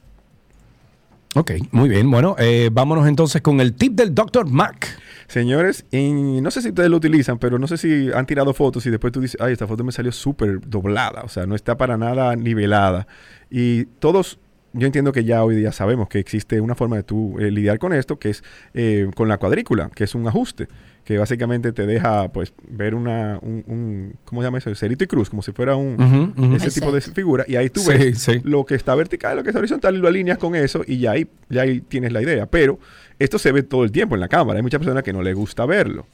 Ok, 1.34 1.54
muy 1.72 1.90
bien. 1.90 2.12
Bueno, 2.12 2.36
vámonos 2.72 3.08
entonces 3.08 3.42
con 3.42 3.62
el 3.62 3.74
tip 3.74 3.94
del 3.94 4.14
Dr. 4.14 4.48
Mac. 4.48 4.88
Señores, 5.28 5.86
no 5.92 6.52
sé 6.52 6.62
si 6.62 6.70
ustedes 6.70 6.92
lo 6.92 6.98
utilizan, 6.98 7.40
pero 7.40 7.58
no 7.58 7.66
sé 7.66 7.78
si 7.78 8.12
han 8.14 8.28
tirado 8.28 8.54
fotos 8.54 8.86
y 8.86 8.92
después 8.92 9.12
tú 9.12 9.22
dices, 9.22 9.42
ay, 9.42 9.54
esta 9.54 9.66
foto 9.66 9.84
me 9.84 9.92
salió 9.92 10.12
súper 10.12 10.62
doblada, 10.62 11.24
o 11.24 11.30
sea, 11.30 11.48
no 11.48 11.56
está 11.56 11.76
para 11.78 11.98
nada 11.98 12.36
nivelada. 12.36 13.08
Y 13.50 13.86
todos, 13.86 14.40
yo 14.78 14.86
entiendo 14.88 15.12
que 15.12 15.24
ya 15.24 15.44
hoy 15.44 15.56
día 15.56 15.72
sabemos 15.72 16.10
que 16.10 16.20
existe 16.20 16.60
una 16.62 16.76
forma 16.76 16.98
de 16.98 17.04
tú 17.04 17.40
eh, 17.40 17.50
lidiar 17.50 17.80
con 17.80 17.94
esto, 17.94 18.20
que 18.20 18.30
es 18.30 18.44
eh, 18.74 19.10
con 19.16 19.28
la 19.28 19.38
cuadrícula, 19.38 19.90
que 19.96 20.04
es 20.04 20.16
un 20.16 20.28
ajuste, 20.28 20.68
que 21.04 21.18
básicamente 21.18 21.72
te 21.72 21.86
deja, 21.86 22.30
pues, 22.34 22.54
ver 22.68 22.94
una, 22.96 23.40
un, 23.42 23.64
un- 23.68 24.14
¿cómo 24.26 24.42
se 24.42 24.48
llama 24.48 24.58
eso? 24.58 24.74
Cerito 24.76 25.04
y 25.04 25.08
cruz, 25.08 25.30
como 25.30 25.42
si 25.44 25.52
fuera 25.52 25.76
un, 25.76 26.54
ese 26.56 26.72
tipo 26.80 26.92
de 26.92 27.00
figura, 27.02 27.46
y 27.48 27.56
ahí 27.56 27.70
tú 27.70 27.80
Sí, 27.82 27.90
ves 27.90 28.18
sí. 28.20 28.42
lo 28.44 28.66
que 28.66 28.76
está 28.76 28.96
vertical, 28.96 29.38
lo 29.38 29.44
que 29.44 29.50
está 29.50 29.60
horizontal, 29.60 29.96
y 29.96 30.00
lo 30.00 30.08
alineas 30.08 30.38
con 30.40 30.56
eso, 30.56 30.82
y 30.86 30.98
ya 31.00 31.12
ahí, 31.12 31.28
ya 31.50 31.62
ahí 31.62 31.82
tienes 31.82 32.12
la 32.12 32.22
idea. 32.22 32.46
Pero 32.48 32.80
esto 33.20 33.38
se 33.40 33.52
ve 33.52 33.64
todo 33.64 33.84
el 33.84 33.92
tiempo 33.92 34.16
en 34.16 34.22
la 34.22 34.28
cámara. 34.28 34.58
Hay 34.58 34.64
muchas 34.64 34.80
personas 34.80 35.04
que 35.04 35.14
no 35.14 35.22
les 35.22 35.36
gusta 35.36 35.66
verlo. 35.66 36.06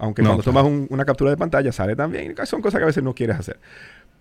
Aunque 0.00 0.22
No, 0.22 0.28
cuando 0.30 0.44
claro. 0.44 0.60
tomas 0.62 0.72
un- 0.72 0.86
una 0.90 1.04
captura 1.04 1.30
de 1.30 1.36
pantalla 1.36 1.72
sale 1.72 1.94
también. 1.96 2.32
Son 2.44 2.62
cosas 2.62 2.78
que 2.78 2.84
a 2.84 2.86
veces 2.86 3.02
no 3.02 3.14
quieres 3.14 3.36
hacer. 3.36 3.58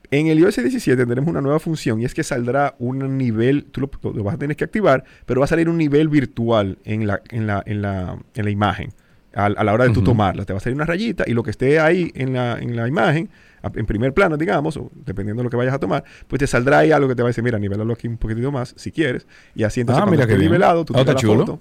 En 0.09 0.27
el 0.27 0.39
iOS 0.39 0.55
17 0.57 0.95
tendremos 0.95 1.29
una 1.29 1.41
nueva 1.41 1.59
función 1.59 1.99
y 2.01 2.05
es 2.05 2.13
que 2.13 2.23
saldrá 2.23 2.75
un 2.79 3.17
nivel, 3.17 3.65
tú 3.65 3.81
lo, 3.81 4.13
lo 4.13 4.23
vas 4.23 4.35
a 4.35 4.37
tener 4.37 4.55
que 4.55 4.63
activar, 4.63 5.03
pero 5.25 5.41
va 5.41 5.45
a 5.45 5.47
salir 5.47 5.67
un 5.67 5.77
nivel 5.77 6.07
virtual 6.07 6.77
en 6.85 7.07
la, 7.07 7.21
en 7.29 7.45
la, 7.45 7.61
en 7.65 7.81
la, 7.81 8.17
en 8.33 8.45
la 8.45 8.49
imagen 8.51 8.93
a, 9.33 9.45
a 9.47 9.63
la 9.65 9.73
hora 9.73 9.83
de 9.85 9.89
tú 9.91 10.01
tomarla. 10.03 10.45
Te 10.45 10.53
va 10.53 10.57
a 10.57 10.59
salir 10.61 10.75
una 10.75 10.85
rayita 10.85 11.25
y 11.27 11.33
lo 11.33 11.43
que 11.43 11.51
esté 11.51 11.79
ahí 11.81 12.11
en 12.15 12.31
la, 12.33 12.57
en 12.57 12.75
la 12.77 12.87
imagen, 12.87 13.29
en 13.75 13.85
primer 13.85 14.13
plano, 14.13 14.37
digamos, 14.37 14.77
o 14.77 14.89
dependiendo 15.05 15.41
de 15.41 15.43
lo 15.45 15.49
que 15.49 15.57
vayas 15.57 15.73
a 15.73 15.79
tomar, 15.79 16.05
pues 16.29 16.39
te 16.39 16.47
saldrá 16.47 16.79
ahí 16.79 16.91
algo 16.93 17.09
que 17.09 17.15
te 17.15 17.21
va 17.21 17.27
a 17.27 17.31
decir, 17.31 17.43
mira, 17.43 17.59
nivelalo 17.59 17.91
aquí 17.91 18.07
un 18.07 18.17
poquitito 18.17 18.49
más, 18.49 18.73
si 18.77 18.91
quieres. 18.93 19.27
Y 19.55 19.63
así 19.63 19.81
entonces 19.81 19.99
Ah, 20.01 20.05
cuando 20.05 20.11
mira 20.23 20.23
esté 20.23 20.41
nivelado, 20.41 20.85
tú 20.85 20.93
Ah, 20.95 20.99
tiras 20.99 21.15
la 21.15 21.19
chulo. 21.19 21.45
foto. 21.45 21.59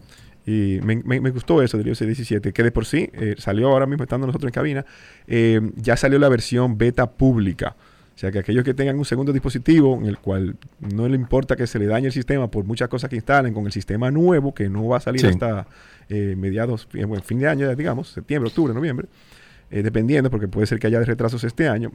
Y 0.49 0.79
me, 0.85 1.03
me- 1.05 1.21
me 1.21 1.31
gustó 1.31 1.61
eso 1.61 1.77
del 1.77 1.89
iOS 1.89 1.99
17, 2.07 2.53
que 2.53 2.63
de 2.63 2.71
por 2.71 2.87
sí 2.87 3.11
eh, 3.13 3.35
salió 3.37 3.67
ahora 3.71 3.87
mismo 3.87 4.05
estando 4.05 4.29
nosotros 4.29 4.49
en 4.51 4.53
cabina, 4.55 4.87
eh, 5.27 5.61
ya 5.75 5.97
salió 5.97 6.21
la 6.21 6.29
versión 6.29 6.79
beta 6.79 7.11
pública. 7.11 7.75
O 8.17 8.19
sea 8.19 8.33
que 8.33 8.39
aquellos 8.39 8.65
que 8.65 8.73
tengan 8.73 8.99
un 8.99 9.05
segundo 9.05 9.31
dispositivo 9.31 9.95
en 10.01 10.07
el 10.07 10.17
cual 10.19 10.57
no 10.81 11.07
le 11.07 11.17
importa 11.17 11.55
que 11.55 11.67
se 11.67 11.79
le 11.79 11.85
dañe 11.87 12.07
el 12.07 12.13
sistema 12.13 12.51
por 12.51 12.65
muchas 12.65 12.89
cosas 12.89 13.11
que 13.11 13.17
instalen 13.17 13.53
con 13.53 13.67
el 13.67 13.73
sistema 13.73 14.11
nuevo, 14.11 14.55
que 14.55 14.71
no 14.71 14.89
va 14.89 14.97
a 14.97 15.01
salir 15.01 15.21
Sí. 15.21 15.27
hasta 15.27 15.67
eh, 16.09 16.35
mediados, 16.35 16.89
eh, 16.95 17.05
bueno, 17.05 17.23
fin 17.23 17.39
de 17.39 17.47
año, 17.47 17.77
digamos, 17.77 18.09
septiembre, 18.09 18.49
octubre, 18.49 18.73
noviembre, 18.73 19.07
eh, 19.71 19.83
dependiendo, 19.83 20.31
porque 20.31 20.49
puede 20.49 20.67
ser 20.67 20.79
que 20.79 20.87
haya 20.87 20.99
retrasos 21.01 21.45
este 21.45 21.69
año, 21.69 21.93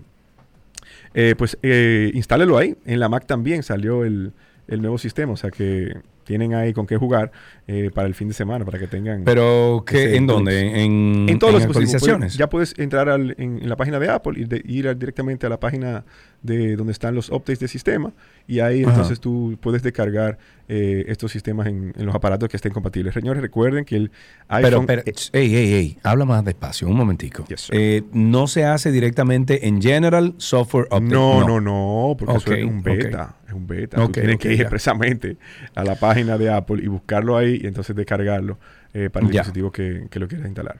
eh, 1.16 1.34
pues 1.38 1.58
eh, 1.64 2.12
instálelo 2.14 2.58
ahí. 2.58 2.76
En 2.86 3.00
la 3.00 3.10
Mac 3.10 3.26
también 3.26 3.64
salió 3.64 4.04
el, 4.06 4.32
el 4.68 4.82
nuevo 4.82 4.98
sistema, 5.00 5.34
o 5.34 5.38
sea 5.38 5.50
que 5.50 5.98
tienen 6.24 6.54
ahí 6.54 6.74
con 6.74 6.86
qué 6.88 6.98
jugar 6.98 7.32
eh, 7.68 7.90
para 7.94 8.08
el 8.08 8.14
fin 8.16 8.28
de 8.28 8.34
semana, 8.34 8.64
para 8.66 8.78
que 8.80 8.88
tengan... 8.88 9.24
Pero, 9.24 9.84
¿qué, 9.86 10.16
¿en 10.16 10.28
dónde? 10.28 10.60
En, 10.84 11.28
en 11.28 11.28
los 11.28 11.30
dispositivos. 11.30 11.66
actualizaciones. 11.66 12.20
Puedes- 12.34 12.38
ya 12.38 12.50
puedes 12.50 12.74
entrar 12.78 13.10
al- 13.10 13.36
en, 13.38 13.60
en 13.62 13.70
la 13.70 13.76
página 13.76 14.00
de 14.00 14.10
Apple 14.10 14.34
y 14.40 14.46
de- 14.46 14.62
ir 14.66 14.98
directamente 14.98 15.46
a 15.46 15.50
la 15.50 15.60
página 15.60 16.04
de 16.42 16.76
donde 16.76 16.92
están 16.92 17.14
los 17.14 17.30
updates 17.30 17.60
de 17.60 17.68
sistema 17.68 18.12
y 18.48 18.60
ahí 18.62 18.82
Ajá. 18.82 18.92
entonces 18.94 19.20
tú 19.20 19.58
puedes 19.62 19.84
descargar 19.84 20.40
eh, 20.68 21.06
estos 21.08 21.32
sistemas 21.32 21.68
en, 21.68 21.94
en 21.96 22.06
los 22.06 22.16
aparatos 22.16 22.50
que 22.50 22.58
estén 22.58 22.72
compatibles. 22.74 23.14
Señores, 23.14 23.42
recuerden 23.42 23.86
que 23.86 23.96
el 23.98 24.12
Pero, 24.50 24.68
iPhone... 24.68 24.86
pero, 24.88 25.04
ey, 25.06 25.56
ey, 25.56 25.74
ey, 25.74 25.98
habla 26.04 26.26
más 26.26 26.44
despacio, 26.44 26.88
un 26.88 26.96
momentico. 26.96 27.46
Eh, 27.72 28.04
no 28.14 28.48
se 28.48 28.64
hace 28.66 28.92
directamente 28.92 29.68
en 29.68 29.82
General 29.82 30.34
Software 30.38 30.86
Update. 30.86 31.04
No, 31.14 31.48
no, 31.48 31.62
no, 31.62 32.16
porque 32.18 32.38
eso 32.38 32.54
es 32.54 32.66
un 32.66 32.82
beta. 32.82 33.36
Es 33.52 33.58
un 33.58 33.68
beta. 33.68 33.98
Tú 33.98 34.04
Ok, 34.04 34.14
tienes 34.14 34.36
ok, 34.36 34.42
que 34.42 34.52
ir 34.52 34.58
ya. 34.58 34.62
expresamente 34.64 35.38
a 35.76 35.84
la 35.84 35.96
página 35.96 36.38
de 36.38 36.50
Apple 36.50 36.82
y 36.84 36.88
buscarlo 36.88 37.36
ahí 37.38 37.60
y 37.62 37.68
entonces 37.68 37.96
descargarlo 37.96 38.58
eh, 38.94 39.10
para 39.12 39.26
el 39.26 39.32
Ya. 39.32 39.42
dispositivo 39.42 39.72
que, 39.72 40.08
que 40.10 40.20
lo 40.20 40.28
quieras 40.28 40.48
instalar. 40.48 40.80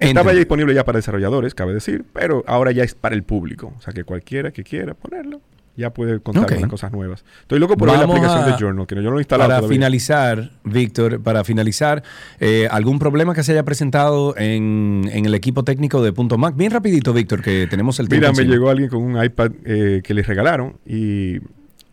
Estaba 0.00 0.32
ya 0.32 0.38
disponible 0.38 0.74
ya 0.74 0.84
para 0.84 0.98
desarrolladores, 0.98 1.54
cabe 1.54 1.72
decir, 1.74 2.04
pero 2.12 2.44
ahora 2.46 2.72
ya 2.72 2.84
es 2.84 2.94
para 2.94 3.14
el 3.14 3.22
público. 3.22 3.72
O 3.76 3.80
sea 3.80 3.92
que 3.94 4.04
cualquiera 4.04 4.50
que 4.52 4.62
quiera 4.62 4.94
ponerlo 4.94 5.40
ya 5.76 5.90
puede 5.94 6.18
contar 6.18 6.42
Ok. 6.42 6.52
con 6.54 6.60
las 6.62 6.70
cosas 6.70 6.90
nuevas. 6.92 7.24
Estoy 7.42 7.60
loco 7.60 7.76
por 7.76 7.88
ver 7.88 7.98
la 7.98 8.04
aplicación 8.04 8.42
a- 8.42 8.46
de 8.48 8.52
Journal, 8.58 8.86
que 8.88 8.96
yo 8.96 9.02
no 9.02 9.10
lo 9.12 9.18
he 9.18 9.20
instalado 9.20 9.48
Para 9.48 9.60
todavía. 9.60 9.76
finalizar, 9.76 10.50
Víctor, 10.64 11.22
para 11.22 11.44
finalizar, 11.44 12.02
eh, 12.40 12.66
¿algún 12.70 12.98
problema 12.98 13.32
que 13.32 13.44
se 13.44 13.52
haya 13.52 13.62
presentado 13.64 14.36
en, 14.36 15.08
en 15.12 15.24
el 15.24 15.34
equipo 15.36 15.62
técnico 15.62 16.02
de 16.02 16.12
Punto 16.12 16.36
Mac? 16.36 16.56
Bien 16.56 16.72
rapidito, 16.72 17.12
Víctor, 17.12 17.42
que 17.42 17.68
tenemos 17.70 18.00
el 18.00 18.08
tiempo 18.08 18.28
Mira, 18.32 18.42
me 18.44 18.50
llegó 18.50 18.70
alguien 18.70 18.88
con 18.90 19.02
un 19.02 19.22
iPad 19.24 19.52
eh, 19.64 20.00
que 20.02 20.14
les 20.14 20.26
regalaron 20.26 20.78
y 20.84 21.38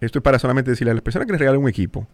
esto 0.06 0.20
es 0.20 0.24
para 0.24 0.40
solamente 0.40 0.72
decirle 0.72 0.92
a 0.92 0.94
las 0.94 1.04
personas 1.04 1.26
que 1.26 1.34
les 1.34 1.40
regalan 1.40 1.62
un 1.62 1.70
equipo. 1.70 2.08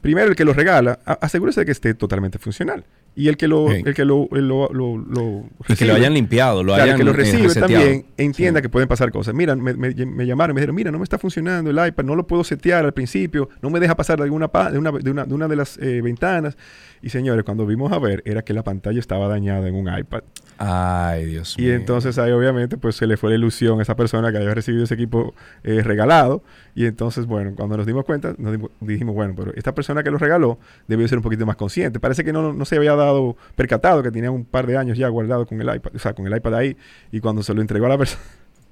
Primero, 0.00 0.28
el 0.28 0.36
que 0.36 0.44
lo 0.44 0.52
regala, 0.52 0.98
asegúrese 1.04 1.60
de 1.60 1.66
que 1.66 1.72
esté 1.72 1.94
totalmente 1.94 2.38
funcional. 2.38 2.84
Y 3.18 3.28
el 3.28 3.38
que 3.38 3.48
lo, 3.48 3.64
Ok. 3.64 3.72
el 3.86 3.94
que 3.94 4.04
lo, 4.04 4.28
lo, 4.30 4.68
lo- 4.72 4.98
lo 4.98 5.44
Y 5.68 5.74
que 5.74 5.86
lo 5.86 5.94
hayan 5.94 6.12
limpiado, 6.12 6.62
lo 6.62 6.74
claro, 6.74 6.82
hayan 6.82 6.94
el 6.96 6.98
que 7.00 7.04
lo 7.04 7.12
recibe 7.14 7.54
también 7.54 8.04
entienda 8.18 8.60
que 8.60 8.68
pueden 8.68 8.88
pasar 8.88 9.10
cosas. 9.10 9.34
Mira, 9.34 9.56
me, 9.56 9.72
me- 9.72 9.94
me 9.94 10.26
llamaron 10.26 10.52
y 10.52 10.54
me 10.54 10.60
dijeron, 10.60 10.76
mira, 10.76 10.90
no 10.90 10.98
me 10.98 11.04
está 11.04 11.18
funcionando 11.18 11.70
el 11.70 11.88
iPad, 11.88 12.04
no 12.04 12.14
lo 12.14 12.26
puedo 12.26 12.44
setear 12.44 12.84
al 12.84 12.92
principio, 12.92 13.48
no 13.62 13.70
me 13.70 13.80
deja 13.80 13.96
pasar 13.96 14.18
de 14.18 14.24
alguna 14.24 14.50
de 14.70 14.78
una, 14.78 14.92
de 14.92 15.10
una, 15.10 15.24
de 15.24 15.34
una 15.34 15.48
de 15.48 15.56
las 15.56 15.78
eh, 15.78 16.02
ventanas. 16.02 16.58
Y 17.02 17.08
señores, 17.08 17.42
cuando 17.44 17.64
vimos 17.66 17.90
a 17.92 17.98
ver, 17.98 18.22
era 18.26 18.42
que 18.42 18.52
la 18.52 18.62
pantalla 18.64 18.98
estaba 19.00 19.28
dañada 19.28 19.66
en 19.68 19.74
un 19.76 19.88
iPad. 19.98 20.22
Ay, 20.58 21.26
Dios 21.26 21.54
Y 21.58 21.70
entonces 21.70 22.16
ahí 22.18 22.32
obviamente 22.32 22.78
pues 22.78 22.96
se 22.96 23.06
le 23.06 23.18
fue 23.18 23.28
la 23.28 23.36
ilusión 23.36 23.78
a 23.78 23.82
esa 23.82 23.94
persona 23.94 24.32
que 24.32 24.38
había 24.38 24.54
recibido 24.54 24.84
ese 24.84 24.94
equipo 24.94 25.34
eh, 25.64 25.82
regalado. 25.82 26.42
Y 26.74 26.86
entonces, 26.86 27.26
bueno, 27.26 27.52
cuando 27.54 27.76
nos 27.76 27.86
dimos 27.86 28.04
cuenta, 28.04 28.34
nos 28.38 28.52
dimos- 28.52 28.70
dijimos, 28.80 29.14
bueno, 29.14 29.34
pero 29.36 29.52
esta 29.54 29.74
persona 29.74 30.02
que 30.02 30.10
lo 30.10 30.18
regaló 30.18 30.58
debió 30.88 31.06
ser 31.08 31.18
un 31.18 31.22
poquito 31.22 31.44
más 31.46 31.56
consciente. 31.56 32.00
Parece 32.00 32.24
que 32.24 32.32
no, 32.32 32.52
no 32.52 32.64
se 32.64 32.76
había 32.76 32.94
dado 32.94 33.05
percatado 33.54 34.02
que 34.02 34.10
tenía 34.10 34.30
un 34.30 34.44
par 34.44 34.66
de 34.66 34.76
años 34.76 34.96
ya 34.98 35.08
guardado 35.08 35.46
con 35.46 35.60
el 35.60 35.74
iPad, 35.74 35.92
o 35.94 35.98
sea, 35.98 36.12
con 36.14 36.26
el 36.26 36.36
iPad 36.36 36.54
ahí. 36.54 36.76
Y 37.12 37.20
cuando 37.20 37.42
se 37.42 37.54
lo 37.54 37.60
entregó 37.60 37.86
a 37.86 37.90
la 37.90 37.98
persona, 37.98 38.22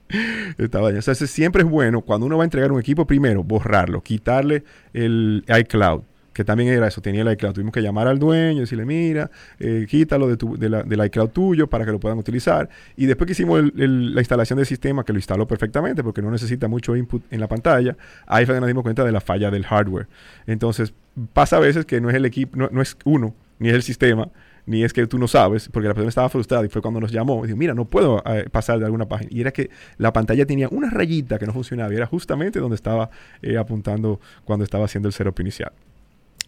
estaba 0.59 0.85
dañado. 0.87 1.01
Entonces 1.01 1.31
siempre 1.31 1.63
es 1.63 1.69
bueno 1.69 2.01
cuando 2.03 2.27
uno 2.27 2.37
va 2.37 2.45
a 2.45 2.47
entregar 2.47 2.73
un 2.73 2.81
equipo 2.81 3.07
primero, 3.07 3.43
borrarlo, 3.43 4.01
quitarle 4.03 4.65
el 4.93 5.45
iCloud. 5.49 6.03
Que 6.33 6.43
también 6.45 6.69
era 6.71 6.89
eso, 6.89 7.01
tenía 7.01 7.23
el 7.23 7.31
iCloud. 7.31 7.53
Tuvimos 7.53 7.73
que 7.73 7.81
llamar 7.81 8.09
al 8.09 8.19
dueño 8.19 8.57
y 8.57 8.61
decirle, 8.63 8.85
mira, 8.85 9.31
eh, 9.61 9.87
quítalo 9.89 10.27
de 10.27 10.37
tu, 10.37 10.57
de 10.59 10.69
la- 10.69 10.83
del 10.83 11.05
iCloud 11.07 11.29
tuyo 11.29 11.69
para 11.69 11.85
que 11.85 11.93
lo 11.93 12.01
puedan 12.01 12.19
utilizar. 12.19 12.69
Y 12.97 13.07
después 13.07 13.27
que 13.27 13.33
hicimos 13.35 13.63
la 13.73 14.21
instalación 14.21 14.57
del 14.57 14.67
sistema, 14.67 15.05
que 15.05 15.13
lo 15.13 15.21
instaló 15.21 15.47
perfectamente 15.47 16.03
porque 16.03 16.23
no 16.23 16.33
necesita 16.33 16.67
mucho 16.67 16.97
input 16.97 17.23
en 17.31 17.39
la 17.39 17.47
pantalla, 17.47 17.97
ahí 18.27 18.47
fue 18.47 18.57
que 18.57 18.61
nos 18.61 18.67
dimos 18.67 18.83
cuenta 18.83 19.05
de 19.05 19.13
la 19.13 19.21
falla 19.21 19.49
del 19.53 19.65
hardware. 19.65 20.09
Entonces, 20.49 20.93
pasa 21.33 21.59
a 21.59 21.61
veces 21.61 21.87
que 21.87 22.01
no 22.01 22.11
es 22.11 22.17
el 22.17 22.25
equipo, 22.25 22.57
no 22.69 22.83
es 22.83 22.97
uno, 23.05 23.33
ni 23.65 23.71
es 23.71 23.77
el 23.77 23.83
sistema, 23.83 24.29
ni 24.67 24.85
es 24.85 24.93
que 24.93 25.07
tú 25.07 25.19
no 25.19 25.27
sabes, 25.27 25.71
porque 25.73 25.89
la 25.89 25.95
persona 25.95 26.11
estaba 26.11 26.29
frustrada 26.29 26.67
y 26.67 26.69
fue 26.69 26.83
cuando 26.83 27.01
nos 27.01 27.11
llamó 27.11 27.45
y 27.45 27.47
dijo, 27.47 27.57
mira, 27.57 27.73
no 27.73 27.87
puedo 27.87 28.23
eh, 28.27 28.45
pasar 28.53 28.79
de 28.79 28.85
alguna 28.85 29.09
página. 29.09 29.31
Y 29.33 29.41
era 29.41 29.53
que 29.53 29.71
la 29.97 30.13
pantalla 30.13 30.45
tenía 30.45 30.69
una 30.69 30.91
rayita 30.91 31.39
que 31.39 31.47
no 31.47 31.55
funcionaba 31.55 31.91
y 31.91 31.97
era 31.97 32.05
justamente 32.05 32.61
donde 32.61 32.75
estaba 32.75 33.09
eh, 33.41 33.57
apuntando 33.57 34.21
cuando 34.45 34.65
estaba 34.65 34.85
haciendo 34.85 35.09
el 35.09 35.15
setup 35.15 35.41
inicial. 35.41 35.73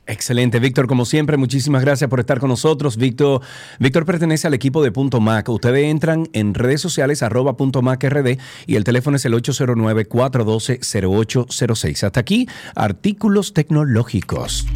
Excelente, 0.06 0.60
Víctor, 0.60 0.86
como 0.86 1.06
siempre, 1.06 1.38
muchísimas 1.38 1.82
gracias 1.82 2.10
por 2.10 2.20
estar 2.20 2.38
con 2.38 2.50
nosotros. 2.50 2.98
Víctor, 2.98 3.40
Víctor 3.80 4.04
pertenece 4.04 4.46
al 4.46 4.52
equipo 4.52 4.84
de 4.84 4.92
Punto 4.92 5.18
Mac. 5.18 5.48
Ustedes 5.48 5.86
entran 5.86 6.28
en 6.34 6.52
redes 6.52 6.82
sociales 6.82 7.22
arroba 7.22 7.56
punto 7.56 7.80
Mac 7.80 8.04
RD 8.04 8.36
y 8.66 8.76
el 8.76 8.84
teléfono 8.84 9.16
es 9.16 9.24
el 9.24 9.32
809-412-0806. 9.32 12.04
Hasta 12.04 12.20
aquí, 12.20 12.46
artículos 12.74 13.54
tecnológicos. 13.54 14.66